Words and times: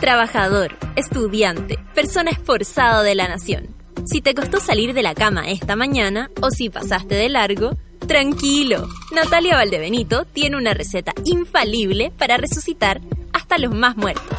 trabajador, 0.00 0.76
estudiante, 0.96 1.78
persona 1.94 2.30
esforzado 2.30 3.02
de 3.02 3.14
la 3.14 3.28
nación. 3.28 3.74
Si 4.06 4.20
te 4.20 4.34
costó 4.34 4.60
salir 4.60 4.94
de 4.94 5.02
la 5.02 5.14
cama 5.14 5.48
esta 5.48 5.76
mañana 5.76 6.30
o 6.40 6.50
si 6.50 6.70
pasaste 6.70 7.14
de 7.14 7.28
largo, 7.28 7.76
tranquilo. 8.06 8.88
Natalia 9.12 9.56
Valdebenito 9.56 10.24
tiene 10.24 10.56
una 10.56 10.74
receta 10.74 11.12
infalible 11.24 12.12
para 12.16 12.36
resucitar 12.36 13.00
hasta 13.32 13.58
los 13.58 13.74
más 13.74 13.96
muertos. 13.96 14.38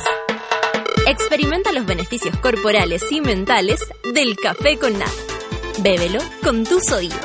Experimenta 1.05 1.71
los 1.71 1.85
beneficios 1.85 2.35
corporales 2.37 3.11
y 3.11 3.21
mentales 3.21 3.81
del 4.13 4.35
café 4.35 4.77
con 4.77 4.93
nada. 4.93 5.11
Bébelo 5.79 6.19
con 6.43 6.63
tus 6.63 6.91
oídos. 6.91 7.19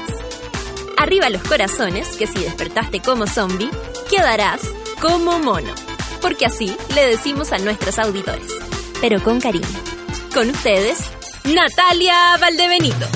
Arriba 0.97 1.31
los 1.31 1.43
corazones, 1.43 2.17
que 2.17 2.27
si 2.27 2.41
despertaste 2.41 3.01
como 3.01 3.27
zombie, 3.27 3.71
quedarás 4.09 4.63
como 5.01 5.39
mono. 5.41 5.75
Porque 6.23 6.47
así 6.47 6.75
le 6.95 7.07
decimos 7.09 7.53
a 7.53 7.59
nuestros 7.59 7.99
auditores, 7.99 8.47
pero 9.01 9.23
con 9.23 9.41
cariño. 9.41 9.67
Con 10.33 10.49
ustedes, 10.49 10.99
Natalia 11.45 12.39
Valdebenito. 12.41 13.07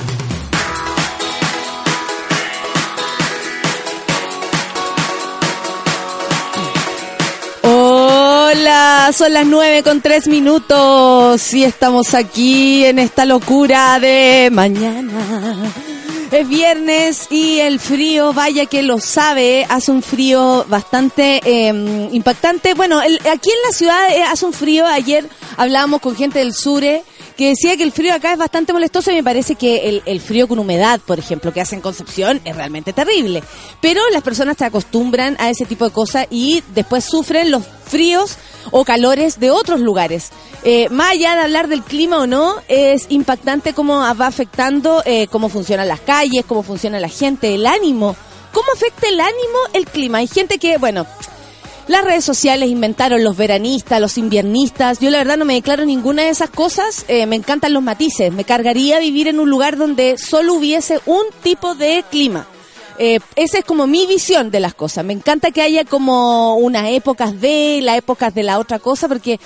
Hola, 7.63 9.11
son 9.13 9.33
las 9.33 9.47
nueve 9.47 9.83
con 9.83 10.01
tres 10.01 10.27
minutos 10.27 11.55
y 11.55 11.65
estamos 11.65 12.15
aquí 12.15 12.85
en 12.85 12.99
esta 12.99 13.25
locura 13.25 13.99
de 14.01 14.51
mañana. 14.53 15.13
Es 16.31 16.49
viernes 16.49 17.29
y 17.31 17.61
el 17.61 17.79
frío, 17.79 18.33
vaya 18.33 18.67
que 18.67 18.83
lo 18.83 18.99
sabe, 18.99 19.65
hace 19.69 19.93
un 19.93 20.03
frío 20.03 20.67
bastante 20.69 21.41
eh, 21.45 22.09
impactante. 22.13 22.75
Bueno, 22.75 23.01
el, 23.01 23.17
aquí 23.33 23.49
en 23.51 23.63
la 23.65 23.73
ciudad 23.73 24.11
eh, 24.11 24.23
hace 24.25 24.45
un 24.45 24.53
frío, 24.53 24.87
ayer 24.87 25.29
hablábamos 25.57 26.01
con 26.01 26.17
gente 26.17 26.41
del 26.41 26.53
Sure 26.53 27.05
que 27.37 27.51
decía 27.51 27.77
que 27.77 27.83
el 27.83 27.93
frío 27.93 28.15
acá 28.15 28.33
es 28.33 28.39
bastante 28.39 28.73
molestoso 28.73 29.13
y 29.13 29.17
me 29.17 29.23
parece 29.23 29.55
que 29.55 29.89
el, 29.89 30.03
el, 30.07 30.21
frío 30.21 30.49
con 30.49 30.59
humedad, 30.59 31.01
por 31.01 31.19
ejemplo, 31.19 31.53
que 31.53 31.61
hace 31.61 31.77
en 31.77 31.83
Concepción 31.83 32.41
es 32.45 32.57
realmente 32.57 32.93
terrible. 32.93 33.43
Pero 33.81 34.01
las 34.11 34.23
personas 34.23 34.57
se 34.57 34.65
acostumbran 34.65 35.37
a 35.39 35.51
ese 35.51 35.67
tipo 35.67 35.85
de 35.85 35.91
cosas 35.91 36.27
y 36.31 36.63
después 36.75 37.05
sufren 37.05 37.51
los 37.51 37.63
fríos 37.87 38.37
o 38.71 38.85
calores 38.85 39.39
de 39.41 39.51
otros 39.51 39.81
lugares. 39.81 40.31
Eh, 40.65 40.89
más 40.91 41.13
allá 41.13 41.37
de 41.37 41.43
hablar 41.43 41.69
del 41.69 41.83
clima 41.83 42.19
o 42.19 42.27
no, 42.27 42.57
es 42.69 43.07
impactante 43.09 43.73
cómo 43.73 43.99
va 43.99 44.27
afectando 44.27 45.03
eh, 45.05 45.29
cómo 45.29 45.49
funcionan 45.49 45.89
las 45.89 46.01
calles, 46.01 46.45
cómo 46.47 46.63
funciona 46.63 46.99
la 46.99 47.09
gente, 47.09 47.55
el 47.55 47.67
ánimo. 47.67 48.17
¿Cómo 48.53 48.67
afecta 48.75 49.07
el 49.09 49.21
ánimo 49.21 49.59
el 49.75 49.87
clima? 49.87 50.19
Hay 50.19 50.27
gente 50.27 50.59
que, 50.59 50.79
bueno, 50.79 51.07
las 51.89 52.03
redes 52.03 52.25
sociales 52.25 52.69
inventaron 52.69 53.23
los 53.23 53.37
veranistas, 53.37 54.01
los 54.01 54.19
inviernistas. 54.19 54.99
Yo 54.99 55.11
la 55.11 55.19
verdad 55.19 55.37
no 55.37 55.45
me 55.45 55.55
declaro 55.55 55.85
ninguna 55.85 56.23
de 56.23 56.31
esas 56.31 56.51
cosas. 56.51 57.05
Eh, 57.07 57.27
me 57.27 57.37
encantan 57.37 57.73
los 57.73 57.83
matices. 57.83 58.33
Me 58.33 58.43
cargaría 58.43 58.99
vivir 58.99 59.29
en 59.29 59.39
un 59.39 59.49
lugar 59.49 59.77
donde 59.77 60.19
solo 60.19 60.55
hubiese 60.55 60.99
un 61.07 61.25
tipo 61.43 61.77
de 61.77 62.05
clima. 62.11 62.49
Eh, 62.99 63.21
esa 63.37 63.59
es 63.59 63.65
como 63.65 63.87
mi 63.87 64.07
visión 64.07 64.51
de 64.51 64.61
las 64.61 64.75
cosas. 64.75 65.05
Me 65.05 65.13
encanta 65.13 65.51
que 65.51 65.63
haya 65.63 65.85
como 65.85 66.57
unas 66.57 66.91
épocas 66.91 67.41
de, 67.41 67.81
las 67.83 67.99
épocas 67.99 68.35
de 68.35 68.43
la 68.43 68.59
otra 68.59 68.79
cosa, 68.79 69.09
porque 69.09 69.39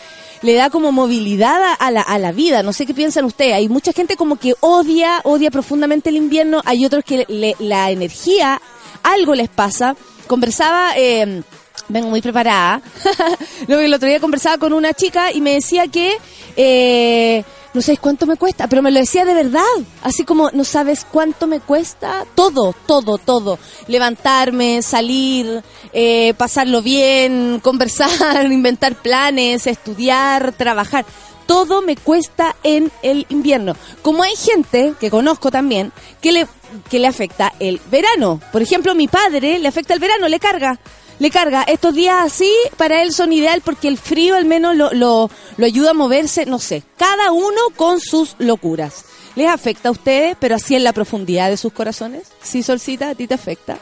le 0.42 0.54
da 0.54 0.70
como 0.70 0.92
movilidad 0.92 1.60
a 1.78 1.90
la, 1.90 2.02
a 2.02 2.18
la 2.18 2.32
vida. 2.32 2.62
No 2.62 2.72
sé 2.72 2.86
qué 2.86 2.94
piensan 2.94 3.24
ustedes. 3.24 3.54
Hay 3.54 3.68
mucha 3.68 3.92
gente 3.92 4.16
como 4.16 4.36
que 4.36 4.54
odia, 4.60 5.20
odia 5.24 5.50
profundamente 5.50 6.10
el 6.10 6.16
invierno. 6.16 6.62
Hay 6.64 6.84
otros 6.84 7.04
que 7.04 7.24
le, 7.28 7.56
la 7.58 7.90
energía, 7.90 8.60
algo 9.02 9.34
les 9.34 9.48
pasa. 9.48 9.96
Conversaba... 10.26 10.92
Eh, 10.96 11.42
vengo 11.90 12.08
muy 12.08 12.22
preparada. 12.22 12.80
Luego 13.68 13.82
el 13.82 13.92
otro 13.92 14.08
día 14.08 14.20
conversaba 14.20 14.58
con 14.58 14.72
una 14.72 14.94
chica 14.94 15.32
y 15.32 15.40
me 15.40 15.54
decía 15.54 15.88
que 15.88 16.16
eh, 16.56 17.44
no 17.72 17.82
sabes 17.82 18.00
cuánto 18.00 18.26
me 18.26 18.36
cuesta, 18.36 18.66
pero 18.66 18.82
me 18.82 18.90
lo 18.90 18.98
decía 18.98 19.24
de 19.24 19.34
verdad. 19.34 19.62
Así 20.02 20.24
como 20.24 20.50
no 20.50 20.64
sabes 20.64 21.06
cuánto 21.10 21.46
me 21.46 21.60
cuesta 21.60 22.26
todo, 22.34 22.74
todo, 22.86 23.18
todo. 23.18 23.58
Levantarme, 23.86 24.82
salir, 24.82 25.62
eh, 25.92 26.34
pasarlo 26.36 26.82
bien, 26.82 27.60
conversar, 27.62 28.46
inventar 28.50 28.94
planes, 28.96 29.66
estudiar, 29.66 30.52
trabajar. 30.52 31.04
Todo 31.46 31.82
me 31.82 31.96
cuesta 31.96 32.54
en 32.62 32.92
el 33.02 33.26
invierno. 33.28 33.74
Como 34.02 34.22
hay 34.22 34.36
gente 34.36 34.94
que 35.00 35.10
conozco 35.10 35.50
también 35.50 35.92
que 36.20 36.32
le, 36.32 36.46
que 36.88 37.00
le 37.00 37.08
afecta 37.08 37.52
el 37.58 37.80
verano. 37.90 38.40
Por 38.52 38.62
ejemplo, 38.62 38.94
mi 38.94 39.08
padre 39.08 39.58
le 39.58 39.68
afecta 39.68 39.94
el 39.94 40.00
verano, 40.00 40.28
le 40.28 40.38
carga 40.38 40.78
le 41.20 41.30
carga. 41.30 41.62
Estos 41.62 41.94
días 41.94 42.16
así 42.18 42.52
para 42.76 43.02
él 43.02 43.12
son 43.12 43.32
ideal 43.32 43.62
porque 43.64 43.86
el 43.86 43.98
frío 43.98 44.34
al 44.34 44.46
menos 44.46 44.74
lo, 44.74 44.90
lo, 44.92 45.30
lo 45.56 45.66
ayuda 45.66 45.90
a 45.90 45.94
moverse, 45.94 46.46
no 46.46 46.58
sé, 46.58 46.82
cada 46.96 47.30
uno 47.30 47.60
con 47.76 48.00
sus 48.00 48.34
locuras. 48.38 49.04
¿Les 49.36 49.48
afecta 49.48 49.90
a 49.90 49.92
ustedes, 49.92 50.36
pero 50.40 50.56
así 50.56 50.74
en 50.74 50.82
la 50.82 50.92
profundidad 50.92 51.50
de 51.50 51.56
sus 51.56 51.72
corazones? 51.72 52.24
Sí, 52.42 52.64
Solcita, 52.64 53.10
a 53.10 53.14
ti 53.14 53.28
te 53.28 53.34
afecta. 53.34 53.78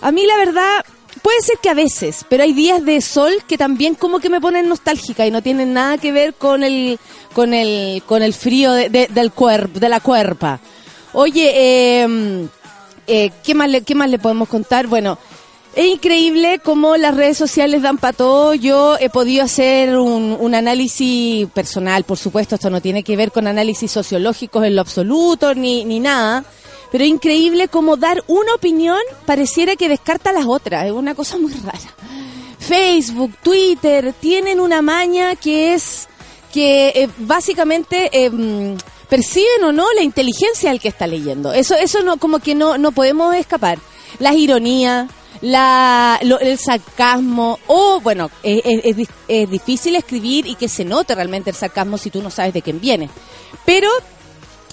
A 0.00 0.12
mí 0.12 0.24
la 0.26 0.36
verdad, 0.36 0.84
puede 1.22 1.40
ser 1.40 1.58
que 1.60 1.70
a 1.70 1.74
veces, 1.74 2.24
pero 2.28 2.44
hay 2.44 2.52
días 2.52 2.84
de 2.84 3.00
sol 3.00 3.32
que 3.48 3.58
también 3.58 3.94
como 3.94 4.20
que 4.20 4.30
me 4.30 4.40
ponen 4.40 4.68
nostálgica 4.68 5.26
y 5.26 5.30
no 5.30 5.42
tienen 5.42 5.72
nada 5.72 5.98
que 5.98 6.12
ver 6.12 6.34
con 6.34 6.62
el, 6.62 7.00
con 7.32 7.52
el, 7.54 8.02
con 8.06 8.22
el 8.22 8.34
frío 8.34 8.72
de, 8.74 8.90
de, 8.90 9.08
del 9.08 9.32
cuerpo, 9.32 9.80
de 9.80 9.88
la 9.88 10.00
cuerpa. 10.00 10.60
Oye, 11.14 11.52
eh, 11.54 12.48
eh, 13.06 13.30
¿qué, 13.42 13.54
más 13.54 13.70
le, 13.70 13.82
¿qué 13.82 13.94
más 13.94 14.10
le 14.10 14.18
podemos 14.18 14.48
contar? 14.48 14.86
Bueno, 14.86 15.18
es 15.76 15.86
increíble 15.86 16.58
cómo 16.64 16.96
las 16.96 17.14
redes 17.14 17.36
sociales 17.36 17.82
dan 17.82 17.98
para 17.98 18.14
todo. 18.14 18.54
Yo 18.54 18.96
he 18.98 19.10
podido 19.10 19.44
hacer 19.44 19.98
un, 19.98 20.54
análisis 20.54 21.46
personal, 21.50 22.04
por 22.04 22.16
supuesto, 22.16 22.54
esto 22.54 22.70
no 22.70 22.80
tiene 22.80 23.02
que 23.02 23.14
ver 23.14 23.30
con 23.30 23.46
análisis 23.46 23.92
sociológicos 23.92 24.64
en 24.64 24.74
lo 24.74 24.80
absoluto 24.80 25.54
ni, 25.54 25.84
ni 25.84 26.00
nada. 26.00 26.44
Pero 26.90 27.04
es 27.04 27.10
increíble 27.10 27.68
cómo 27.68 27.98
dar 27.98 28.24
una 28.26 28.54
opinión 28.54 28.98
pareciera 29.26 29.76
que 29.76 29.90
descarta 29.90 30.32
las 30.32 30.46
otras. 30.46 30.86
Es 30.86 30.92
una 30.92 31.14
cosa 31.14 31.36
muy 31.36 31.52
rara. 31.52 31.94
Facebook, 32.58 33.36
Twitter, 33.42 34.14
tienen 34.18 34.60
una 34.60 34.80
maña 34.80 35.36
que 35.36 35.74
es 35.74 36.08
que 36.54 36.88
eh, 36.88 37.08
básicamente 37.18 38.08
eh, 38.12 38.30
perciben 39.10 39.64
o 39.64 39.72
no 39.72 39.92
la 39.92 40.02
inteligencia 40.02 40.70
del 40.70 40.80
que 40.80 40.88
está 40.88 41.06
leyendo. 41.06 41.52
Eso, 41.52 41.74
eso 41.74 42.02
no, 42.02 42.16
como 42.16 42.38
que 42.38 42.54
no, 42.54 42.78
no 42.78 42.92
podemos 42.92 43.34
escapar. 43.34 43.78
Las 44.18 44.36
ironías, 44.36 45.10
la, 45.40 46.18
lo, 46.22 46.38
el 46.40 46.58
sarcasmo, 46.58 47.58
o 47.66 48.00
bueno, 48.00 48.30
es, 48.42 49.06
es, 49.28 49.50
difícil 49.50 49.96
escribir 49.96 50.46
y 50.46 50.54
que 50.54 50.68
se 50.68 50.84
note 50.84 51.14
realmente 51.14 51.50
el 51.50 51.56
sarcasmo 51.56 51.98
si 51.98 52.10
tú 52.10 52.22
no 52.22 52.30
sabes 52.30 52.54
de 52.54 52.62
quién 52.62 52.80
viene. 52.80 53.10
Pero 53.64 53.88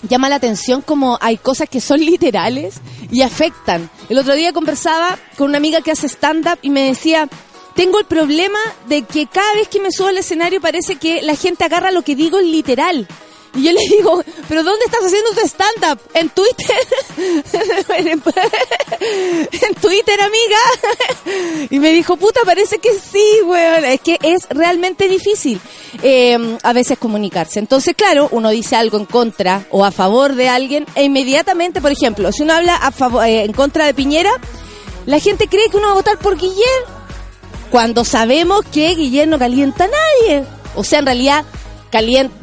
llama 0.08 0.30
la 0.30 0.36
atención 0.36 0.82
como 0.82 1.18
hay 1.22 1.38
cosas 1.38 1.70
que 1.70 1.82
son 1.82 2.00
literales 2.06 2.76
y 3.12 3.22
afectan. 3.22 3.90
El 4.10 4.18
otro 4.18 4.36
día 4.36 4.54
conversaba 4.54 5.18
con 5.38 5.50
una 5.50 5.58
amiga 5.58 5.82
que 5.82 5.92
hace 5.92 6.08
stand-up 6.08 6.60
y 6.62 6.70
me 6.70 6.88
decía, 6.88 7.28
tengo 7.76 8.00
el 8.00 8.06
problema 8.06 8.60
de 8.88 9.04
que 9.04 9.28
cada 9.28 9.54
vez 9.56 9.68
que 9.68 9.80
me 9.80 9.92
subo 9.92 10.08
al 10.08 10.18
escenario 10.18 10.62
parece 10.62 10.98
que 10.98 11.22
la 11.22 11.36
gente 11.36 11.64
agarra 11.64 11.92
lo 11.92 12.04
que 12.04 12.16
digo 12.16 12.40
literal. 12.40 13.08
Y 13.56 13.64
yo 13.64 13.72
le 13.72 13.82
digo, 13.82 14.24
¿pero 14.48 14.64
dónde 14.64 14.86
estás 14.86 15.04
haciendo 15.04 15.30
tu 15.32 15.42
stand-up? 15.42 16.00
¿En 16.16 16.30
Twitter? 16.30 16.76
¿En 19.68 19.76
Twitter, 19.76 20.22
amiga? 20.22 20.58
Y 21.70 21.78
me 21.80 21.92
dijo, 21.92 22.18
puta, 22.18 22.42
parece 22.46 22.80
que 22.80 22.94
sí, 22.94 23.42
weón. 23.46 23.86
Es 23.86 24.02
que 24.02 24.18
es 24.24 24.48
realmente 24.50 25.08
difícil 25.08 25.60
eh, 26.02 26.58
a 26.64 26.74
veces 26.74 26.98
comunicarse. 26.98 27.60
Entonces, 27.60 27.94
claro, 27.96 28.28
uno 28.32 28.50
dice 28.50 28.76
algo 28.76 28.98
en 28.98 29.06
contra 29.06 29.68
o 29.70 29.86
a 29.86 29.92
favor 29.92 30.34
de 30.34 30.50
alguien 30.50 30.88
e 30.96 31.04
inmediatamente, 31.04 31.80
por 31.80 31.92
ejemplo, 31.92 32.32
si 32.32 32.42
uno 32.42 32.54
habla 32.54 32.76
a 32.76 32.92
favor, 32.92 33.24
eh, 33.26 33.44
en 33.44 33.54
contra 33.54 33.86
de 33.86 33.94
Piñera, 33.94 34.32
la 35.06 35.20
gente 35.20 35.48
cree 35.48 35.70
que 35.70 35.78
uno 35.78 35.88
va 35.88 35.94
a 35.94 35.98
votar 35.98 36.18
por 36.18 36.38
Guillermo 36.38 37.04
cuando 37.70 38.04
sabemos 38.04 38.66
que 38.72 38.96
Guillermo 38.96 39.32
no 39.32 39.40
calienta 39.40 39.84
a 39.84 39.88
nadie. 39.88 40.46
O 40.76 40.84
sea, 40.84 41.00
en 41.00 41.06
realidad, 41.06 41.46
calienta 41.92 42.34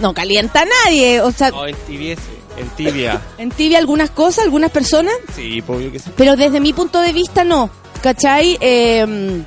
no 0.00 0.14
calienta 0.14 0.62
a 0.62 0.64
nadie. 0.64 1.20
O 1.20 1.32
sea, 1.32 1.50
no, 1.50 1.66
entibiese, 1.66 2.22
en 2.56 2.68
tibia. 2.70 3.20
en 3.38 3.50
tibia 3.50 3.78
algunas 3.78 4.10
cosas, 4.10 4.44
algunas 4.44 4.70
personas. 4.70 5.14
Sí, 5.34 5.62
obvio 5.66 5.92
que 5.92 5.98
sí. 5.98 6.10
Pero 6.16 6.36
desde 6.36 6.60
mi 6.60 6.72
punto 6.72 7.00
de 7.00 7.12
vista 7.12 7.44
no, 7.44 7.70
¿cachai? 8.02 8.58
Eh, 8.60 9.44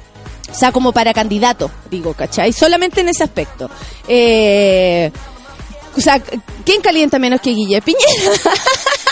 o 0.51 0.53
sea, 0.53 0.71
como 0.71 0.91
para 0.91 1.13
candidato, 1.13 1.69
digo, 1.89 2.13
¿cachai? 2.13 2.53
Solamente 2.53 3.01
en 3.01 3.09
ese 3.09 3.23
aspecto. 3.23 3.69
Eh, 4.07 5.11
o 5.97 6.01
sea, 6.01 6.21
¿quién 6.63 6.81
calienta 6.81 7.19
menos 7.19 7.41
que 7.41 7.51
Guille 7.51 7.81
Piñera? 7.81 8.01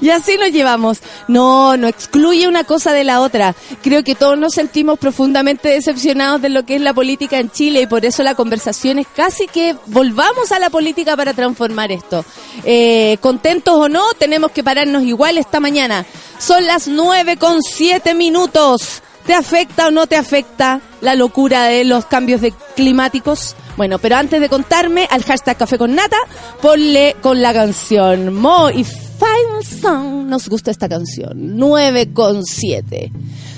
y 0.00 0.10
así 0.10 0.36
nos 0.36 0.50
llevamos. 0.50 1.00
No, 1.28 1.76
no 1.76 1.86
excluye 1.86 2.48
una 2.48 2.64
cosa 2.64 2.92
de 2.92 3.04
la 3.04 3.20
otra. 3.20 3.54
Creo 3.82 4.02
que 4.04 4.14
todos 4.14 4.38
nos 4.38 4.54
sentimos 4.54 4.98
profundamente 4.98 5.68
decepcionados 5.68 6.42
de 6.42 6.48
lo 6.48 6.64
que 6.64 6.76
es 6.76 6.80
la 6.80 6.94
política 6.94 7.38
en 7.38 7.50
Chile 7.50 7.82
y 7.82 7.86
por 7.86 8.04
eso 8.04 8.22
la 8.22 8.34
conversación 8.34 8.98
es 8.98 9.06
casi 9.14 9.46
que 9.46 9.76
volvamos 9.86 10.52
a 10.52 10.58
la 10.58 10.70
política 10.70 11.16
para 11.16 11.34
transformar 11.34 11.92
esto. 11.92 12.24
Eh, 12.64 13.16
contentos 13.20 13.74
o 13.74 13.88
no, 13.88 14.12
tenemos 14.18 14.50
que 14.52 14.64
pararnos 14.64 15.02
igual 15.02 15.38
esta 15.38 15.60
mañana. 15.60 16.06
Son 16.38 16.66
las 16.66 16.88
nueve 16.88 17.36
con 17.36 17.62
siete 17.62 18.14
minutos. 18.14 19.02
¿Te 19.26 19.34
afecta 19.34 19.86
o 19.86 19.90
no 19.92 20.08
te 20.08 20.16
afecta 20.16 20.80
la 21.00 21.14
locura 21.14 21.64
de 21.64 21.84
los 21.84 22.06
cambios 22.06 22.40
climáticos? 22.74 23.54
Bueno, 23.76 23.98
pero 23.98 24.16
antes 24.16 24.40
de 24.40 24.48
contarme, 24.48 25.06
al 25.10 25.22
hashtag 25.22 25.56
Café 25.56 25.78
con 25.78 25.94
Nata, 25.94 26.18
ponle 26.60 27.16
con 27.22 27.40
la 27.40 27.52
canción 27.52 28.34
Mo 28.34 28.70
y 28.70 28.84
Final 29.18 29.64
Song. 29.64 30.28
Nos 30.28 30.48
gusta 30.48 30.70
esta 30.70 30.88
canción. 30.88 31.56
9 31.56 32.12
con 32.12 32.44
7. 32.44 33.12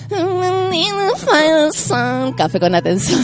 Final 0.09 1.73
Song. 1.73 2.35
Café 2.37 2.61
con 2.61 2.75
atención. 2.75 3.21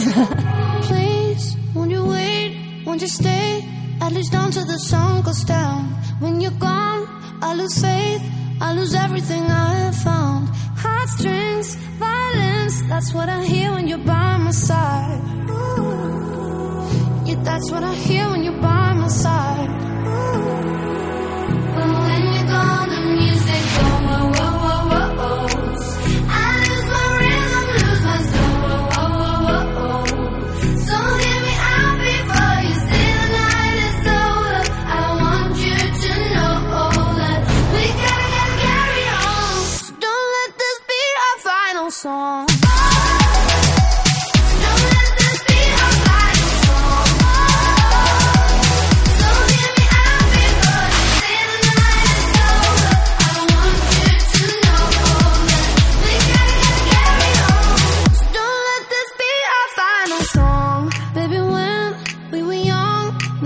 Please, 0.87 1.55
won't 1.73 1.91
you 1.91 2.03
wait? 2.05 2.83
Won't 2.85 3.01
you 3.01 3.07
stay? 3.07 3.63
At 4.01 4.13
least 4.13 4.33
until 4.33 4.65
the 4.65 4.79
sun 4.79 5.21
goes 5.21 5.43
down. 5.45 5.95
When 6.19 6.41
you're 6.41 6.57
gone, 6.59 7.07
I 7.41 7.53
lose 7.55 7.79
faith. 7.79 8.21
I 8.59 8.73
lose 8.73 8.93
everything 8.93 9.43
I 9.43 9.73
have 9.85 9.95
found. 9.95 10.49
Heartstrings, 10.77 11.75
violence. 11.99 12.81
That's 12.89 13.13
what 13.13 13.29
I 13.29 13.43
hear 13.43 13.71
when 13.71 13.87
you're 13.87 14.05
by 14.05 14.37
my 14.37 14.51
side. 14.51 15.21
Yeah, 17.25 17.41
that's 17.43 17.71
what 17.71 17.83
I 17.83 17.93
hear 17.93 18.29
when 18.29 18.43
you're 18.43 18.61
by 18.61 18.93
my 18.93 19.07
side. 19.07 19.69
But 20.05 21.00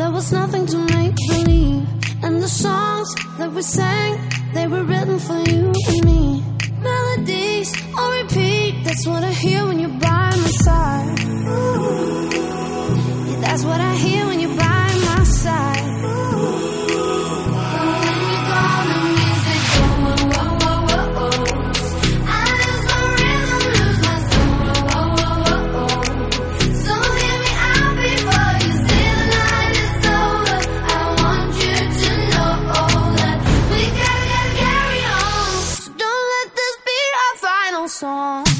there 0.05 0.11
was 0.11 0.31
nothing 0.31 0.67
to 0.67 0.77
make 0.77 1.15
believe. 1.15 1.87
And 2.23 2.41
the 2.41 2.47
songs 2.47 3.15
that 3.39 3.51
we 3.51 3.61
sang, 3.63 4.19
they 4.53 4.67
were 4.67 4.83
written 4.83 5.17
for 5.17 5.39
you 5.49 5.73
and 5.87 6.05
me. 6.05 6.54
That's 8.95 9.07
what 9.07 9.25
I 9.25 9.31
hear 9.33 9.65
when 9.65 9.77
you're 9.77 9.89
by 9.89 10.29
my 10.29 10.51
side. 10.63 11.19
Yeah, 13.27 13.41
that's 13.41 13.65
what 13.65 13.81
I 13.81 13.93
hear 13.93 14.25
when 14.25 14.39
you're 14.39 14.55
by 14.55 14.87
my 15.05 15.23
side. 15.25 15.95
When 37.87 38.54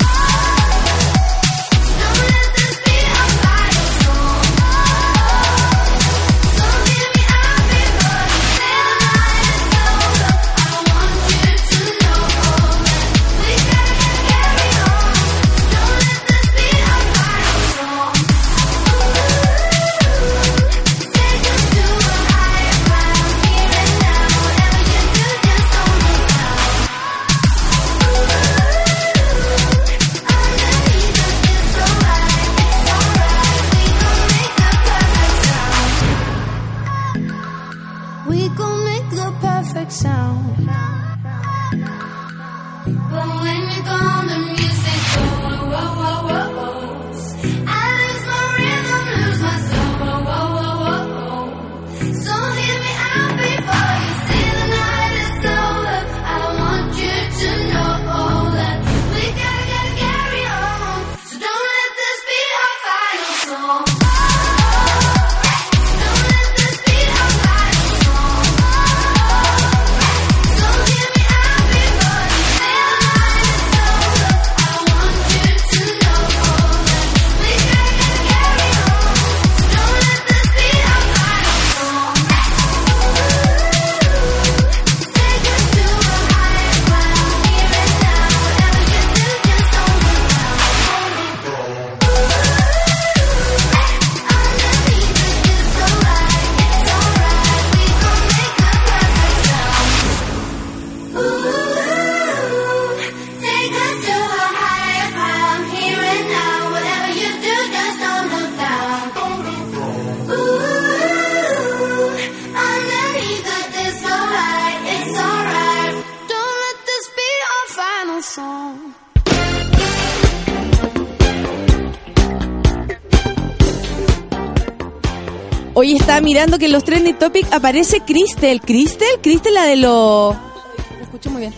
mirando 126.25 126.57
que 126.57 126.65
en 126.65 126.71
los 126.71 126.83
trending 126.83 127.17
topics 127.17 127.53
aparece 127.53 128.01
Cristel. 128.01 128.59
Cristel, 128.59 129.07
Cristel 129.21 129.53
la 129.53 129.63
de 129.63 129.75
los... 129.77 130.35
Lo 130.35 131.03
escucho 131.03 131.29
muy 131.29 131.41
bien. 131.41 131.53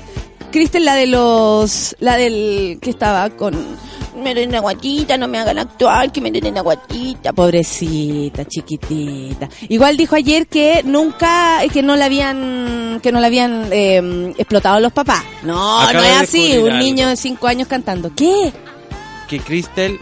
Cristel 0.51 0.83
la 0.85 0.95
de 0.95 1.07
los... 1.07 1.95
La 1.99 2.17
del... 2.17 2.77
que 2.81 2.89
estaba 2.89 3.29
con... 3.31 3.55
Me 4.21 4.33
den 4.33 4.49
una 4.49 4.59
guatita, 4.59 5.15
no 5.17 5.27
me 5.27 5.37
hagan 5.37 5.59
actuar, 5.59 6.11
que 6.11 6.19
me 6.19 6.31
den 6.31 6.47
una 6.47 6.61
guatita. 6.61 7.31
Pobrecita, 7.33 8.45
chiquitita. 8.45 9.47
Igual 9.69 9.95
dijo 9.95 10.15
ayer 10.15 10.47
que 10.47 10.81
nunca, 10.83 11.59
que 11.71 11.81
no 11.81 11.95
la 11.95 12.05
habían, 12.05 12.99
que 13.01 13.11
no 13.11 13.19
la 13.21 13.27
habían 13.27 13.69
eh, 13.71 14.33
explotado 14.37 14.79
los 14.79 14.91
papás. 14.91 15.23
No, 15.43 15.93
no 15.93 16.03
es 16.03 16.21
así. 16.21 16.57
Un 16.57 16.71
algo. 16.71 16.83
niño 16.83 17.07
de 17.07 17.15
cinco 17.15 17.47
años 17.47 17.67
cantando. 17.67 18.11
¿Qué? 18.15 18.51
Que 19.29 19.39
Crystal 19.39 19.97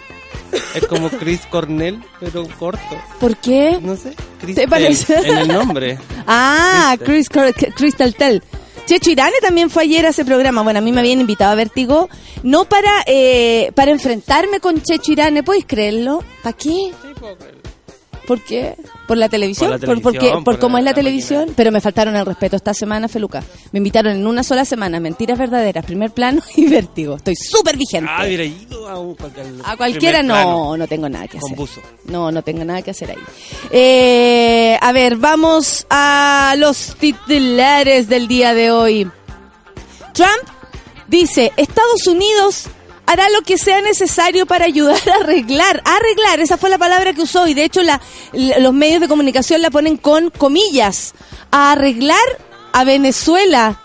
es 0.76 0.86
como 0.88 1.10
Chris 1.10 1.42
Cornell, 1.50 2.02
pero 2.20 2.48
corto. 2.60 2.80
¿Por 3.20 3.36
qué? 3.38 3.78
No 3.82 3.96
sé. 3.96 4.14
Crystal, 4.42 4.68
parece? 4.70 5.16
En 5.28 5.38
el 5.38 5.48
nombre. 5.48 5.98
Ah, 6.28 6.96
Chris, 7.04 7.28
Crystal. 7.30 7.54
Cor- 7.54 7.74
Crystal 7.76 8.16
Tell. 8.16 8.44
Checho 8.86 9.10
Irane 9.10 9.38
también 9.42 9.70
fue 9.72 9.84
ayer 9.84 10.06
a 10.06 10.10
ese 10.10 10.24
programa. 10.26 10.62
Bueno, 10.62 10.78
a 10.78 10.82
mí 10.82 10.92
me 10.92 11.00
habían 11.00 11.20
invitado 11.20 11.52
a 11.52 11.56
Vertigo, 11.56 12.08
no 12.44 12.66
para 12.66 13.04
eh, 13.08 13.72
para 13.74 13.90
enfrentarme 13.92 14.60
con 14.60 14.82
Checho 14.84 15.12
Irane, 15.12 15.42
¿podéis 15.42 15.66
creerlo? 15.66 16.24
¿Para 16.44 16.56
qué? 16.56 16.92
¿Por 18.28 18.42
qué? 18.44 18.76
¿Por 19.08 19.18
la 19.18 19.30
televisión? 19.30 19.72
Por 19.72 19.80
la 19.80 19.86
¿Por, 19.86 20.02
por 20.02 20.14
qué? 20.18 20.30
¿Por 20.32 20.44
por 20.44 20.60
cómo 20.60 20.78
la- 20.78 20.80
es 20.80 20.86
la, 20.86 20.92
la 20.92 20.96
televisión? 20.96 21.40
máquina. 21.42 21.56
Pero 21.56 21.72
me 21.72 21.82
faltaron 21.82 22.16
el 22.16 22.26
respeto 22.26 22.56
esta 22.56 22.74
semana, 22.74 23.08
Feluca. 23.08 23.44
Me 23.72 23.78
invitaron 23.78 24.14
en 24.14 24.26
una 24.28 24.44
sola 24.44 24.66
semana, 24.66 25.00
Mentiras 25.00 25.38
Verdaderas, 25.38 25.86
Primer 25.86 26.12
Plano 26.12 26.42
y 26.56 26.68
Vértigo. 26.68 27.16
Estoy 27.18 27.36
súper 27.36 27.78
vigente. 27.78 28.10
Ah, 28.14 28.28
ido 28.28 28.88
a, 28.90 29.00
un, 29.00 29.16
cualquier- 29.16 29.46
A 29.64 29.78
cualquiera 29.78 30.20
plano. 30.22 30.34
no, 30.72 30.78
no 30.78 30.88
tengo 30.88 31.08
nada 31.10 31.28
que 31.28 31.38
hacer. 31.38 31.58
No, 32.06 32.32
no 32.32 32.42
tengo 32.42 32.64
nada 32.66 32.82
que 32.82 32.92
hacer 32.92 33.12
ahí. 33.12 33.18
Eh, 33.72 34.78
a 34.82 34.92
ver, 34.92 35.16
vamos 35.18 35.86
a 35.90 36.56
los 36.58 36.96
titulares 37.00 38.08
del 38.10 38.28
día 38.28 38.54
de 38.54 38.72
hoy. 38.72 39.10
Trump 40.14 40.30
dice, 41.08 41.52
Estados 41.58 42.08
Unidos 42.08 42.68
hará 43.06 43.30
lo 43.30 43.42
que 43.42 43.58
sea 43.58 43.82
necesario 43.82 44.46
para 44.46 44.66
ayudar 44.66 45.00
a 45.10 45.24
arreglar, 45.24 45.82
arreglar, 45.86 46.40
esa 46.40 46.58
fue 46.58 46.70
la 46.70 46.78
palabra 46.78 47.14
que 47.14 47.22
usó 47.22 47.48
y 47.48 47.54
de 47.54 47.64
hecho 47.64 47.82
la, 47.84 48.02
los 48.60 48.74
medios 48.74 49.02
de 49.02 49.08
comunicación 49.08 49.62
la 49.62 49.72
ponen 49.72 49.98
con 49.98 50.30
comillas, 50.30 51.14
a 51.52 51.74
arreglar 51.74 52.20
a 52.74 52.84
Venezuela. 52.84 53.82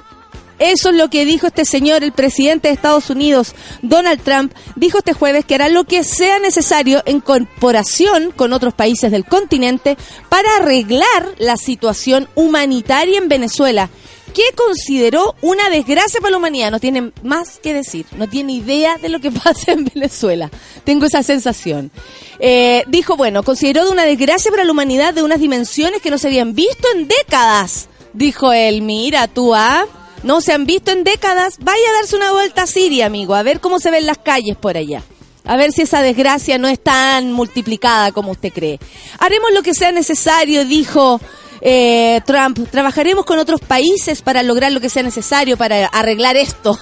Eso 0.58 0.90
es 0.90 0.96
lo 0.96 1.08
que 1.08 1.24
dijo 1.24 1.46
este 1.46 1.64
señor, 1.64 2.04
el 2.04 2.12
presidente 2.12 2.68
de 2.68 2.74
Estados 2.74 3.08
Unidos, 3.08 3.54
Donald 3.80 4.22
Trump, 4.22 4.52
dijo 4.76 4.98
este 4.98 5.14
jueves 5.14 5.46
que 5.46 5.54
hará 5.54 5.70
lo 5.70 5.84
que 5.84 6.04
sea 6.04 6.38
necesario 6.38 7.02
en 7.06 7.20
corporación 7.20 8.30
con 8.30 8.52
otros 8.52 8.74
países 8.74 9.10
del 9.10 9.24
continente 9.24 9.96
para 10.28 10.56
arreglar 10.56 11.34
la 11.38 11.56
situación 11.56 12.28
humanitaria 12.34 13.16
en 13.16 13.30
Venezuela, 13.30 13.88
que 14.32 14.42
consideró 14.56 15.34
una 15.42 15.70
desgracia 15.70 16.20
para 16.20 16.32
la 16.32 16.38
humanidad. 16.38 16.70
No 16.70 16.80
tiene 16.80 17.12
más 17.22 17.58
que 17.62 17.74
decir, 17.74 18.06
no 18.16 18.28
tiene 18.28 18.52
idea 18.52 18.96
de 18.96 19.08
lo 19.08 19.20
que 19.20 19.30
pasa 19.30 19.72
en 19.72 19.84
Venezuela. 19.84 20.50
Tengo 20.84 21.06
esa 21.06 21.22
sensación. 21.22 21.90
Eh, 22.38 22.84
dijo, 22.88 23.16
bueno, 23.16 23.42
consideró 23.42 23.84
de 23.84 23.92
una 23.92 24.04
desgracia 24.04 24.50
para 24.50 24.64
la 24.64 24.72
humanidad 24.72 25.14
de 25.14 25.22
unas 25.22 25.40
dimensiones 25.40 26.00
que 26.00 26.10
no 26.10 26.18
se 26.18 26.28
habían 26.28 26.54
visto 26.54 26.88
en 26.94 27.08
décadas. 27.08 27.88
Dijo 28.12 28.52
él, 28.52 28.82
mira 28.82 29.28
tú, 29.28 29.54
¿ah? 29.54 29.86
No 30.22 30.40
se 30.40 30.52
han 30.52 30.66
visto 30.66 30.90
en 30.90 31.04
décadas. 31.04 31.56
Vaya 31.60 31.88
a 31.90 31.94
darse 31.94 32.16
una 32.16 32.32
vuelta 32.32 32.62
a 32.62 32.66
Siria, 32.66 33.06
amigo, 33.06 33.34
a 33.34 33.42
ver 33.42 33.60
cómo 33.60 33.78
se 33.78 33.90
ven 33.90 34.06
las 34.06 34.18
calles 34.18 34.56
por 34.56 34.76
allá. 34.76 35.02
A 35.44 35.56
ver 35.56 35.72
si 35.72 35.82
esa 35.82 36.02
desgracia 36.02 36.58
no 36.58 36.68
es 36.68 36.82
tan 36.82 37.32
multiplicada 37.32 38.12
como 38.12 38.32
usted 38.32 38.52
cree. 38.52 38.78
Haremos 39.18 39.50
lo 39.52 39.62
que 39.62 39.74
sea 39.74 39.90
necesario, 39.90 40.64
dijo 40.64 41.20
eh, 41.60 42.20
Trump. 42.24 42.68
Trabajaremos 42.70 43.24
con 43.24 43.38
otros 43.38 43.60
países 43.60 44.22
para 44.22 44.42
lograr 44.42 44.72
lo 44.72 44.80
que 44.80 44.88
sea 44.88 45.02
necesario 45.02 45.56
para 45.56 45.86
arreglar 45.86 46.36
esto. 46.36 46.78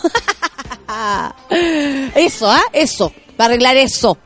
eso, 2.14 2.50
¿ah? 2.50 2.62
Eso. 2.72 3.12
Para 3.36 3.54
arreglar 3.54 3.76
eso. 3.76 4.18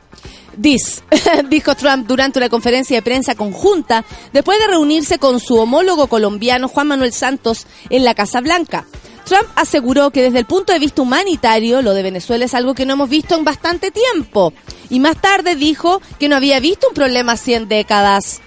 This, 0.61 1.03
dijo 1.49 1.75
Trump 1.75 2.07
durante 2.07 2.37
una 2.39 2.49
conferencia 2.49 2.97
de 2.97 3.01
prensa 3.01 3.33
conjunta 3.33 4.05
después 4.33 4.59
de 4.59 4.67
reunirse 4.67 5.17
con 5.17 5.39
su 5.39 5.57
homólogo 5.57 6.05
colombiano 6.07 6.67
Juan 6.67 6.87
Manuel 6.87 7.11
Santos 7.11 7.65
en 7.89 8.03
la 8.03 8.13
Casa 8.13 8.39
Blanca. 8.39 8.85
Trump 9.25 9.47
aseguró 9.55 10.11
que 10.11 10.21
desde 10.21 10.39
el 10.39 10.45
punto 10.45 10.73
de 10.73 10.79
vista 10.79 11.01
humanitario 11.01 11.81
lo 11.81 11.93
de 11.93 12.03
Venezuela 12.03 12.45
es 12.45 12.53
algo 12.53 12.75
que 12.75 12.85
no 12.85 12.93
hemos 12.93 13.09
visto 13.09 13.35
en 13.35 13.45
bastante 13.45 13.89
tiempo. 13.89 14.53
Y 14.89 14.99
más 14.99 15.19
tarde 15.21 15.55
dijo 15.55 16.01
que 16.19 16.27
no 16.27 16.35
había 16.35 16.59
visto 16.59 16.89
un 16.89 16.93
problema 16.93 17.33
así 17.33 17.57
décadas. 17.65 18.41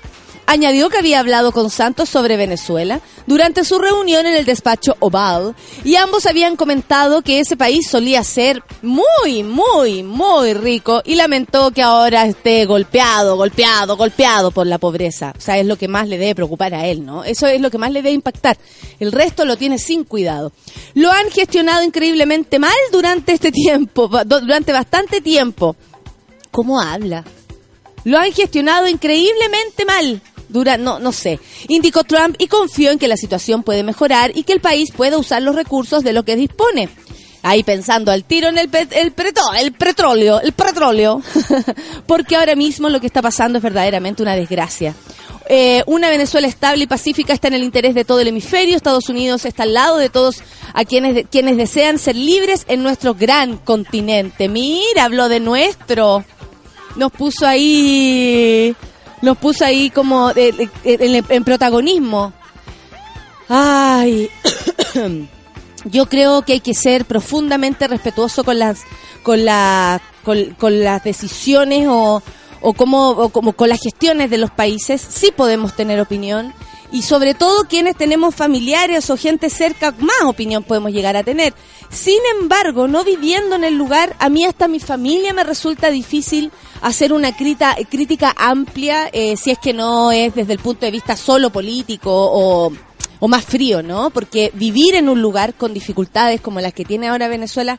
Añadió 0.49 0.89
que 0.91 0.99
había 0.99 1.19
hablado 1.19 1.51
con 1.51 1.71
Santos 1.71 2.09
sobre 2.09 2.37
Venezuela 2.37 3.01
durante 3.27 3.65
su 3.65 3.81
reunión 3.81 4.27
en 4.27 4.37
el 4.37 4.45
despacho 4.45 4.97
Oval 5.01 5.57
y 5.83 5.97
ambos 5.97 6.25
habían 6.25 6.55
comentado 6.55 7.23
que 7.23 7.41
ese 7.41 7.57
país 7.57 7.89
solía 7.91 8.23
ser 8.23 8.63
muy, 8.81 9.43
muy, 9.43 10.05
muy 10.05 10.55
rico 10.55 11.03
y 11.05 11.17
lamentó 11.17 11.73
que 11.73 11.83
ahora 11.83 12.27
esté 12.27 12.65
golpeado, 12.65 13.37
golpeado, 13.37 13.97
golpeado 13.97 14.53
por 14.53 14.69
la 14.69 14.79
pobreza. 14.79 15.35
O 15.37 15.41
sea, 15.41 15.59
es 15.59 15.67
lo 15.67 15.77
que 15.77 15.89
más 15.89 16.07
le 16.07 16.17
debe 16.17 16.37
preocupar 16.37 16.75
a 16.75 16.87
él, 16.87 17.05
¿no? 17.05 17.25
Eso 17.25 17.49
es 17.49 17.61
lo 17.61 17.71
que 17.71 17.79
más 17.79 17.91
le 17.91 18.03
debe 18.03 18.15
impactar. 18.15 18.57
El 19.01 19.11
resto 19.11 19.45
lo 19.45 19.57
tiene 19.57 19.79
sin 19.79 20.05
cuidado. 20.05 20.53
Lo 20.95 21.11
han 21.11 21.29
gestionado 21.31 21.83
increíblemente 21.83 22.61
mal 22.61 22.73
durante 22.93 23.33
este 23.33 23.51
tiempo, 23.51 24.09
durante 24.25 24.73
bastante 24.73 25.21
tiempo. 25.21 25.75
¿Cómo 26.53 26.81
habla? 26.81 27.25
Lo 28.05 28.19
han 28.19 28.33
gestionado 28.33 28.87
increíblemente 28.87 29.85
mal. 29.85 30.23
No, 30.65 30.99
no 30.99 31.13
sé. 31.13 31.39
Indicó 31.69 32.05
Trump 32.05 32.37
y 32.39 32.47
confió 32.47 32.91
en 32.91 32.99
que 32.99 33.09
la 33.09 33.17
situación 33.17 33.63
puede 33.63 33.83
mejorar 33.83 34.33
y 34.35 34.43
que 34.45 34.53
el 34.53 34.61
país 34.61 34.91
pueda 34.97 35.19
usar 35.19 35.43
los 35.43 35.55
recursos 35.55 36.03
de 36.03 36.13
lo 36.13 36.25
que 36.25 36.37
dispone. 36.37 36.89
Ahí 37.43 37.63
pensando 37.63 38.11
al 38.11 38.25
tiro 38.25 38.49
en 38.49 38.59
el, 38.59 38.69
pet- 38.69 38.93
el, 38.93 39.13
el 39.59 39.73
petróleo, 39.73 40.41
el 40.41 40.53
petróleo. 40.53 41.23
Porque 42.07 42.35
ahora 42.37 42.57
mismo 42.57 42.89
lo 42.89 43.01
que 43.01 43.07
está 43.07 43.23
pasando 43.23 43.59
es 43.59 43.63
verdaderamente 43.63 44.23
una 44.23 44.35
desgracia. 44.35 44.95
Eh, 45.49 45.85
una 45.87 46.09
Venezuela 46.11 46.49
estable 46.49 46.83
y 46.85 46.87
pacífica 46.89 47.33
está 47.33 47.47
en 47.47 47.55
el 47.55 47.63
interés 47.63 47.95
de 47.95 48.05
todo 48.05 48.19
el 48.19 48.27
hemisferio. 48.29 48.75
Estados 48.75 49.09
Unidos 49.09 49.45
está 49.45 49.63
al 49.63 49.75
lado 49.75 49.99
de 49.99 50.09
todos 50.09 50.39
a 50.75 50.85
quienes, 50.85 51.25
quienes 51.31 51.57
desean 51.57 52.01
ser 52.01 52.17
libres 52.17 52.65
en 52.67 52.83
nuestro 52.83 53.15
gran 53.15 53.59
continente. 53.59 54.49
Mira, 54.49 55.05
habló 55.05 55.29
de 55.29 55.39
nuestro 55.39 56.25
nos 56.97 57.13
puso 57.13 57.47
ahí 57.47 58.75
nos 59.27 59.37
puso 59.39 59.65
ahí 59.65 59.91
como 59.91 60.31
en, 60.37 61.25
en 61.29 61.45
protagonismo. 61.45 62.33
Ay 63.49 64.31
yo 65.85 66.07
creo 66.07 66.43
que 66.43 66.55
hay 66.55 66.61
que 66.61 66.75
ser 66.75 67.05
profundamente 67.05 67.89
respetuoso 67.89 68.45
con 68.45 68.61
las 68.61 68.83
con 69.25 69.45
la 69.45 70.01
con, 70.25 70.55
con 70.55 70.85
las 70.85 71.03
decisiones 71.03 71.89
o 71.91 72.23
o 72.61 72.73
como 72.73 73.11
o 73.11 73.29
como 73.31 73.53
con 73.55 73.69
las 73.69 73.81
gestiones 73.81 74.31
de 74.31 74.39
los 74.39 74.53
países. 74.53 75.01
Sí 75.01 75.33
podemos 75.37 75.75
tener 75.75 76.01
opinión 76.01 76.55
y 76.97 77.03
sobre 77.03 77.35
todo 77.35 77.65
quienes 77.69 77.95
tenemos 77.95 78.35
familiares 78.35 79.11
o 79.11 79.17
gente 79.19 79.51
cerca 79.51 79.93
más 79.99 80.23
opinión 80.25 80.63
podemos 80.63 80.93
llegar 80.93 81.15
a 81.17 81.23
tener 81.23 81.53
sin 81.91 82.19
embargo 82.41 82.89
no 82.89 83.05
viviendo 83.05 83.55
en 83.55 83.65
el 83.65 83.75
lugar 83.75 84.17
a 84.19 84.31
mí 84.31 84.45
hasta 84.45 84.67
mi 84.67 84.81
familia 84.81 85.35
me 85.35 85.45
resulta 85.45 85.91
difícil 85.91 86.51
hacer 86.81 87.13
una 87.13 87.37
crita- 87.37 87.77
crítica 87.91 88.35
amplia 88.37 89.11
eh, 89.13 89.37
si 89.37 89.51
es 89.51 89.59
que 89.59 89.75
no 89.75 90.11
es 90.11 90.35
desde 90.35 90.55
el 90.55 90.59
punto 90.59 90.87
de 90.87 90.93
vista 90.93 91.17
solo 91.17 91.51
político 91.51 92.11
o 92.13 92.73
o 93.19 93.29
más 93.29 93.47
frío, 93.47 93.83
¿no? 93.83 94.11
Porque 94.11 94.51
vivir 94.53 94.95
en 94.95 95.09
un 95.09 95.23
lugar 95.23 95.55
con 95.55 95.73
dificultades 95.73 96.43
como 96.43 96.61
las 96.61 96.75
que 96.75 96.85
tiene 96.85 97.09
ahora 97.09 97.29
Venezuela 97.29 97.79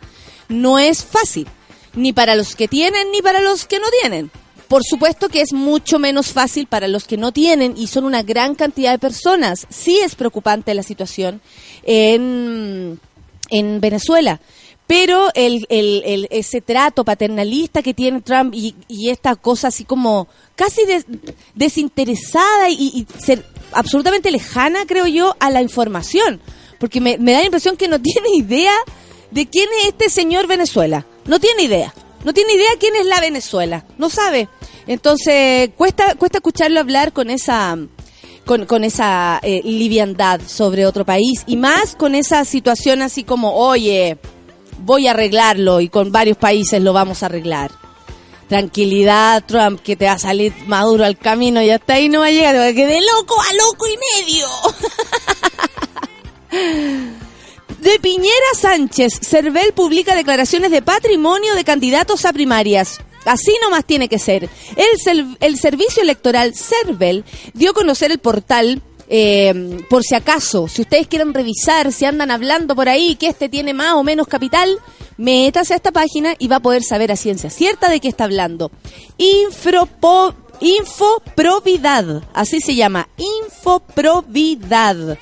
no 0.50 0.80
es 0.80 1.04
fácil, 1.06 1.48
ni 1.94 2.12
para 2.12 2.34
los 2.34 2.56
que 2.56 2.68
tienen 2.68 3.12
ni 3.12 3.22
para 3.22 3.40
los 3.42 3.66
que 3.66 3.78
no 3.80 3.86
tienen. 4.02 4.32
Por 4.68 4.82
supuesto 4.84 5.30
que 5.30 5.42
es 5.42 5.54
mucho 5.54 5.98
menos 5.98 6.34
fácil 6.34 6.68
para 6.68 6.88
los 6.88 7.06
que 7.06 7.16
no 7.18 7.32
tienen 7.32 7.76
y 7.78 7.88
son 7.88 8.04
una 8.04 8.22
gran 8.24 8.54
cantidad 8.56 8.92
de 8.92 9.00
personas. 9.00 9.66
Sí 9.70 9.98
es 10.04 10.16
preocupante 10.16 10.74
la 10.74 10.84
situación 10.84 11.40
en, 11.84 13.00
en 13.50 13.80
Venezuela. 13.82 14.40
Pero 14.86 15.30
el, 15.34 15.66
el, 15.70 16.02
el- 16.06 16.28
ese 16.32 16.62
trato 16.62 17.04
paternalista 17.04 17.82
que 17.84 17.94
tiene 17.94 18.22
Trump 18.22 18.54
y, 18.54 18.74
esta 19.10 19.36
cosa 19.36 19.68
así 19.68 19.84
como 19.84 20.28
casi 20.56 20.86
des- 20.86 21.06
desinteresada 21.56 22.70
y, 22.70 22.76
y 22.76 23.08
ser 23.22 23.46
absolutamente 23.74 24.32
lejana, 24.32 24.86
creo 24.88 25.06
yo, 25.08 25.36
a 25.40 25.50
la 25.50 25.62
información. 25.62 26.40
Porque 26.80 27.02
me 27.02 27.18
da 27.18 27.40
la 27.40 27.46
impresión 27.46 27.76
que 27.76 27.88
no 27.88 28.02
tiene 28.02 28.30
idea 28.36 28.74
de 29.32 29.46
quién 29.48 29.68
es 29.82 29.88
este 29.90 30.10
señor 30.10 30.48
Venezuela. 30.48 31.06
No 31.26 31.40
tiene 31.40 31.64
idea. 31.64 31.94
No 32.24 32.34
tiene 32.34 32.54
idea 32.54 32.70
quién 32.80 32.96
es 32.96 33.06
la 33.06 33.20
Venezuela. 33.20 33.86
No 33.98 34.10
sabe. 34.10 34.48
Entonces, 34.88 35.70
cuesta, 35.76 36.16
cuesta 36.16 36.38
escucharlo 36.40 36.80
hablar 36.80 37.14
con 37.14 37.30
esa 37.30 37.78
con, 38.46 38.66
con 38.66 38.84
esa 38.86 39.40
eh, 39.44 39.62
liviandad 39.64 40.40
sobre 40.48 40.86
otro 40.86 41.06
país 41.06 41.44
y 41.46 41.58
más 41.58 41.96
con 41.96 42.16
esa 42.16 42.46
situación 42.46 43.02
así 43.02 43.24
como, 43.26 43.54
oye, 43.54 44.18
voy 44.80 45.08
a 45.08 45.12
arreglarlo 45.12 45.82
y 45.82 45.90
con 45.90 46.12
varios 46.12 46.38
países 46.38 46.82
lo 46.82 46.94
vamos 46.94 47.22
a 47.22 47.26
arreglar. 47.28 47.72
Tranquilidad, 48.48 49.44
Trump, 49.46 49.82
que 49.82 49.98
te 49.98 50.06
va 50.06 50.14
a 50.14 50.20
salir 50.20 50.54
maduro 50.66 51.04
al 51.04 51.18
camino 51.18 51.62
y 51.62 51.70
hasta 51.70 51.96
ahí 51.96 52.08
no 52.08 52.22
va 52.22 52.28
a 52.28 52.32
llegar, 52.32 52.56
que 52.74 52.88
de 52.88 53.02
loco 53.02 53.36
a 53.40 53.54
loco 53.54 53.86
y 53.88 53.98
medio. 54.24 54.48
De 57.88 58.00
Piñera 58.02 58.54
Sánchez, 58.54 59.22
Cervel 59.22 59.72
publica 59.72 60.14
declaraciones 60.14 60.72
de 60.72 60.82
patrimonio 60.82 61.56
de 61.56 61.64
candidatos 61.64 62.26
a 62.26 62.34
primarias. 62.34 63.00
Así 63.24 63.54
nomás 63.62 63.86
tiene 63.86 64.10
que 64.10 64.20
ser. 64.20 64.50
El, 64.76 65.38
el 65.40 65.58
servicio 65.58 66.04
electoral 66.04 66.54
Cervel 66.54 67.24
dio 67.54 67.72
a 67.72 67.74
conocer 67.74 68.12
el 68.12 68.20
portal, 68.20 68.82
eh, 69.08 69.80
por 69.90 70.04
si 70.04 70.16
acaso, 70.16 70.68
si 70.68 70.82
ustedes 70.82 71.08
quieren 71.08 71.34
revisar, 71.34 71.94
si 71.94 72.04
andan 72.04 72.30
hablando 72.30 72.76
por 72.76 72.90
ahí 72.90 73.16
que 73.16 73.28
este 73.28 73.48
tiene 73.48 73.74
más 73.74 73.94
o 73.94 74.04
menos 74.04 74.28
capital, 74.28 74.80
métase 75.16 75.72
a 75.72 75.78
esta 75.78 75.94
página 75.94 76.36
y 76.38 76.50
va 76.50 76.58
a 76.58 76.62
poder 76.62 76.84
saber 76.84 77.14
a 77.14 77.16
ciencia 77.16 77.50
cierta 77.50 77.90
de 77.90 78.02
qué 78.02 78.10
está 78.10 78.26
hablando. 78.26 78.70
Infropo- 79.18 80.36
Infoprovidad, 80.60 82.22
así 82.34 82.60
se 82.60 82.76
llama, 82.76 83.08
Infoprovidad 83.16 85.18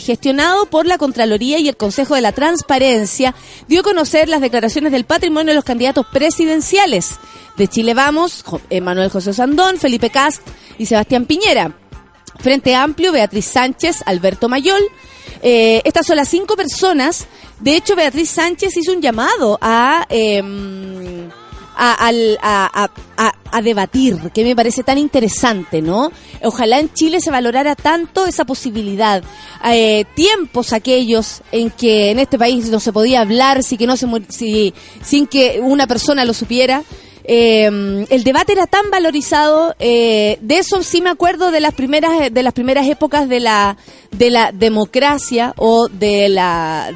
gestionado 0.00 0.66
por 0.66 0.86
la 0.86 0.98
Contraloría 0.98 1.58
y 1.58 1.68
el 1.68 1.76
Consejo 1.76 2.14
de 2.14 2.20
la 2.20 2.32
Transparencia, 2.32 3.34
dio 3.68 3.80
a 3.80 3.84
conocer 3.84 4.28
las 4.28 4.40
declaraciones 4.40 4.92
del 4.92 5.04
patrimonio 5.04 5.50
de 5.52 5.56
los 5.56 5.64
candidatos 5.64 6.06
presidenciales. 6.12 7.16
De 7.56 7.68
Chile 7.68 7.92
Vamos, 7.94 8.44
eh, 8.70 8.80
Manuel 8.80 9.10
José 9.10 9.34
Sandón, 9.34 9.76
Felipe 9.78 10.08
Cast 10.10 10.40
y 10.78 10.86
Sebastián 10.86 11.26
Piñera. 11.26 11.76
Frente 12.40 12.74
Amplio, 12.74 13.12
Beatriz 13.12 13.44
Sánchez, 13.44 14.02
Alberto 14.06 14.48
Mayol. 14.48 14.82
Eh, 15.42 15.82
estas 15.84 16.06
son 16.06 16.16
las 16.16 16.28
cinco 16.28 16.56
personas. 16.56 17.26
De 17.60 17.76
hecho, 17.76 17.94
Beatriz 17.94 18.30
Sánchez 18.30 18.76
hizo 18.76 18.92
un 18.92 19.02
llamado 19.02 19.58
a, 19.60 20.06
al- 21.76 22.38
a- 22.42 22.90
a- 23.16 23.31
a- 23.52 23.62
debatir, 23.62 24.18
que 24.34 24.42
me 24.44 24.56
parece 24.56 24.82
tan 24.82 24.98
interesante, 24.98 25.80
¿no? 25.82 26.10
Ojalá 26.42 26.80
en 26.80 26.92
Chile 26.92 27.20
se 27.20 27.30
valorara 27.30 27.74
tanto 27.76 28.26
esa 28.26 28.44
posibilidad. 28.44 29.22
Eh, 29.64 30.04
tiempos 30.14 30.72
aquellos 30.72 31.42
en 31.52 31.70
que 31.70 32.10
en 32.10 32.18
este 32.18 32.38
país 32.38 32.68
no 32.70 32.80
se 32.80 32.92
podía 32.92 33.20
hablar 33.20 33.62
sin 33.62 33.78
que 33.78 33.86
no 33.86 33.96
se 33.96 34.06
si- 34.28 34.74
sin 35.02 35.26
que 35.26 35.60
una 35.62 35.86
persona 35.86 36.24
lo 36.24 36.34
supiera. 36.34 36.82
Eh, 37.24 38.04
el 38.10 38.24
debate 38.24 38.52
era 38.52 38.66
tan 38.66 38.90
valorizado, 38.90 39.76
eh, 39.78 40.38
de 40.40 40.58
eso 40.58 40.82
sí 40.82 41.00
me 41.00 41.10
acuerdo 41.10 41.52
de 41.52 41.60
las 41.60 41.72
primeras 41.72 42.32
de 42.32 42.42
las 42.42 42.52
primeras 42.52 42.88
épocas 42.88 43.28
de 43.28 43.38
la 43.38 43.76
de 44.10 44.30
la 44.30 44.50
democracia 44.50 45.54
o 45.56 45.86
de 45.88 46.28
la 46.28 46.90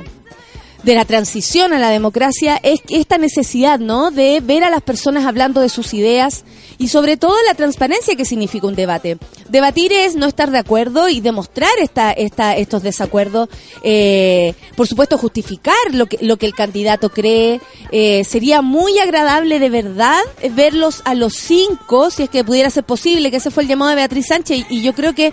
de 0.86 0.94
la 0.94 1.04
transición 1.04 1.72
a 1.72 1.80
la 1.80 1.90
democracia 1.90 2.60
es 2.62 2.80
esta 2.90 3.18
necesidad, 3.18 3.80
¿no? 3.80 4.12
De 4.12 4.40
ver 4.40 4.62
a 4.62 4.70
las 4.70 4.82
personas 4.82 5.26
hablando 5.26 5.60
de 5.60 5.68
sus 5.68 5.92
ideas 5.92 6.44
y 6.78 6.86
sobre 6.88 7.16
todo 7.16 7.34
la 7.44 7.54
transparencia 7.54 8.14
que 8.14 8.24
significa 8.24 8.68
un 8.68 8.76
debate. 8.76 9.18
Debatir 9.48 9.92
es 9.92 10.14
no 10.14 10.26
estar 10.26 10.52
de 10.52 10.58
acuerdo 10.58 11.08
y 11.08 11.20
demostrar 11.20 11.72
esta, 11.82 12.12
esta, 12.12 12.54
estos 12.54 12.84
desacuerdos. 12.84 13.48
eh, 13.82 14.54
por 14.76 14.86
supuesto, 14.86 15.18
justificar 15.18 15.74
lo 15.90 16.06
que, 16.06 16.18
lo 16.20 16.36
que 16.36 16.46
el 16.46 16.54
candidato 16.54 17.08
cree. 17.10 17.60
Eh, 17.90 18.22
sería 18.22 18.62
muy 18.62 19.00
agradable 19.00 19.58
de 19.58 19.70
verdad 19.70 20.20
verlos 20.52 21.02
a 21.04 21.14
los 21.14 21.34
cinco, 21.34 22.10
si 22.10 22.22
es 22.22 22.30
que 22.30 22.44
pudiera 22.44 22.70
ser 22.70 22.84
posible, 22.84 23.32
que 23.32 23.38
ese 23.38 23.50
fue 23.50 23.64
el 23.64 23.68
llamado 23.68 23.88
de 23.88 23.96
Beatriz 23.96 24.28
Sánchez 24.28 24.66
y 24.70 24.82
yo 24.82 24.92
creo 24.92 25.16
que 25.16 25.32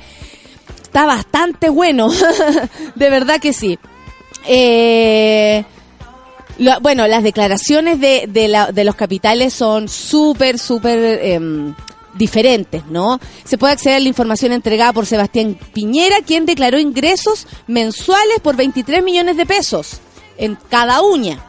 está 0.82 1.06
bastante 1.06 1.70
bueno. 1.70 2.10
de 2.96 3.10
verdad 3.12 3.40
que 3.40 3.54
sí. 3.54 3.78
Eh, 4.48 5.64
bueno, 6.82 7.08
las 7.08 7.24
declaraciones 7.24 8.00
de, 8.00 8.26
de, 8.28 8.84
los 8.84 8.96
capitales 8.96 9.54
son 9.54 9.90
súper, 9.90 10.60
súper 10.60 11.20
em, 11.24 11.74
diferentes, 12.14 12.86
¿no? 12.88 13.20
Se 13.44 13.58
puede 13.58 13.74
acceder 13.74 13.98
a 13.98 14.00
la 14.00 14.08
información 14.10 14.52
entregada 14.52 14.94
por 14.94 15.06
Sebastián 15.06 15.58
Piñera, 15.74 16.18
quien 16.26 16.46
declaró 16.46 16.80
ingresos 16.80 17.48
mensuales 17.68 18.40
por 18.42 18.56
23 18.56 19.04
millones 19.04 19.38
de 19.38 19.46
pesos 19.46 20.00
en 20.38 20.58
cada 20.70 21.02
uña. 21.02 21.44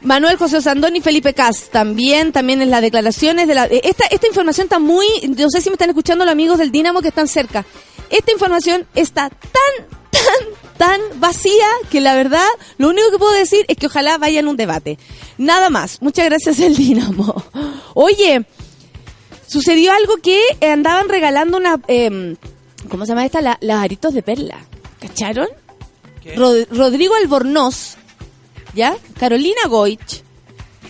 Manuel 0.00 0.36
José 0.36 0.62
Sandón 0.62 0.94
y 0.96 1.00
Felipe 1.00 1.34
Cas 1.34 1.70
también, 1.70 2.30
también 2.32 2.62
en 2.62 2.70
las 2.70 2.80
declaraciones 2.82 3.48
de 3.48 3.54
la... 3.54 3.66
eh, 3.66 3.80
Esta, 3.82 4.06
esta 4.06 4.28
información 4.28 4.66
está 4.66 4.78
muy... 4.78 5.06
No 5.36 5.50
sé 5.50 5.60
si 5.60 5.70
me 5.70 5.74
están 5.74 5.90
escuchando 5.90 6.24
los 6.24 6.32
amigos 6.32 6.58
del 6.58 6.70
Dínamo 6.70 7.02
que 7.02 7.08
están 7.08 7.26
cerca. 7.26 7.64
Esta 8.08 8.30
información 8.32 8.86
está 8.94 9.28
tan, 9.28 9.86
tan, 10.10 10.67
tan 10.78 11.00
vacía 11.16 11.66
que 11.90 12.00
la 12.00 12.14
verdad 12.14 12.46
lo 12.78 12.88
único 12.88 13.10
que 13.10 13.18
puedo 13.18 13.32
decir 13.32 13.64
es 13.68 13.76
que 13.76 13.86
ojalá 13.86 14.16
vayan 14.16 14.48
un 14.48 14.56
debate. 14.56 14.98
Nada 15.36 15.68
más. 15.68 16.00
Muchas 16.00 16.24
gracias 16.24 16.58
el 16.60 16.74
Dínamo. 16.76 17.42
Oye, 17.94 18.44
sucedió 19.46 19.92
algo 19.92 20.16
que 20.18 20.40
eh, 20.60 20.70
andaban 20.70 21.08
regalando 21.08 21.56
una... 21.58 21.80
em, 21.88 22.36
¿Cómo 22.88 23.04
se 23.04 23.10
llama 23.10 23.26
esta? 23.26 23.40
La- 23.42 23.58
las 23.60 23.82
aritos 23.82 24.14
de 24.14 24.22
perla. 24.22 24.58
¿Cacharon? 25.00 25.48
Rod- 26.36 26.66
Rodrigo 26.70 27.14
Albornoz, 27.14 27.96
¿ya? 28.74 28.96
Carolina 29.18 29.62
Goich, 29.68 30.22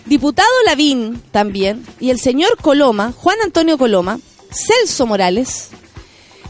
diputado 0.07 0.49
Lavín 0.67 1.23
también, 1.31 1.85
y 2.01 2.11
el 2.11 2.19
señor 2.19 2.57
Coloma, 2.61 3.13
Juan 3.17 3.37
Antonio 3.45 3.79
Coloma, 3.79 4.19
Celso 4.51 5.07
Morales, 5.07 5.69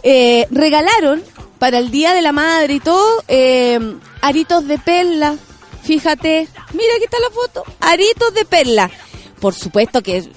eh, 0.03 0.47
regalaron 0.51 1.23
para 1.59 1.79
el 1.79 1.91
Día 1.91 2.15
de 2.15 2.23
la 2.23 2.33
Madre 2.33 2.75
y 2.75 2.81
todo 2.81 3.23
eh, 3.29 3.79
aritos 4.21 4.67
de 4.67 4.79
perla. 4.79 5.37
Fíjate, 5.83 6.49
mira 6.73 6.95
aquí 6.97 7.05
está 7.05 7.19
la 7.21 7.31
foto, 7.31 7.65
aritos 7.81 8.35
de 8.35 8.45
perla. 8.45 8.91
Por 9.41 9.55
supuesto 9.55 10.03
que 10.03 10.19
es 10.19 10.29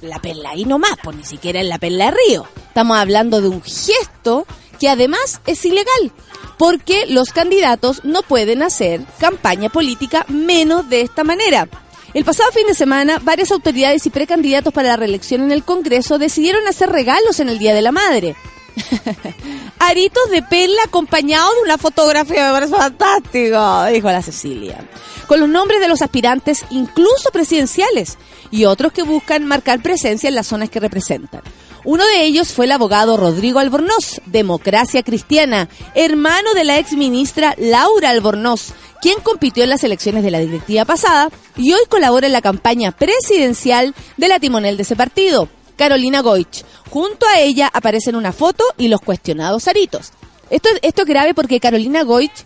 la 0.00 0.18
perla 0.20 0.50
ahí 0.50 0.64
nomás, 0.64 0.96
pues 1.02 1.16
ni 1.16 1.24
siquiera 1.24 1.60
en 1.60 1.68
la 1.68 1.78
perla 1.78 2.06
de 2.06 2.16
Río. 2.26 2.46
Estamos 2.68 2.98
hablando 2.98 3.40
de 3.40 3.48
un 3.48 3.62
gesto 3.62 4.46
que 4.78 4.88
además 4.88 5.40
es 5.46 5.64
ilegal, 5.64 6.12
porque 6.56 7.06
los 7.06 7.32
candidatos 7.32 8.04
no 8.04 8.22
pueden 8.22 8.62
hacer 8.62 9.02
campaña 9.18 9.68
política 9.68 10.24
menos 10.28 10.88
de 10.88 11.00
esta 11.02 11.24
manera. 11.24 11.68
El 12.14 12.24
pasado 12.24 12.50
fin 12.52 12.66
de 12.66 12.74
semana, 12.74 13.18
varias 13.22 13.50
autoridades 13.50 14.06
y 14.06 14.10
precandidatos 14.10 14.72
para 14.72 14.88
la 14.88 14.96
reelección 14.96 15.42
en 15.42 15.52
el 15.52 15.62
Congreso 15.62 16.18
decidieron 16.18 16.66
hacer 16.66 16.90
regalos 16.90 17.38
en 17.40 17.48
el 17.48 17.58
Día 17.58 17.74
de 17.74 17.82
la 17.82 17.92
Madre. 17.92 18.34
Aritos 19.78 20.30
de 20.30 20.42
perla 20.42 20.82
acompañados 20.84 21.54
de 21.56 21.62
una 21.62 21.78
fotografía, 21.78 22.46
me 22.46 22.52
parece 22.52 22.74
fantástico, 22.74 23.84
dijo 23.92 24.10
la 24.10 24.22
Cecilia. 24.22 24.88
Con 25.26 25.40
los 25.40 25.48
nombres 25.48 25.80
de 25.80 25.88
los 25.88 26.02
aspirantes, 26.02 26.64
incluso 26.70 27.30
presidenciales, 27.32 28.18
y 28.50 28.64
otros 28.64 28.92
que 28.92 29.02
buscan 29.02 29.46
marcar 29.46 29.82
presencia 29.82 30.28
en 30.28 30.34
las 30.34 30.46
zonas 30.46 30.70
que 30.70 30.80
representan. 30.80 31.42
Uno 31.84 32.04
de 32.04 32.24
ellos 32.24 32.52
fue 32.52 32.64
el 32.64 32.72
abogado 32.72 33.16
Rodrigo 33.16 33.60
Albornoz, 33.60 34.20
Democracia 34.26 35.02
Cristiana, 35.02 35.68
hermano 35.94 36.52
de 36.54 36.64
la 36.64 36.78
ex 36.78 36.92
ministra 36.92 37.54
Laura 37.56 38.10
Albornoz, 38.10 38.72
quien 39.00 39.20
compitió 39.20 39.62
en 39.62 39.70
las 39.70 39.84
elecciones 39.84 40.24
de 40.24 40.30
la 40.30 40.40
directiva 40.40 40.84
pasada 40.84 41.30
y 41.56 41.72
hoy 41.72 41.80
colabora 41.88 42.26
en 42.26 42.32
la 42.32 42.42
campaña 42.42 42.92
presidencial 42.92 43.94
de 44.16 44.28
la 44.28 44.40
timonel 44.40 44.76
de 44.76 44.82
ese 44.82 44.96
partido, 44.96 45.48
Carolina 45.78 46.20
Goich. 46.20 46.64
Junto 46.90 47.26
a 47.26 47.40
ella 47.40 47.70
aparecen 47.72 48.16
una 48.16 48.32
foto 48.32 48.62
y 48.76 48.88
los 48.88 49.00
cuestionados 49.00 49.66
aritos. 49.68 50.10
Esto, 50.50 50.68
esto 50.82 51.02
es 51.02 51.08
grave 51.08 51.32
porque 51.32 51.60
Carolina 51.60 52.02
Goich 52.02 52.44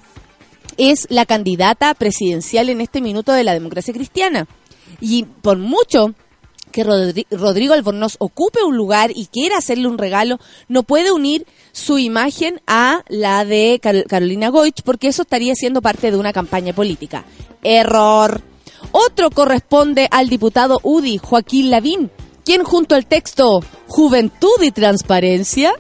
es 0.77 1.07
la 1.11 1.27
candidata 1.27 1.95
presidencial 1.95 2.68
en 2.68 2.81
este 2.81 3.01
minuto 3.01 3.33
de 3.33 3.42
la 3.45 3.53
democracia 3.55 3.92
cristiana. 3.92 4.47
Y 5.01 5.25
por 5.25 5.59
mucho 5.59 6.14
que 6.71 6.85
Rodri- 6.87 7.27
Rodrigo 7.31 7.75
Albornoz 7.75 8.16
ocupe 8.18 8.62
un 8.64 8.77
lugar 8.77 9.11
y 9.14 9.27
quiera 9.27 9.59
hacerle 9.59 9.88
un 9.88 9.99
regalo, 9.99 10.38
no 10.68 10.83
puede 10.85 11.12
unir 11.12 11.47
su 11.73 11.99
imagen 11.99 12.61
a 12.66 13.03
la 13.09 13.45
de 13.45 13.79
Car- 13.83 14.05
Carolina 14.07 14.49
Goich 14.49 14.83
porque 14.83 15.09
eso 15.09 15.23
estaría 15.23 15.55
siendo 15.55 15.83
parte 15.83 16.11
de 16.11 16.16
una 16.16 16.33
campaña 16.33 16.73
política. 16.73 17.25
Error. 17.62 18.42
Otro 18.90 19.31
corresponde 19.31 20.09
al 20.11 20.29
diputado 20.29 20.81
UDI, 20.83 21.18
Joaquín 21.18 21.71
Lavín, 21.71 22.11
quien 22.45 22.65
junto 22.65 22.95
al 22.95 23.07
texto 23.07 23.61
Juventud 23.89 24.63
y 24.63 24.71
Transparencia 24.71 25.73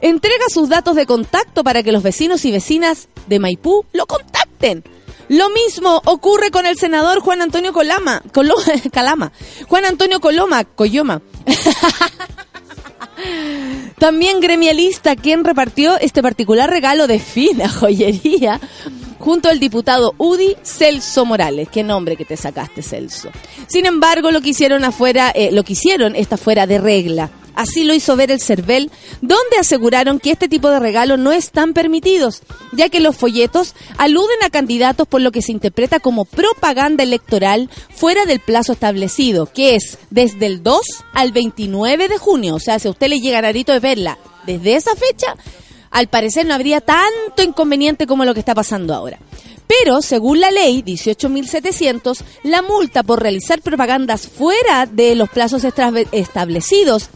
entrega 0.00 0.44
sus 0.48 0.68
datos 0.68 0.96
de 0.96 1.06
contacto 1.06 1.64
para 1.64 1.82
que 1.82 1.92
los 1.92 2.02
vecinos 2.02 2.44
y 2.44 2.52
vecinas 2.52 3.08
de 3.26 3.38
Maipú 3.38 3.84
lo 3.92 4.06
contacten. 4.06 4.84
Lo 5.28 5.48
mismo 5.50 6.02
ocurre 6.06 6.50
con 6.50 6.66
el 6.66 6.76
senador 6.76 7.20
Juan 7.20 7.40
Antonio 7.42 7.72
Colama, 7.72 8.22
Colo- 8.32 8.56
Calama, 8.92 9.32
Juan 9.68 9.84
Antonio 9.84 10.20
Coloma, 10.20 10.64
Coyoma. 10.64 11.22
También 13.98 14.40
gremialista 14.40 15.14
quien 15.14 15.44
repartió 15.44 15.98
este 15.98 16.22
particular 16.22 16.70
regalo 16.70 17.06
de 17.06 17.18
fina 17.18 17.68
joyería 17.68 18.58
junto 19.20 19.48
al 19.48 19.60
diputado 19.60 20.14
UDI 20.18 20.56
Celso 20.64 21.24
Morales. 21.24 21.68
Qué 21.68 21.84
nombre 21.84 22.16
que 22.16 22.24
te 22.24 22.36
sacaste, 22.36 22.82
Celso. 22.82 23.30
Sin 23.68 23.86
embargo, 23.86 24.30
lo 24.32 24.40
que 24.40 24.48
hicieron 24.48 24.84
afuera, 24.84 25.30
eh, 25.32 25.52
lo 25.52 25.62
que 25.62 25.74
hicieron 25.74 26.16
está 26.16 26.36
fuera 26.36 26.66
de 26.66 26.78
regla. 26.78 27.30
Así 27.54 27.84
lo 27.84 27.92
hizo 27.92 28.16
ver 28.16 28.30
el 28.30 28.40
CERVEL, 28.40 28.90
donde 29.20 29.58
aseguraron 29.58 30.18
que 30.18 30.30
este 30.30 30.48
tipo 30.48 30.70
de 30.70 30.78
regalos 30.78 31.18
no 31.18 31.32
están 31.32 31.74
permitidos, 31.74 32.42
ya 32.72 32.88
que 32.88 33.00
los 33.00 33.16
folletos 33.16 33.74
aluden 33.98 34.42
a 34.42 34.50
candidatos 34.50 35.06
por 35.06 35.20
lo 35.20 35.30
que 35.30 35.42
se 35.42 35.52
interpreta 35.52 36.00
como 36.00 36.24
propaganda 36.24 37.02
electoral 37.02 37.68
fuera 37.94 38.24
del 38.24 38.40
plazo 38.40 38.72
establecido, 38.72 39.46
que 39.46 39.74
es 39.74 39.98
desde 40.08 40.46
el 40.46 40.62
2 40.62 40.80
al 41.12 41.32
29 41.32 42.08
de 42.08 42.16
junio. 42.16 42.54
O 42.54 42.60
sea, 42.60 42.78
si 42.78 42.88
a 42.88 42.92
usted 42.92 43.08
le 43.08 43.20
llega 43.20 43.42
Narito 43.42 43.72
de 43.72 43.80
verla 43.80 44.18
desde 44.46 44.76
esa 44.76 44.94
fecha, 44.94 45.34
al 45.90 46.08
parecer 46.08 46.46
no 46.46 46.54
habría 46.54 46.80
tanto 46.80 47.42
inconveniente 47.42 48.06
como 48.06 48.24
lo 48.24 48.32
que 48.34 48.40
está 48.40 48.54
pasando 48.54 48.94
ahora. 48.94 49.18
Pero, 49.66 50.00
según 50.02 50.40
la 50.40 50.50
ley 50.50 50.82
18.700, 50.82 52.22
la 52.42 52.60
multa 52.60 53.04
por 53.04 53.22
realizar 53.22 53.62
propagandas 53.62 54.26
fuera 54.26 54.86
de 54.86 55.14
los 55.14 55.28
plazos 55.28 55.62
establecidos 55.64 57.10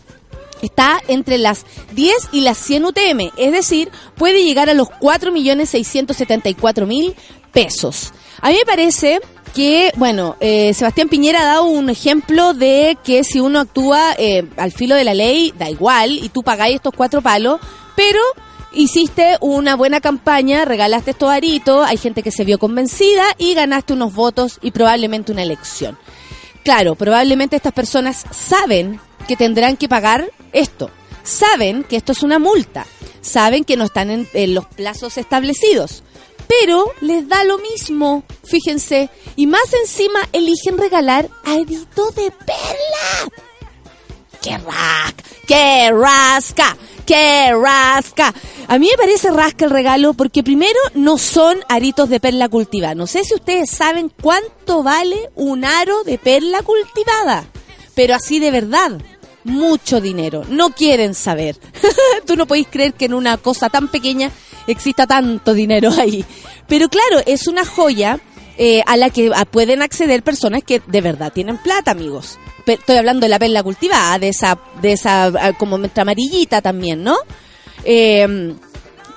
está 0.62 1.02
entre 1.08 1.38
las 1.38 1.66
10 1.94 2.28
y 2.32 2.42
las 2.42 2.58
100 2.58 2.84
UTM, 2.84 3.32
es 3.36 3.50
decir, 3.52 3.90
puede 4.16 4.44
llegar 4.44 4.70
a 4.70 4.74
los 4.74 4.88
4.674.000 4.88 7.14
pesos. 7.52 8.12
A 8.40 8.50
mí 8.50 8.56
me 8.56 8.64
parece 8.64 9.20
que, 9.54 9.92
bueno, 9.96 10.36
eh, 10.40 10.72
Sebastián 10.74 11.08
Piñera 11.08 11.40
ha 11.40 11.46
dado 11.46 11.64
un 11.64 11.90
ejemplo 11.90 12.54
de 12.54 12.96
que 13.04 13.24
si 13.24 13.40
uno 13.40 13.60
actúa 13.60 14.14
eh, 14.18 14.44
al 14.56 14.72
filo 14.72 14.96
de 14.96 15.04
la 15.04 15.14
ley, 15.14 15.52
da 15.58 15.70
igual, 15.70 16.12
y 16.12 16.28
tú 16.28 16.42
pagáis 16.42 16.76
estos 16.76 16.94
cuatro 16.96 17.20
palos, 17.20 17.60
pero 17.96 18.20
hiciste 18.74 19.36
una 19.40 19.76
buena 19.76 20.00
campaña, 20.00 20.64
regalaste 20.64 21.12
estos 21.12 21.30
aritos, 21.30 21.86
hay 21.86 21.96
gente 21.96 22.22
que 22.22 22.30
se 22.30 22.44
vio 22.44 22.58
convencida 22.58 23.24
y 23.38 23.54
ganaste 23.54 23.92
unos 23.92 24.14
votos 24.14 24.58
y 24.62 24.70
probablemente 24.70 25.32
una 25.32 25.42
elección. 25.42 25.98
Claro, 26.62 26.94
probablemente 26.94 27.56
estas 27.56 27.72
personas 27.72 28.24
saben 28.30 29.00
que 29.28 29.36
tendrán 29.36 29.76
que 29.76 29.88
pagar 29.88 30.30
esto, 30.52 30.90
saben 31.22 31.84
que 31.84 31.96
esto 31.96 32.12
es 32.12 32.22
una 32.22 32.38
multa, 32.38 32.86
saben 33.20 33.64
que 33.64 33.76
no 33.76 33.84
están 33.84 34.10
en, 34.10 34.28
en 34.32 34.54
los 34.54 34.66
plazos 34.66 35.18
establecidos, 35.18 36.02
pero 36.48 36.92
les 37.00 37.28
da 37.28 37.44
lo 37.44 37.58
mismo, 37.58 38.24
fíjense, 38.44 39.10
y 39.36 39.46
más 39.46 39.72
encima 39.80 40.20
eligen 40.32 40.78
regalar 40.78 41.28
arito 41.44 42.10
de 42.12 42.30
perla. 42.30 43.43
¡Qué 44.44 44.58
rasca! 44.58 45.24
¡Qué 45.46 45.90
rasca! 45.90 46.76
¡Qué 47.06 47.50
rasca! 47.54 48.34
A 48.68 48.78
mí 48.78 48.88
me 48.90 48.98
parece 48.98 49.30
rasca 49.30 49.64
el 49.64 49.70
regalo 49.70 50.12
porque 50.12 50.42
primero 50.42 50.78
no 50.92 51.16
son 51.16 51.60
aritos 51.66 52.10
de 52.10 52.20
perla 52.20 52.50
cultivada. 52.50 52.94
No 52.94 53.06
sé 53.06 53.24
si 53.24 53.32
ustedes 53.32 53.70
saben 53.70 54.12
cuánto 54.20 54.82
vale 54.82 55.30
un 55.34 55.64
aro 55.64 56.04
de 56.04 56.18
perla 56.18 56.60
cultivada. 56.60 57.46
Pero 57.94 58.14
así 58.14 58.38
de 58.38 58.50
verdad, 58.50 59.00
mucho 59.44 60.02
dinero. 60.02 60.44
No 60.50 60.74
quieren 60.74 61.14
saber. 61.14 61.56
Tú 62.26 62.36
no 62.36 62.44
podéis 62.44 62.68
creer 62.70 62.92
que 62.92 63.06
en 63.06 63.14
una 63.14 63.38
cosa 63.38 63.70
tan 63.70 63.88
pequeña 63.88 64.30
exista 64.66 65.06
tanto 65.06 65.54
dinero 65.54 65.90
ahí. 65.98 66.22
Pero 66.68 66.90
claro, 66.90 67.22
es 67.24 67.46
una 67.46 67.64
joya 67.64 68.20
eh, 68.58 68.82
a 68.86 68.96
la 68.96 69.10
que 69.10 69.30
pueden 69.50 69.82
acceder 69.82 70.22
personas 70.22 70.62
que 70.62 70.80
de 70.86 71.00
verdad 71.00 71.32
tienen 71.32 71.58
plata, 71.58 71.90
amigos. 71.92 72.38
Pe- 72.64 72.74
Estoy 72.74 72.96
hablando 72.96 73.24
de 73.24 73.28
la 73.30 73.38
perla 73.38 73.62
cultivada, 73.62 74.18
de 74.18 74.28
esa, 74.28 74.58
de 74.80 74.92
esa 74.92 75.26
ah, 75.26 75.52
como 75.58 75.78
amarillita 75.96 76.62
también, 76.62 77.02
¿no? 77.02 77.16
Eh, 77.84 78.54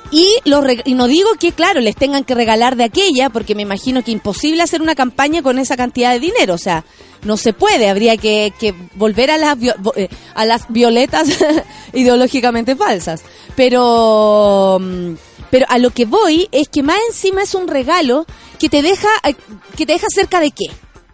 y, 0.10 0.38
los 0.46 0.64
y 0.86 0.94
no 0.94 1.08
digo 1.08 1.30
que, 1.38 1.52
claro, 1.52 1.82
les 1.82 1.96
tengan 1.98 2.24
que 2.24 2.34
regalar 2.34 2.78
de 2.78 2.86
aquella, 2.86 3.30
porque 3.30 3.56
me 3.56 3.64
imagino 3.64 4.04
que 4.04 4.12
imposible 4.12 4.64
hacer 4.64 4.82
una 4.82 4.96
campaña 4.96 5.42
con 5.42 5.60
esa 5.60 5.76
cantidad 5.76 6.14
de 6.14 6.20
dinero. 6.22 6.54
O 6.54 6.58
sea, 6.58 6.86
no 7.24 7.36
se 7.36 7.52
puede. 7.52 7.90
Habría 7.90 8.16
que, 8.16 8.54
que 8.58 8.74
volver 8.96 9.32
a 9.32 9.38
las, 9.38 9.58
eh, 9.98 10.08
a 10.34 10.46
las 10.46 10.66
violetas 10.70 11.28
ideológicamente 11.94 12.78
falsas. 12.78 13.22
Pero, 13.58 14.78
mm, 14.82 15.14
pero 15.52 15.66
a 15.68 15.78
lo 15.78 15.90
que 15.90 16.06
voy 16.06 16.48
es 16.54 16.70
que 16.70 16.84
más 16.84 16.98
encima 17.10 17.44
es 17.44 17.54
un 17.54 17.68
regalo 17.68 18.26
que 18.58 18.70
te 18.70 18.82
deja, 18.82 19.10
eh, 19.24 19.36
que 19.76 19.86
te 19.86 19.94
deja 19.94 20.08
cerca 20.10 20.40
de 20.40 20.52
qué. 20.52 20.66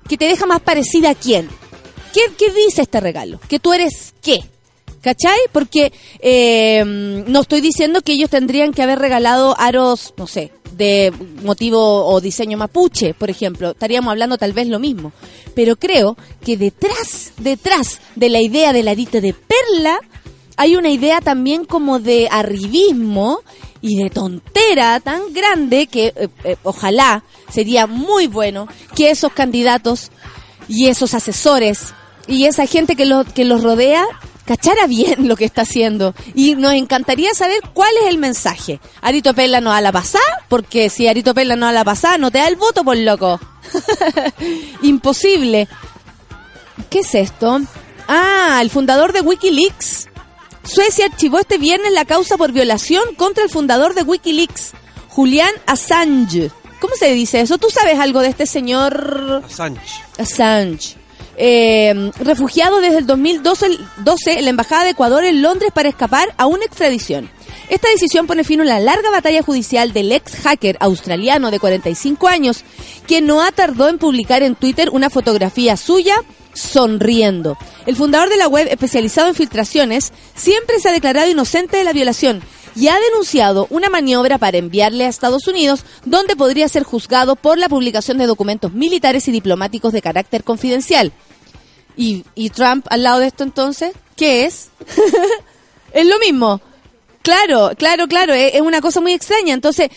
Que 0.07 0.17
te 0.17 0.25
deja 0.25 0.45
más 0.45 0.61
parecida 0.61 1.11
a 1.11 1.15
quién. 1.15 1.49
¿Qué, 2.13 2.21
qué 2.37 2.51
dice 2.51 2.83
este 2.83 2.99
regalo? 2.99 3.39
Que 3.47 3.59
tú 3.59 3.73
eres 3.73 4.13
qué. 4.21 4.41
¿Cachai? 5.01 5.37
Porque 5.51 5.91
eh, 6.19 6.81
no 6.85 7.41
estoy 7.41 7.59
diciendo 7.59 8.01
que 8.01 8.13
ellos 8.13 8.29
tendrían 8.29 8.71
que 8.71 8.83
haber 8.83 8.99
regalado 8.99 9.53
aros, 9.59 10.13
no 10.15 10.27
sé, 10.27 10.53
de 10.77 11.11
motivo 11.43 12.05
o 12.05 12.21
diseño 12.21 12.57
mapuche, 12.57 13.13
por 13.13 13.29
ejemplo. 13.29 13.71
Estaríamos 13.71 14.11
hablando 14.11 14.37
tal 14.37 14.53
vez 14.53 14.67
lo 14.67 14.79
mismo. 14.79 15.11
Pero 15.55 15.75
creo 15.75 16.15
que 16.45 16.55
detrás, 16.55 17.33
detrás 17.37 17.99
de 18.15 18.29
la 18.29 18.39
idea 18.39 18.71
del 18.71 18.87
arito 18.87 19.19
de 19.19 19.33
perla, 19.33 19.99
hay 20.55 20.77
una 20.77 20.89
idea 20.89 21.19
también 21.19 21.65
como 21.65 21.99
de 21.99 22.29
arribismo 22.31 23.41
y 23.83 24.01
de 24.01 24.09
tontera 24.09 25.01
tan 25.01 25.33
grande 25.33 25.87
que 25.87 26.13
eh, 26.15 26.29
eh, 26.45 26.55
ojalá 26.63 27.23
sería 27.51 27.85
muy 27.85 28.27
bueno 28.27 28.67
que 28.95 29.11
esos 29.11 29.33
candidatos 29.33 30.09
y 30.69 30.87
esos 30.87 31.13
asesores 31.13 31.93
y 32.25 32.45
esa 32.45 32.65
gente 32.65 32.95
que, 32.95 33.05
lo, 33.05 33.25
que 33.25 33.43
los 33.43 33.61
rodea 33.61 34.05
cachara 34.45 34.87
bien 34.87 35.27
lo 35.27 35.35
que 35.35 35.43
está 35.43 35.63
haciendo. 35.63 36.15
Y 36.33 36.55
nos 36.55 36.73
encantaría 36.73 37.33
saber 37.33 37.59
cuál 37.73 37.91
es 38.01 38.09
el 38.09 38.17
mensaje. 38.17 38.79
Arito 39.01 39.33
Perla 39.33 39.59
no 39.59 39.73
a 39.73 39.81
la 39.81 39.91
pasada, 39.91 40.23
porque 40.47 40.89
si 40.89 41.09
Arito 41.09 41.33
Perla 41.33 41.57
no 41.57 41.67
a 41.67 41.73
la 41.73 41.83
pasada, 41.83 42.17
no 42.17 42.31
te 42.31 42.37
da 42.37 42.47
el 42.47 42.55
voto, 42.55 42.85
por 42.85 42.95
loco. 42.95 43.37
Imposible. 44.81 45.67
¿Qué 46.89 46.99
es 46.99 47.15
esto? 47.15 47.59
Ah, 48.07 48.59
el 48.61 48.69
fundador 48.69 49.11
de 49.11 49.19
Wikileaks. 49.19 50.07
Suecia 50.63 51.05
archivó 51.05 51.39
este 51.39 51.57
viernes 51.57 51.91
la 51.91 52.05
causa 52.05 52.37
por 52.37 52.51
violación 52.51 53.03
contra 53.15 53.43
el 53.43 53.49
fundador 53.49 53.93
de 53.95 54.03
Wikileaks, 54.03 54.71
Julian 55.09 55.51
Assange. 55.65 56.51
¿Cómo 56.79 56.95
se 56.95 57.11
dice 57.13 57.41
eso? 57.41 57.57
¿Tú 57.57 57.69
sabes 57.69 57.99
algo 57.99 58.21
de 58.21 58.29
este 58.29 58.45
señor 58.45 59.43
Sánchez. 59.47 59.91
Assange? 60.17 60.95
Eh, 61.35 62.11
refugiado 62.19 62.79
desde 62.79 62.99
el 62.99 63.07
2012 63.07 63.65
el- 63.65 63.79
12 64.03 64.37
en 64.37 64.43
la 64.45 64.49
Embajada 64.51 64.83
de 64.83 64.91
Ecuador 64.91 65.23
en 65.23 65.41
Londres 65.41 65.71
para 65.73 65.89
escapar 65.89 66.33
a 66.37 66.45
una 66.45 66.65
extradición. 66.65 67.29
Esta 67.69 67.89
decisión 67.89 68.27
pone 68.27 68.43
fin 68.43 68.61
a 68.61 68.65
la 68.65 68.79
larga 68.79 69.09
batalla 69.09 69.41
judicial 69.41 69.93
del 69.93 70.11
ex 70.11 70.35
hacker 70.43 70.77
australiano 70.79 71.49
de 71.49 71.59
45 71.59 72.27
años, 72.27 72.63
que 73.07 73.21
no 73.21 73.41
ha 73.41 73.51
tardado 73.51 73.89
en 73.89 73.97
publicar 73.97 74.43
en 74.43 74.55
Twitter 74.55 74.89
una 74.91 75.09
fotografía 75.09 75.75
suya 75.75 76.17
sonriendo. 76.53 77.57
El 77.85 77.95
fundador 77.95 78.29
de 78.29 78.37
la 78.37 78.47
web 78.47 78.67
especializado 78.69 79.27
en 79.27 79.35
filtraciones 79.35 80.13
siempre 80.35 80.79
se 80.79 80.89
ha 80.89 80.91
declarado 80.91 81.29
inocente 81.29 81.77
de 81.77 81.83
la 81.83 81.93
violación 81.93 82.41
y 82.75 82.87
ha 82.87 82.99
denunciado 82.99 83.67
una 83.69 83.89
maniobra 83.89 84.37
para 84.37 84.57
enviarle 84.57 85.05
a 85.05 85.09
Estados 85.09 85.47
Unidos, 85.47 85.83
donde 86.05 86.35
podría 86.35 86.67
ser 86.67 86.83
juzgado 86.83 87.35
por 87.35 87.57
la 87.57 87.69
publicación 87.69 88.17
de 88.17 88.25
documentos 88.25 88.73
militares 88.73 89.27
y 89.27 89.31
diplomáticos 89.31 89.93
de 89.93 90.01
carácter 90.01 90.43
confidencial. 90.43 91.11
¿Y, 91.95 92.23
Trump 92.49 92.87
al 92.89 93.03
lado 93.03 93.19
de 93.19 93.27
esto 93.27 93.43
entonces? 93.43 93.93
¿Qué 94.15 94.45
es? 94.45 94.69
es 95.93 96.05
lo 96.05 96.17
mismo. 96.19 96.61
Claro, 97.21 97.71
claro, 97.77 98.07
claro, 98.07 98.33
es, 98.33 98.55
es 98.55 98.61
una 98.61 98.81
cosa 98.81 98.99
muy 98.99 99.13
extraña. 99.13 99.53
Entonces, 99.53 99.89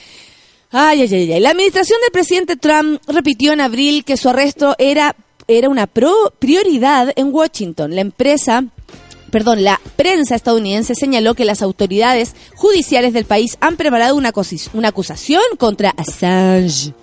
ay, 0.70 1.02
ay, 1.02 1.14
ay, 1.14 1.32
ay. 1.32 1.40
La 1.40 1.50
administración 1.50 1.98
del 2.02 2.10
presidente 2.12 2.56
Trump 2.56 3.00
repitió 3.08 3.52
en 3.52 3.62
abril 3.62 4.04
que 4.04 4.16
su 4.16 4.28
arresto 4.28 4.74
era, 4.78 5.16
era 5.48 5.68
una 5.68 5.86
pro- 5.86 6.32
prioridad 6.38 7.12
en 7.16 7.32
Washington. 7.32 7.94
La 7.94 8.00
empresa 8.00 8.64
perdón, 9.30 9.64
la 9.64 9.80
prensa 9.96 10.34
estadounidense 10.34 10.94
señaló 10.94 11.34
que 11.34 11.44
las 11.44 11.60
autoridades 11.60 12.34
judiciales 12.54 13.12
del 13.12 13.26
país 13.26 13.58
han 13.60 13.76
preparado 13.76 14.14
una, 14.16 14.32
una 14.72 14.88
acusación 14.88 15.42
contra 15.58 15.90
Assange. 15.96 16.94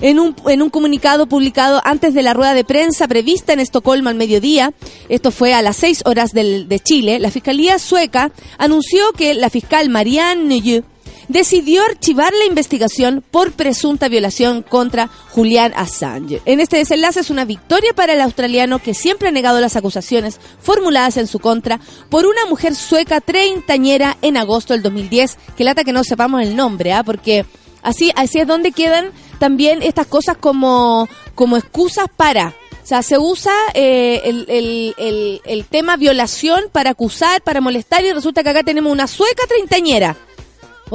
En 0.00 0.18
un, 0.18 0.34
en 0.48 0.62
un 0.62 0.70
comunicado 0.70 1.26
publicado 1.26 1.80
antes 1.84 2.14
de 2.14 2.22
la 2.22 2.32
rueda 2.32 2.54
de 2.54 2.64
prensa 2.64 3.06
prevista 3.06 3.52
en 3.52 3.60
Estocolmo 3.60 4.08
al 4.08 4.14
mediodía, 4.14 4.72
esto 5.08 5.30
fue 5.30 5.52
a 5.52 5.62
las 5.62 5.76
6 5.76 6.02
horas 6.06 6.30
del- 6.32 6.68
de 6.68 6.80
Chile, 6.80 7.18
la 7.18 7.30
Fiscalía 7.30 7.78
sueca 7.78 8.32
anunció 8.56 9.12
que 9.12 9.34
la 9.34 9.50
fiscal 9.50 9.90
Marianne 9.90 10.46
Nye 10.46 10.82
decidió 11.28 11.82
archivar 11.82 12.32
la 12.32 12.44
investigación 12.44 13.22
por 13.30 13.52
presunta 13.52 14.08
violación 14.08 14.62
contra 14.62 15.08
Julian 15.30 15.72
Assange. 15.76 16.42
En 16.44 16.60
este 16.60 16.76
desenlace 16.76 17.20
es 17.20 17.30
una 17.30 17.44
victoria 17.44 17.92
para 17.94 18.12
el 18.12 18.20
australiano 18.20 18.78
que 18.78 18.94
siempre 18.94 19.28
ha 19.28 19.32
negado 19.32 19.60
las 19.60 19.76
acusaciones 19.76 20.40
formuladas 20.60 21.16
en 21.16 21.26
su 21.26 21.38
contra 21.38 21.80
por 22.10 22.26
una 22.26 22.46
mujer 22.46 22.74
sueca 22.74 23.20
treintañera 23.20 24.16
en 24.22 24.36
agosto 24.36 24.72
del 24.72 24.82
2010, 24.82 25.38
que 25.56 25.64
lata 25.64 25.84
que 25.84 25.92
no 25.92 26.04
sepamos 26.04 26.42
el 26.42 26.56
nombre, 26.56 26.92
¿ah? 26.92 27.02
porque 27.02 27.44
así, 27.82 28.12
así 28.16 28.38
es 28.38 28.46
donde 28.46 28.72
quedan 28.72 29.10
también 29.38 29.82
estas 29.82 30.06
cosas 30.06 30.36
como, 30.36 31.08
como 31.34 31.56
excusas 31.56 32.06
para... 32.16 32.54
O 32.82 32.86
sea, 32.86 33.02
se 33.02 33.16
usa 33.16 33.54
eh, 33.72 34.20
el, 34.24 34.44
el, 34.46 34.94
el, 34.98 35.40
el 35.46 35.64
tema 35.64 35.96
violación 35.96 36.64
para 36.70 36.90
acusar, 36.90 37.40
para 37.40 37.62
molestar 37.62 38.04
y 38.04 38.12
resulta 38.12 38.42
que 38.42 38.50
acá 38.50 38.62
tenemos 38.62 38.92
una 38.92 39.06
sueca 39.06 39.44
treintañera. 39.48 40.18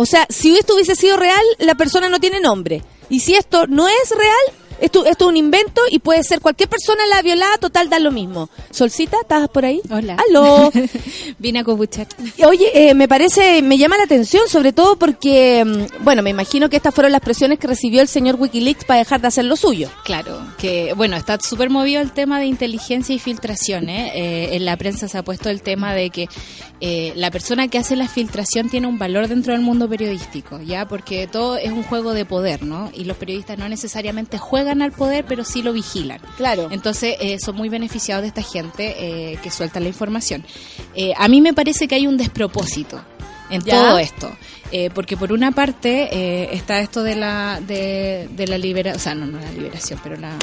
O 0.02 0.06
sea, 0.06 0.26
si 0.30 0.58
esto 0.58 0.76
hubiese 0.76 0.96
sido 0.96 1.18
real, 1.18 1.44
la 1.58 1.76
persona 1.76 2.08
no 2.08 2.22
tiene 2.22 2.40
nombre. 2.40 2.82
Y 3.10 3.20
si 3.20 3.36
esto 3.36 3.68
no 3.68 3.90
es 3.90 4.12
real, 4.12 4.56
esto, 4.82 5.06
esto 5.06 5.26
es 5.26 5.30
un 5.30 5.38
invento 5.38 5.82
y 5.90 6.00
puede 6.00 6.24
ser 6.24 6.42
cualquier 6.42 6.70
persona 6.70 7.06
la 7.08 7.22
violada, 7.22 7.58
total, 7.58 7.90
da 7.90 8.00
lo 8.00 8.12
mismo. 8.12 8.50
Solcita, 8.72 9.18
¿estás 9.22 9.50
por 9.50 9.66
ahí? 9.66 9.82
Hola. 9.90 10.18
Aló. 10.30 10.72
Vine 11.40 11.60
a 11.60 11.64
copuchar. 11.64 12.08
Oye, 12.46 12.72
eh, 12.74 12.94
me 12.94 13.08
parece, 13.08 13.62
me 13.62 13.78
llama 13.78 13.98
la 13.98 14.04
atención, 14.04 14.48
sobre 14.48 14.74
todo 14.74 14.98
porque, 14.98 15.64
mm, 15.66 16.04
bueno, 16.04 16.22
me 16.22 16.30
imagino 16.30 16.70
que 16.70 16.78
estas 16.78 16.94
fueron 16.94 17.12
las 17.12 17.22
presiones 17.22 17.60
que 17.60 17.68
recibió 17.68 18.02
el 18.02 18.08
señor 18.08 18.36
Wikileaks 18.40 18.86
para 18.86 19.00
dejar 19.00 19.22
de 19.22 19.28
hacer 19.28 19.46
lo 19.46 19.56
suyo. 19.56 19.90
Claro, 20.04 20.40
que 20.58 20.94
bueno, 20.94 21.16
está 21.16 21.40
súper 21.40 21.70
movido 21.70 22.02
el 22.02 22.12
tema 22.12 22.40
de 22.40 22.46
inteligencia 22.46 23.16
y 23.16 23.20
filtración. 23.20 23.90
¿eh? 23.90 24.12
Eh, 24.16 24.56
en 24.56 24.66
la 24.66 24.78
prensa 24.78 25.08
se 25.08 25.18
ha 25.18 25.24
puesto 25.24 25.50
el 25.50 25.62
tema 25.62 25.94
de 25.94 26.10
que 26.10 26.28
eh, 26.82 27.14
la 27.16 27.32
persona 27.32 27.68
que 27.68 27.78
hace 27.78 27.96
la 27.96 28.08
filtración 28.08 28.70
tiene 28.70 28.88
un 28.88 28.98
valor 28.98 29.28
dentro 29.28 29.54
del 29.54 29.62
mundo 29.62 29.90
periodístico, 29.90 30.62
¿ya? 30.62 30.88
Porque 30.88 31.28
todo 31.28 31.58
es 31.58 31.72
un 31.72 31.84
juego 31.84 32.14
de 32.14 32.26
poder, 32.26 32.64
¿no? 32.64 32.90
Y 32.94 33.04
los 33.04 33.18
periodistas 33.18 33.58
no 33.58 33.68
necesariamente 33.68 34.38
juegan 34.38 34.69
al 34.82 34.92
poder, 34.92 35.26
pero 35.28 35.44
sí 35.44 35.62
lo 35.62 35.74
vigilan. 35.74 36.20
Claro. 36.38 36.68
Entonces, 36.72 37.16
eh, 37.20 37.38
son 37.40 37.56
muy 37.56 37.70
beneficiados 37.70 38.22
de 38.22 38.28
esta 38.30 38.42
gente 38.44 38.96
eh, 39.34 39.38
que 39.42 39.52
suelta 39.52 39.80
la 39.80 39.88
información. 39.88 40.44
Eh, 40.96 41.14
a 41.18 41.28
mí 41.28 41.42
me 41.42 41.54
parece 41.54 41.88
que 41.88 41.96
hay 41.96 42.08
un 42.08 42.18
despropósito 42.18 43.02
en 43.50 43.62
¿Ya? 43.62 43.80
todo 43.82 44.00
esto. 44.00 44.32
Eh, 44.72 44.92
porque 44.94 45.18
por 45.18 45.32
una 45.32 45.52
parte 45.52 46.10
eh, 46.12 46.50
está 46.54 46.80
esto 46.80 47.02
de 47.02 47.16
la 47.16 47.60
de, 47.66 48.30
de 48.32 48.48
la 48.48 48.58
liberación, 48.60 48.96
o 48.98 49.04
sea, 49.04 49.16
no, 49.16 49.26
no 49.26 49.40
la 49.40 49.52
liberación, 49.52 50.00
pero 50.04 50.16
la 50.16 50.38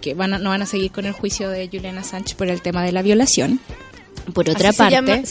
que 0.00 0.14
van 0.14 0.34
a- 0.34 0.38
no 0.38 0.50
van 0.50 0.62
a 0.62 0.66
seguir 0.66 0.92
con 0.92 1.04
el 1.04 1.12
juicio 1.12 1.50
de 1.50 1.66
Julian 1.66 1.98
Assange 1.98 2.36
por 2.36 2.46
el 2.48 2.62
tema 2.62 2.84
de 2.84 2.92
la 2.92 3.02
violación. 3.02 3.58
Por 4.32 4.48
otra 4.48 4.68
Así 4.70 4.78
parte, 4.78 5.24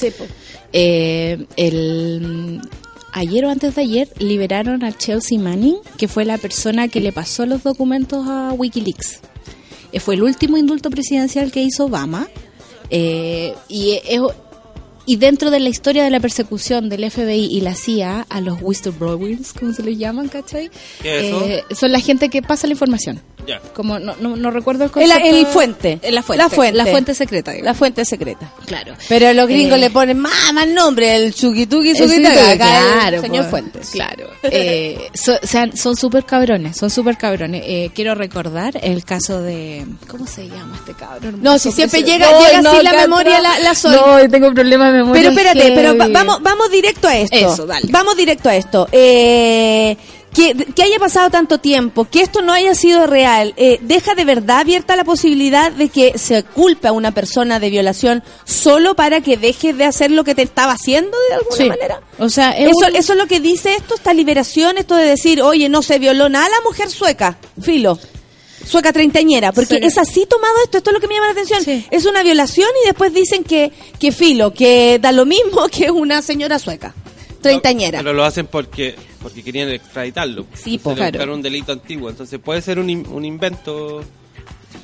eh, 0.73 1.45
el, 1.57 2.61
ayer 3.15 3.45
o 3.45 3.49
antes 3.49 3.75
de 3.75 3.81
ayer 3.81 4.09
liberaron 4.19 4.83
a 4.83 4.91
Chelsea 4.91 5.39
Manning, 5.39 5.77
que 5.97 6.07
fue 6.07 6.25
la 6.25 6.37
persona 6.37 6.87
que 6.89 6.99
le 6.99 7.11
pasó 7.11 7.45
los 7.45 7.63
documentos 7.63 8.27
a 8.27 8.51
Wikileaks. 8.53 9.21
Eh, 9.91 9.99
fue 9.99 10.15
el 10.15 10.23
último 10.23 10.57
indulto 10.57 10.89
presidencial 10.89 11.51
que 11.51 11.61
hizo 11.63 11.85
Obama. 11.85 12.27
eh, 12.91 13.55
y, 13.67 13.99
es- 14.07 14.21
y 15.05 15.17
dentro 15.17 15.51
de 15.51 15.59
la 15.59 15.69
historia 15.69 16.03
de 16.03 16.09
la 16.09 16.19
persecución 16.19 16.89
del 16.89 17.09
FBI 17.09 17.45
y 17.45 17.61
la 17.61 17.75
CIA 17.75 18.25
a 18.29 18.41
los 18.41 18.57
whistleblowers, 18.61 19.53
como 19.53 19.73
se 19.73 19.83
les 19.83 19.97
llaman, 19.97 20.27
¿cachai? 20.29 20.69
¿Qué 21.01 21.19
es 21.19 21.25
eso? 21.25 21.45
Eh, 21.45 21.63
son 21.75 21.91
la 21.91 21.99
gente 21.99 22.29
que 22.29 22.41
pasa 22.41 22.67
la 22.67 22.73
información. 22.73 23.21
Ya. 23.47 23.59
Como 23.75 23.99
no, 23.99 24.15
no, 24.19 24.35
no 24.35 24.49
recuerdo 24.49 24.85
el 24.85 24.89
El, 24.89 24.91
concepto. 25.11 25.27
el 25.37 25.45
fuente. 25.45 25.99
Eh, 26.01 26.11
La 26.11 26.23
fuente. 26.23 26.43
La 26.43 26.49
fuente. 26.49 26.77
La 26.77 26.85
fuente 26.87 27.13
secreta. 27.13 27.51
digamos. 27.51 27.65
La 27.67 27.73
fuente 27.75 28.03
secreta. 28.05 28.51
claro. 28.65 28.95
Pero 29.07 29.31
los 29.33 29.47
gringos 29.47 29.77
Eh, 29.77 29.81
le 29.81 29.89
ponen 29.91 30.17
más, 30.17 30.33
más 30.51 30.67
nombre, 30.67 31.15
el 31.15 31.31
chuquituki, 31.35 31.93
sí, 31.95 32.07
suquitaca, 32.07 32.51
acá 32.53 32.79
el 32.79 32.93
claro, 32.93 33.21
señor 33.21 33.45
Fuentes. 33.51 33.89
Claro. 33.91 34.27
Eh, 34.41 34.97
so- 35.13 35.37
o 35.43 35.45
sea, 35.45 35.69
son 35.75 35.95
súper 35.95 36.25
cabrones, 36.25 36.75
son 36.75 36.89
súper 36.89 37.17
cabrones. 37.19 37.61
Eh, 37.65 37.91
quiero 37.93 38.15
recordar 38.15 38.79
el 38.81 39.05
caso 39.05 39.39
de... 39.41 39.85
¿Cómo 40.07 40.25
se 40.25 40.47
llama 40.47 40.77
este 40.77 40.93
cabrón? 40.95 41.37
No, 41.43 41.59
si 41.59 41.71
siempre 41.71 42.01
llega- 42.01 42.27
llega 42.39 42.67
así 42.71 42.83
la 42.83 42.93
memoria, 42.93 43.39
la- 43.41 43.59
la 43.59 43.75
soy. 43.75 43.95
No, 43.95 44.27
tengo 44.27 44.51
problemas 44.55 44.91
memoria. 44.95 45.21
Pero 45.21 45.29
espérate, 45.33 45.71
pero 45.75 45.97
va- 45.97 46.07
vamos, 46.07 46.41
vamos 46.41 46.71
directo 46.71 47.07
a 47.07 47.17
esto. 47.17 47.35
Eso, 47.35 47.65
dale. 47.65 47.87
Vamos 47.91 48.15
directo 48.17 48.49
a 48.49 48.55
esto. 48.55 48.87
Eh, 48.91 49.97
que, 50.33 50.53
que 50.75 50.83
haya 50.83 50.99
pasado 50.99 51.29
tanto 51.29 51.59
tiempo, 51.59 52.03
que 52.11 52.21
esto 52.21 52.41
no 52.41 52.51
haya 52.51 52.75
sido 52.75 53.07
real, 53.07 53.53
eh, 53.55 53.77
deja 53.81 54.15
de 54.15 54.25
verdad 54.25 54.59
abierta 54.59 54.97
la 54.97 55.05
posibilidad 55.05 55.71
de 55.71 55.87
que 55.87 56.17
se 56.17 56.43
culpe 56.43 56.89
a 56.89 56.91
una 56.91 57.11
persona 57.11 57.57
de 57.61 57.69
violación 57.69 58.21
solo 58.43 58.95
para 58.97 59.21
que 59.21 59.37
deje 59.37 59.71
de 59.73 59.85
hacer 59.85 60.11
lo 60.11 60.25
que 60.25 60.35
te 60.35 60.41
estaba 60.41 60.73
haciendo 60.73 61.15
de 61.29 61.35
alguna 61.35 61.55
Sí. 61.55 61.63
manera. 61.69 62.01
O 62.19 62.27
sea, 62.27 62.51
es 62.51 62.69
Eso, 62.71 62.87
un- 62.89 62.95
eso 62.97 63.13
es 63.13 63.17
lo 63.17 63.27
que 63.27 63.39
dice 63.39 63.75
esto, 63.75 63.95
esta 63.95 64.13
liberación, 64.13 64.77
esto 64.77 64.95
de 64.97 65.05
decir, 65.05 65.41
oye, 65.41 65.69
no 65.69 65.81
se 65.81 65.99
violó 65.99 66.27
nada 66.27 66.47
a 66.47 66.49
la 66.49 66.61
mujer 66.65 66.89
sueca, 66.89 67.37
filo. 67.61 67.97
Sueca 68.65 68.91
treintañera, 68.91 69.51
porque 69.51 69.75
Sí. 69.75 69.79
es 69.83 69.97
así 69.97 70.25
tomado 70.25 70.53
esto, 70.63 70.77
esto 70.79 70.89
es 70.89 70.93
lo 70.95 70.99
que 70.99 71.07
me 71.07 71.13
llama 71.13 71.27
la 71.27 71.31
atención. 71.33 71.63
Sí. 71.63 71.85
Es 71.91 72.05
una 72.05 72.23
violación 72.23 72.67
y 72.83 72.87
después 72.87 73.13
dicen 73.13 73.43
que, 73.43 73.71
que 73.99 74.11
filo, 74.11 74.51
que 74.53 74.97
da 74.99 75.11
lo 75.11 75.25
mismo 75.25 75.67
que 75.71 75.91
una 75.91 76.21
señora 76.21 76.57
sueca, 76.59 76.93
treintañera. 77.41 77.99
Pero 77.99 78.13
lo 78.13 78.23
hacen 78.23 78.47
porque 78.47 78.95
porque 79.21 79.41
querían 79.43 79.69
extraditarlo. 79.69 80.45
Sí, 80.53 80.77
po. 80.77 80.93
Claro. 80.93 81.33
un 81.33 81.41
delito 81.41 81.71
antiguo. 81.71 82.09
Entonces 82.11 82.39
puede 82.39 82.61
ser 82.61 82.77
un, 82.77 82.89
in- 82.91 83.07
un 83.09 83.25
invento 83.25 83.97
O 83.97 84.01
sea, 84.01 84.05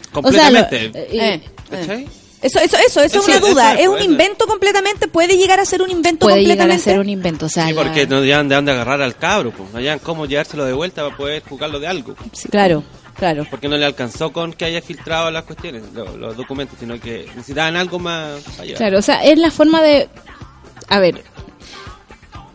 lo- 0.10 0.12
completamente. 0.12 0.86
eh, 0.96 1.08
Eh, 1.12 1.42
¿Cachai? 1.70 2.08
Eso, 2.42 2.60
eso, 2.60 2.76
eso, 2.78 2.80
eso 2.80 3.02
es 3.02 3.14
Eso- 3.14 3.24
una 3.26 3.36
eso 3.38 3.48
duda. 3.48 3.74
es, 3.74 3.82
Es 3.82 3.86
un 3.88 3.94
puede 3.94 4.06
invento 4.06 4.48
completamente, 4.48 5.08
puede 5.08 5.38
llegar 5.38 5.60
a 5.60 5.66
ser 5.66 5.84
un 5.84 5.92
invento 5.92 6.26
puede 6.26 6.38
llegar 6.42 6.54
a 6.54 6.74
completamente. 6.74 6.84
ser 6.84 7.00
un 7.00 7.10
invento. 7.10 7.46
O 7.46 7.50
sea, 7.50 7.68
Sí, 7.68 7.74
la- 7.74 7.84
porque 7.84 8.08
no 8.08 8.24
llevan 8.24 8.50
de 8.50 8.56
dónde 8.56 8.72
agarrar 8.72 9.02
al 9.04 9.16
cabro, 9.16 9.52
pues. 9.52 9.72
No 9.72 9.80
llevan 9.80 10.00
cómo 10.00 10.26
llevárselo 10.26 10.66
de 10.66 10.74
vuelta 10.74 11.04
para 11.04 11.16
poder 11.16 11.44
jugarlo 11.48 11.80
de 11.80 11.86
algo. 11.88 12.16
Claro, 12.50 12.84
claro. 13.22 13.46
Porque 13.50 13.70
no 13.70 13.78
le 13.78 13.86
alcanzó 13.86 14.34
con 14.34 14.52
que 14.52 14.66
haya 14.66 14.82
filtrado 14.82 15.30
las 15.30 15.44
cuestiones, 15.44 15.84
lo- 15.94 16.18
los, 16.18 16.36
documentos, 16.36 16.78
sino 16.80 17.00
que 17.00 17.28
necesitaban 17.36 17.76
algo 17.76 18.00
más 18.00 18.42
para 18.42 18.64
llevar. 18.66 18.78
Claro, 18.78 18.98
o 18.98 19.02
sea, 19.04 19.24
es 19.24 19.38
la 19.38 19.52
forma 19.52 19.82
de... 19.82 20.10
A 20.90 21.00
ver, 21.00 21.24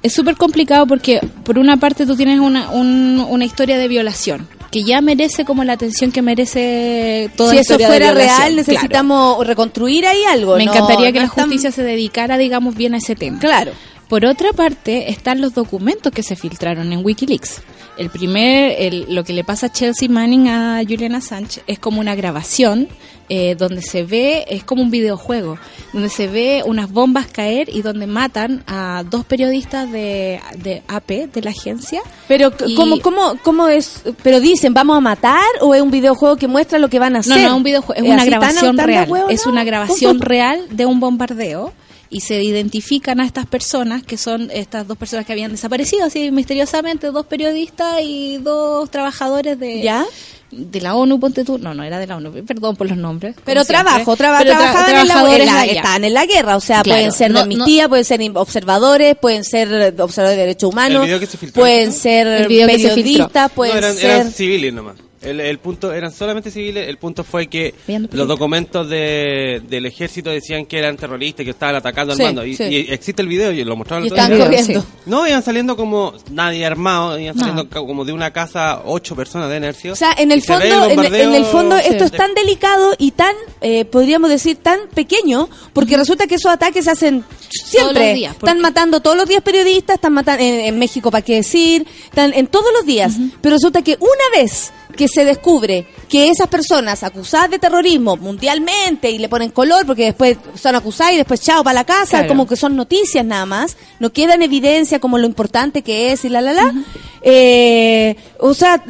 es 0.03 0.13
súper 0.13 0.37
complicado 0.37 0.87
porque 0.87 1.21
por 1.45 1.59
una 1.59 1.77
parte 1.77 2.05
tú 2.07 2.17
tienes 2.17 2.39
una, 2.41 2.71
un- 2.71 3.25
una 3.29 3.45
historia 3.45 3.79
de 3.79 3.89
violación 3.89 4.49
que 4.71 4.83
ya 4.83 5.01
merece 5.01 5.45
como 5.45 5.63
la 5.65 5.75
atención 5.75 6.11
que 6.13 6.21
merece 6.23 7.31
toda 7.37 7.53
si 7.53 7.59
eso 7.59 7.79
de 7.79 7.87
fuera 7.87 8.07
violación, 8.13 8.27
real, 8.29 8.37
claro. 8.39 8.57
necesitamos 8.57 9.47
reconstruir 9.47 10.05
ahí 10.07 10.25
algo. 10.25 10.57
Me 10.57 10.65
no- 10.65 10.73
encantaría 10.75 11.13
que 11.13 11.21
no 11.21 11.27
la 11.27 11.31
tan- 11.33 11.45
justicia 11.45 11.71
se 11.73 11.83
dedicara, 11.85 12.37
digamos, 12.37 12.75
bien 12.75 12.95
a 12.95 12.99
ese 12.99 13.15
tema. 13.15 13.39
Claro. 13.39 13.71
Por 14.09 14.25
otra 14.25 14.53
parte, 14.53 15.11
están 15.11 15.41
los 15.41 15.53
documentos 15.55 16.13
que 16.13 16.23
se 16.23 16.37
filtraron 16.37 16.93
en 16.93 17.05
Wikileaks. 17.05 17.61
El 17.99 18.11
primer, 18.11 18.77
el- 18.79 19.07
lo 19.15 19.25
que 19.25 19.33
le 19.33 19.43
pasa 19.43 19.67
a 19.67 19.73
Chelsea 19.73 20.09
Manning 20.09 20.49
a 20.49 20.83
Julian 20.87 21.15
Assange 21.15 21.63
es 21.67 21.79
como 21.79 21.99
una 22.01 22.15
grabación 22.15 22.89
eh, 23.29 23.57
donde 23.59 23.83
se 23.83 24.05
ve, 24.05 24.45
es 24.49 24.63
como 24.63 24.83
un 24.83 24.91
videojuego, 24.93 25.59
donde 25.93 26.09
se 26.11 26.29
ve 26.29 26.63
unas 26.65 26.93
bombas 26.93 27.27
caer 27.27 27.69
y 27.75 27.83
donde 27.83 28.07
matan 28.07 28.63
a 28.69 29.03
dos 29.11 29.25
periodistas 29.25 29.91
de, 29.91 30.39
de 30.59 30.83
AP, 30.87 31.27
de 31.33 31.43
la 31.43 31.51
agencia. 31.51 32.03
Pero 32.29 32.53
Y- 32.65 32.77
¿cómo, 32.77 33.01
cómo, 33.01 33.35
cómo 33.43 33.67
es? 33.67 34.03
Pero 34.23 34.39
dicen, 34.39 34.73
¿vamos 34.75 34.97
a 34.97 35.01
matar 35.01 35.43
o 35.61 35.75
es 35.75 35.83
un 35.83 35.91
videojuego 35.91 36.37
que 36.37 36.47
muestra 36.47 36.79
lo 36.79 36.89
que 36.89 37.01
van 37.01 37.17
a 37.17 37.19
hacer? 37.19 37.35
No, 37.39 37.43
no, 37.43 37.49
es 37.49 37.55
un 37.55 37.63
videojuego, 37.65 38.01
es 38.01 38.09
una 38.13 38.25
grabación 38.25 38.79
real. 38.79 39.11
huevo, 39.11 39.29
Es 39.31 39.47
una 39.47 39.65
grabación 39.65 40.21
real 40.21 40.61
de 40.71 40.87
un 40.87 41.01
bombardeo 41.01 41.73
y 42.11 42.21
se 42.21 42.43
identifican 42.43 43.21
a 43.21 43.27
estas 43.27 43.47
personas 43.47 44.03
que 44.03 44.17
son 44.17 44.51
estas 44.53 44.87
dos 44.87 44.97
personas 44.97 45.27
que 45.27 45.33
habían 45.33 45.51
desaparecido 45.53 46.05
así 46.07 46.31
misteriosamente, 46.31 47.09
dos 47.11 47.27
periodistas 47.27 48.01
y 48.03 48.39
dos 48.39 48.91
trabajadores 48.91 49.59
de 49.59 49.83
¿Ya? 49.83 50.05
de 50.53 50.81
la 50.81 50.95
ONU, 50.95 51.19
ponte 51.19 51.43
tú. 51.45 51.59
No, 51.59 51.75
no 51.75 51.83
era 51.83 51.99
de 51.99 52.07
la 52.07 52.17
ONU, 52.19 52.31
perdón 52.47 52.77
por 52.77 52.89
los 52.89 52.97
nombres. 52.97 53.35
Pero 53.45 53.65
trabajo, 53.65 54.17
traba- 54.17 54.39
Pero 54.39 54.53
tra- 54.53 54.59
trabajaban 54.59 54.91
en 54.91 54.97
la, 54.97 55.05
trabajadores 55.05 55.41
en 55.49 55.55
la- 55.55 55.65
estaban 55.67 56.05
en 56.05 56.15
la 56.15 56.27
guerra, 56.27 56.57
o 56.57 56.61
sea, 56.61 56.83
Claro, 56.83 56.97
pueden 56.99 57.13
ser 57.13 57.29
de 57.29 57.35
no- 57.35 57.41
amnistía, 57.41 57.89
pueden 57.89 58.05
ser 58.05 58.21
observadores, 58.35 59.17
pueden 59.21 59.43
ser 59.45 59.69
observadores 60.01 60.37
de 60.39 60.43
derechos 60.45 60.71
humanos, 60.71 61.07
se 61.09 61.27
filtró, 61.37 61.61
pueden 61.63 61.89
¿no? 61.89 61.95
ser 61.95 62.47
periodistas, 62.47 63.51
No, 63.51 63.55
pueden 63.57 63.77
eran, 63.79 63.95
ser... 63.97 64.11
eran 64.11 64.33
civiles 64.33 64.73
nomás. 64.73 64.97
El, 65.23 65.41
el 65.41 65.59
punto 65.59 65.93
eran 65.93 66.13
solamente 66.13 66.51
civiles. 66.51 66.89
El 66.89 66.99
punto 66.99 67.25
fue 67.25 67.47
que 67.47 67.75
los 68.13 68.29
documentos 68.29 68.89
de, 68.89 69.63
del 69.69 69.87
ejército 69.87 70.31
decían 70.31 70.67
que 70.67 70.79
eran 70.79 70.97
terroristas, 70.97 71.45
que 71.45 71.51
estaban 71.51 71.75
atacando 71.75 72.13
al 72.13 72.19
Sí, 72.19 72.23
mando. 72.25 72.45
Y, 72.45 72.55
sí. 72.57 72.65
y 72.65 72.77
existe 72.93 73.23
el 73.23 73.29
video 73.29 73.51
y 73.53 73.65
lo 73.65 73.77
mostraron 73.77 74.05
Y 74.05 74.09
el 74.09 74.13
otro 74.13 74.23
están 74.25 74.37
día. 74.37 74.47
video, 74.49 74.61
corriendo. 74.65 74.87
No, 75.07 75.27
iban 75.27 75.43
saliendo 75.43 75.77
como 75.77 76.13
nadie 76.31 76.65
armado, 76.67 77.19
iban 77.19 77.39
saliendo 77.39 77.69
como 77.69 78.05
de 78.05 78.13
una 78.13 78.33
casa 78.33 78.83
ocho 78.85 79.17
personas 79.17 79.49
de 79.51 79.57
energía. 79.57 79.93
O 79.93 79.97
sea, 79.97 80.13
en 80.19 80.31
el 80.33 80.43
fondo, 80.43 80.89
en, 80.89 81.15
en 81.15 81.35
el 81.35 81.45
fondo 81.45 81.77
esto 81.77 82.05
es 82.05 82.13
tan 82.13 82.35
delicado 82.35 82.95
y 82.99 83.13
tan, 83.13 83.35
eh, 83.61 83.85
podríamos 83.87 84.31
decir, 84.31 84.57
tan 84.57 84.81
pequeño, 84.95 85.49
porque 85.73 85.97
resulta 85.97 86.27
que 86.27 86.35
esos 86.37 86.53
ataques 86.53 86.85
se 86.85 86.91
hacen 86.91 87.25
siempre. 87.51 88.09
los 88.11 88.15
días, 88.15 88.35
Están 88.37 88.61
matando 88.61 89.01
todos 89.01 89.17
los 89.17 89.27
días 89.27 89.43
periodistas, 89.43 89.95
están 89.97 90.13
matando 90.13 90.43
en, 90.43 90.61
en 90.61 90.79
México, 90.79 91.11
para 91.11 91.23
qué 91.25 91.37
decir, 91.37 91.87
están 92.05 92.33
en 92.35 92.47
todos 92.47 92.73
los 92.73 92.85
días. 92.85 93.15
Pero 93.41 93.55
resulta 93.57 93.83
que 93.83 93.97
una 94.01 94.41
vez 94.43 94.73
que 94.97 95.07
se 95.09 95.25
descubre 95.25 95.87
que 96.09 96.29
esas 96.29 96.49
personas 96.49 97.03
acusadas 97.03 97.51
de 97.51 97.59
terrorismo 97.59 98.17
mundialmente 98.17 99.11
y 99.11 99.19
le 99.19 99.29
ponen 99.29 99.51
color 99.51 99.87
porque 99.87 100.05
después 100.07 100.39
son 100.55 100.75
acusadas 100.75 101.13
y 101.13 101.17
después 101.19 101.41
chao 101.41 101.63
para 101.63 101.75
la 101.75 101.85
casa, 101.85 102.19
Claro. 102.19 102.29
como 102.29 102.47
que 102.47 102.57
son 102.57 102.75
noticias 102.75 103.25
nada 103.25 103.47
más, 103.47 103.77
no 104.01 104.11
queda 104.13 104.35
en 104.35 104.43
evidencia 104.43 104.99
como 104.99 105.19
lo 105.19 105.27
importante 105.27 105.83
que 105.83 106.13
es 106.13 106.25
y 106.25 106.29
la 106.29 106.41
la 106.41 106.53
la. 106.53 106.75
Eh, 107.23 108.17
o 108.41 108.55
sea, 108.55 108.83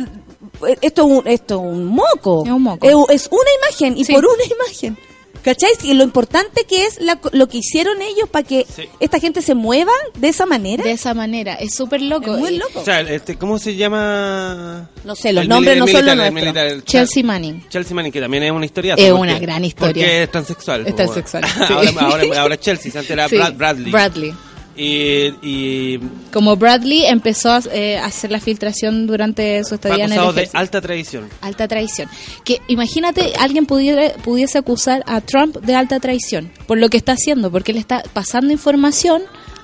esto 0.81 1.03
es 1.03 1.09
un, 1.19 1.27
esto 1.27 1.55
es 1.57 1.61
un 1.61 1.85
moco. 1.85 2.45
Es 2.47 2.53
un 2.53 2.63
moco. 2.63 2.87
Es, 3.11 3.23
es 3.23 3.29
una 3.31 3.51
imagen 3.69 3.99
y 3.99 4.05
Sí. 4.05 4.13
por 4.15 4.25
una 4.25 4.45
imagen. 4.45 4.99
¿Cachai? 5.47 5.71
Y 5.85 5.95
lo 5.95 6.03
importante 6.03 6.65
que 6.65 6.87
es 6.87 7.01
la- 7.01 7.21
lo 7.31 7.47
que 7.49 7.59
hicieron 7.59 8.03
ellos 8.03 8.29
para 8.29 8.45
que 8.45 8.67
Sí. 8.69 8.83
esta 8.99 9.21
gente 9.21 9.43
se 9.43 9.55
mueva 9.55 9.93
de 10.19 10.27
esa 10.27 10.45
manera. 10.45 10.83
De 10.83 10.91
esa 10.91 11.15
manera, 11.15 11.55
es 11.55 11.73
súper 11.77 12.03
loco. 12.03 12.35
es 12.35 12.41
muy 12.41 12.55
Y- 12.55 12.59
loco. 12.59 12.81
O 12.81 12.85
sea, 12.85 13.01
este, 13.03 13.37
¿cómo 13.39 13.57
se 13.61 13.77
llama? 13.77 14.91
No 15.05 15.15
sé, 15.15 15.33
los 15.33 15.43
El 15.45 15.49
nombres 15.49 15.79
no 15.79 15.87
son 15.87 16.05
lo 16.05 16.13
militar, 16.13 16.13
el 16.13 16.19
nuestro. 16.35 16.41
militar, 16.53 16.67
el 16.67 16.85
Chelsea 16.85 17.23
Manning. 17.23 17.65
Chelsea 17.69 17.95
Manning, 17.95 18.11
que 18.13 18.21
también 18.21 18.43
es 18.43 18.51
una 18.51 18.65
historia. 18.67 18.95
Es 18.99 19.13
una 19.13 19.39
gran 19.39 19.65
historia. 19.65 19.93
Porque 20.05 20.23
es 20.25 20.31
transexual. 20.33 20.85
Es 20.85 20.97
transexual, 20.97 21.45
sí. 21.45 21.51
ahora, 21.73 21.91
ahora, 22.01 22.41
ahora 22.43 22.59
Chelsea, 22.61 22.91
antes 22.93 23.09
era 23.09 23.29
Sí, 23.29 23.37
Brad- 23.37 23.57
Bradley. 23.57 23.93
Bradley. 23.93 24.35
Y, 24.77 25.33
y 25.43 25.99
Como 26.33 26.57
Bradley 26.57 27.07
empezó 27.07 27.51
a 27.51 27.61
eh, 27.73 27.99
hacer 27.99 28.31
la 28.31 28.41
filtración 28.41 29.07
durante 29.07 29.65
su 29.65 29.77
estadía 29.77 30.05
en 30.05 30.13
el 30.13 30.35
de 30.35 30.51
alta 30.53 30.81
traición. 30.81 31.29
Alta 31.41 31.67
traición. 31.67 32.09
Que 32.45 32.61
imagínate, 32.69 33.33
alguien 33.39 33.65
pudiera, 33.67 34.13
pudiese 34.23 34.59
acusar 34.59 35.03
a 35.07 35.21
Trump 35.23 35.57
de 35.59 35.75
alta 35.75 35.99
traición 36.01 36.51
por 36.67 36.79
lo 36.79 36.91
que 36.91 36.99
está 36.99 37.13
haciendo, 37.13 37.51
porque 37.51 37.73
él 37.73 37.79
está 37.79 38.03
pasando 38.13 38.53
información 38.53 39.23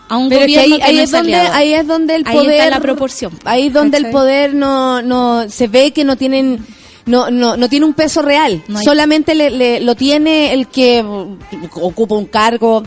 a 0.09 0.16
un 0.16 0.29
Pero 0.31 0.42
es 0.42 0.46
que 0.46 0.53
gobierno 0.55 0.75
ahí, 0.77 0.81
que 0.81 0.87
ahí 0.87 0.96
no 0.96 1.03
es 1.03 1.11
donde 1.11 1.35
ahí 1.37 1.72
es 1.75 1.87
donde 1.87 2.14
el 2.16 2.27
Ahí 2.27 2.37
poder 2.37 2.55
está 2.55 2.70
la 2.70 2.81
proporción. 2.81 3.33
ahí 3.44 3.66
es 3.66 3.72
donde 3.72 3.98
el 3.98 4.11
poder 4.11 4.55
no 4.55 5.03
no 5.03 5.48
se 5.51 5.68
ve 5.68 5.90
que 5.92 6.05
no 6.05 6.16
tienen 6.16 6.64
no, 7.05 7.31
no, 7.31 7.57
no 7.57 7.68
tiene 7.68 7.85
un 7.85 7.94
peso 7.94 8.22
real, 8.22 8.62
No 8.68 8.79
hay- 8.79 8.85
solamente 8.85 9.35
le, 9.35 9.51
le- 9.51 9.81
lo 9.81 9.94
tiene 9.96 10.53
el 10.55 10.68
que 10.68 11.05
ocupa 11.75 12.14
un 12.14 12.27
cargo, 12.27 12.83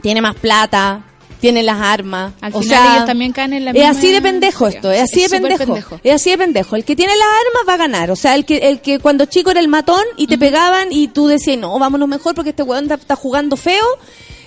tiene 0.00 0.20
más 0.20 0.36
plata, 0.36 1.04
tiene 1.40 1.62
las 1.62 1.80
armas. 1.80 2.32
Al 2.40 2.54
o 2.54 2.60
final 2.60 2.78
sea, 2.78 2.94
ellos 2.94 3.06
también 3.06 3.32
caen 3.32 3.52
en 3.52 3.64
la 3.64 3.70
es 3.70 3.76
misma 3.76 3.90
así 3.90 4.12
de 4.12 4.22
pendejo 4.22 4.66
esto, 4.66 4.90
es 4.90 5.02
así 5.02 5.22
Es 5.22 5.30
de 5.30 5.40
pendejo, 5.40 5.64
pendejo. 5.64 6.00
es 6.02 6.14
así 6.14 6.30
de 6.30 6.38
pendejo. 6.38 6.76
El 6.76 6.84
que 6.84 6.96
tiene 6.96 7.12
las 7.14 7.26
armas 7.26 7.68
va 7.68 7.74
a 7.74 7.76
ganar, 7.76 8.10
o 8.10 8.16
sea, 8.16 8.34
el 8.34 8.44
que 8.44 8.58
el 8.58 8.80
que 8.80 8.98
cuando 8.98 9.24
chico 9.26 9.50
era 9.50 9.60
el 9.60 9.68
matón 9.68 10.02
y 10.16 10.26
te 10.26 10.38
pegaban 10.38 10.88
y 10.90 11.08
tú 11.08 11.26
decías 11.26 11.58
no, 11.58 11.78
vámonos 11.78 12.08
mejor 12.08 12.34
porque 12.34 12.50
este 12.50 12.62
weón 12.62 12.84
está, 12.84 12.94
está 12.94 13.16
jugando 13.16 13.56
feo. 13.56 13.84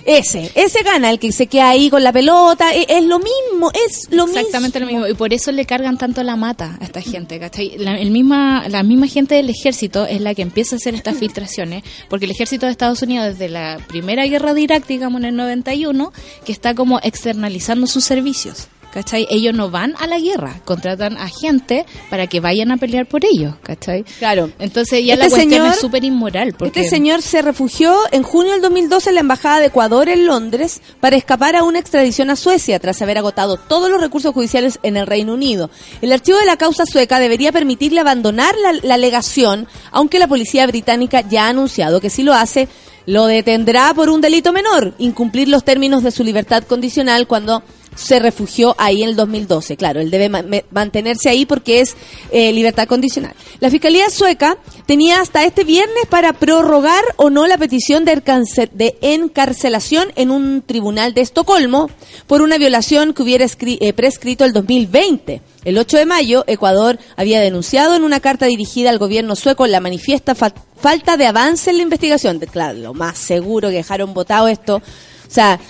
Ese, 0.04 0.50
ese 0.54 0.82
gana, 0.82 1.10
el 1.10 1.18
que 1.18 1.32
se 1.32 1.46
queda 1.46 1.70
ahí 1.70 1.90
con 1.90 2.02
la 2.02 2.12
pelota, 2.12 2.72
es, 2.72 2.86
es 2.88 3.04
lo 3.04 3.18
mismo, 3.18 3.70
es 3.86 4.08
lo 4.10 4.24
Exactamente 4.24 4.80
mismo. 4.80 4.92
lo 4.92 4.98
mismo. 4.98 5.14
Y 5.14 5.16
por 5.16 5.32
eso 5.32 5.52
le 5.52 5.64
cargan 5.64 5.98
tanto 5.98 6.22
la 6.22 6.36
mata 6.36 6.76
a 6.80 6.84
esta 6.84 7.00
gente, 7.00 7.38
¿cachai? 7.38 7.76
La, 7.78 7.98
el 7.98 8.10
misma, 8.10 8.68
la 8.68 8.82
misma 8.82 9.06
gente 9.06 9.34
del 9.34 9.50
ejército 9.50 10.06
es 10.06 10.20
la 10.20 10.34
que 10.34 10.42
empieza 10.42 10.76
a 10.76 10.78
hacer 10.78 10.94
estas 10.94 11.16
filtraciones, 11.16 11.84
porque 12.08 12.24
el 12.24 12.30
ejército 12.30 12.66
de 12.66 12.72
Estados 12.72 13.02
Unidos, 13.02 13.26
desde 13.26 13.48
la 13.48 13.78
primera 13.88 14.26
guerra 14.26 14.54
de 14.54 14.62
Irak, 14.62 14.86
digamos, 14.86 15.20
en 15.20 15.26
el 15.26 15.36
91, 15.36 16.12
que 16.44 16.52
está 16.52 16.74
como 16.74 16.98
externalizando 17.02 17.86
sus 17.86 18.04
servicios. 18.04 18.68
¿Cachai? 18.92 19.26
Ellos 19.30 19.54
no 19.54 19.70
van 19.70 19.94
a 19.98 20.06
la 20.06 20.18
guerra, 20.18 20.60
contratan 20.64 21.16
a 21.16 21.28
gente 21.28 21.86
para 22.10 22.26
que 22.26 22.40
vayan 22.40 22.70
a 22.70 22.76
pelear 22.76 23.06
por 23.06 23.24
ellos, 23.24 23.54
¿cachai? 23.62 24.04
Claro. 24.18 24.50
Entonces 24.58 25.04
ya 25.04 25.14
Este 25.14 25.24
la 25.24 25.30
cuestión 25.30 25.50
señor- 25.50 25.72
es 25.74 25.80
súper 25.80 26.04
inmoral. 26.04 26.54
Porque 26.58 26.80
Este 26.80 26.90
señor 26.96 27.22
se 27.22 27.42
refugió 27.42 27.94
en 28.12 28.22
junio 28.22 28.52
del 28.52 28.60
2012 28.62 29.08
en 29.10 29.14
la 29.14 29.20
Embajada 29.22 29.60
de 29.60 29.66
Ecuador 29.66 30.08
en 30.08 30.26
Londres 30.26 30.80
para 31.00 31.16
escapar 31.16 31.56
a 31.56 31.62
una 31.64 31.78
extradición 31.78 32.30
a 32.30 32.36
Suecia 32.36 32.78
tras 32.78 33.00
haber 33.02 33.18
agotado 33.18 33.56
todos 33.56 33.90
los 33.90 34.00
recursos 34.00 34.32
judiciales 34.34 34.78
en 34.82 34.96
el 34.96 35.06
Reino 35.06 35.34
Unido. 35.34 35.70
El 36.02 36.12
archivo 36.12 36.38
de 36.38 36.46
la 36.46 36.56
causa 36.56 36.84
sueca 36.86 37.18
debería 37.18 37.52
permitirle 37.52 38.00
abandonar 38.00 38.54
la, 38.62 38.72
la 38.82 38.94
alegación, 38.94 39.66
aunque 39.90 40.18
la 40.18 40.26
policía 40.28 40.66
británica 40.66 41.22
ya 41.22 41.46
ha 41.46 41.48
anunciado 41.48 42.00
que 42.00 42.10
si 42.10 42.22
lo 42.22 42.34
hace, 42.34 42.68
lo 43.06 43.26
detendrá 43.26 43.92
por 43.94 44.10
un 44.10 44.20
delito 44.20 44.52
menor, 44.52 44.94
incumplir 44.98 45.48
los 45.48 45.64
términos 45.64 46.02
de 46.02 46.10
su 46.10 46.22
libertad 46.22 46.62
condicional 46.64 47.26
cuando 47.26 47.62
se 47.94 48.18
refugió 48.18 48.74
ahí 48.78 49.02
en 49.02 49.10
el 49.10 49.16
2012. 49.16 49.76
Claro, 49.76 50.00
él 50.00 50.10
debe 50.10 50.28
mantenerse 50.70 51.28
ahí 51.28 51.44
porque 51.46 51.80
es 51.80 51.94
eh, 52.30 52.52
libertad 52.52 52.86
condicional. 52.88 53.34
La 53.60 53.70
Fiscalía 53.70 54.08
sueca 54.10 54.56
tenía 54.86 55.20
hasta 55.20 55.44
este 55.44 55.64
viernes 55.64 56.06
para 56.08 56.32
prorrogar 56.32 57.04
o 57.16 57.30
no 57.30 57.46
la 57.46 57.58
petición 57.58 58.04
de, 58.04 58.16
encarce- 58.16 58.70
de 58.72 58.96
encarcelación 59.02 60.10
en 60.16 60.30
un 60.30 60.62
tribunal 60.62 61.14
de 61.14 61.20
Estocolmo 61.20 61.90
por 62.26 62.42
una 62.42 62.58
violación 62.58 63.12
que 63.14 63.22
hubiera 63.22 63.44
eh, 63.46 63.92
prescrito 63.92 64.44
el 64.44 64.52
2020. 64.52 65.42
El 65.64 65.78
8 65.78 65.96
de 65.98 66.06
mayo, 66.06 66.44
Ecuador 66.46 66.98
había 67.16 67.40
denunciado 67.40 67.94
en 67.94 68.02
una 68.04 68.20
carta 68.20 68.46
dirigida 68.46 68.90
al 68.90 68.98
gobierno 68.98 69.36
sueco 69.36 69.66
la 69.66 69.80
manifiesta 69.80 70.34
fa- 70.34 70.52
falta 70.80 71.16
de 71.16 71.26
avance 71.26 71.70
en 71.70 71.76
la 71.76 71.82
investigación. 71.84 72.38
Claro, 72.40 72.78
lo 72.78 72.94
más 72.94 73.18
seguro 73.18 73.68
que 73.68 73.76
dejaron 73.76 74.12
votado 74.14 74.48
esto. 74.48 74.76
O 74.76 75.34
sea, 75.34 75.60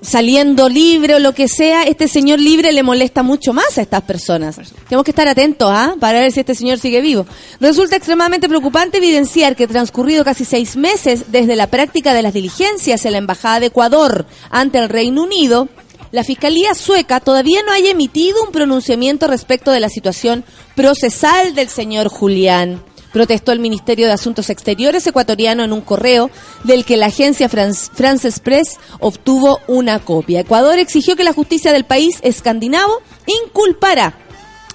saliendo 0.00 0.68
libre 0.68 1.14
o 1.14 1.18
lo 1.18 1.34
que 1.34 1.48
sea, 1.48 1.82
este 1.82 2.08
señor 2.08 2.38
libre 2.38 2.72
le 2.72 2.82
molesta 2.82 3.22
mucho 3.22 3.52
más 3.52 3.78
a 3.78 3.82
estas 3.82 4.02
personas. 4.02 4.56
Tenemos 4.88 5.04
que 5.04 5.10
estar 5.10 5.28
atentos 5.28 5.68
¿ah? 5.70 5.94
para 5.98 6.20
ver 6.20 6.32
si 6.32 6.40
este 6.40 6.54
señor 6.54 6.78
sigue 6.78 7.00
vivo. 7.00 7.26
Resulta 7.60 7.96
extremadamente 7.96 8.48
preocupante 8.48 8.98
evidenciar 8.98 9.56
que 9.56 9.66
transcurrido 9.66 10.24
casi 10.24 10.44
seis 10.44 10.76
meses 10.76 11.32
desde 11.32 11.56
la 11.56 11.66
práctica 11.66 12.14
de 12.14 12.22
las 12.22 12.34
diligencias 12.34 13.04
en 13.04 13.12
la 13.12 13.18
Embajada 13.18 13.60
de 13.60 13.66
Ecuador 13.66 14.26
ante 14.50 14.78
el 14.78 14.88
Reino 14.88 15.22
Unido, 15.22 15.68
la 16.10 16.24
Fiscalía 16.24 16.74
sueca 16.74 17.20
todavía 17.20 17.62
no 17.66 17.72
haya 17.72 17.90
emitido 17.90 18.42
un 18.42 18.52
pronunciamiento 18.52 19.26
respecto 19.26 19.70
de 19.72 19.80
la 19.80 19.90
situación 19.90 20.44
procesal 20.74 21.54
del 21.54 21.68
señor 21.68 22.08
Julián. 22.08 22.82
Protestó 23.12 23.52
el 23.52 23.60
Ministerio 23.60 24.06
de 24.06 24.12
Asuntos 24.12 24.50
Exteriores 24.50 25.06
ecuatoriano 25.06 25.64
en 25.64 25.72
un 25.72 25.80
correo 25.80 26.30
del 26.64 26.84
que 26.84 26.96
la 26.96 27.06
agencia 27.06 27.48
France, 27.48 27.90
France 27.94 28.76
obtuvo 29.00 29.60
una 29.66 29.98
copia. 29.98 30.40
Ecuador 30.40 30.78
exigió 30.78 31.16
que 31.16 31.24
la 31.24 31.32
justicia 31.32 31.72
del 31.72 31.84
país 31.84 32.18
escandinavo 32.22 33.00
inculpara 33.44 34.14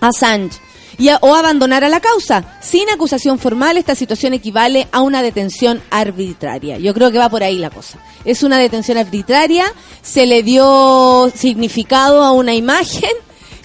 a 0.02 0.08
Assange 0.08 0.58
y 0.98 1.10
a- 1.10 1.18
o 1.22 1.34
abandonara 1.36 1.90
la 1.90 2.00
causa. 2.00 2.58
Sin 2.62 2.90
acusación 2.90 3.40
formal, 3.40 3.78
esta 3.78 3.96
situación 3.96 4.34
equivale 4.34 4.88
a 4.92 5.02
una 5.02 5.22
detención 5.24 5.82
arbitraria. 5.90 6.78
Yo 6.78 6.94
creo 6.94 7.12
que 7.12 7.18
va 7.18 7.30
por 7.30 7.44
ahí 7.44 7.58
la 7.58 7.70
cosa. 7.72 7.98
Es 8.26 8.44
una 8.44 8.58
detención 8.60 8.98
arbitraria, 8.98 9.66
se 10.02 10.26
le 10.26 10.44
dio 10.44 11.32
significado 11.36 12.24
a 12.24 12.32
una 12.32 12.54
imagen 12.54 13.10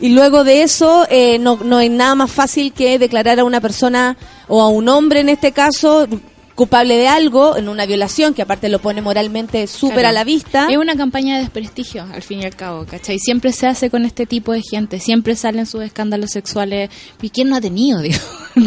y 0.00 0.10
luego 0.10 0.44
de 0.44 0.62
eso 0.62 1.06
eh, 1.10 1.38
no, 1.38 1.56
no 1.62 1.78
hay 1.78 1.88
nada 1.88 2.14
más 2.14 2.30
fácil 2.30 2.72
que 2.72 2.98
declarar 2.98 3.40
a 3.40 3.44
una 3.44 3.60
persona 3.60 4.16
o 4.48 4.60
a 4.62 4.68
un 4.68 4.88
hombre 4.88 5.20
en 5.20 5.28
este 5.28 5.52
caso 5.52 6.06
culpable 6.54 6.96
de 6.96 7.06
algo, 7.06 7.56
en 7.56 7.68
una 7.68 7.86
violación, 7.86 8.34
que 8.34 8.42
aparte 8.42 8.68
lo 8.68 8.80
pone 8.80 9.00
moralmente 9.00 9.68
súper 9.68 9.98
Claro. 9.98 10.08
a 10.08 10.12
la 10.12 10.24
vista. 10.24 10.66
Es 10.68 10.76
una 10.76 10.96
campaña 10.96 11.36
de 11.36 11.42
desprestigio, 11.42 12.04
al 12.12 12.22
fin 12.22 12.40
y 12.40 12.44
al 12.46 12.56
cabo, 12.56 12.84
¿cachai? 12.84 13.20
Siempre 13.20 13.52
se 13.52 13.68
hace 13.68 13.90
con 13.90 14.04
este 14.04 14.26
tipo 14.26 14.52
de 14.52 14.62
gente, 14.68 14.98
siempre 14.98 15.36
salen 15.36 15.66
sus 15.66 15.84
escándalos 15.84 16.30
sexuales. 16.32 16.90
¿Y 17.22 17.30
quién 17.30 17.48
no 17.48 17.54
ha 17.54 17.60
tenido, 17.60 18.00
digo? 18.02 18.18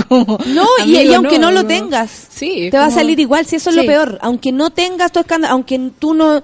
Como, 0.08 0.38
No, 0.46 0.66
y, 0.86 0.96
amigo, 0.96 1.02
y 1.12 1.14
aunque 1.16 1.38
no, 1.38 1.52
lo 1.52 1.64
no. 1.64 1.68
tengas, 1.68 2.10
Sí, 2.30 2.70
te 2.72 2.78
va 2.78 2.86
a 2.86 2.92
salir 2.92 3.20
igual, 3.20 3.46
si 3.46 3.58
eso 3.58 3.72
es 3.72 3.76
lo 3.76 3.84
peor. 3.86 4.20
Aunque 4.22 4.54
no 4.54 4.70
tengas 4.70 5.12
tu 5.12 5.20
escándalo, 5.20 5.54
aunque 5.54 5.78
tú 6.00 6.14
no... 6.14 6.42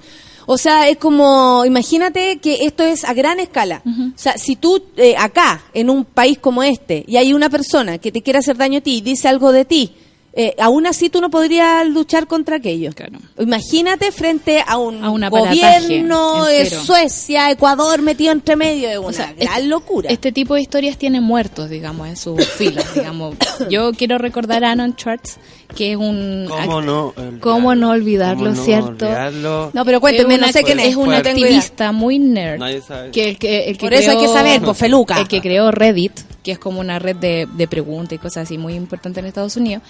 O 0.49 0.57
sea, 0.57 0.87
es 0.87 0.97
como, 0.97 1.65
imagínate 1.65 2.37
que 2.37 2.65
esto 2.65 2.83
es 2.83 3.03
a 3.03 3.13
gran 3.13 3.39
escala. 3.41 3.83
O 3.85 4.17
sea, 4.17 4.37
si 4.37 4.55
tú 4.55 4.81
eh, 4.95 5.13
acá, 5.17 5.61
en 5.73 5.89
un 5.89 6.05
país 6.05 6.39
como 6.39 6.63
este, 6.63 7.03
y 7.05 7.17
hay 7.17 7.33
una 7.33 7.49
persona 7.49 7.97
que 7.97 8.13
te 8.13 8.21
quiere 8.21 8.39
hacer 8.39 8.55
daño 8.55 8.79
a 8.79 8.81
ti 8.81 8.99
y 8.99 9.01
dice 9.01 9.27
algo 9.27 9.51
de 9.51 9.65
ti, 9.65 9.93
eh, 10.39 10.53
aún 10.59 10.85
así 10.85 11.09
tú 11.09 11.19
no 11.19 11.31
podrías 11.31 11.85
luchar 11.87 12.27
contra 12.27 12.57
aquello. 12.57 12.91
Claro. 12.93 13.17
Imagínate 13.39 14.11
frente 14.11 14.63
a 14.65 14.77
un 14.77 15.03
A 15.03 15.09
un 15.09 15.23
aparataje 15.23 15.81
gobierno 15.87 16.45
de. 16.45 16.69
Suecia, 16.69 17.49
Ecuador 17.49 18.01
metido 18.03 18.31
entre 18.31 18.55
medio 18.55 18.87
de 18.87 18.99
una 18.99 19.07
O 19.07 19.13
sea, 19.13 19.33
gran 19.33 19.53
este- 19.57 19.67
locura. 19.67 20.09
Este 20.11 20.31
tipo 20.31 20.53
de 20.53 20.61
historias 20.61 20.97
tiene 20.97 21.21
muertos, 21.21 21.69
digamos, 21.71 22.07
en 22.07 22.15
sus 22.17 22.45
filas, 22.45 22.93
digamos. 22.93 23.35
Yo 23.71 23.91
quiero 23.93 24.19
recordar 24.19 24.63
a 24.63 24.71
Anon 24.73 24.93
Schwartz, 24.95 25.37
que 25.75 25.93
es 25.93 25.97
un... 25.97 26.45
¿Cómo 26.47 26.81
no? 26.81 27.13
¿Cómo 27.41 27.73
no 27.73 27.89
olvidarlo, 27.89 28.51
¿Cómo 28.51 28.55
no 28.55 28.63
cierto? 28.63 29.05
olvidarlo? 29.05 29.71
no, 29.73 29.85
pero 29.85 29.99
cuénteme, 29.99 30.35
es 30.35 30.39
no 30.41 30.47
un 30.47 30.53
sé 30.53 30.63
quién 30.63 30.79
es. 30.79 30.89
Es 30.89 30.95
un 30.95 31.11
activista 31.13 31.91
muy 31.91 32.19
nerd. 32.19 32.59
Nadie 32.59 32.81
sabe. 32.81 33.09
Que 33.09 33.29
el 33.29 33.39
que, 33.39 33.63
el 33.69 33.77
que 33.77 33.85
Por 33.87 33.93
eso 33.95 34.11
hay 34.11 34.17
que 34.17 34.23
creó- 34.25 34.33
saber, 34.35 34.61
pues, 34.61 34.77
feluca. 34.77 35.19
El 35.19 35.27
que 35.27 35.41
creó 35.41 35.71
Reddit, 35.71 36.11
que 36.43 36.51
es 36.51 36.59
como 36.59 36.79
una 36.79 36.99
red 36.99 37.15
de, 37.15 37.47
de 37.51 37.67
preguntas 37.67 38.13
y 38.13 38.17
cosas 38.19 38.43
así 38.43 38.57
muy 38.57 38.75
importante 38.75 39.19
en 39.19 39.25
Estados 39.25 39.57
Unidos. 39.57 39.81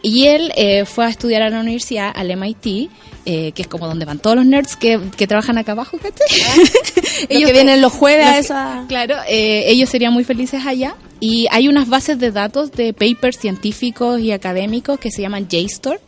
Y 0.00 0.26
él 0.26 0.52
eh, 0.56 0.84
fue 0.84 1.06
a 1.06 1.08
estudiar 1.08 1.42
a 1.42 1.50
la 1.50 1.60
universidad, 1.60 2.12
al 2.14 2.34
MIT, 2.36 2.88
eh, 3.26 3.52
que 3.52 3.62
es 3.62 3.68
como 3.68 3.86
donde 3.88 4.04
van 4.04 4.20
todos 4.20 4.36
los 4.36 4.46
nerds 4.46 4.76
que, 4.76 5.00
que 5.16 5.26
trabajan 5.26 5.58
acá 5.58 5.72
abajo, 5.72 5.98
¿cachai? 5.98 6.26
Los 7.28 7.44
que 7.44 7.52
vienen 7.52 7.82
los 7.82 7.92
jueves 7.92 8.24
los 8.24 8.30
a 8.30 8.34
que- 8.34 8.38
esa... 8.40 8.84
Claro, 8.88 9.16
eh, 9.28 9.64
ellos 9.66 9.90
serían 9.90 10.12
muy 10.12 10.22
felices 10.22 10.64
allá. 10.64 10.94
Y 11.20 11.46
hay 11.50 11.66
unas 11.66 11.88
bases 11.88 12.20
de 12.20 12.30
datos 12.30 12.70
de 12.70 12.92
papers 12.92 13.38
científicos 13.38 14.20
y 14.20 14.30
académicos 14.30 15.00
que 15.00 15.10
se 15.10 15.20
llaman 15.20 15.48
JSTOR, 15.48 16.00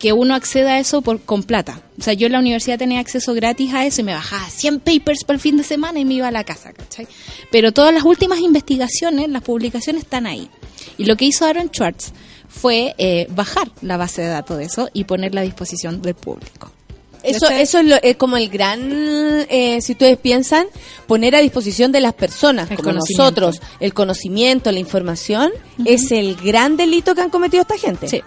que 0.00 0.12
uno 0.12 0.34
accede 0.34 0.68
a 0.68 0.80
eso 0.80 1.02
por, 1.02 1.20
con 1.20 1.44
plata. 1.44 1.82
O 2.00 2.02
sea, 2.02 2.14
yo 2.14 2.26
en 2.26 2.32
la 2.32 2.40
universidad 2.40 2.78
tenía 2.78 2.98
acceso 2.98 3.32
gratis 3.32 3.72
a 3.72 3.86
eso 3.86 4.00
y 4.00 4.04
me 4.04 4.12
bajaba 4.12 4.50
100 4.50 4.80
papers 4.80 5.22
por 5.24 5.36
el 5.36 5.40
fin 5.40 5.56
de 5.56 5.62
semana 5.62 6.00
y 6.00 6.04
me 6.04 6.14
iba 6.14 6.26
a 6.26 6.32
la 6.32 6.42
casa, 6.42 6.72
¿cachai? 6.72 7.06
Pero 7.52 7.70
todas 7.72 7.94
las 7.94 8.02
últimas 8.02 8.40
investigaciones, 8.40 9.28
las 9.28 9.42
publicaciones 9.42 10.02
están 10.02 10.26
ahí. 10.26 10.50
Y 10.98 11.04
lo 11.04 11.16
que 11.16 11.26
hizo 11.26 11.46
Aaron 11.46 11.68
Schwartz 11.68 12.12
fue 12.60 12.94
eh, 12.98 13.26
bajar 13.30 13.68
la 13.82 13.96
base 13.96 14.22
de 14.22 14.28
datos 14.28 14.58
de 14.58 14.64
eso 14.64 14.88
y 14.92 15.04
ponerla 15.04 15.40
a 15.42 15.44
disposición 15.44 16.00
del 16.02 16.14
público. 16.14 16.70
Eso, 17.22 17.48
eso 17.48 17.80
es, 17.80 17.84
lo- 17.86 18.00
es 18.02 18.16
como 18.16 18.36
el 18.36 18.48
gran, 18.48 18.80
eh, 19.48 19.80
si 19.82 19.92
ustedes 19.92 20.16
piensan, 20.16 20.66
poner 21.08 21.34
a 21.34 21.40
disposición 21.40 21.90
de 21.90 22.00
las 22.00 22.14
personas, 22.14 22.70
El 22.70 22.76
como 22.76 22.92
nosotros, 22.92 23.60
el 23.80 23.92
conocimiento, 23.94 24.70
la 24.70 24.78
información, 24.78 25.50
es 25.84 26.12
el 26.12 26.36
gran 26.36 26.76
delito 26.76 27.14
que 27.16 27.22
han 27.22 27.30
cometido 27.30 27.62
esta 27.62 27.76
gente. 27.78 28.06
Sí. 28.08 28.22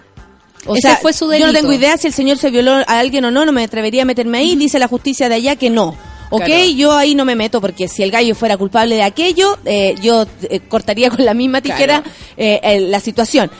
O 0.66 0.74
Ese 0.76 0.88
sea, 0.88 0.96
fue 0.98 1.14
su 1.14 1.24
yo 1.24 1.30
no 1.30 1.46
delito. 1.46 1.52
tengo 1.60 1.72
idea 1.72 1.96
si 1.96 2.08
el 2.08 2.12
señor 2.12 2.36
se 2.36 2.50
violó 2.50 2.72
a 2.72 2.82
alguien 2.98 3.24
o 3.24 3.30
no, 3.30 3.46
no 3.46 3.52
me 3.52 3.64
atrevería 3.64 4.02
a 4.02 4.04
meterme 4.04 4.36
ahí, 4.38 4.54
dice 4.56 4.78
la 4.78 4.88
justicia 4.88 5.30
de 5.30 5.36
allá 5.36 5.56
que 5.56 5.70
no. 5.70 5.96
Ok, 6.32 6.44
Claro. 6.44 6.64
yo 6.76 6.92
ahí 6.92 7.14
no 7.14 7.24
me 7.24 7.34
meto 7.34 7.60
porque 7.62 7.88
si 7.88 8.02
el 8.02 8.10
gallo 8.10 8.34
fuera 8.34 8.56
culpable 8.58 8.94
de 8.96 9.02
aquello, 9.02 9.58
eh, 9.64 9.94
yo 10.02 10.26
eh, 10.42 10.60
cortaría 10.60 11.08
con 11.10 11.24
la 11.24 11.32
misma 11.34 11.60
tijera 11.62 12.02
Claro. 12.02 12.16
eh, 12.36 12.60
eh, 12.62 12.80
la 12.82 13.00
situación. 13.00 13.50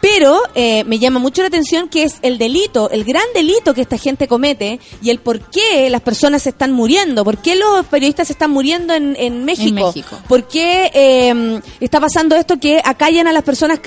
Pero 0.00 0.40
eh, 0.54 0.84
me 0.84 0.98
llama 0.98 1.18
mucho 1.18 1.42
la 1.42 1.48
atención 1.48 1.88
que 1.88 2.04
es 2.04 2.16
el 2.22 2.38
delito, 2.38 2.90
el 2.90 3.04
gran 3.04 3.24
delito 3.34 3.74
que 3.74 3.82
esta 3.82 3.98
gente 3.98 4.28
comete 4.28 4.80
y 5.02 5.10
el 5.10 5.18
por 5.18 5.40
qué 5.50 5.90
las 5.90 6.00
personas 6.00 6.42
se 6.42 6.50
están 6.50 6.72
muriendo, 6.72 7.22
por 7.22 7.38
qué 7.38 7.54
los 7.54 7.84
periodistas 7.86 8.28
se 8.28 8.32
están 8.32 8.50
muriendo 8.50 8.94
en, 8.94 9.14
en 9.18 9.44
México, 9.44 9.88
México. 9.88 10.18
por 10.26 10.48
qué 10.48 10.90
eh, 10.94 11.60
está 11.80 12.00
pasando 12.00 12.34
esto 12.34 12.58
que 12.58 12.80
acallan 12.82 13.26
a 13.26 13.32
las 13.32 13.42
personas 13.42 13.80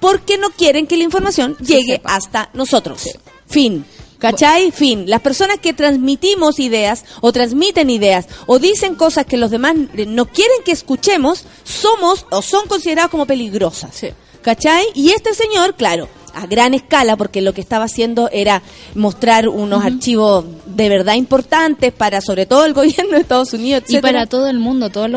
porque 0.00 0.38
no 0.38 0.50
quieren 0.50 0.86
que 0.86 0.96
la 0.96 1.04
información 1.04 1.56
llegue 1.58 2.00
hasta 2.04 2.48
nosotros. 2.54 3.08
Fin. 3.46 3.84
¿Cachai? 4.18 4.70
Fin. 4.70 5.08
Las 5.08 5.22
personas 5.22 5.58
que 5.60 5.72
transmitimos 5.72 6.58
ideas 6.58 7.04
o 7.22 7.32
transmiten 7.32 7.88
ideas 7.88 8.26
o 8.46 8.58
dicen 8.58 8.94
cosas 8.94 9.24
que 9.24 9.38
los 9.38 9.50
demás 9.50 9.74
eh, 9.94 10.04
no 10.06 10.26
quieren 10.26 10.62
que 10.64 10.72
escuchemos, 10.72 11.44
somos 11.64 12.26
o 12.30 12.42
son 12.42 12.66
consideradas 12.66 13.10
como 13.10 13.26
peligrosas. 13.26 13.94
Sí. 13.94 14.08
¿Cachai? 14.42 14.86
Y 14.94 15.10
este 15.10 15.34
señor, 15.34 15.74
claro, 15.74 16.08
a 16.34 16.46
gran 16.46 16.74
escala, 16.74 17.16
porque 17.16 17.40
lo 17.42 17.52
que 17.54 17.60
estaba 17.60 17.84
haciendo 17.84 18.28
era 18.32 18.62
mostrar 18.94 19.48
unos 19.48 19.84
archivos 19.84 20.44
de 20.66 20.88
verdad 20.88 21.14
importantes 21.14 21.92
para 21.92 22.20
sobre 22.20 22.46
todo 22.46 22.64
el 22.66 22.72
gobierno 22.80 23.12
de 23.14 23.20
Estados 23.20 23.52
Unidos, 23.52 23.84
Y 23.88 23.98
para 23.98 24.26
todo 24.26 24.48
el 24.48 24.58
mundo, 24.58 24.90
todas 24.90 25.10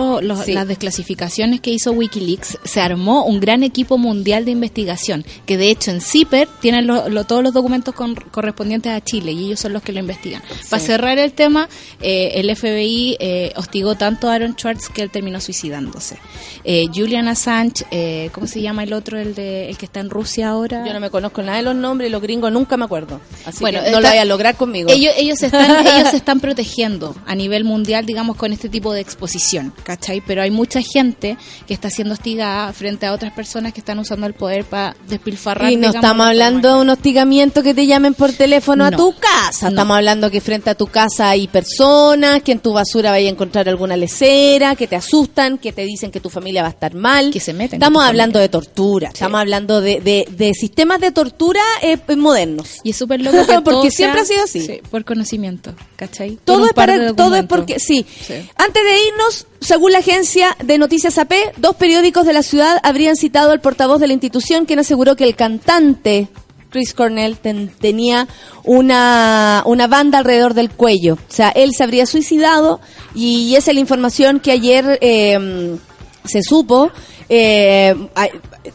Sí. 0.45 0.53
las 0.53 0.67
desclasificaciones 0.67 1.61
que 1.61 1.71
hizo 1.71 1.91
Wikileaks, 1.91 2.57
se 2.63 2.81
armó 2.81 3.25
un 3.25 3.39
gran 3.39 3.63
equipo 3.63 3.97
mundial 3.97 4.45
de 4.45 4.51
investigación, 4.51 5.25
que 5.45 5.57
de 5.57 5.69
hecho 5.69 5.91
en 5.91 6.01
CIPER 6.01 6.47
tienen 6.61 6.87
lo- 6.87 7.09
lo- 7.09 7.23
todos 7.25 7.43
los 7.43 7.53
documentos 7.53 7.93
con- 7.93 8.15
correspondientes 8.15 8.91
a 8.91 9.01
Chile 9.01 9.31
y 9.31 9.45
ellos 9.45 9.59
son 9.59 9.73
los 9.73 9.81
que 9.83 9.91
lo 9.91 9.99
investigan. 9.99 10.41
Para 10.69 10.81
cerrar 10.81 11.17
el 11.19 11.33
tema, 11.33 11.69
eh, 12.01 12.31
el 12.35 12.49
FBI 12.55 13.17
eh, 13.19 13.53
hostigó 13.55 13.95
tanto 13.95 14.27
a 14.29 14.33
Aaron 14.35 14.53
Schwartz 14.55 14.89
que 14.89 15.01
él 15.01 15.09
terminó 15.11 15.39
suicidándose. 15.39 16.17
Eh, 16.63 16.85
Julian 16.93 17.27
Assange, 17.27 17.85
eh, 17.91 18.29
¿cómo 18.33 18.47
se 18.47 18.61
llama 18.61 18.83
el 18.83 18.93
otro, 18.93 19.19
el, 19.19 19.35
de, 19.35 19.69
el 19.69 19.77
que 19.77 19.85
está 19.85 19.99
en 19.99 20.09
Rusia 20.09 20.49
ahora? 20.49 20.85
Yo 20.85 20.93
no 20.93 20.99
me 21.03 21.09
conozco 21.11 21.41
nada 21.43 21.57
de 21.57 21.63
los 21.63 21.75
nombres 21.75 22.09
y 22.09 22.11
los 22.11 22.21
gringos 22.21 22.51
nunca 22.51 22.77
me 22.77 22.85
acuerdo. 22.85 23.19
Así 23.45 23.59
Bueno, 23.59 23.79
que 23.79 23.91
no 23.91 23.97
está- 23.97 23.99
lo 24.01 24.07
vaya 24.07 24.21
a 24.21 24.25
lograr 24.25 24.55
conmigo. 24.55 24.89
Ellos, 24.89 25.13
ellos, 25.17 25.37
se 25.39 25.47
están, 25.47 25.85
ellos 25.87 26.09
se 26.09 26.17
están 26.17 26.39
protegiendo 26.39 27.15
a 27.25 27.35
nivel 27.35 27.63
mundial, 27.63 28.05
digamos, 28.05 28.37
con 28.37 28.51
este 28.53 28.69
tipo 28.69 28.93
de 28.93 29.01
exposición, 29.01 29.73
¿cachai? 29.83 30.21
Pero 30.25 30.41
hay 30.41 30.51
mucha 30.51 30.81
gente 30.81 31.37
que 31.67 31.73
está 31.73 31.89
siendo 31.89 32.13
hostigada 32.13 32.71
frente 32.73 33.05
a 33.05 33.13
otras 33.13 33.33
personas 33.33 33.73
que 33.73 33.79
están 33.81 33.99
usando 33.99 34.25
el 34.27 34.33
poder 34.33 34.63
para 34.65 34.95
despilfarrar. 35.07 35.71
Y 35.71 35.75
no 35.75 35.81
digamos, 35.89 35.95
estamos 35.95 36.25
la 36.25 36.29
hablando 36.29 36.75
de 36.75 36.81
un 36.81 36.89
hostigamiento 36.89 37.61
que 37.63 37.73
te 37.73 37.85
llamen 37.85 38.13
por 38.13 38.31
teléfono 38.33 38.85
a 38.85 38.91
tu 38.91 39.13
casa. 39.19 39.65
No. 39.65 39.69
Estamos 39.69 39.97
hablando 39.97 40.31
que 40.31 40.41
frente 40.41 40.69
a 40.69 40.75
tu 40.75 40.87
casa 40.87 41.29
hay 41.29 41.47
personas, 41.47 42.41
que 42.43 42.51
en 42.53 42.59
tu 42.59 42.73
basura 42.73 43.11
vaya 43.11 43.27
a 43.27 43.31
encontrar 43.31 43.67
alguna 43.67 43.97
lecera, 43.97 44.75
que 44.75 44.87
te 44.87 44.95
asustan, 44.95 45.57
que 45.57 45.71
te 45.73 45.83
dicen 45.83 46.11
que 46.11 46.19
tu 46.19 46.29
familia 46.29 46.61
va 46.61 46.69
a 46.69 46.71
estar 46.71 46.93
mal. 46.95 47.31
Que 47.31 47.39
se 47.39 47.53
meten 47.53 47.81
Estamos 47.81 48.03
hablando 48.03 48.33
familia. 48.33 48.41
de 48.41 48.49
tortura. 48.49 49.07
Estamos 49.09 49.39
hablando 49.41 49.81
de, 49.81 49.99
de- 49.99 50.27
de 50.31 50.53
sistemas 50.53 50.92
de 50.99 51.11
tortura 51.11 51.61
eh, 51.81 51.97
modernos. 52.15 52.79
Y 52.83 52.91
es 52.91 52.97
súper 52.97 53.21
loco 53.21 53.37
que 53.47 53.53
Porque 53.53 53.69
todo 53.71 53.89
siempre 53.91 54.25
sea- 54.25 54.43
ha 54.43 54.47
sido 54.47 54.61
así. 54.63 54.73
sí, 54.75 54.81
por 54.89 55.05
conocimiento, 55.05 55.73
¿cachai? 55.95 56.37
Todo 56.45 56.65
es, 56.65 56.73
par 56.73 56.89
para, 56.89 57.13
todo 57.13 57.35
es 57.35 57.43
porque, 57.45 57.79
sí. 57.79 58.05
Sí. 58.25 58.33
Antes 58.55 58.83
de 58.83 59.07
irnos, 59.07 59.47
según 59.61 59.91
la 59.91 59.99
agencia 59.99 60.55
de 60.63 60.77
noticias 60.77 61.17
AP, 61.17 61.33
dos 61.57 61.75
periódicos 61.75 62.25
de 62.25 62.33
la 62.33 62.43
ciudad 62.43 62.79
habrían 62.83 63.15
citado 63.15 63.51
al 63.51 63.61
portavoz 63.61 63.99
de 63.99 64.07
la 64.07 64.13
institución, 64.13 64.65
quien 64.65 64.79
aseguró 64.79 65.15
que 65.15 65.23
el 65.23 65.35
cantante 65.35 66.27
Chris 66.69 66.93
Cornell 66.95 67.37
ten- 67.37 67.69
tenía 67.79 68.27
una, 68.63 69.61
una 69.65 69.87
banda 69.87 70.17
alrededor 70.17 70.53
del 70.55 70.71
cuello. 70.71 71.13
O 71.15 71.33
sea, 71.33 71.49
él 71.49 71.71
se 71.75 71.83
habría 71.83 72.05
suicidado 72.07 72.79
y 73.13 73.55
esa 73.55 73.71
es 73.71 73.75
la 73.75 73.81
información 73.81 74.39
que 74.39 74.51
ayer 74.51 74.97
eh, 75.01 75.77
se 76.25 76.41
supo. 76.41 76.89
Eh, 77.29 77.95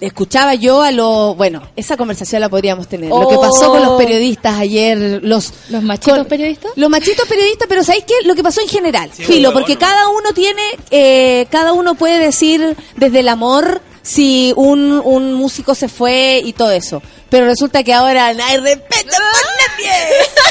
escuchaba 0.00 0.54
yo 0.54 0.82
a 0.82 0.92
lo 0.92 1.34
bueno 1.34 1.62
esa 1.76 1.96
conversación 1.96 2.40
la 2.40 2.48
podríamos 2.48 2.88
tener 2.88 3.10
lo 3.10 3.26
que 3.28 3.36
pasó 3.36 3.70
con 3.70 3.80
los 3.80 3.88
Oh. 3.92 3.96
periodistas 3.98 4.58
ayer 4.58 5.20
los 5.22 5.52
¿Los 5.70 5.82
machitos 5.82 6.26
periodistas? 6.26 6.72
los 6.76 6.90
machitos 6.90 7.26
periodistas, 7.28 7.66
pero 7.68 7.82
¿sabéis 7.82 8.04
qué? 8.04 8.14
Lo 8.24 8.34
que 8.34 8.42
pasó 8.42 8.60
en 8.60 8.68
general. 8.68 9.10
Sí, 9.12 9.24
Filo, 9.24 9.52
porque 9.52 9.74
bueno. 9.76 9.88
cada 9.88 10.08
uno 10.08 10.32
tiene, 10.34 10.62
eh, 10.90 11.46
cada 11.50 11.72
uno 11.72 11.94
puede 11.94 12.18
decir 12.18 12.76
desde 12.96 13.20
el 13.20 13.28
amor 13.28 13.80
si 14.02 14.52
un, 14.56 15.00
un 15.04 15.34
músico 15.34 15.74
se 15.74 15.88
fue 15.88 16.40
y 16.44 16.52
todo 16.52 16.70
eso. 16.70 17.02
Pero 17.30 17.46
resulta 17.46 17.82
que 17.82 17.92
ahora 17.92 18.32
no 18.34 18.44
hay 18.44 18.58
respeto 18.58 19.10
por 19.10 19.78
nadie. 19.78 19.92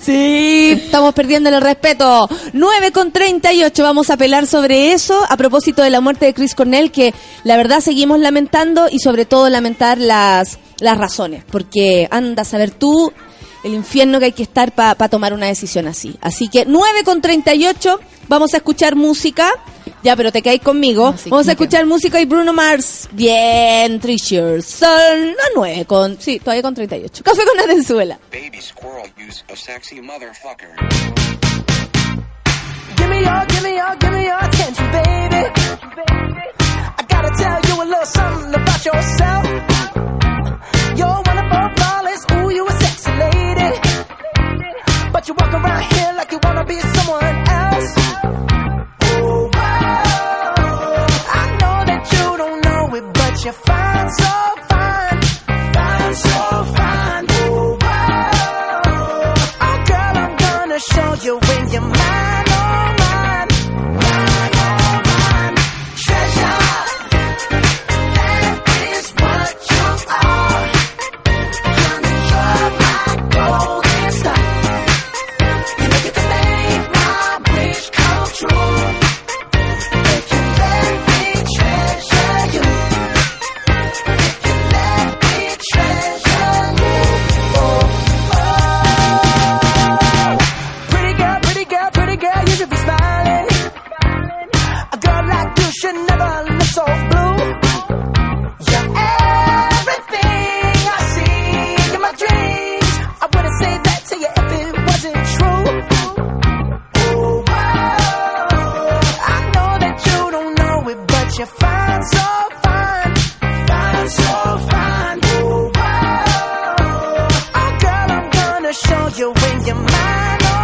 Sí, 0.00 0.82
estamos 0.84 1.14
perdiendo 1.14 1.48
el 1.48 1.60
respeto. 1.60 2.28
9 2.52 2.92
con 2.92 3.12
38, 3.12 3.82
vamos 3.82 4.10
a 4.10 4.14
apelar 4.14 4.46
sobre 4.46 4.92
eso 4.92 5.24
a 5.28 5.36
propósito 5.36 5.82
de 5.82 5.90
la 5.90 6.00
muerte 6.00 6.26
de 6.26 6.34
Chris 6.34 6.54
Cornell, 6.54 6.90
que 6.90 7.14
la 7.44 7.56
verdad 7.56 7.80
seguimos 7.80 8.20
lamentando 8.20 8.88
y 8.90 8.98
sobre 8.98 9.24
todo 9.24 9.48
lamentar 9.48 9.98
las, 9.98 10.58
las 10.80 10.98
razones, 10.98 11.44
porque 11.50 12.08
anda 12.10 12.42
a 12.42 12.44
saber 12.44 12.70
tú 12.70 13.12
el 13.64 13.74
infierno 13.74 14.18
que 14.18 14.26
hay 14.26 14.32
que 14.32 14.42
estar 14.42 14.72
para 14.72 15.08
tomar 15.08 15.32
una 15.32 15.46
decisión 15.46 15.88
así. 15.88 16.16
Así 16.20 16.48
que 16.48 16.64
9 16.66 17.04
con 17.04 17.20
38, 17.20 18.00
vamos 18.28 18.54
a 18.54 18.58
escuchar 18.58 18.94
música. 18.94 19.50
Ya, 20.06 20.14
pero 20.14 20.30
te 20.30 20.40
caes 20.40 20.60
conmigo. 20.60 21.10
No, 21.10 21.18
sí, 21.18 21.30
vamos 21.30 21.46
a 21.46 21.48
me 21.48 21.52
escuchar 21.54 21.84
música 21.84 22.20
y 22.20 22.26
Bruno 22.26 22.52
Mars. 22.52 23.08
Bien, 23.10 23.98
Treasure. 23.98 24.62
Son 24.62 25.26
las 25.30 25.50
9 25.56 25.84
con... 25.84 26.20
Sí, 26.20 26.38
todavía 26.38 26.62
con 26.62 26.76
38. 26.76 27.24
Café 27.24 27.42
con 27.44 27.58
Atenzuela. 27.58 28.16
Baby 28.30 28.60
squirrel 28.62 29.12
use 29.18 29.42
a 29.52 29.56
sexy 29.56 30.00
motherfucker. 30.00 30.76
Give 32.96 33.08
me 33.08 33.20
your, 33.20 33.46
give 33.48 33.62
me 33.64 33.74
your, 33.74 33.96
give 33.98 34.12
me 34.12 34.24
your 34.26 34.44
attention, 34.44 34.92
baby. 34.92 35.50
I 36.98 37.04
gotta 37.08 37.32
tell 37.36 37.60
you 37.66 37.82
a 37.82 37.86
little 37.86 38.06
something 38.06 38.54
about 38.54 38.84
yourself. 38.86 39.44
You're 40.96 41.22
wonderful, 41.26 41.68
flawless, 41.74 42.26
ooh, 42.30 42.54
you 42.54 42.64
a 42.64 42.70
sexy 42.70 43.10
lady. 43.10 43.80
But 45.12 45.26
you 45.26 45.34
walk 45.34 45.52
around 45.52 45.82
here 45.82 46.14
like 46.16 46.30
you 46.30 46.38
wanna 46.44 46.64
be 46.64 46.78
someone 46.78 47.45
it, 53.46 53.52
but 53.52 53.52
you're 53.52 53.52
fine, 53.52 54.10
so 54.10 54.65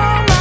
All 0.03 0.32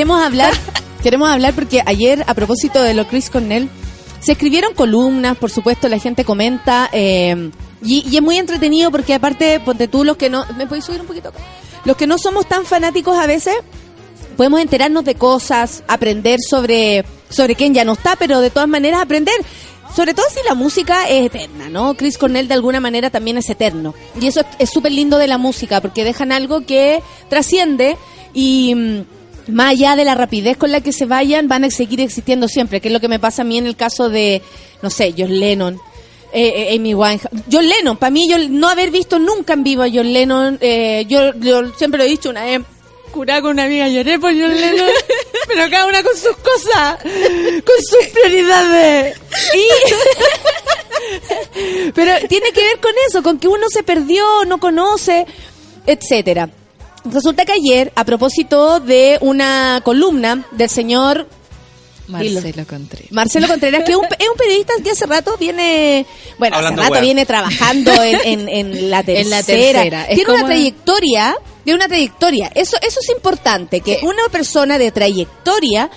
Queremos 0.00 0.22
hablar, 0.22 0.54
queremos 1.02 1.28
hablar 1.28 1.52
porque 1.52 1.82
ayer, 1.84 2.24
a 2.26 2.32
propósito 2.32 2.82
de 2.82 2.94
lo 2.94 3.06
Chris 3.06 3.28
Cornell, 3.28 3.68
se 4.20 4.32
escribieron 4.32 4.72
columnas, 4.72 5.36
por 5.36 5.50
supuesto, 5.50 5.90
la 5.90 5.98
gente 5.98 6.24
comenta, 6.24 6.88
eh, 6.90 7.50
y, 7.84 8.16
es 8.16 8.22
muy 8.22 8.38
entretenido 8.38 8.90
porque 8.90 9.12
aparte, 9.12 9.60
ponte 9.60 9.88
tú 9.88 10.02
los 10.04 10.16
que 10.16 10.30
no, 10.30 10.46
¿me 10.56 10.66
podéis 10.66 10.86
subir 10.86 11.02
un 11.02 11.06
poquito? 11.06 11.34
Los 11.84 11.98
que 11.98 12.06
no 12.06 12.16
somos 12.16 12.46
tan 12.48 12.64
fanáticos 12.64 13.18
a 13.18 13.26
veces, 13.26 13.54
podemos 14.38 14.62
enterarnos 14.62 15.04
de 15.04 15.16
cosas, 15.16 15.82
aprender 15.86 16.40
sobre, 16.40 17.04
sobre 17.28 17.54
quién 17.54 17.74
ya 17.74 17.84
no 17.84 17.92
está, 17.92 18.16
pero 18.16 18.40
de 18.40 18.48
todas 18.48 18.70
maneras 18.70 19.02
aprender. 19.02 19.34
Sobre 19.94 20.14
todo 20.14 20.24
si 20.30 20.40
la 20.48 20.54
música 20.54 21.10
es 21.10 21.26
eterna, 21.26 21.68
¿no? 21.68 21.92
Chris 21.92 22.16
Cornell 22.16 22.48
de 22.48 22.54
alguna 22.54 22.80
manera 22.80 23.10
también 23.10 23.36
es 23.36 23.50
eterno. 23.50 23.94
Y 24.18 24.28
eso 24.28 24.40
es- 24.40 24.46
es 24.60 24.70
súper 24.70 24.92
lindo 24.92 25.18
de 25.18 25.26
la 25.26 25.36
música, 25.36 25.82
porque 25.82 26.04
dejan 26.04 26.32
algo 26.32 26.62
que 26.64 27.02
trasciende 27.28 27.98
y 28.32 28.74
mm, 28.74 29.19
más 29.50 29.70
allá 29.70 29.96
de 29.96 30.04
la 30.04 30.14
rapidez 30.14 30.56
con 30.56 30.72
la 30.72 30.80
que 30.80 30.92
se 30.92 31.06
vayan, 31.06 31.48
van 31.48 31.64
a 31.64 31.70
seguir 31.70 32.00
existiendo 32.00 32.48
siempre, 32.48 32.80
que 32.80 32.88
es 32.88 32.92
lo 32.92 33.00
que 33.00 33.08
me 33.08 33.18
pasa 33.18 33.42
a 33.42 33.44
mí 33.44 33.58
en 33.58 33.66
el 33.66 33.76
caso 33.76 34.08
de, 34.08 34.42
no 34.82 34.90
sé, 34.90 35.14
John 35.16 35.38
Lennon, 35.38 35.80
eh, 36.32 36.72
eh, 36.72 36.76
Amy 36.76 36.94
Winehouse. 36.94 37.28
John 37.50 37.68
Lennon, 37.68 37.96
para 37.96 38.10
mí, 38.10 38.28
yo 38.28 38.38
no 38.38 38.68
haber 38.68 38.90
visto 38.90 39.18
nunca 39.18 39.52
en 39.52 39.64
vivo 39.64 39.82
a 39.82 39.88
John 39.92 40.12
Lennon, 40.12 40.58
eh, 40.60 41.04
yo, 41.08 41.34
yo 41.34 41.72
siempre 41.74 41.98
lo 41.98 42.04
he 42.04 42.08
dicho, 42.08 42.30
una 42.30 42.44
vez 42.44 42.60
curada 43.10 43.42
con 43.42 43.52
una 43.52 43.64
amiga, 43.64 43.88
lloré 43.88 44.18
por 44.18 44.30
John 44.30 44.54
Lennon, 44.54 44.88
pero 45.48 45.70
cada 45.70 45.86
una 45.86 46.02
con 46.02 46.16
sus 46.16 46.36
cosas, 46.36 47.02
con 47.02 47.84
sus 47.84 48.06
prioridades. 48.12 49.18
Y... 49.54 49.60
pero 51.94 52.26
tiene 52.28 52.52
que 52.52 52.62
ver 52.62 52.80
con 52.80 52.92
eso, 53.08 53.22
con 53.22 53.38
que 53.38 53.48
uno 53.48 53.66
se 53.68 53.82
perdió, 53.82 54.44
no 54.46 54.58
conoce, 54.58 55.26
etcétera. 55.86 56.50
Resulta 57.04 57.44
que 57.44 57.52
ayer, 57.52 57.92
a 57.96 58.04
propósito 58.04 58.80
de 58.80 59.18
una 59.20 59.80
columna 59.84 60.44
del 60.52 60.68
señor 60.68 61.26
Marcelo 62.08 62.66
Contreras. 62.66 63.12
Marcelo 63.12 63.46
Contreras, 63.46 63.84
que 63.84 63.92
es 63.92 63.96
un, 63.98 64.04
es 64.18 64.28
un 64.28 64.36
periodista 64.36 64.72
que 64.82 64.90
hace 64.90 65.06
rato 65.06 65.36
viene, 65.38 66.04
bueno, 66.38 66.56
Hablando 66.56 66.82
hace 66.82 66.90
rato 66.90 67.00
viene 67.02 67.24
trabajando 67.26 67.92
en, 68.02 68.20
en- 68.24 68.48
en 68.48 68.90
la 68.90 69.02
tercera. 69.02 69.20
En 69.22 69.30
la 69.30 69.42
tercera. 69.42 70.02
Es 70.08 70.16
Tiene 70.16 70.32
una 70.32 70.40
trayectoria, 70.46 71.36
tiene 71.64 71.76
una 71.76 71.88
trayectoria. 71.88 72.50
Eso, 72.54 72.76
eso 72.82 72.98
es 73.00 73.08
importante, 73.10 73.80
que 73.80 74.00
una 74.02 74.22
persona 74.32 74.76
de 74.76 74.90
trayectoria, 74.90 75.88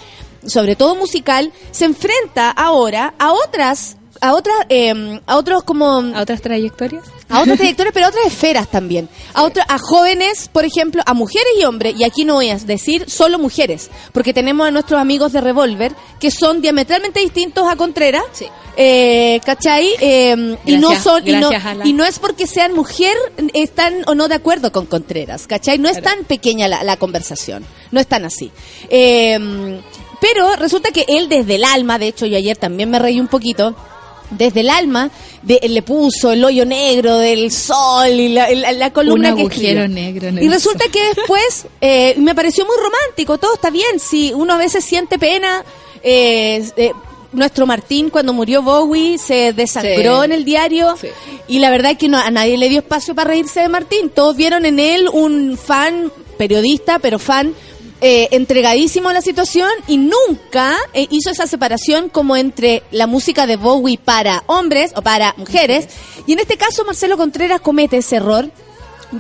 sobre 0.45 0.75
todo 0.75 0.95
musical, 0.95 1.51
se 1.71 1.85
enfrenta 1.85 2.51
ahora 2.51 3.13
a 3.17 3.31
otras, 3.33 3.97
a 4.21 4.33
otras, 4.33 4.55
eh, 4.69 5.19
a 5.25 5.37
otros 5.37 5.63
como 5.63 5.99
¿A 6.15 6.21
otras 6.21 6.41
trayectorias? 6.41 7.03
a 7.29 7.41
otras 7.41 7.57
trayectorias, 7.57 7.93
pero 7.93 8.05
a 8.05 8.09
otras 8.09 8.25
esferas 8.27 8.69
también. 8.69 9.09
A 9.33 9.43
otra- 9.43 9.65
a 9.67 9.77
jóvenes, 9.79 10.49
por 10.51 10.65
ejemplo, 10.65 11.01
a 11.05 11.13
mujeres 11.13 11.51
y 11.59 11.63
hombres, 11.65 11.95
y 11.97 12.03
aquí 12.03 12.23
no 12.25 12.35
voy 12.35 12.49
a 12.49 12.57
decir 12.57 13.09
solo 13.09 13.39
mujeres, 13.39 13.89
porque 14.13 14.33
tenemos 14.33 14.67
a 14.67 14.71
nuestros 14.71 14.99
amigos 15.01 15.33
de 15.33 15.41
Revolver 15.41 15.93
que 16.19 16.31
son 16.31 16.61
diametralmente 16.61 17.19
distintos 17.19 17.67
a 17.69 17.75
Contreras. 17.75 18.23
Sí. 18.33 18.45
Eh, 18.77 19.39
¿Cachai? 19.45 19.89
Eh, 19.99 20.57
y 20.65 20.77
no 20.77 20.95
son 20.99 21.27
y 21.27 21.33
no, 21.33 21.51
la- 21.51 21.81
y 21.85 21.93
no 21.93 22.03
es 22.05 22.17
porque 22.19 22.47
sean 22.47 22.73
mujer 22.73 23.15
están 23.53 24.03
o 24.07 24.15
no 24.15 24.27
de 24.27 24.35
acuerdo 24.35 24.71
con 24.71 24.85
Contreras, 24.85 25.45
¿cachai? 25.47 25.77
No 25.79 25.89
es 25.89 26.01
tan 26.01 26.23
pequeña 26.25 26.67
la, 26.67 26.83
la 26.83 26.97
conversación, 26.97 27.65
no 27.91 27.99
es 27.99 28.07
tan 28.07 28.25
así. 28.25 28.51
Eh, 28.89 29.79
pero 30.21 30.55
resulta 30.55 30.91
que 30.91 31.05
él 31.07 31.27
desde 31.29 31.55
el 31.55 31.65
alma, 31.65 31.99
de 31.99 32.07
hecho 32.07 32.25
yo 32.25 32.37
ayer 32.37 32.55
también 32.57 32.89
me 32.89 32.97
reí 32.97 33.19
un 33.19 33.27
poquito, 33.27 33.75
desde 34.33 34.61
el 34.61 34.69
alma 34.69 35.09
de, 35.41 35.59
le 35.67 35.81
puso 35.81 36.31
el 36.31 36.43
hoyo 36.43 36.65
negro 36.65 37.17
del 37.17 37.51
sol 37.51 38.09
y 38.09 38.29
la, 38.29 38.49
la- 38.51 38.71
la 38.73 38.91
columna 38.93 39.29
Un 39.31 39.35
que 39.35 39.41
agujero 39.43 39.87
negro 39.87 40.27
en 40.27 40.43
Y 40.43 40.47
resulta 40.49 40.85
que 40.91 41.13
después 41.15 41.65
eh, 41.81 42.15
me 42.17 42.33
pareció 42.35 42.65
muy 42.65 42.75
romántico, 42.77 43.37
todo 43.37 43.53
está 43.55 43.69
bien, 43.69 43.99
si 43.99 44.31
uno 44.33 44.53
a 44.53 44.57
veces 44.57 44.83
siente 44.83 45.17
pena, 45.19 45.63
eh, 46.03 46.63
eh, 46.77 46.91
nuestro 47.31 47.65
Martín 47.65 48.09
cuando 48.09 48.31
murió 48.33 48.61
Bowie 48.61 49.17
se 49.17 49.53
desangró 49.53 50.19
Sí. 50.19 50.25
en 50.25 50.31
el 50.33 50.45
diario 50.45 50.95
Sí. 50.99 51.07
y 51.47 51.59
la 51.59 51.71
verdad 51.71 51.93
es 51.93 51.97
que 51.97 52.07
no, 52.07 52.17
a 52.19 52.29
nadie 52.29 52.57
le 52.57 52.69
dio 52.69 52.79
espacio 52.79 53.15
para 53.15 53.29
reírse 53.31 53.59
de 53.61 53.69
Martín, 53.69 54.09
todos 54.09 54.35
vieron 54.35 54.65
en 54.65 54.77
él 54.79 55.09
un 55.11 55.57
fan, 55.57 56.11
periodista, 56.37 56.99
pero 56.99 57.17
fan 57.19 57.53
eh, 58.05 58.27
entregadísimo 58.31 59.07
a 59.09 59.13
la 59.13 59.21
situación 59.21 59.69
y 59.87 59.95
nunca 59.97 60.75
eh, 60.93 61.07
hizo 61.09 61.29
esa 61.31 61.47
separación 61.47 62.09
como 62.09 62.35
entre 62.35 62.83
la 62.91 63.07
música 63.07 63.47
de 63.47 63.55
Bowie 63.55 63.97
para 63.97 64.43
hombres 64.47 64.91
o 64.95 65.01
para 65.01 65.33
mujeres. 65.37 65.87
Y 66.27 66.33
en 66.33 66.39
este 66.39 66.57
caso 66.57 66.83
Marcelo 66.85 67.15
Contreras 67.17 67.61
comete 67.61 67.95
ese 67.97 68.17
error. 68.17 68.49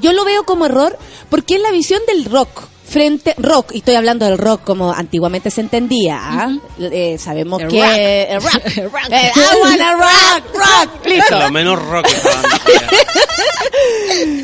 Yo 0.01 0.11
lo 0.11 0.25
veo 0.25 0.43
como 0.43 0.65
error 0.65 0.97
porque 1.29 1.55
es 1.55 1.61
la 1.61 1.71
visión 1.71 2.01
del 2.07 2.25
rock 2.25 2.63
frente 2.85 3.33
rock 3.37 3.71
y 3.73 3.77
estoy 3.77 3.95
hablando 3.95 4.25
del 4.25 4.37
rock 4.37 4.65
como 4.65 4.91
antiguamente 4.91 5.49
se 5.49 5.61
entendía 5.61 6.19
¿ah? 6.21 6.51
Eh, 6.77 7.17
sabemos 7.17 7.61
El 7.61 7.69
que 7.69 7.81
rock. 7.81 7.95
el 7.95 8.41
rock, 8.41 8.61
El 8.77 8.91
rock. 8.91 9.09
Eh, 9.09 9.31
I 9.33 9.39
wanna 9.61 9.93
rock 9.95 10.43
rock 10.53 11.05
listo 11.05 11.39
Lo 11.39 11.49
menos 11.49 11.81
rock 11.87 12.05